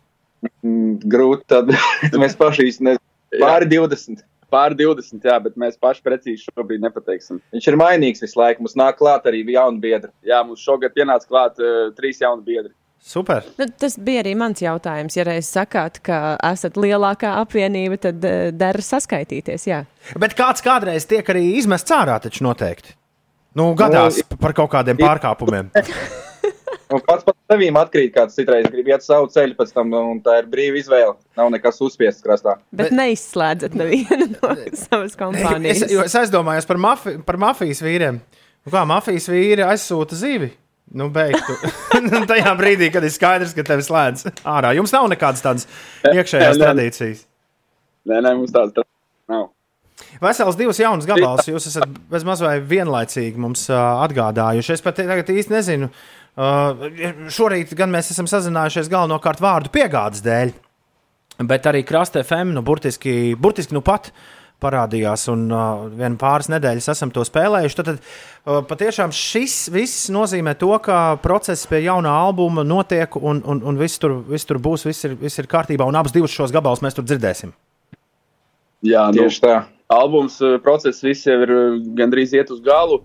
Mm, 0.42 0.98
Grūti 1.12 1.46
tad 1.50 1.70
mēs 2.22 2.36
paši 2.38 2.68
īsti 2.70 2.86
nezinām. 2.90 3.08
Pāri 3.42 3.68
20. 3.70 4.24
Pāri 4.52 4.76
20, 4.82 5.22
jā, 5.24 5.38
bet 5.40 5.54
mēs 5.56 5.78
paši 5.80 6.02
precīzi 6.04 6.50
šobrīd 6.50 6.82
nepateiksim. 6.84 7.38
Viņš 7.54 7.68
ir 7.70 7.78
mainīgs 7.80 8.20
visu 8.20 8.36
laiku. 8.36 8.60
Mums 8.66 8.76
nāk 8.76 8.98
klāt 8.98 9.24
arī 9.30 9.40
jauni 9.54 9.80
biedri. 9.80 10.12
Jā, 10.28 10.42
mums 10.44 10.60
šogad 10.60 10.92
pienāca 10.92 11.28
klāt 11.30 11.62
uh, 11.62 11.86
trīs 11.96 12.20
jauni 12.20 12.44
biedri. 12.44 12.74
Super. 13.02 13.46
Nu, 13.58 13.66
tas 13.80 13.96
bija 13.98 14.20
arī 14.22 14.34
mans 14.38 14.60
jautājums. 14.62 15.16
Ja 15.16 15.24
reiz 15.26 15.48
sakāt, 15.48 16.02
ka 16.04 16.36
esat 16.52 16.76
lielākā 16.78 17.32
apvienība, 17.40 17.96
tad 18.04 18.20
uh, 18.28 18.50
der 18.52 18.78
saskaitīties. 18.84 19.64
Jā. 19.70 19.80
Bet 20.20 20.36
kāds 20.38 20.62
kādreiz 20.62 21.08
tiek 21.08 21.32
arī 21.32 21.54
izmests 21.56 21.96
ārā, 21.96 22.18
taču 22.22 22.44
noteikti. 22.44 22.92
Nu, 23.56 23.72
gadās 23.76 24.20
Nu, 24.20 24.36
par 24.40 24.54
kaut 24.56 24.70
kādiem 24.76 25.00
pārkāpumiem. 25.00 25.72
Un 26.92 27.00
pats 27.06 27.24
par 27.24 27.34
sevi 27.48 27.70
atkrīt, 27.78 28.10
kāds 28.14 28.36
citreiz 28.36 28.66
grib 28.72 28.88
iet 28.90 29.04
savu 29.04 29.28
ceļu, 29.32 29.54
pēc 29.58 29.70
tam, 29.72 29.92
un 29.96 30.18
tā 30.24 30.38
ir 30.42 30.48
brīva 30.52 30.80
izvēle. 30.80 31.14
Nav 31.38 31.50
nekas 31.54 31.80
uzspiests 31.84 32.24
krastā. 32.24 32.58
Bet, 32.70 32.90
Bet 32.90 32.96
neizslēdzat 32.98 33.76
nevienu 33.78 34.28
no 34.34 34.50
savas 34.84 35.12
Es, 35.12 35.18
kompānijas. 35.20 35.84
jo 35.92 36.04
es 36.04 36.16
aizdomājos 36.20 36.68
par, 36.68 36.80
mafi, 36.82 37.16
par 37.26 37.38
mafijas 37.40 37.80
vīriem. 37.84 38.20
Nu, 38.62 38.72
Kā 38.74 38.84
mafijas 38.88 39.30
vīri 39.32 39.64
aizsūta 39.66 40.18
zivi? 40.18 40.52
Nu, 40.92 41.08
beigtu. 41.12 41.56
Tajā 42.30 42.52
brīdī, 42.58 42.90
kad 42.92 43.04
ir 43.06 43.12
skaidrs, 43.14 43.54
ka 43.56 43.64
tevi 43.64 43.84
slēdz 43.86 44.26
ārā. 44.44 44.74
Jums 44.76 44.92
nav 44.92 45.08
nekādas 45.14 45.40
tādas 45.44 45.68
iekšējās 46.12 46.58
Nē, 46.58 46.66
tradīcijas. 46.66 47.24
Nē, 48.10 48.20
nē, 48.26 48.34
mums 48.36 48.52
tādas 48.52 48.76
tra- 48.76 48.88
nav. 49.32 49.48
Vesels 50.22 50.56
divas 50.58 50.76
jaunas 50.82 51.06
gabalus 51.08 51.46
jūs 51.48 51.68
esat 51.70 51.88
bez 52.10 52.24
mazliet 52.26 52.64
vienlaicīgi 52.68 53.40
mums 53.40 53.64
uh, 53.70 54.02
atgādājuši. 54.04 54.74
Es 54.76 54.82
pat 54.84 54.98
tagad 55.00 55.30
īsti 55.32 55.54
nezinu. 55.54 55.88
Uh, 55.88 56.21
šorīt 56.32 57.74
gan 57.76 57.92
mēs 57.92 58.12
esam 58.14 58.28
sazinājušies 58.30 58.88
galvenokārt 58.92 59.42
vārdu 59.42 59.72
piegādes 59.72 60.22
dēļ, 60.24 60.52
bet 61.48 61.66
arī 61.68 61.82
Krasta 61.84 62.22
FM, 62.24 62.54
nu, 62.56 62.62
burtiski, 62.64 63.34
burtiski 63.36 63.76
nu 63.76 63.82
pat 63.84 64.12
parādījās, 64.62 65.26
un 65.32 65.48
uh, 65.50 65.88
vien 65.98 66.16
pāris 66.20 66.48
nedēļas 66.52 66.92
esam 66.92 67.10
to 67.14 67.24
spēlējuši. 67.26 67.78
Tad, 67.78 67.88
tad 67.88 67.98
uh, 67.98 68.60
patiešām 68.68 69.14
šis 69.16 69.56
viss 69.74 70.06
nozīmē 70.14 70.54
to, 70.60 70.70
ka 70.84 71.18
process 71.22 71.66
pie 71.70 71.82
jaunā 71.86 72.12
albuma 72.28 72.64
notiek, 72.66 73.16
un, 73.18 73.42
un, 73.42 73.62
un 73.66 73.80
viss, 73.80 74.00
tur, 74.02 74.20
viss 74.28 74.48
tur 74.48 74.62
būs, 74.62 74.86
viss 74.88 75.08
ir, 75.08 75.16
viss 75.18 75.42
ir 75.42 75.50
kārtībā, 75.50 75.86
un 75.88 75.98
abus 75.98 76.14
divus 76.14 76.34
šos 76.34 76.54
gabalus 76.54 76.84
mēs 76.84 76.98
tur 76.98 77.06
dzirdēsim. 77.08 77.54
Jā, 78.86 79.08
Tieši 79.14 79.42
tā. 79.42 79.56
Albums 79.92 80.38
uh, 80.42 80.56
process 80.62 81.02
viss 81.04 81.26
jau 81.28 81.36
ir 81.44 81.52
uh, 81.52 81.80
gandrīz 81.98 82.32
iet 82.34 82.50
uz 82.54 82.62
galu. 82.64 83.02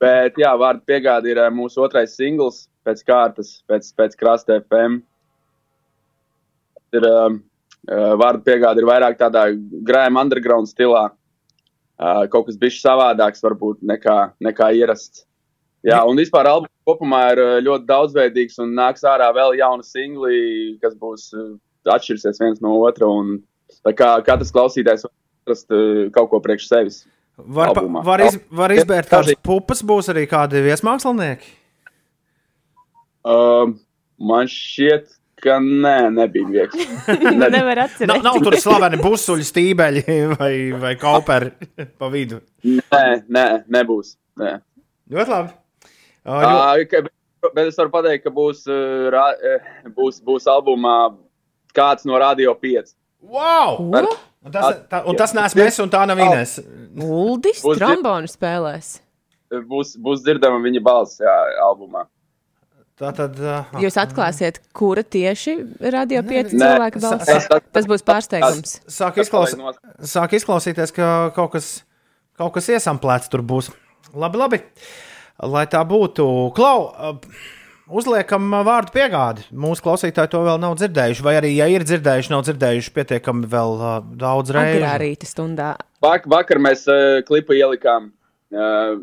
Bet, 0.00 0.38
jā, 0.40 0.54
vārdu 0.56 0.86
piegāde 0.88 1.28
ir 1.28 1.42
uh, 1.42 1.50
mūsu 1.52 1.84
otrais 1.84 2.16
singls 2.16 2.64
pēc 2.88 3.04
kārtas, 3.04 3.58
pēc, 3.68 3.92
pēc 3.98 4.16
krasta 4.20 4.60
FM. 4.62 5.02
Ir, 6.96 7.06
Uh, 7.88 8.12
vārdu 8.20 8.44
piegāde 8.44 8.82
ir 8.82 8.88
vairāk 8.88 9.16
tādā 9.16 9.46
grājuma 9.88 10.20
underground 10.26 10.68
stilā. 10.68 11.08
Uh, 12.00 12.26
kaut 12.32 12.46
kas 12.48 12.58
bijis 12.60 12.80
savādāks, 12.84 13.40
varbūt, 13.44 13.80
nekā, 13.84 14.16
nekā 14.44 14.68
ierasts. 14.76 15.24
Jā, 15.84 16.02
un 16.04 16.20
vispār 16.20 16.48
albums 16.48 16.72
kopumā 16.84 17.22
ir 17.32 17.40
ļoti 17.64 17.88
daudzveidīgs 17.88 18.60
un 18.60 18.74
nāks 18.76 19.04
ārā 19.08 19.30
vēl 19.32 19.56
jauna 19.56 19.84
singli, 19.84 20.76
kas 20.82 20.92
būs 21.00 21.30
atšķirsies 21.88 22.40
viens 22.42 22.60
no 22.60 22.74
otra. 22.84 23.08
Un, 23.08 23.38
kā 23.96 24.10
katrs 24.26 24.52
klausītājs 24.52 25.06
var 25.06 25.14
atrast 25.14 25.72
kaut 26.12 26.28
ko 26.32 26.42
priekš 26.44 26.68
sevis. 26.68 27.00
Var, 27.46 27.72
albumā. 27.72 28.02
var, 28.06 28.24
iz, 28.26 28.36
var 28.50 28.74
izbērt 28.74 29.10
kādas 29.10 29.38
pupas, 29.44 29.80
būs 29.86 30.10
arī 30.12 30.26
kādi 30.30 30.62
viesmākslinieki. 30.64 31.56
Um, 33.30 33.74
man 34.20 34.48
šķiet, 34.50 35.10
ka 35.40 35.58
nē, 35.64 35.96
nebija 36.16 36.48
viegli. 36.48 36.86
Nevar 37.40 37.84
atcerēties. 37.86 38.08
Nav, 38.10 38.22
nav 38.24 38.40
tur 38.44 38.56
slaveni 38.60 39.00
busuļi, 39.00 39.46
stībeļi 39.48 40.04
vai, 40.36 40.52
vai 40.80 40.94
kauperi 41.00 41.52
pa 42.00 42.10
vidu. 42.12 42.42
Nē, 42.66 43.04
nē, 43.28 43.46
nebūs. 43.72 44.14
Nē. 44.40 44.58
Ļoti 45.12 45.36
labi. 45.36 45.56
Uh, 45.56 45.56
Uh, 46.30 46.82
ka, 46.84 47.00
bet 47.56 47.70
es 47.70 47.78
varu 47.80 47.90
pateikt, 47.94 48.26
ka 48.26 48.30
būs, 48.34 48.66
uh, 48.68 49.08
ra, 49.12 49.30
būs, 49.96 50.18
būs 50.24 50.44
albumā 50.52 51.14
kāds 51.76 52.04
no 52.04 52.18
Radio 52.20 52.52
5. 52.60 52.92
Wow! 53.20 53.78
Ar- 54.00 54.12
Un 54.40 54.54
tas, 54.54 54.78
tā, 54.88 55.02
un 55.04 55.16
tas 55.20 55.34
neesmu 55.36 55.60
es, 55.66 55.78
un 55.84 55.90
tā 55.92 56.00
nav 56.08 56.20
Inês. 56.24 56.54
Uldis 56.96 57.58
trombonu 57.60 58.30
spēlēs. 58.30 58.94
Būs, 59.68 59.98
būs 60.00 60.22
dzirdama 60.24 60.62
viņa 60.64 60.80
balss 60.86 61.20
jā, 61.20 61.34
albumā. 61.66 62.06
Tā 63.00 63.10
tad. 63.16 63.36
Uh, 63.40 63.68
Jūs 63.80 63.98
atklāsiet, 64.00 64.62
kura 64.76 65.04
tieši 65.04 65.54
radio 65.92 66.22
pieci 66.24 66.56
cilvēka 66.56 67.00
balss. 67.04 67.50
Tas 67.72 67.88
būs 67.88 68.04
pārsteigums. 68.06 68.74
Sāk, 68.88 69.20
izklaus... 69.20 69.52
Sāk 70.08 70.36
izklausīties, 70.36 70.92
ka 70.96 71.06
kaut 71.36 71.52
kas, 71.56 71.70
kaut 72.40 72.54
kas 72.56 72.68
iesamplēts 72.72 73.28
tur 73.32 73.44
būs. 73.44 73.68
Labi, 74.16 74.40
labi. 74.40 74.62
Lai 75.40 75.66
tā 75.72 75.80
būtu. 75.88 76.26
Klau, 76.56 76.88
uh, 76.92 77.40
uzliekam 77.90 78.48
uh, 78.52 78.62
vārdu 78.66 78.94
piegādi. 78.94 79.46
Mūsu 79.50 79.84
klausītāji 79.86 80.32
to 80.32 80.42
vēl 80.46 80.60
nav 80.62 80.76
dzirdējuši, 80.80 81.24
vai 81.26 81.36
arī, 81.40 81.52
ja 81.58 81.68
ir 81.70 81.84
dzirdējuši, 81.86 82.32
nav 82.32 82.44
dzirdējuši 82.46 82.92
pietiekami 82.96 83.50
vēl 83.50 83.76
uh, 83.78 83.94
daudz 84.20 84.54
reižu. 84.56 84.80
Agrā 84.80 84.96
rīta 85.02 85.28
stundā. 85.28 85.70
Vak, 86.04 86.28
vakar 86.30 86.62
mēs 86.62 86.86
uh, 86.90 87.20
klipu 87.28 87.58
ielikām. 87.58 88.10
Uh, 88.50 89.02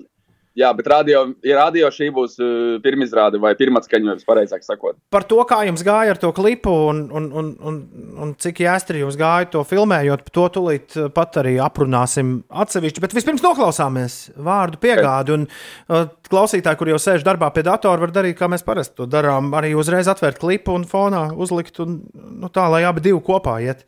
jā, 0.57 0.71
bet 0.77 0.89
radio, 0.91 1.21
radio 1.45 1.89
šī 1.93 2.09
būs 2.15 2.37
uh, 2.41 2.49
pirmizrāde 2.83 3.39
vai 3.41 3.53
pirmatskaņojums, 3.59 4.25
pareizāk 4.27 4.65
sakot. 4.65 4.97
Par 5.13 5.25
to, 5.29 5.39
kā 5.49 5.61
jums 5.67 5.83
gāja 5.85 6.15
ar 6.15 6.21
to 6.21 6.31
klipu 6.35 6.73
un, 6.89 7.03
un, 7.13 7.29
un, 7.37 7.51
un, 7.69 7.79
un 8.25 8.33
cik 8.41 8.63
jāstri 8.65 9.03
jums 9.03 9.19
gāja 9.19 9.51
to 9.53 9.63
filmējot, 9.67 10.27
to 10.35 10.47
tūlīt 10.57 10.97
uh, 10.97 11.09
pat 11.13 11.39
arī 11.43 11.57
aprunāsim 11.63 12.39
atsevišķi. 12.49 13.03
Bet 13.05 13.15
vispirms 13.17 13.45
noklausāmies 13.45 14.19
vārdu 14.49 14.81
piegādi. 14.83 15.37
Un 15.37 15.47
uh, 15.47 16.09
klausītāji, 16.27 16.81
kur 16.81 16.93
jau 16.93 17.01
sēž 17.01 17.25
darbā 17.27 17.51
pie 17.55 17.65
datora, 17.67 18.01
var 18.03 18.15
darīt, 18.15 18.39
kā 18.39 18.49
mēs 18.51 18.65
parasti 18.67 18.97
to 19.01 19.09
darām. 19.09 19.53
Arī 19.57 19.75
uzreiz 19.77 20.09
atvērt 20.11 20.41
klipu 20.41 20.75
un 20.77 20.87
fonā 20.89 21.27
uzlikt, 21.37 21.81
un, 21.83 22.01
nu, 22.41 22.51
tā 22.53 22.67
lai 22.73 22.83
abi 22.87 23.05
divi 23.09 23.21
kopā 23.23 23.59
iet. 23.65 23.85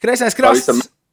Kreisais 0.00 0.36
krasts. 0.36 0.89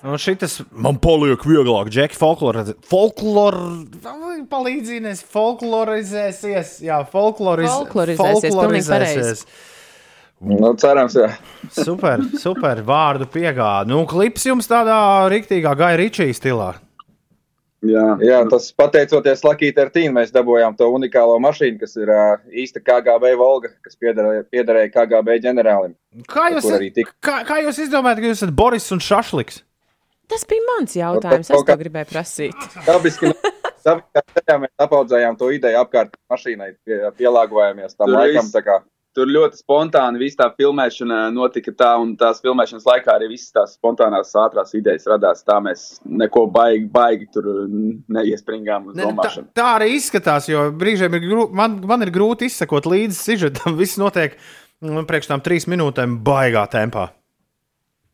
Un 0.00 0.16
šis 0.16 0.60
man 0.72 0.96
paliek 1.02 1.42
vieglāk, 1.44 1.90
Džeki, 1.92 2.16
folklore- 2.16 2.72
folklor... 2.88 3.56
palīdzinies, 4.48 5.20
folklorizēsies. 5.28 6.78
Jā, 6.86 7.02
folkloriz... 7.12 7.68
Folklorizēsies, 7.68 8.56
pareizi. 8.88 9.44
Nu, 10.40 10.72
cerams, 10.80 11.18
jā. 11.20 11.34
Super, 11.76 12.22
super 12.40 12.80
vārdu 12.86 13.28
piegāde. 13.28 13.90
Nu, 13.92 14.06
klips 14.08 14.46
jums 14.48 14.70
tādā 14.70 14.96
rīktīgā 15.28 15.74
Ričija 16.00 16.32
stilā. 16.36 16.70
Jā, 17.84 18.06
Jā, 18.20 18.42
tas 18.52 18.66
pateicoties 18.76 19.40
Lakī 19.44 19.70
Tertīnam, 19.72 20.18
mēs 20.18 20.32
dabūjām 20.34 20.74
to 20.76 20.88
unikālo 20.92 21.38
mašīnu, 21.40 21.78
kas 21.80 21.96
ir 21.96 22.12
uh, 22.12 22.34
īsta 22.52 22.80
KGB 22.84 23.30
Volga, 23.40 23.70
kas 23.84 23.96
piederēja, 24.00 24.90
KGB 24.92 25.38
ģenerālim. 25.46 25.94
Kā 26.28 26.50
jūs, 26.52 26.68
kā, 27.24 27.38
kā 27.48 27.60
jūs 27.64 27.80
izdomājat, 27.86 28.20
ka 28.20 28.28
jūs 28.28 28.42
esat 28.42 28.52
Boris 28.56 28.90
un 28.92 29.00
Šašliks? 29.04 29.62
Tas 30.30 30.44
bija 30.48 30.62
mans 30.68 30.94
jautājums. 30.96 31.50
Es 31.50 31.66
to 31.66 31.76
gribēju 31.80 32.08
prasīt. 32.12 32.68
Dabiski, 32.88 33.32
dabiskā 33.84 34.22
ceļā 34.36 34.56
mēs 34.66 34.72
apaudzējām 34.86 35.36
to 35.40 35.50
ideju 35.56 35.80
apkārt 35.82 36.14
mašīnai, 36.30 36.70
pie, 36.86 37.00
pielāgojāmies 37.18 37.96
tam 37.98 38.06
Tur 38.12 38.16
laikam. 38.20 38.46
viss- 38.46 38.54
tā 38.56 38.62
kā- 38.68 38.80
Tur 39.10 39.26
ļoti 39.26 39.58
spontāni 39.58 40.20
viss 40.22 40.36
tā 40.38 40.46
filmēšana 40.54 41.32
notika 41.34 41.72
tā, 41.74 41.88
un 41.98 42.12
tās 42.16 42.38
filmēšanas 42.44 42.84
laikā 42.86 43.10
arī 43.18 43.26
visas 43.32 43.50
tās 43.50 43.72
spontānās 43.74 44.30
ātrās 44.38 44.70
idejas 44.78 45.02
radās. 45.10 45.42
Tā 45.42 45.56
mēs 45.58 45.98
neko 46.06 46.44
baigi, 46.54 46.86
baigi 46.94 47.26
tur 47.34 47.42
neiespringām 48.08 48.86
uz 48.86 48.94
Ne, 48.94 49.02
tā, 49.02 49.10
domāšanu. 49.10 49.48
tā 49.58 49.66
arī 49.80 49.88
izskatās, 49.96 50.46
jo 50.48 50.68
brīžiem 50.70 51.16
ir 51.18 51.24
grūti, 51.26 51.52
man, 51.58 51.80
man 51.90 52.06
ir 52.06 52.12
grūti 52.14 52.46
izsekot 52.46 52.86
līdzi 52.86 53.18
sižetam. 53.18 53.74
Viss 53.82 53.98
notiek 53.98 54.36
mm, 54.80 55.02
priekš 55.10 55.26
tam 55.32 55.42
trīs 55.42 55.66
minūtēm, 55.66 56.20
baigā 56.22 56.62
tempā. 56.70 57.08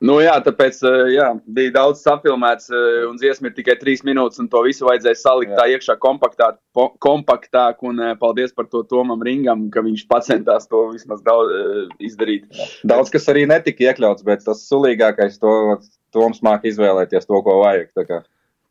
Nu, 0.04 0.18
jā, 0.20 0.34
tāpēc 0.44 0.82
eh, 0.84 1.14
jā, 1.14 1.30
bija 1.56 1.72
daudz 1.78 2.02
sapilmēts, 2.04 2.68
eh, 2.68 3.06
un 3.08 3.16
dziesma 3.16 3.48
ir 3.48 3.54
tikai 3.56 3.78
trīs 3.80 4.02
minūtes, 4.04 4.42
un 4.42 4.50
to 4.52 4.60
visu 4.66 4.84
vajadzēja 4.84 5.16
salikt 5.16 5.54
tā 5.56 5.64
iekšā 5.72 5.96
kompaktāk, 6.02 6.58
po- 6.76 6.90
kompaktāk 7.00 7.80
un 7.88 8.02
eh, 8.04 8.14
paldies 8.20 8.52
par 8.52 8.68
to 8.68 8.82
Tomam 8.84 9.24
Ringam, 9.24 9.70
ka 9.72 9.80
viņš 9.86 10.04
centās 10.26 10.68
to 10.68 10.90
vismaz 10.92 11.22
daudz 11.24 11.88
izdarīt. 11.96 12.44
Daudz 12.84 13.08
kas 13.14 13.28
arī 13.32 13.46
netika 13.48 13.88
iekļauts, 13.88 14.24
bet 14.26 14.44
tas 14.44 14.66
sulīgākais 14.68 15.40
to 15.40 15.80
Toms 16.12 16.40
māk 16.44 16.64
izvēlēties 16.68 17.26
to, 17.28 17.40
ko 17.44 17.60
vajag. 17.64 17.88
tā 17.96 18.04
kā. 18.08 18.22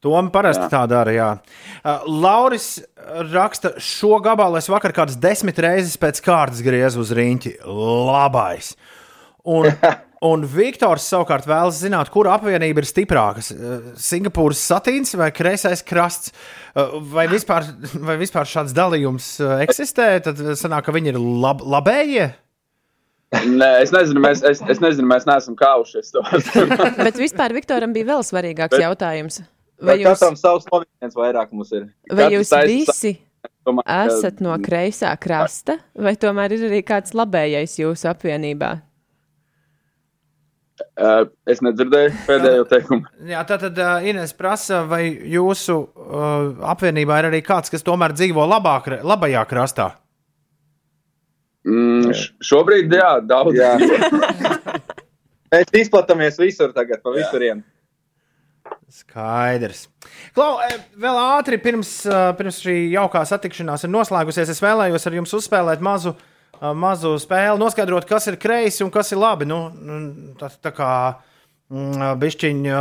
Tom 0.06 0.30
parasti 0.30 0.68
Jā. 0.68 0.70
tā 0.70 0.84
dara. 0.90 1.14
Jā. 1.14 1.30
Uh, 1.82 2.06
Lauris 2.06 2.84
raksta, 3.34 3.74
šo 3.82 4.20
gabalu 4.22 4.60
es 4.60 4.70
vakar 4.70 4.94
kādas 4.94 5.18
desmit 5.18 5.58
reizes 5.58 5.98
pēc 5.98 6.22
kārtas 6.26 6.62
griezu 6.66 7.02
uz 7.02 7.14
rīņķi. 7.16 7.56
Labais! 7.66 8.76
Un, 9.46 9.70
un 10.32 10.46
Viktors 10.50 11.06
savukārt 11.12 11.46
vēlas 11.50 11.82
zināt, 11.84 12.10
kura 12.14 12.36
apvienība 12.40 12.82
ir 12.82 12.88
stiprāka. 12.90 13.44
Singapūras 14.00 14.62
satīns 14.72 15.14
vai 15.20 15.32
kreisais 15.36 15.84
krasts? 15.86 16.34
Uh, 16.76 16.98
Vai 17.14 17.28
vispār, 17.32 17.68
vai 18.08 18.18
vispār 18.22 18.50
šāds 18.50 18.74
dalījums 18.76 19.36
uh, 19.44 19.60
eksistē? 19.66 20.10
Tad 20.26 20.42
sanāk, 20.60 20.88
ka 20.88 20.96
viņi 20.96 21.14
ir 21.14 21.20
lab, 21.22 21.62
labējie. 21.64 22.32
Nē, 23.36 23.70
es 23.84 23.92
nezinu, 23.92 24.22
mēs, 24.24 24.42
es, 24.48 24.62
es 24.70 24.80
nezinu, 24.80 25.08
mēs 25.10 25.26
neesam 25.28 25.58
kāvušies 25.60 26.14
to. 26.14 26.22
Bet 27.06 27.18
vispār 27.20 27.56
Viktoram 27.58 27.94
bija 27.96 28.14
vēl 28.14 28.24
svarīgāks 28.24 28.78
Bet- 28.78 28.84
jautājums. 28.86 29.42
Vai 29.84 29.98
jūs, 30.00 30.14
katram 30.16 30.38
savs 30.40 30.68
noviens 30.72 31.18
vairākums 31.20 31.72
ir? 31.76 31.90
vai 32.08 32.30
katrs 32.30 32.36
jūs 32.38 32.52
visi 32.70 33.10
domāju, 33.68 33.88
esat 34.08 34.40
no 34.46 34.54
kreisā 34.64 35.12
krasta, 35.20 35.76
vai 36.00 36.14
tomēr 36.16 36.56
ir 36.56 36.64
arī 36.70 36.80
kāds 36.88 37.12
labējais 37.18 37.74
jūsu 37.82 38.08
apvienībā? 38.14 38.70
Uh, 40.76 41.30
es 41.48 41.62
nedzirdēju 41.64 42.16
pēdējo 42.30 42.66
teikumu. 42.72 43.06
Jā, 43.30 43.44
tā 43.48 43.58
tad 43.62 43.78
uh, 43.80 44.08
Ines 44.08 44.36
prasa, 44.36 44.82
vai 44.90 45.06
jūsu 45.08 45.78
uh, 45.80 46.66
apvienībā 46.74 47.22
ir 47.22 47.30
arī 47.30 47.40
kāds, 47.46 47.72
kas 47.72 47.86
tomēr 47.86 48.16
dzīvo 48.16 48.44
labāk, 48.50 48.90
labajā 49.04 49.46
krastā? 49.48 49.94
Mm, 51.66 52.12
šobrīd, 52.46 52.92
jā, 52.94 53.14
daudz. 53.26 53.56
Jā. 53.58 53.72
Mēs 55.56 55.72
izplatāmies 55.80 56.38
visur 56.42 56.76
tagad, 56.76 57.00
pa 57.02 57.14
visurien. 57.16 57.64
Skaidrs. 58.92 59.88
Klau, 60.36 60.60
eh, 60.62 60.78
vēl 61.02 61.18
ātri 61.18 61.58
pirms, 61.62 61.92
eh, 62.06 62.32
pirms 62.38 62.62
šī 62.62 62.76
jaukā 62.94 63.24
satikšanās 63.26 63.86
ir 63.86 63.92
noslēgusies, 63.94 64.50
es 64.50 64.62
vēlējos 64.62 65.08
ar 65.08 65.14
jums 65.14 65.34
uzspēlēt 65.34 65.82
mazu, 65.82 66.14
eh, 66.14 66.35
mazu 66.76 67.16
spēli, 67.22 67.60
noskaidrot, 67.62 68.08
kas 68.10 68.28
ir 68.32 68.40
kreisi 68.42 68.84
un 68.86 68.92
kas 68.94 69.12
ir 69.12 69.22
labi. 69.22 69.48
Nu, 69.50 69.68
nu, 69.74 70.02
tā, 70.40 70.50
tā 70.62 70.72
kā 70.76 70.92
bišķiņi 72.22 72.76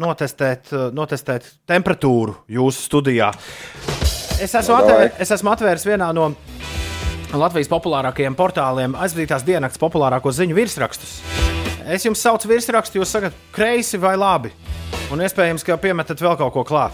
notestēt, 0.00 0.72
eh, 0.72 0.90
notestēt 0.92 1.46
temperatūru 1.66 2.34
jūsu 2.50 2.88
studijā. 2.88 3.32
Es 4.42 4.54
esmu, 4.54 4.74
atvēr, 4.74 5.12
es 5.18 5.30
esmu 5.30 5.52
atvēris 5.52 5.86
vienā 5.86 6.12
no 6.14 6.34
Latvijas 7.34 7.68
populārākajiem 7.68 8.34
portāliem, 8.38 8.94
aizvadītās 8.94 9.42
dienas 9.46 9.78
populārāko 9.78 10.30
ziņu 10.30 10.54
virsrakstus. 10.54 11.20
Es 11.86 12.04
jums 12.06 12.22
saucu 12.22 12.48
virsrakstu, 12.48 13.00
jūs 13.00 13.10
sakat, 13.10 13.34
kreisi 13.52 13.98
vai 13.98 14.16
labi. 14.16 14.52
Un 15.12 15.20
iespējams, 15.20 15.64
ka 15.66 15.76
piemetat 15.76 16.20
vēl 16.22 16.36
kaut 16.38 16.52
ko 16.54 16.64
klāt. 16.64 16.92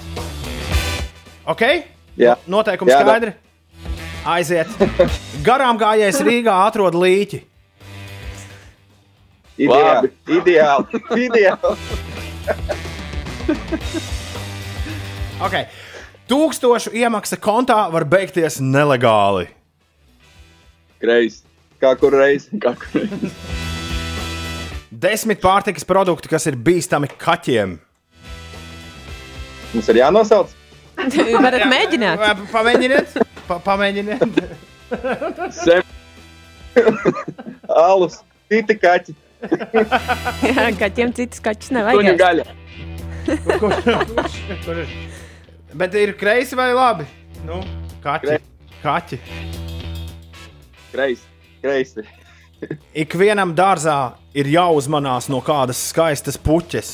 Ok? 1.46 1.62
Jā. 2.16 2.36
Noteikumi 2.50 2.90
Jā, 2.90 3.04
da. 3.04 3.32
Aiziet. 4.28 4.68
Garām 5.46 5.78
gājējis 5.80 6.20
Rīgā 6.26 6.54
atrod 6.66 6.96
līķi. 6.98 7.40
Ideāli. 9.60 10.10
Ideāli. 10.38 11.00
Ideāli. 11.26 11.76
Okay. 15.40 15.66
Tūkstošu 16.30 16.92
iemaksa 16.96 17.36
kontā 17.40 17.78
var 17.92 18.04
beigties 18.08 18.60
nelegāli. 18.62 19.48
Kreis. 21.00 21.40
Kā 21.80 21.94
kur 21.98 22.12
reiz? 22.20 22.46
Kā 22.60 22.74
kur 22.76 23.00
reiz? 23.00 23.32
Desmit 25.00 25.40
pārtikas 25.40 25.86
produkti, 25.88 26.28
kas 26.28 26.44
ir 26.50 26.58
bīstami 26.60 27.08
kaķiem. 27.20 27.78
Mums 29.72 29.88
ir 29.88 30.00
jānosauc. 30.02 30.52
Varat 31.40 31.64
mēģināt. 31.70 32.20
Pa- 32.20 32.48
Pamēģiniet, 32.52 33.14
pa, 33.50 33.58
pamēģiniet. 33.64 34.22
Sem. 35.64 35.82
Alus, 37.66 38.20
citi 38.50 38.76
kaķi. 38.78 39.16
Jā, 40.44 40.68
kaķiem 40.78 41.14
citas 41.16 41.42
kaķis 41.42 41.72
nevajag. 41.74 42.20
gaļa. 42.20 42.44
Kur 44.64 44.82
ir? 44.82 44.94
Bet 45.80 45.94
ir 45.98 46.14
kreisi 46.18 46.58
vai 46.58 46.70
labi? 46.76 47.06
Nu, 47.46 47.60
kaķi. 48.04 48.38
kaķi. 48.84 49.20
Kreis. 50.90 51.26
Kreisi. 51.60 52.06
Ikvienam 53.00 53.54
dārzā 53.56 53.98
ir 54.36 54.50
jāuzmanās 54.50 55.30
no 55.32 55.40
kādas 55.44 55.80
skaistas 55.90 56.36
puķes. 56.40 56.90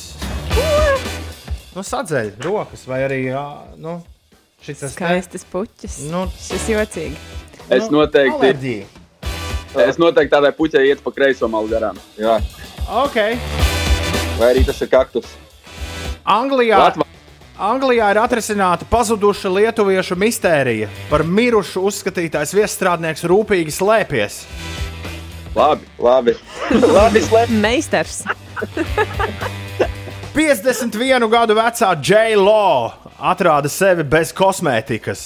Nu, 1.76 1.82
sadzeļ 1.84 2.36
rokas, 2.44 2.86
vai 2.88 3.02
arī 3.04 3.18
jā, 3.26 3.46
nu, 3.82 3.98
šis 4.62 4.80
tas 4.80 4.92
Skaistas 4.96 5.44
puķis. 5.52 5.98
Nu, 6.10 6.26
Šis 6.40 6.68
jocīgi. 6.72 7.16
Es 7.70 7.88
noteikti, 7.90 8.36
Alerģija. 8.36 8.84
es 9.88 9.98
noteikti 9.98 10.32
tādai 10.32 10.52
puķei 10.56 10.86
iet 10.92 11.02
pa 11.04 11.10
kreiso 11.14 11.48
malu 11.50 11.68
garām. 11.68 11.98
Jā. 12.18 12.38
Ok. 12.88 13.16
Vai 14.38 14.52
arī 14.54 14.64
tas 14.68 14.80
ir 14.84 14.88
kaktus? 14.92 15.26
Anglijā, 16.26 16.78
Latva- 16.78 17.06
Anglijā 17.58 18.10
ir 18.12 18.18
atrisināta 18.20 18.84
pazuduša 18.90 19.48
lietuviešu 19.54 20.16
mistērija. 20.20 20.88
Par 21.10 21.22
mirušu 21.24 21.82
uzskatītais 21.88 22.52
viestrādnieks 22.54 23.24
rūpīgi 23.24 23.72
slēpies. 23.74 24.42
Labi. 25.56 25.86
Labi. 25.98 26.34
Labi. 26.96 27.22
Meistars. 27.48 28.24
51 30.36 31.28
gadu 31.32 31.54
vecā 31.56 31.94
J. 32.02 32.34
Lo 32.36 32.92
atrada 33.18 33.68
sevi 33.72 34.04
bez 34.04 34.32
kosmētikas. 34.36 35.22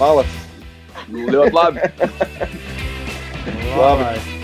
Malas. 0.00 0.26
Ļoti 1.10 1.52
labi. 1.54 1.80
Labi. 3.76 4.36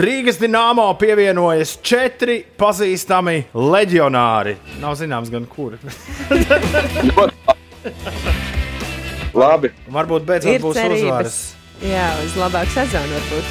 Rīgas 0.00 0.38
dīnāmo 0.40 0.86
pievienojas 0.96 1.74
četri 1.84 2.38
pazīstami 2.58 3.42
leģionāri. 3.52 4.54
Nav 4.80 4.94
zināms, 4.96 5.28
gan 5.32 5.44
kuri. 5.50 5.76
Labi. 9.34 9.70
Varbūt 9.92 10.24
beidzot 10.28 10.52
Ir 10.54 10.62
būs 10.62 10.78
cerības. 10.78 11.02
uzvaras. 11.04 11.38
Jā, 11.84 12.06
uz 12.24 12.36
labāku 12.38 12.70
sezonu 12.72 13.16
varbūt. 13.18 13.44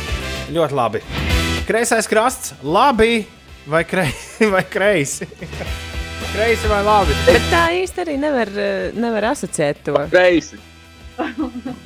Ļoti 0.55 0.77
labi. 0.79 1.01
Kreisais 1.67 2.07
krasts, 2.09 2.53
labi 2.65 3.25
vai, 3.69 3.83
krei, 3.87 4.09
vai 4.53 4.63
kreisi? 4.67 5.27
Kreisi 6.33 6.67
vai 6.69 6.81
labi? 6.81 7.15
Bet 7.27 7.43
tā 7.51 7.63
īsti 7.77 8.01
arī 8.01 8.17
nevar, 8.17 8.49
eh, 8.57 8.91
nevar 8.97 9.29
asociēt 9.33 9.83
to. 9.85 9.93
Kreisi. 10.09 10.57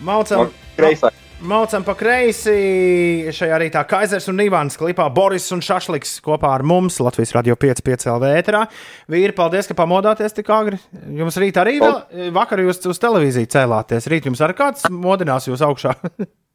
Maucam, 0.07 0.51
Kreisā. 0.77 1.11
Maucam 1.37 1.83
pa 1.85 1.93
kreisi 1.93 3.27
šajā 3.35 3.59
rītā 3.61 3.83
Kaisers 3.85 4.25
un 4.31 4.39
Ivans 4.41 4.79
klipā 4.79 5.05
Boris 5.13 5.45
un 5.53 5.59
Šašliks 5.61 6.15
kopā 6.25 6.55
ar 6.55 6.63
mums 6.65 6.97
Latvijas 7.03 7.35
radio 7.35 7.53
5,5 7.59 8.07
LV 8.15 8.31
ēterā. 8.39 8.63
Vīri, 9.11 9.35
paldies, 9.37 9.67
ka 9.69 9.77
pamodāties 9.77 10.33
tik 10.33 10.49
agri. 10.49 10.79
Jums 11.19 11.37
rīt 11.37 11.59
arī 11.61 11.77
vēl, 11.83 12.31
vakar 12.33 12.63
jūs 12.63 12.81
uz 12.89 13.03
televīziju 13.03 13.51
cēlāties. 13.53 14.09
Rīt 14.09 14.31
jums 14.31 14.41
arī 14.41 14.57
kāds 14.57 14.87
modinās 14.89 15.51
jūs 15.51 15.61
augšā. 15.67 15.93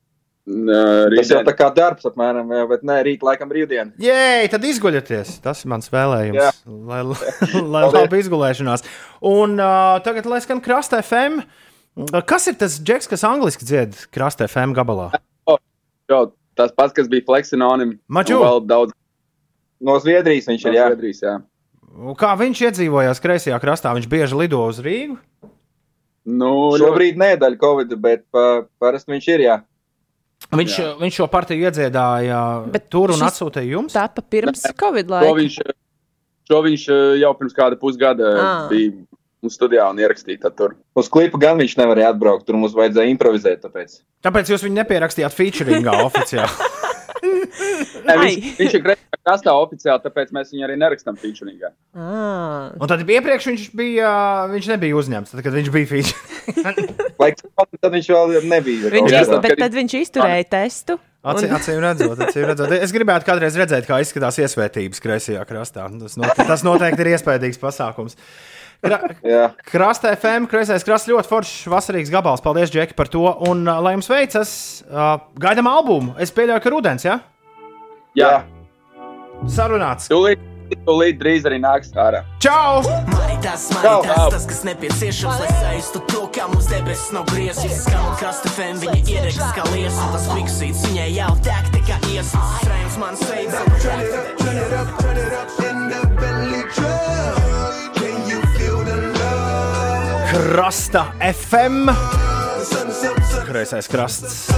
Tas 0.43 1.28
jau 1.31 1.40
tā 1.47 1.52
kā 1.55 1.69
darbs 1.74 2.06
apmēram, 2.09 2.48
jā, 2.51 2.62
bet 2.66 2.81
nē, 2.86 2.97
rīt 3.06 3.20
laikam 3.23 3.51
brīvdiena. 3.51 3.93
Jē, 4.02 4.48
tad 4.51 4.64
izguļieties. 4.66 5.36
Tas 5.44 5.62
ir 5.62 5.70
mans 5.70 5.86
vēlējums. 5.93 6.40
Jā. 6.40 6.51
Lai, 6.66 7.02
lai 7.77 7.85
labi 7.86 8.23
izgulēšanās. 8.24 8.82
Un 9.31 9.55
uh, 9.62 10.01
tagad, 10.02 10.27
lai 10.27 10.40
skan 10.43 10.62
krasta 10.64 10.98
FM. 11.05 11.44
Kas 12.27 12.48
ir 12.51 12.59
tas 12.59 12.81
džeks, 12.82 13.06
kas 13.12 13.23
angliski 13.28 13.69
dzied 13.69 13.94
krasta 14.10 14.48
FM 14.48 14.74
gabalā? 14.74 15.12
Jo, 16.10 16.24
tas 16.59 16.74
pats, 16.74 16.97
kas 16.97 17.06
bija 17.12 17.23
Flexinonim. 17.28 18.01
Maču. 18.10 18.40
daudz. 18.66 18.97
No 19.82 19.98
Zviedrijas 20.02 20.51
viņš 20.51 20.64
ir, 20.66 20.78
jā. 20.78 20.90
Zviedrijas, 20.90 21.23
jā. 21.23 21.39
Kā 22.19 22.32
viņš 22.40 22.66
iedzīvojās 22.66 23.20
kreisajā 23.23 23.59
krastā? 23.62 23.93
Viņš 23.94 24.09
bieži 24.10 24.39
lido 24.39 24.62
uz 24.64 24.81
Rīgu. 24.82 25.19
Nu, 26.23 26.51
Šobrīd 26.78 27.19
nedaļa 27.19 27.59
Covid, 27.60 27.94
bet 28.01 28.23
pa, 28.32 28.64
parasti 28.82 29.12
viņš 29.12 29.28
ir, 29.35 29.44
jā. 29.47 29.56
Viņš, 30.51 30.74
viņš 31.01 31.20
šo 31.20 31.27
partiju 31.32 31.69
iedziedāja 31.69 32.40
Bet 32.73 32.89
tur 32.93 33.14
un 33.14 33.23
atsūtīja 33.24 33.77
jums. 33.77 33.94
Tāpa 33.94 34.24
pirms 34.24 34.64
Covid 34.81 35.12
laika. 35.12 35.32
viņš, 35.39 35.59
šo 36.51 36.60
viņš 36.66 36.86
eh, 36.93 37.02
jau 37.23 37.32
pirms 37.39 37.56
kāda 37.56 37.78
pusgada 37.81 38.32
Ā. 38.32 38.52
bija 38.73 38.93
mums 39.43 39.56
studijā 39.59 39.89
un 39.90 39.98
ierakstīja 40.02 40.52
tur. 40.55 40.77
Uz 40.98 41.09
klipa 41.12 41.40
gan 41.43 41.59
viņš 41.59 41.77
nevarēja 41.81 42.12
atbraukt, 42.14 42.47
tur 42.47 42.59
mums 42.60 42.77
vajadzēja 42.78 43.10
improvizēt. 43.14 43.64
Tāpēc. 43.64 43.97
Tāpēc 44.23 44.52
jūs 44.55 44.66
viņu 44.66 44.78
nepierakstījāt 44.82 45.35
featuringā 45.35 45.97
oficiāli. 46.09 46.70
Ne, 47.23 48.16
viņš, 48.19 48.47
viņš 48.59 48.77
ir 48.78 48.85
grēkā 49.23 49.31
krastā 49.31 49.53
oficiāli, 49.55 50.03
tāpēc 50.03 50.32
mēs 50.35 50.51
viņu 50.53 50.65
arī 50.66 50.77
nerakstām 50.81 51.16
featuringā. 51.16 51.70
Ah, 51.94 52.73
Un 52.81 52.89
tad 52.89 53.01
iepriekš 53.07 53.47
viņš, 53.47 53.66
bija, 53.77 54.11
viņš 54.51 54.69
nebija 54.74 54.97
uzņemts, 54.99 55.31
tad, 55.31 55.43
kad 55.43 55.53
viņš 55.55 55.70
bija 55.70 55.86
featuring. 55.86 56.90
Lai 57.23 57.31
cik 57.39 57.78
tad 57.81 57.93
viņš 57.93 58.09
vēl 58.11 58.49
nebija. 58.51 58.90
viņš 58.90 59.12
Jā, 59.12 59.20
iz, 59.23 59.28
bet 59.43 59.59
tad 59.61 59.73
viņš 59.73 59.94
izturēja 60.03 60.44
testu. 60.51 60.99
Acī- 61.23 61.47
un- 61.47 61.55
Acīm 61.55 61.78
redzot, 61.78 62.19
acīm 62.19 62.49
redzot. 62.51 62.73
Es 62.82 62.90
gribētu 62.90 63.24
kādreiz 63.28 63.55
redzēt, 63.55 63.86
kā 63.86 64.01
izskatās 64.03 64.40
iesvētības 64.43 64.99
kreisajā 64.99 65.44
krastā. 65.47 65.86
Tas, 66.01 66.16
not, 66.19 66.35
tas 66.35 66.65
noteikti 66.66 67.05
ir 67.05 67.12
iespaidīgs 67.15 67.61
pasākums. 67.62 68.16
Kra, 68.82 68.99
Jā. 69.23 69.53
krasta 69.62 70.11
FM, 70.16 70.49
kreisais 70.51 70.82
krasts 70.82 71.07
ļoti 71.07 71.31
foršs, 71.31 71.69
vasarīgs 71.70 72.11
gabals. 72.11 72.43
Paldies, 72.43 72.73
Džeki, 72.74 72.97
par 72.99 73.07
to. 73.07 73.23
Un, 73.47 73.62
lai 73.62 73.93
jums 73.94 74.11
veicas, 74.11 74.82
uh, 74.90 75.20
gaidām 75.39 75.70
albumu. 75.70 76.16
Es 76.19 76.35
pieļauju, 76.35 76.65
ka 76.65 76.73
rudens, 76.74 77.07
ja? 77.07 77.20
Jā, 78.19 78.43
Sarunāts. 79.51 80.06
tūlīt, 80.10 80.43
tūlīt 80.86 81.19
drīz 81.20 81.47
arī 81.48 81.59
nāks 81.62 81.93
ārā. 81.98 82.23
Čau! 82.43 82.82
Tas 83.43 83.64
man 83.74 84.06
ir 84.06 84.31
tas, 84.31 84.44
kas 84.47 84.60
nepieciešams, 84.69 85.40
lai 85.43 85.48
saistu 85.59 86.02
to, 86.06 86.23
kā 86.35 86.47
mums 86.47 86.69
debesis 86.70 87.10
nav 87.14 87.27
griezis. 87.32 87.82
Skan 87.82 88.05
un 88.06 88.14
krasta 88.20 88.52
fēm, 88.55 88.78
viņa 88.85 89.01
iedegs 89.02 89.40
kā 89.56 89.64
lies, 89.73 89.98
un 89.98 90.14
tas 90.14 90.28
miksīts 90.31 90.85
viņai 90.86 91.09
jau 91.16 91.32
tek 91.43 91.73
tā 91.74 91.82
kā 91.90 91.98
iesas. 92.12 92.55
Strēms 92.62 92.97
man 93.02 93.19
seids. 93.19 93.55
Krasta 100.32 101.06
FM. 101.32 101.90
Kreisais 103.48 103.90
krasts. 103.90 104.52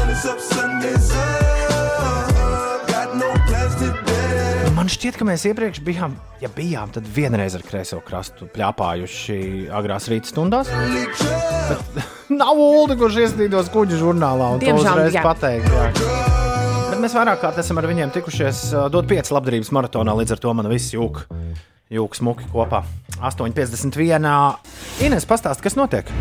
Man 4.85 4.91
šķiet, 4.93 5.17
ka 5.17 5.25
mēs 5.25 5.47
iepriekš 5.49 5.79
bijām, 5.81 6.13
ja 6.43 6.49
bijām, 6.53 6.91
tad 6.93 7.07
vienreiz 7.09 7.55
ar 7.57 7.63
kreiso 7.65 8.03
krastu 8.05 8.45
pļāpājuši 8.53 9.37
agrās 9.73 10.11
rīta 10.13 10.29
stundās. 10.29 10.69
Bet 10.69 11.97
nav 12.43 12.61
ūdens, 12.61 12.99
kurš 13.01 13.17
iestīdos 13.23 13.71
kuģu 13.73 14.03
žurnālā 14.03 14.51
un 14.53 14.61
Diemžēl, 14.61 14.85
to 14.85 15.07
uzreiz 15.07 15.17
jā. 15.17 15.23
pateikt. 15.25 15.73
Jā. 15.73 15.89
Bet 16.91 17.01
mēs 17.01 17.17
vairāk 17.17 17.41
kārt 17.47 17.63
esam 17.65 17.81
ar 17.81 17.89
viņiem 17.89 18.13
tikušies 18.19 18.61
dot 18.93 19.09
pieci 19.09 19.33
labdarības 19.33 19.73
maratonā, 19.73 20.19
līdz 20.21 20.37
ar 20.37 20.45
to 20.45 20.53
man 20.61 20.69
viss 20.69 20.93
jūka. 20.93 21.25
Jūka 21.89 22.21
smuki 22.21 22.53
kopā. 22.53 22.85
8,51. 23.25 24.29
Ines, 25.09 25.25
pastāsti, 25.33 25.65
kas 25.65 25.81
notiek? 25.81 26.13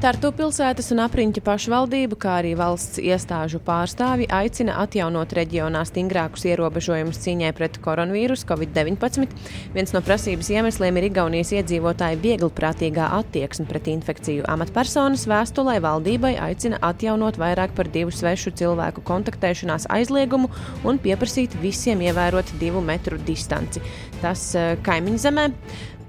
Tartu 0.00 0.30
pilsētas 0.32 0.86
un 0.94 1.02
apriņķa 1.04 1.40
pašvaldību, 1.44 2.16
kā 2.16 2.38
arī 2.38 2.54
valsts 2.56 2.96
iestāžu 3.04 3.58
pārstāvi 3.60 4.24
aicina 4.32 4.78
atjaunot 4.80 5.34
reģionā 5.36 5.82
stingrākus 5.84 6.46
ierobežojumus 6.48 7.18
cīņai 7.20 7.50
pret 7.58 7.76
koronavīrusu 7.84 8.48
COVID-19. 8.48 9.26
Viens 9.74 9.92
no 9.92 10.00
prasības 10.06 10.48
iemesliem 10.54 10.96
ir 10.96 11.10
Igaunijas 11.10 11.52
iedzīvotāju 11.58 12.16
vieglprātīgā 12.22 13.10
attieksme 13.18 13.68
pret 13.68 13.90
infekciju. 13.92 14.46
Amatpersonas 14.48 15.26
vēstulē 15.28 15.76
valdībai 15.84 16.32
aicina 16.48 16.80
atjaunot 16.88 17.36
vairāk 17.42 17.76
par 17.76 17.92
divu 17.92 18.16
svešu 18.16 18.54
cilvēku 18.56 19.04
kontaktēšanās 19.04 19.90
aizliegumu 19.92 20.48
un 20.80 21.02
pieprasīt 21.04 21.60
visiem 21.60 22.00
ievērot 22.08 22.56
divu 22.62 22.80
metru 22.80 23.20
distanci. 23.20 23.84
Tas 24.24 24.54
eh, 24.56 24.78
kaimiņu 24.80 25.26
zemē 25.28 25.50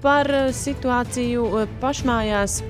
par 0.00 0.32
eh, 0.32 0.48
situāciju 0.56 1.50
eh, 1.60 1.76
pašmājās. 1.84 2.62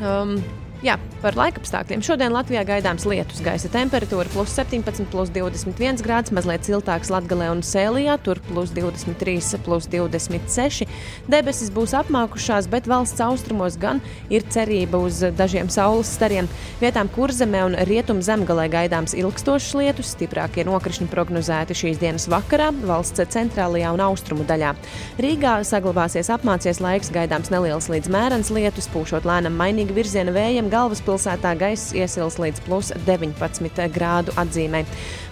Um, 0.00 0.42
Jā, 0.84 0.98
par 1.22 1.32
laikapstākļiem. 1.38 2.02
Šodien 2.04 2.34
Latvijā 2.34 2.60
gaidāms 2.68 3.06
lietus. 3.08 3.38
Gaisa 3.40 3.70
temperatūra 3.72 4.28
plus 4.34 4.52
17, 4.52 5.06
plus 5.08 5.30
21 5.32 6.02
grāds, 6.04 6.28
mazliet 6.36 6.66
siltāks 6.68 7.08
Latvijā 7.08 7.54
un 7.54 7.62
Sēlijā, 7.64 8.18
tur 8.20 8.36
plus 8.50 8.68
23, 8.76 9.62
plus 9.64 9.88
26. 9.88 10.84
Debesis 11.32 11.70
būs 11.72 11.94
apmākušās, 11.96 12.68
bet 12.68 12.84
valsts 12.90 13.22
austrumos 13.24 13.78
gan 13.80 14.02
ir 14.28 14.44
cerība 14.52 15.00
uz 15.00 15.22
dažiem 15.38 15.70
saules 15.72 16.10
stariem. 16.18 16.50
Vietām 16.82 17.08
kurzemē 17.16 17.64
un 17.70 17.78
rietum 17.88 18.20
zemgalē 18.20 18.68
gaidāms 18.76 19.16
ilgstošs 19.16 19.70
lietus, 19.80 20.12
stiprākie 20.18 20.66
nokrišņi 20.68 21.08
prognozēti 21.08 21.78
šīs 21.80 22.02
dienas 22.04 22.28
vakarā 22.28 22.68
valsts 22.84 23.24
centrālajā 23.32 23.94
un 23.96 24.04
austrumu 24.10 24.44
daļā. 24.52 24.74
Rīgā 25.16 25.56
saglabāsies 25.64 26.28
apmācies 26.36 26.84
laiks, 26.84 27.08
gaidāms 27.16 27.48
neliels 27.56 27.88
līdz 27.88 28.12
mērens 28.12 28.52
lietus, 28.52 28.92
pūšot 28.92 29.24
lēnam 29.24 29.56
mainīgi 29.56 29.96
virziena 29.96 30.36
vējiem 30.36 30.73
galvaspilsētā 30.74 31.54
gaiss 31.58 31.94
iesils 31.94 32.40
līdz 32.42 32.62
plus 32.66 32.90
19 33.06 33.88
grādu 33.94 34.34
atzīmē. 34.40 34.82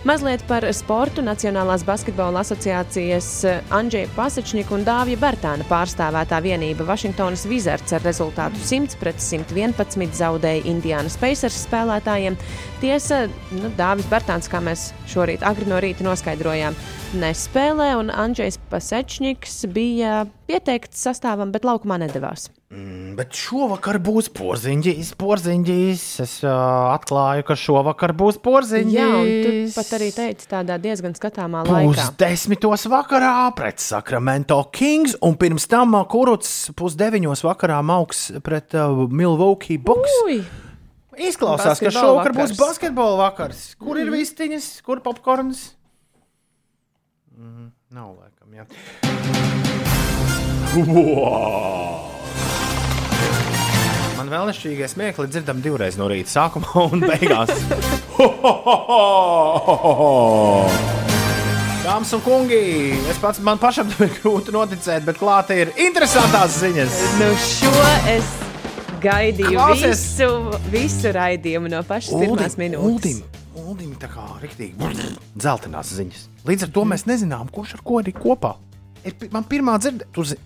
Mazliet 0.03 0.43
par 0.51 0.65
sportu 0.75 1.23
Nacionālās 1.23 1.85
basketbola 1.87 2.41
asociācijas 2.43 3.27
Andrzeja 3.71 4.09
Pasečņika 4.17 4.75
un 4.75 4.83
Dāvija 4.83 5.21
Bērtāna 5.23 5.63
pārstāvētā 5.69 6.41
vienība 6.43 6.83
Vašingtonas 6.89 7.45
Wizards 7.47 7.95
ar 7.95 8.03
rezultātu 8.03 8.59
100 8.67 8.99
pret 8.99 9.23
111 9.23 10.19
zaudēja 10.19 10.65
Indiānas 10.73 11.15
Pacers 11.23 11.61
spēlētājiem. 11.69 12.35
Tiesa, 12.83 13.29
nu, 13.55 13.71
Dāvis 13.79 14.09
Bērtāns, 14.11 14.51
kā 14.51 14.59
mēs 14.59 14.89
šorīt 15.13 15.47
agri 15.47 15.71
no 15.71 15.79
rīta 15.79 16.03
noskaidrojām, 16.03 16.75
nespēlē, 17.23 17.93
un 18.01 18.11
Andrzejs 18.11 18.59
Pasečņiks 18.73 19.61
bija 19.71 20.25
pieteikts 20.51 21.07
sastāvam, 21.07 21.55
bet 21.55 21.63
laukumā 21.69 22.01
nedavās. 22.03 22.49
Mm, 22.73 23.13
bet 23.19 23.37
šovakar 23.37 23.99
būs 24.01 24.31
porziņģis, 24.33 25.11
porziņģis. 25.21 26.05
Es 26.25 26.39
uh, 26.41 26.53
atklāju, 26.95 27.45
ka 27.45 27.57
šovakar 27.59 28.15
būs 28.17 28.39
porziņģis. 28.41 28.97
Jā, 28.97 29.09
un 29.13 29.33
tu 29.45 29.75
pat 29.77 29.92
arī 29.97 30.09
teici 30.15 30.49
tādā 30.51 30.79
diezgan 30.83 31.15
skatāmā 31.17 31.63
laikā. 31.67 31.89
Pusdesmitos 31.89 32.87
vakarā 32.93 33.35
pret 33.57 33.79
Sacramento 33.83 34.59
Kings, 34.73 35.17
un 35.23 35.37
pirms 35.41 35.67
tam 35.71 35.95
uh, 35.99 36.05
Kuruts 36.09 36.71
pusdeviņos 36.79 37.45
vakarā 37.47 37.79
mauks 37.85 38.31
pret 38.45 38.75
uh, 38.75 39.07
Milwaukee 39.09 39.79
Bucks. 39.79 40.11
Ui! 40.27 40.41
Izklausās, 41.13 41.77
ka 41.77 41.91
Basketbola 41.91 42.07
šovakar 42.09 42.33
būs 42.39 42.55
basketbola 42.57 43.17
vakars. 43.29 43.75
Kur 43.77 43.99
ir 44.01 44.09
Mhm. 44.09 44.17
vistiņas, 44.17 44.71
kur 44.83 45.01
popkorns? 45.05 45.75
Mm, 47.37 47.69
nav 47.93 48.17
laikam, 48.17 48.49
jā. 48.57 48.65
Wow! 50.73 52.09
Man 54.23 54.29
vēl 54.31 54.45
nešķīgie 54.53 54.87
smiekli 54.87 55.25
dzirdam 55.27 55.59
divreiz 55.65 55.97
no 55.99 56.07
rīta 56.07 56.31
sākumā 56.31 56.83
un 56.95 57.01
beigās. 57.03 57.51
Dāmas 61.83 62.13
un 62.15 62.23
kungi, 62.23 62.61
es 63.11 63.19
pats 63.19 63.41
man 63.43 63.59
pašam 63.59 63.91
ir 63.97 64.13
grūti 64.21 64.55
noticēt, 64.55 65.03
bet 65.09 65.19
klāt 65.19 65.51
ir 65.57 65.73
interesantās 65.75 66.61
ziņas. 66.61 67.01
Nu, 67.19 67.33
šo 67.43 67.73
es 68.13 68.31
gaidīju 69.03 69.57
Klausies! 69.57 70.07
visu, 70.15 70.31
visu 70.71 71.15
raidījumu 71.19 71.75
no 71.75 71.83
pašas 71.91 72.15
pirmās 72.23 72.55
minūtes. 72.63 72.87
Uldim, 72.93 73.43
uldim 73.65 73.99
tā 73.99 74.13
kā 74.15 74.29
riktīgi 74.45 74.95
dzeltenās 75.35 75.91
ziņas. 75.99 76.25
Līdz 76.47 76.69
ar 76.69 76.75
to 76.79 76.87
mēs 76.95 77.09
nezinām, 77.11 77.51
kurš 77.51 77.75
ar 77.81 77.87
ko 77.91 77.99
ir 78.07 78.15
kopā. 78.23 78.55
Ir, 79.03 79.19
man 79.35 79.51
pirmā 79.51 79.81
dzirde, 79.83 80.07
tu, 80.15 80.23
zi, 80.31 80.39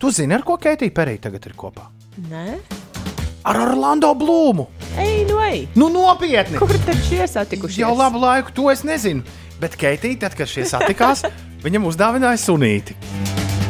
tu 0.00 0.16
zini, 0.16 0.32
ar 0.40 0.48
ko 0.48 0.56
Keitija 0.56 0.96
Perī 0.96 1.20
tagad 1.20 1.44
ir 1.52 1.60
kopā? 1.60 1.90
Nē, 2.32 2.56
Ar 3.44 3.56
Orlando 3.62 4.10
Blūmu. 4.14 4.66
ej, 4.98 5.24
nu 5.28 5.38
ej! 5.44 5.68
Nu, 5.78 5.88
nopietni! 5.92 6.58
Kur 6.58 6.72
tad 6.86 6.98
šie 7.06 7.26
satikušies? 7.28 7.78
Jau 7.80 7.94
labu 7.96 8.18
laiku 8.22 8.52
to 8.54 8.70
es 8.72 8.82
nezinu. 8.84 9.22
Bet 9.60 9.76
Keitija, 9.78 10.18
tad, 10.26 10.34
kad 10.38 10.50
šie 10.50 10.66
satikās, 10.68 11.24
viņam 11.64 11.86
uzdāvināja 11.90 12.38
sunīti. 12.42 12.94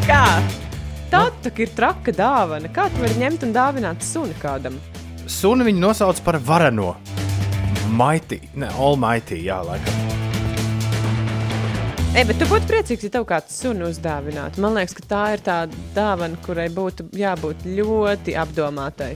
Kā? 0.08 0.24
Tā 1.12 1.22
tak 1.44 1.60
ir 1.64 1.70
traka 1.76 2.12
dāvana. 2.12 2.68
Kā 2.72 2.88
tu 2.92 3.00
vari 3.04 3.16
ņemt 3.20 3.46
un 3.46 3.54
dāvināt 3.56 4.04
suni 4.04 4.34
kādam? 4.42 4.76
Suni 5.28 5.64
viņu 5.68 5.80
nosauc 5.80 6.20
par 6.24 6.36
vareno. 6.40 6.94
Mighty, 7.88 8.40
ne, 8.60 8.68
Almighty, 8.76 9.38
jā, 9.46 9.62
laikam. 9.64 9.94
Ei, 12.16 12.24
bet 12.26 12.38
tu 12.40 12.48
būtu 12.50 12.66
priecīgs, 12.68 13.04
ja 13.06 13.12
tev 13.14 13.24
kāds 13.28 13.56
suni 13.62 13.84
uzdāvinātu. 13.86 14.60
Man 14.64 14.74
liekas, 14.76 14.96
ka 14.96 15.04
tā 15.08 15.22
ir 15.36 15.42
tā 15.44 15.56
dāvana, 15.96 16.36
kurai 16.44 16.66
būtu 16.72 17.06
jābūt 17.16 17.64
ļoti 17.68 18.34
apdomātai. 18.40 19.12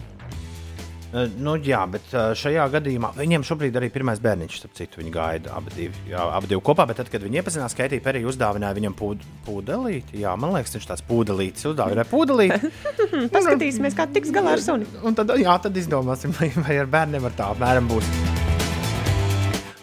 Eh, 1.13 1.29
Nu, 1.45 1.59
jā, 1.61 1.83
bet 1.93 2.09
eh, 2.17 2.31
šajā 2.39 2.65
gadījumā 2.73 3.11
viņiem 3.19 3.43
šobrīd 3.45 3.77
arī 3.77 3.91
pirmais 3.93 4.21
bērniņš, 4.23 4.55
starp 4.63 4.77
citu, 4.79 5.01
viņi 5.03 5.13
gaida 5.13 5.53
abi 5.59 5.75
divi, 5.75 6.05
jā, 6.09 6.23
abi 6.39 6.49
divi 6.49 6.63
kopā. 6.65 6.87
Bet 6.89 7.03
tad, 7.03 7.11
kad 7.13 7.25
viņi 7.27 7.43
iepazinās, 7.43 7.77
Keitija 7.77 8.05
Perī 8.05 8.23
uzdāvināja 8.29 8.79
viņam 8.79 8.97
pūd, 8.97 9.27
pūdelīti. 9.45 10.23
Jā, 10.23 10.33
man 10.41 10.55
liekas, 10.57 10.73
viņš 10.79 10.89
tāds 10.89 11.05
pūdelītis 11.11 11.69
uzdāvināja 11.69 12.09
pūdelīti. 12.09 12.73
Paskatīsimies, 13.35 13.97
kā 13.99 14.09
tiks 14.15 14.33
galā 14.33 14.57
ar 14.57 14.65
suni. 14.65 14.89
Un 15.05 15.19
tad, 15.19 15.35
jā, 15.37 15.59
tad 15.61 15.77
izdomāsim, 15.77 16.33
vai, 16.41 16.49
vai 16.65 16.81
ar 16.81 16.89
bērniem 16.97 17.29
ar 17.29 17.37
tā 17.37 17.53
apmēram 17.53 17.93
būs. 17.93 18.09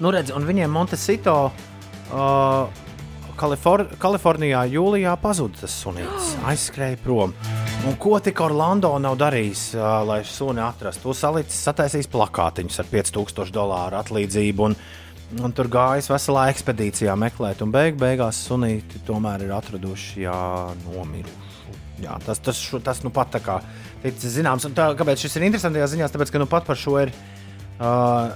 Nu, 0.01 0.10
redz, 0.15 0.34
un 0.34 0.49
viņiem 0.49 0.72
Montesito. 0.73 1.41
Uh, 2.10 2.88
Kalifor 3.39 3.85
Kalifornijā 3.99 4.65
jūlijā 4.73 5.13
pazuda 5.21 5.63
tas 5.63 5.75
sunītis. 5.83 6.33
Aizskrēja 6.51 6.99
prom. 7.03 7.33
Un 7.87 7.95
ko 8.01 8.17
tik 8.23 8.41
Orlando 8.43 8.91
nav 8.99 9.15
darījis, 9.21 9.69
lai 10.07 10.19
suni 10.27 10.59
atrastu? 10.63 11.07
To 11.07 11.15
salicis, 11.15 11.61
sataisījis 11.69 12.11
plakātiņus 12.11 12.81
ar 12.83 12.89
5000 12.91 13.55
dolāru 13.55 13.99
atlīdzību. 14.01 14.67
Un, 14.67 14.75
un 15.39 15.55
tur 15.55 15.71
gājis 15.71 16.11
veselā 16.11 16.49
ekspedīcijā 16.51 17.15
meklēt, 17.19 17.63
un 17.63 17.71
beig, 17.71 17.95
beigās 18.01 18.43
sunīti 18.49 18.99
tomēr 19.07 19.47
ir 19.47 19.55
atraduši, 19.55 20.25
jā, 20.25 20.37
nomiruši. 20.89 21.77
Jā, 22.03 22.19
tas, 22.25 22.39
tas, 22.43 22.59
tas 22.83 23.03
nu 23.03 23.11
pat 23.15 23.31
tā 23.35 23.43
kā 23.43 23.59
ticis 24.03 24.35
zināms. 24.35 24.67
Un 24.67 24.75
Tā, 24.75 24.91
kāpēc 24.99 25.23
šis 25.23 25.39
ir 25.39 25.47
interesants 25.47 25.95
ziņās? 25.95 26.11
Tāpēc, 26.15 26.31
ka 26.35 26.43
nu 26.43 26.47
pat 26.51 26.67
par 26.67 26.79
šo 26.79 26.99
ir. 27.05 27.15
Uh, 27.79 28.33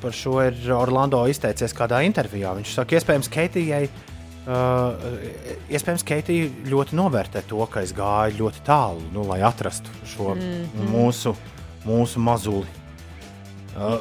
par 0.00 0.14
šo 0.16 0.38
ir 0.46 0.70
Orlando 0.72 1.20
izteicies 1.28 1.74
kādā 1.76 2.00
intervijā. 2.06 2.54
Viņš 2.56 2.70
saka, 2.72 2.96
iespējams, 2.96 3.28
Keitijai, 3.32 3.82
uh, 3.84 4.07
iespējams, 4.48 6.04
Keitija 6.08 6.48
ļoti 6.70 6.96
novērtē 6.96 7.42
to, 7.50 7.60
ka 7.68 7.82
es 7.84 7.92
gāju 7.96 8.38
ļoti 8.38 8.64
tālu, 8.64 9.02
nu, 9.12 9.26
lai 9.28 9.42
atrastu 9.44 9.92
šo 10.08 10.32
mm. 10.34 10.66
-hmm. 10.72 10.92
mūsu, 10.94 11.34
mūsu 11.84 12.22
mazuli. 12.22 12.66
Uh, 13.78 14.00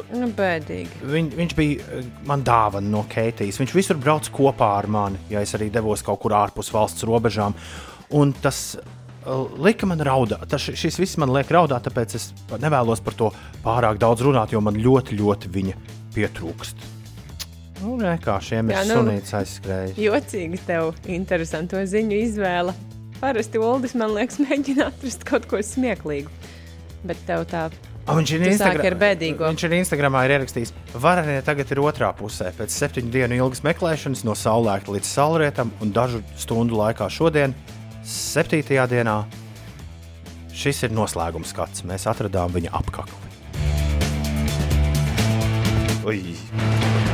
Nu. 0.98 1.12
Viņ, 1.12 1.28
viņš 1.38 1.54
bija 1.58 1.84
eh, 2.00 2.06
man 2.26 2.42
dāvana 2.44 2.90
no 2.90 3.04
Keitijas. 3.10 3.60
Viņš 3.62 3.76
visur 3.76 4.00
brauc 4.02 4.30
kopā 4.34 4.72
ar 4.80 4.88
mani, 4.88 5.20
ja 5.30 5.44
es 5.44 5.54
arī 5.54 5.70
devos 5.70 6.02
kaut 6.02 6.24
kur 6.24 6.34
ārpus 6.34 6.72
valsts 6.74 7.06
robežām. 7.06 7.54
Un 8.18 8.34
tas 8.34 8.78
uh, 8.80 9.46
lika 9.60 9.86
man 9.86 10.00
raudāt. 10.00 10.48
Tas, 10.50 10.62
šis 10.62 10.98
viss 10.98 11.18
man 11.22 11.34
liek 11.36 11.52
raudāt, 11.54 11.86
tāpēc 11.86 12.16
es 12.16 12.32
nevēlos 12.58 13.04
par 13.06 13.14
to 13.20 13.32
pārāk 13.66 14.00
daudz 14.02 14.24
runāt, 14.26 14.56
jo 14.56 14.62
man 14.62 14.80
ļoti, 14.82 15.20
ļoti 15.20 15.54
viņa 15.54 15.76
pietrūkst. 16.16 16.97
Nu, 17.84 17.98
nē, 18.02 18.16
kā 18.24 18.38
šiem 18.42 18.72
ir 18.72 18.80
nu. 18.90 19.02
sunīts 19.02 19.34
aizskrējis. 19.38 19.98
Jocīgi 20.02 20.62
tev 20.66 20.94
interesanto 21.10 21.82
ziņu 21.86 22.22
izvēle. 22.26 22.74
Parasti 23.22 23.62
Uldis, 23.62 23.94
man 23.98 24.14
liekas, 24.18 24.40
mēģina 24.42 24.90
atrast 24.92 25.26
kaut 25.28 25.46
ko 25.50 25.62
smieklīgu. 25.64 26.34
Bet 27.08 27.22
tev 27.28 27.46
tā 27.50 27.68
A, 28.08 28.16
viņš 28.16 28.32
ir 28.38 28.44
Instagram-. 28.48 29.42
Viņš 29.42 29.64
ir 29.68 29.74
Instagramā 29.82 30.22
ir 30.24 30.38
ierakstījis, 30.38 30.72
ka 30.94 31.02
varenie 31.04 31.42
tagad 31.44 31.74
ir 31.76 31.82
otrā 31.84 32.14
pusē. 32.16 32.54
Pēc 32.56 32.72
septiņu 32.72 33.12
dienu 33.12 33.36
ilgas 33.42 33.66
meklēšanas 33.68 34.24
no 34.24 34.32
saulēkta 34.38 34.96
līdz 34.96 35.12
saulrietam 35.12 35.74
un 35.84 35.92
dažu 35.92 36.24
stundu 36.40 36.80
laikā 36.80 37.10
šodien, 37.12 37.52
septītajā 38.08 38.88
dienā, 38.96 39.18
šis 40.56 40.86
ir 40.88 40.96
noslēgums 40.96 41.52
skats. 41.52 41.84
Mēs 41.84 42.08
atradām 42.08 42.56
viņa 42.56 42.72
apakli. 42.80 43.26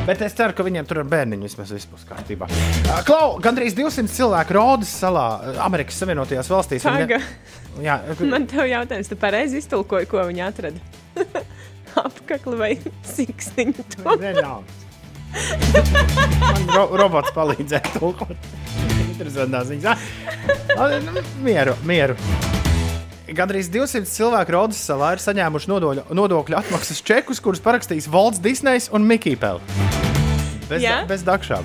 Bet 0.04 0.20
es 0.26 0.34
ceru, 0.36 0.52
ka 0.56 0.66
viņiem 0.68 0.88
tur 0.88 1.00
ar 1.00 1.08
bērniņu 1.08 1.48
vismaz 1.48 1.70
viss 1.72 1.88
būs 1.88 2.04
kārtībā. 2.10 2.50
Ā, 2.92 3.00
Klau, 3.08 3.38
gandrīz 3.44 3.76
200 3.78 4.12
cilvēku 4.12 4.58
Rodas 4.58 4.92
salā, 5.00 5.26
Amerikas 5.64 6.02
Savienotajās 6.02 6.52
valstīs. 6.52 6.84
Paga. 6.84 7.22
Jā, 7.82 8.02
Man 8.28 8.46
te 8.52 8.68
jautājums, 8.68 9.10
tu 9.10 9.18
pareizi 9.18 9.62
iztulkoji, 9.64 10.10
ko 10.12 10.26
viņi 10.28 10.44
atrada. 10.46 10.84
apakli 12.04 12.58
vai 12.60 12.72
siksniņu. 13.08 13.86
Nedaudz. 14.22 14.82
Man 16.44 16.68
ro 16.76 16.84
robots 17.00 17.34
palīdzēja 17.34 17.96
tulkot. 17.96 18.52
Interesantās 19.08 19.72
ziņas. 19.72 20.10
Ah, 20.78 20.98
nu, 21.06 21.24
Mieru, 21.46 21.78
mieru. 21.88 22.18
Gandrīz 23.32 23.70
200 23.72 24.04
cilvēku 24.04 24.52
Rodas 24.52 24.82
salā 24.84 25.14
ir 25.16 25.22
saņēmuši 25.24 25.70
nodoļu, 25.72 26.02
nodokļu 26.12 26.58
atmaksas 26.60 27.00
čekus, 27.08 27.40
kurus 27.40 27.62
parakstīs 27.64 28.10
Valds 28.12 28.41
Disneys 28.44 28.90
un 28.91 29.06
Mikija 29.08 29.40
Pēle. 29.40 29.62
Bez, 30.68 30.84
Jā? 30.84 30.98
da, 31.00 31.08
bez 31.08 31.24
dakšām. 31.24 31.64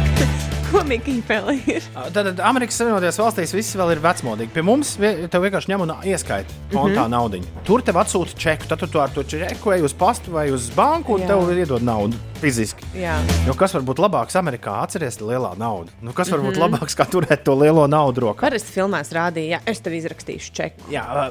Ko 0.72 0.82
Mikija 0.88 1.22
Pēle 1.28 1.54
ir? 1.70 1.86
Tad 2.10 2.42
Amerikas 2.42 2.80
Savienotajās 2.82 3.20
valstīs 3.22 3.54
viss 3.54 3.78
vēl 3.78 3.94
ir 3.94 4.02
vecmodīgi. 4.02 4.50
Pie 4.56 4.64
mums 4.66 4.96
vie- 4.98 5.28
tev 5.30 5.46
vienkārši 5.46 5.70
ņem 5.70 5.86
un 5.86 5.94
ieskaita 6.10 6.58
kontā 6.72 7.04
mm 7.04 7.04
-hmm. 7.04 7.14
naudu. 7.14 7.42
Tur 7.70 7.86
tev 7.86 8.02
atsūta 8.02 8.34
čeku, 8.34 8.66
tad 8.66 8.82
tu 8.90 9.00
ar 9.00 9.14
to 9.14 9.22
čeku 9.22 9.72
ej 9.72 9.86
uz 9.86 9.94
pastu 9.94 10.34
vai 10.34 10.50
uz 10.50 10.70
banku 10.74 11.14
un 11.14 11.22
Jā. 11.22 11.26
tev 11.28 11.54
iedod 11.54 11.82
naudu 11.86 12.18
fiziski. 12.40 12.84
Jā. 12.96 13.18
Jo 13.46 13.54
kas 13.58 13.74
var 13.76 13.82
būt 13.86 14.00
labāks 14.02 14.36
Amerikā? 14.40 14.78
Atcerieties, 14.84 15.20
lielā 15.24 15.52
nauda. 15.60 15.92
Nu, 16.02 16.12
kas 16.16 16.30
var 16.32 16.40
būt 16.44 16.56
Mhm. 16.56 16.62
labāks, 16.66 16.96
kā 16.96 17.06
turēt 17.10 17.44
to 17.44 17.54
lielo 17.54 17.86
naudu 17.90 18.26
rokā? 18.26 18.48
Parasti 18.48 18.72
filmās 18.80 19.12
rādīja, 19.12 19.48
ja 19.48 19.60
es 19.66 19.80
tev 19.80 19.92
izrakstīšu 19.98 20.52
čeku. 20.56 20.90
Jā, 20.90 21.30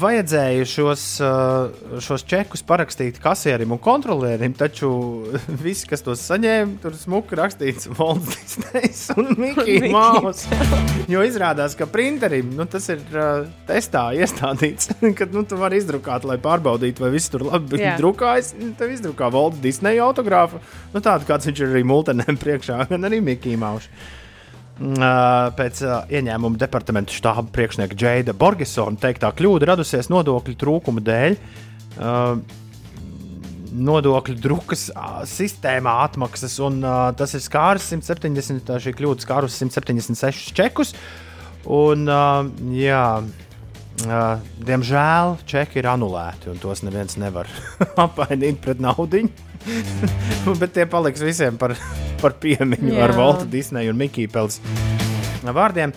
vajadzēja 0.00 0.64
šos, 0.68 1.04
šos 2.04 2.24
čekus 2.28 2.62
parakstīt 2.66 3.18
kasierim 3.22 3.72
un 3.74 3.78
kontrolierim, 3.82 4.54
taču 4.56 4.90
visi, 5.64 5.86
kas 5.90 6.02
tos 6.06 6.22
saņēma, 6.28 6.78
tur 6.82 6.96
smuki 6.98 7.38
rakstīts 7.38 7.88
Valds 7.98 8.30
Disneys 8.36 9.02
un 9.18 9.32
Mikija 9.38 9.90
Maus. 9.94 10.46
Jo 11.10 11.24
izrādās, 11.26 11.74
ka 11.74 11.86
printerim 11.90 12.52
nu, 12.54 12.64
tas 12.70 12.84
ir 12.92 13.00
testā 13.66 14.02
iestādīts, 14.14 14.92
ka 15.18 15.26
nu, 15.32 15.42
tu 15.48 15.56
vari 15.58 15.80
izdrukāt, 15.80 16.22
lai 16.28 16.36
pārbaudītu, 16.42 17.02
vai 17.02 17.10
viss 17.14 17.30
tur 17.32 17.42
labi 17.48 17.80
drukājas. 17.98 18.52
Tev 18.78 18.92
izdrukā 18.94 19.30
Valds 19.34 19.58
Disneja 19.64 20.04
autogrāfu, 20.20 20.60
nu, 20.94 21.02
tādu 21.04 21.28
kāds 21.28 21.48
viņš 21.48 21.60
ir 21.64 21.74
arī 21.74 21.84
multenēm 21.88 22.40
priekšā, 22.44 22.84
gan 22.92 23.08
arī 23.08 23.22
Mikija 23.24 23.60
Maus. 23.60 23.90
Uh, 23.90 24.16
Pēc 25.58 25.82
uh, 25.84 26.06
ieņēmuma 26.08 26.56
departamenta 26.56 27.12
štāba 27.12 27.44
priekšnieka 27.52 27.96
Džeida 28.00 28.32
Borgesona 28.32 28.96
teiktā 28.96 29.28
kļūda 29.36 29.74
radusies 29.74 30.08
nodokļu 30.08 30.56
trūkuma 30.56 31.02
dēļ. 31.04 31.36
Uh, 32.00 32.40
nodokļu 33.70 34.38
drukas 34.40 34.88
sistēmā 35.30 35.92
atmaksas, 36.06 36.56
un 36.64 36.80
uh, 36.80 37.10
tas 37.16 37.36
ir 37.36 37.44
skāris 37.44 37.90
170, 37.92 38.64
tā 38.66 38.80
šī 38.82 38.94
kļūda 38.96 39.26
skārus 39.26 39.60
176 39.60 40.56
čekus. 40.56 40.94
Un, 41.68 42.08
uh, 42.08 42.48
jā, 42.72 43.04
uh, 43.20 44.48
diemžēl 44.64 45.36
čeki 45.50 45.82
ir 45.82 45.90
anulēti, 45.92 46.48
un 46.54 46.58
tos 46.62 46.80
neviens 46.86 47.20
nevar 47.20 47.52
apmainīt 48.06 48.64
pret 48.64 48.80
naudu. 48.80 49.26
Bet 50.60 50.74
tie 50.76 50.86
paliks 50.90 51.24
visiem 51.24 51.58
par, 51.60 51.76
par 52.22 52.36
piemiņu 52.42 52.94
Jā. 52.94 53.02
ar 53.06 53.16
Volta 53.16 53.48
Disneja 53.48 53.92
un 53.92 54.00
Mikija 54.00 54.32
Pels 54.32 54.60
vārdiem. 55.44 55.94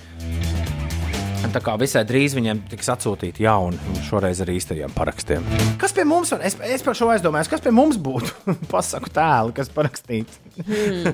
Tā 1.54 1.60
kā 1.62 1.76
visai 1.78 2.02
drīz 2.08 2.34
viņiem 2.34 2.64
tiks 2.72 2.88
atsūtīti 2.90 3.44
jauni, 3.46 3.78
un 3.92 4.00
šoreiz 4.08 4.40
ar 4.42 4.50
īstajiem 4.50 4.94
parakstiem. 4.96 5.46
Kas 5.78 5.94
pie 5.94 6.06
mums? 6.08 6.32
Es, 6.40 6.56
es 6.66 6.82
par 6.86 6.98
šo 6.98 7.12
aizdomājos, 7.14 7.52
kas 7.52 7.62
pie 7.62 7.74
mums 7.76 8.00
būtu? 8.02 8.32
Pasaku 8.74 9.12
tēlu, 9.14 9.54
kas 9.54 9.70
parakstīts. 9.76 10.40
Hmm. 10.64 11.14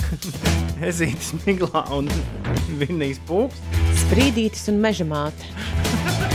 Ezītis 0.88 1.34
Miglā 1.44 1.84
un 1.92 2.08
Vinnijas 2.80 3.20
Pūks. 3.28 3.60
Sprīdītis 4.06 4.70
un 4.72 4.80
meža 4.80 5.04
māte. 5.10 6.29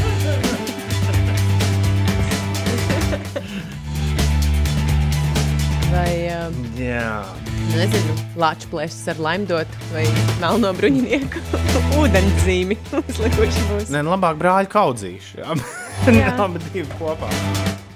Vai, 5.95 6.27
um, 6.27 6.55
Jā. 6.75 7.23
nezinu, 7.71 8.13
lāču 8.41 8.67
plēsis 8.73 9.05
ar 9.13 9.19
laimdotu 9.23 9.85
vai 9.93 10.03
melno 10.41 10.73
bruņinieku 10.75 11.39
ūdenszīmi 12.01 12.75
uzlikuši 12.99 13.63
būs. 13.69 13.91
Nē, 13.95 14.01
nu 14.03 14.11
labāk 14.11 14.35
brāļi 14.41 14.71
kaudzīši. 14.73 15.39
Jā, 15.39 15.55
Jā. 16.19 16.33
abi 16.43 16.59
divi 16.73 16.83
kopā. 16.99 17.29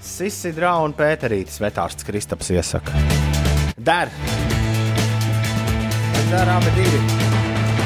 Sisi 0.10 0.54
Drau 0.56 0.86
un 0.88 0.96
Pēterītis 0.96 1.60
vetārsts 1.60 2.08
Kristaps 2.08 2.54
iesaka. 2.56 2.96
Der! 3.76 4.12
Der 6.32 6.54
abi 6.56 6.72
divi. 6.78 7.02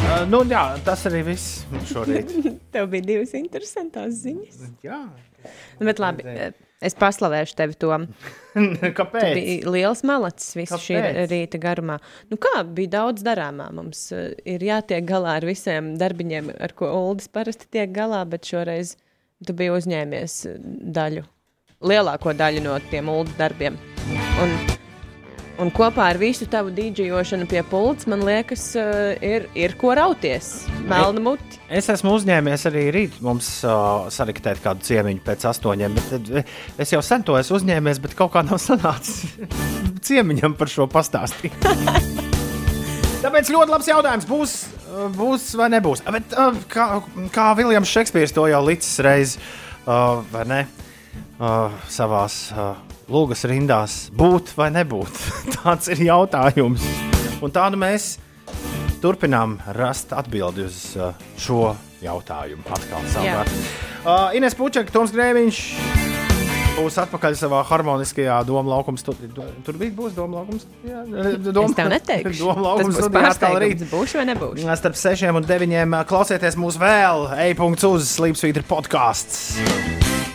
Uh, 0.03 0.23
nu, 0.29 0.43
jā, 0.45 0.61
tas 0.85 1.07
arī 1.09 1.23
viss 1.31 1.63
šorīt. 1.89 2.35
Tev 2.75 2.89
bija 2.91 3.07
divas 3.07 3.33
interesantas 3.39 4.21
ziņas. 4.21 4.61
Jā. 4.85 5.01
Nu, 5.79 5.87
bet 5.89 5.99
labi, 6.03 6.27
es 6.85 6.97
paslavēšu 6.99 7.57
tevi 7.59 7.77
to. 7.79 7.91
Kāpēc? 8.99 9.23
Tu 9.23 9.31
biji 9.37 9.55
liels 9.73 10.03
malacis 10.07 10.53
visu 10.57 10.79
šī 10.81 10.99
Kāpēc? 10.99 11.19
rīta 11.31 11.61
garumā. 11.63 11.97
Nu 12.31 12.39
kā, 12.41 12.61
bija 12.67 12.95
daudz 12.99 13.25
darāmā. 13.25 13.69
Mums 13.75 14.05
uh, 14.15 14.29
ir 14.45 14.63
jātiek 14.65 15.07
galā 15.09 15.39
ar 15.39 15.47
visiem 15.49 15.93
darbiņiem, 16.01 16.53
ar 16.63 16.75
ko 16.77 16.91
Uldis 16.93 17.31
parasti 17.33 17.69
tiek 17.73 17.93
galā, 17.95 18.23
bet 18.29 18.47
šoreiz 18.49 18.95
tu 19.47 19.55
biji 19.57 19.73
uzņēmies 19.79 20.37
uh, 20.51 20.61
daļu, 20.99 21.25
lielāko 21.83 22.35
daļu 22.37 22.63
no 22.67 22.77
tiem 22.91 23.11
Uldas 23.11 23.39
darbiem. 23.39 23.79
Un, 24.43 24.57
un 25.61 25.69
kopā 25.73 26.07
ar 26.11 26.19
visu 26.21 26.47
tavu 26.49 26.71
dīdžošanu 26.73 27.45
pie 27.49 27.61
pults, 27.69 28.07
man 28.09 28.23
liekas, 28.25 28.65
uh, 28.79 29.13
ir, 29.23 29.47
ir 29.57 29.75
ko 29.79 29.93
rauties. 29.97 30.65
Melna 30.89 31.21
muti. 31.23 31.59
Es 31.73 31.89
esmu 31.93 32.15
uzņēmies 32.17 32.67
arī 32.69 32.85
rīt 32.95 33.17
mums 33.23 33.49
uh, 33.67 34.09
saliktēt 34.13 34.61
kādu 34.63 34.85
ciemiņu 34.87 35.23
pēc 35.25 35.47
astoņiem. 35.53 35.97
Bet, 35.97 36.29
eh, 36.41 36.53
es 36.81 36.93
jau 36.93 37.01
sen 37.05 37.25
to 37.27 37.37
esmu 37.39 37.59
uzņēmies, 37.61 38.01
bet 38.03 38.15
kaut 38.17 38.33
kā 38.35 38.43
nav 38.45 38.61
sanācis 38.61 39.35
ciemiņam 40.07 40.57
par 40.59 40.71
šo 40.71 40.89
pastāstīt. 40.91 41.55
Tāpēc 43.23 43.51
ļoti 43.53 43.71
labs 43.71 43.87
jautājums. 43.87 44.27
Būs, 44.27 44.55
būs 45.15 45.51
vai 45.59 45.69
nebūs? 45.75 46.03
Bet, 46.11 46.33
uh, 46.37 46.57
kā, 46.71 46.87
kā 47.35 47.51
Viljams 47.59 47.91
Šekspīrs 47.93 48.35
to 48.35 48.49
jau 48.51 48.63
līdzis 48.65 49.03
reizes, 49.05 49.37
uh, 49.85 50.23
vai 50.33 50.47
ne? 50.49 50.63
Uh, 51.37 51.73
savās 51.91 52.47
uh, 52.53 52.73
lūgas 53.11 53.43
rindās 53.49 53.97
būt 54.15 54.53
vai 54.59 54.69
nebūt? 54.75 55.23
Tāds 55.57 55.89
ir 55.91 56.03
jautājums. 56.07 56.85
Un 57.43 57.51
tādu 57.51 57.79
mēs 57.81 58.17
turpinām 59.03 59.57
rast 59.75 60.13
atbildi 60.15 60.67
uz 60.69 60.77
uh, 60.95 61.11
šo 61.39 61.73
jautājumu. 62.03 62.63
Atkal 62.71 63.09
savukārt. 63.11 63.59
Uh, 64.03 64.29
Ines 64.37 64.55
Puķa, 64.55 64.85
Toms 64.91 65.11
Grēviņš 65.15 65.59
būs 66.73 66.95
atpakaļ 67.03 67.35
savā 67.37 67.59
harmoniskajā 67.69 68.39
domu 68.47 68.71
laukuma 68.71 68.99
studijā. 68.99 69.45
Tur 69.65 69.77
bija 69.79 69.93
būs 69.95 70.15
doma 70.17 70.41
laukums. 70.41 70.65
Jā, 70.87 71.03
doma, 71.55 71.67
Es 71.69 71.77
tev 71.77 71.91
neteikšu. 71.93 72.49
Laukuma 72.67 72.89
būs 72.89 72.99
studijā 73.01 73.33
atkal 73.33 73.57
rīt. 73.63 73.85
būšu 73.91 74.21
vai 74.21 74.27
nebūšu. 74.31 74.67
Starp 74.81 74.99
6 74.99 75.27
un 75.31 75.49
9 75.49 76.03
klausieties 76.09 76.59
mūsu 76.59 76.81
vēl, 76.83 77.27
e-punkts 77.49 77.87
uz 77.87 78.09
Sleepsvītra 78.15 78.65
podkāsts. 78.67 79.59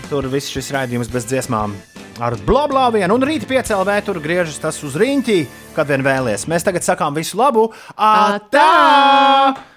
Tur 0.08 0.28
viss 0.32 0.52
šis 0.54 0.70
raidījums 0.76 1.10
bez 1.12 1.26
dziesmām. 1.28 1.74
Ar 2.18 2.34
blabla 2.42 2.88
vienu 2.90 3.14
un 3.14 3.22
rīta 3.22 3.46
piecēlē 3.46 4.00
tur 4.02 4.18
griežas 4.18 4.58
tas 4.58 4.80
uz 4.82 4.96
riņķi, 4.98 5.38
kad 5.76 5.86
vien 5.86 6.02
vēlies. 6.02 6.48
Mēs 6.50 6.66
tagad 6.66 6.82
sakām 6.82 7.14
visu 7.14 7.38
labu! 7.38 7.68
Atā! 7.94 9.67